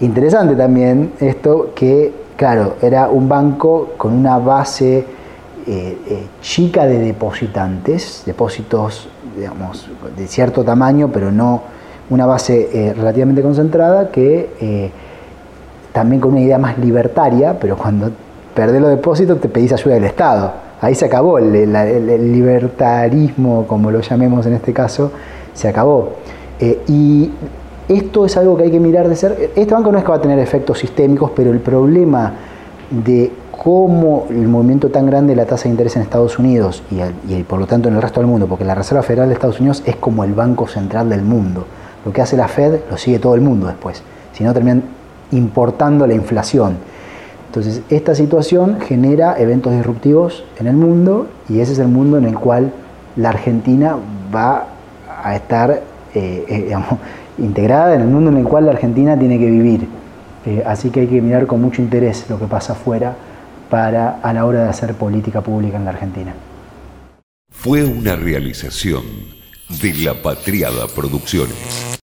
Interesante 0.00 0.56
también 0.56 1.12
esto 1.20 1.70
que, 1.74 2.12
claro, 2.36 2.76
era 2.82 3.08
un 3.08 3.28
banco 3.28 3.90
con 3.96 4.12
una 4.12 4.38
base 4.38 5.04
eh, 5.66 5.98
eh, 6.08 6.26
chica 6.42 6.86
de 6.86 6.98
depositantes, 6.98 8.22
depósitos, 8.26 9.08
digamos, 9.36 9.88
de 10.16 10.26
cierto 10.26 10.64
tamaño, 10.64 11.10
pero 11.12 11.30
no 11.30 11.62
una 12.10 12.26
base 12.26 12.68
eh, 12.72 12.94
relativamente 12.94 13.42
concentrada, 13.42 14.10
que 14.10 14.90
también 15.92 16.20
con 16.20 16.32
una 16.32 16.40
idea 16.40 16.58
más 16.58 16.78
libertaria, 16.78 17.58
pero 17.58 17.76
cuando 17.76 18.10
perdés 18.54 18.80
los 18.80 18.90
depósitos 18.90 19.40
te 19.40 19.48
pedís 19.48 19.72
ayuda 19.72 19.94
del 19.94 20.04
Estado 20.04 20.64
ahí 20.84 20.94
se 20.94 21.06
acabó, 21.06 21.38
el, 21.38 22.32
libertarismo, 22.32 23.66
como 23.66 23.90
lo 23.90 24.00
llamemos 24.00 24.44
en 24.46 24.54
este 24.54 24.72
caso, 24.72 25.12
se 25.54 25.68
acabó. 25.68 26.10
Eh, 26.60 26.82
y 26.88 27.30
esto 27.88 28.26
es 28.26 28.36
algo 28.36 28.56
que 28.56 28.64
hay 28.64 28.70
que 28.70 28.80
mirar 28.80 29.08
de 29.08 29.16
ser. 29.16 29.50
Este 29.56 29.74
banco 29.74 29.90
no 29.90 29.98
es 29.98 30.04
que 30.04 30.10
va 30.10 30.16
a 30.16 30.20
tener 30.20 30.38
efectos 30.38 30.78
sistémicos, 30.78 31.30
pero 31.34 31.50
el 31.50 31.60
problema 31.60 32.32
de 32.90 33.32
cómo 33.62 34.26
el 34.30 34.48
movimiento 34.48 34.90
tan 34.90 35.06
grande 35.06 35.32
de 35.32 35.36
la 35.36 35.46
tasa 35.46 35.64
de 35.64 35.70
interés 35.70 35.96
en 35.96 36.02
Estados 36.02 36.38
Unidos 36.38 36.82
y, 37.28 37.42
por 37.42 37.58
lo 37.58 37.66
tanto 37.66 37.88
en 37.88 37.94
el 37.94 38.02
resto 38.02 38.20
del 38.20 38.28
mundo, 38.28 38.46
porque 38.46 38.64
la 38.64 38.74
Reserva 38.74 39.02
Federal 39.02 39.28
de 39.28 39.34
Estados 39.34 39.60
Unidos 39.60 39.82
es 39.86 39.96
como 39.96 40.24
el 40.24 40.32
banco 40.32 40.66
central 40.66 41.08
del 41.08 41.22
mundo. 41.22 41.66
Lo 42.04 42.12
que 42.12 42.22
hace 42.22 42.36
la 42.36 42.48
Fed 42.48 42.80
lo 42.90 42.96
sigue 42.96 43.18
todo 43.18 43.34
el 43.34 43.40
mundo 43.40 43.66
después. 43.66 44.02
Si 44.32 44.44
no, 44.44 44.52
terminan 44.52 44.82
importando 45.32 46.06
la 46.06 46.14
inflación. 46.14 46.76
Entonces, 47.46 47.82
esta 47.88 48.14
situación 48.14 48.80
genera 48.80 49.38
eventos 49.38 49.72
disruptivos 49.72 50.44
en 50.58 50.66
el 50.66 50.76
mundo 50.76 51.28
y 51.48 51.60
ese 51.60 51.72
es 51.72 51.78
el 51.78 51.88
mundo 51.88 52.18
en 52.18 52.24
el 52.24 52.38
cual 52.38 52.72
la 53.16 53.30
Argentina 53.30 53.96
va 54.34 54.66
a 55.22 55.36
estar 55.36 55.82
eh, 56.14 56.44
eh, 56.48 56.76
integrada, 57.38 57.94
en 57.94 58.02
el 58.02 58.08
mundo 58.08 58.30
en 58.30 58.38
el 58.38 58.44
cual 58.44 58.66
la 58.66 58.72
Argentina 58.72 59.18
tiene 59.18 59.38
que 59.38 59.46
vivir. 59.46 59.88
Eh, 60.46 60.62
así 60.66 60.90
que 60.90 61.00
hay 61.00 61.06
que 61.06 61.22
mirar 61.22 61.46
con 61.46 61.62
mucho 61.62 61.80
interés 61.80 62.26
lo 62.28 62.38
que 62.38 62.46
pasa 62.46 62.74
afuera 62.74 63.14
para, 63.68 64.20
a 64.20 64.32
la 64.32 64.44
hora 64.44 64.64
de 64.64 64.68
hacer 64.70 64.94
política 64.94 65.40
pública 65.40 65.76
en 65.76 65.84
la 65.84 65.90
Argentina. 65.90 66.34
Fue 67.50 67.84
una 67.84 68.16
realización 68.16 69.04
de 69.80 69.94
La 69.94 70.14
Patriada 70.14 70.86
Producciones. 70.88 71.84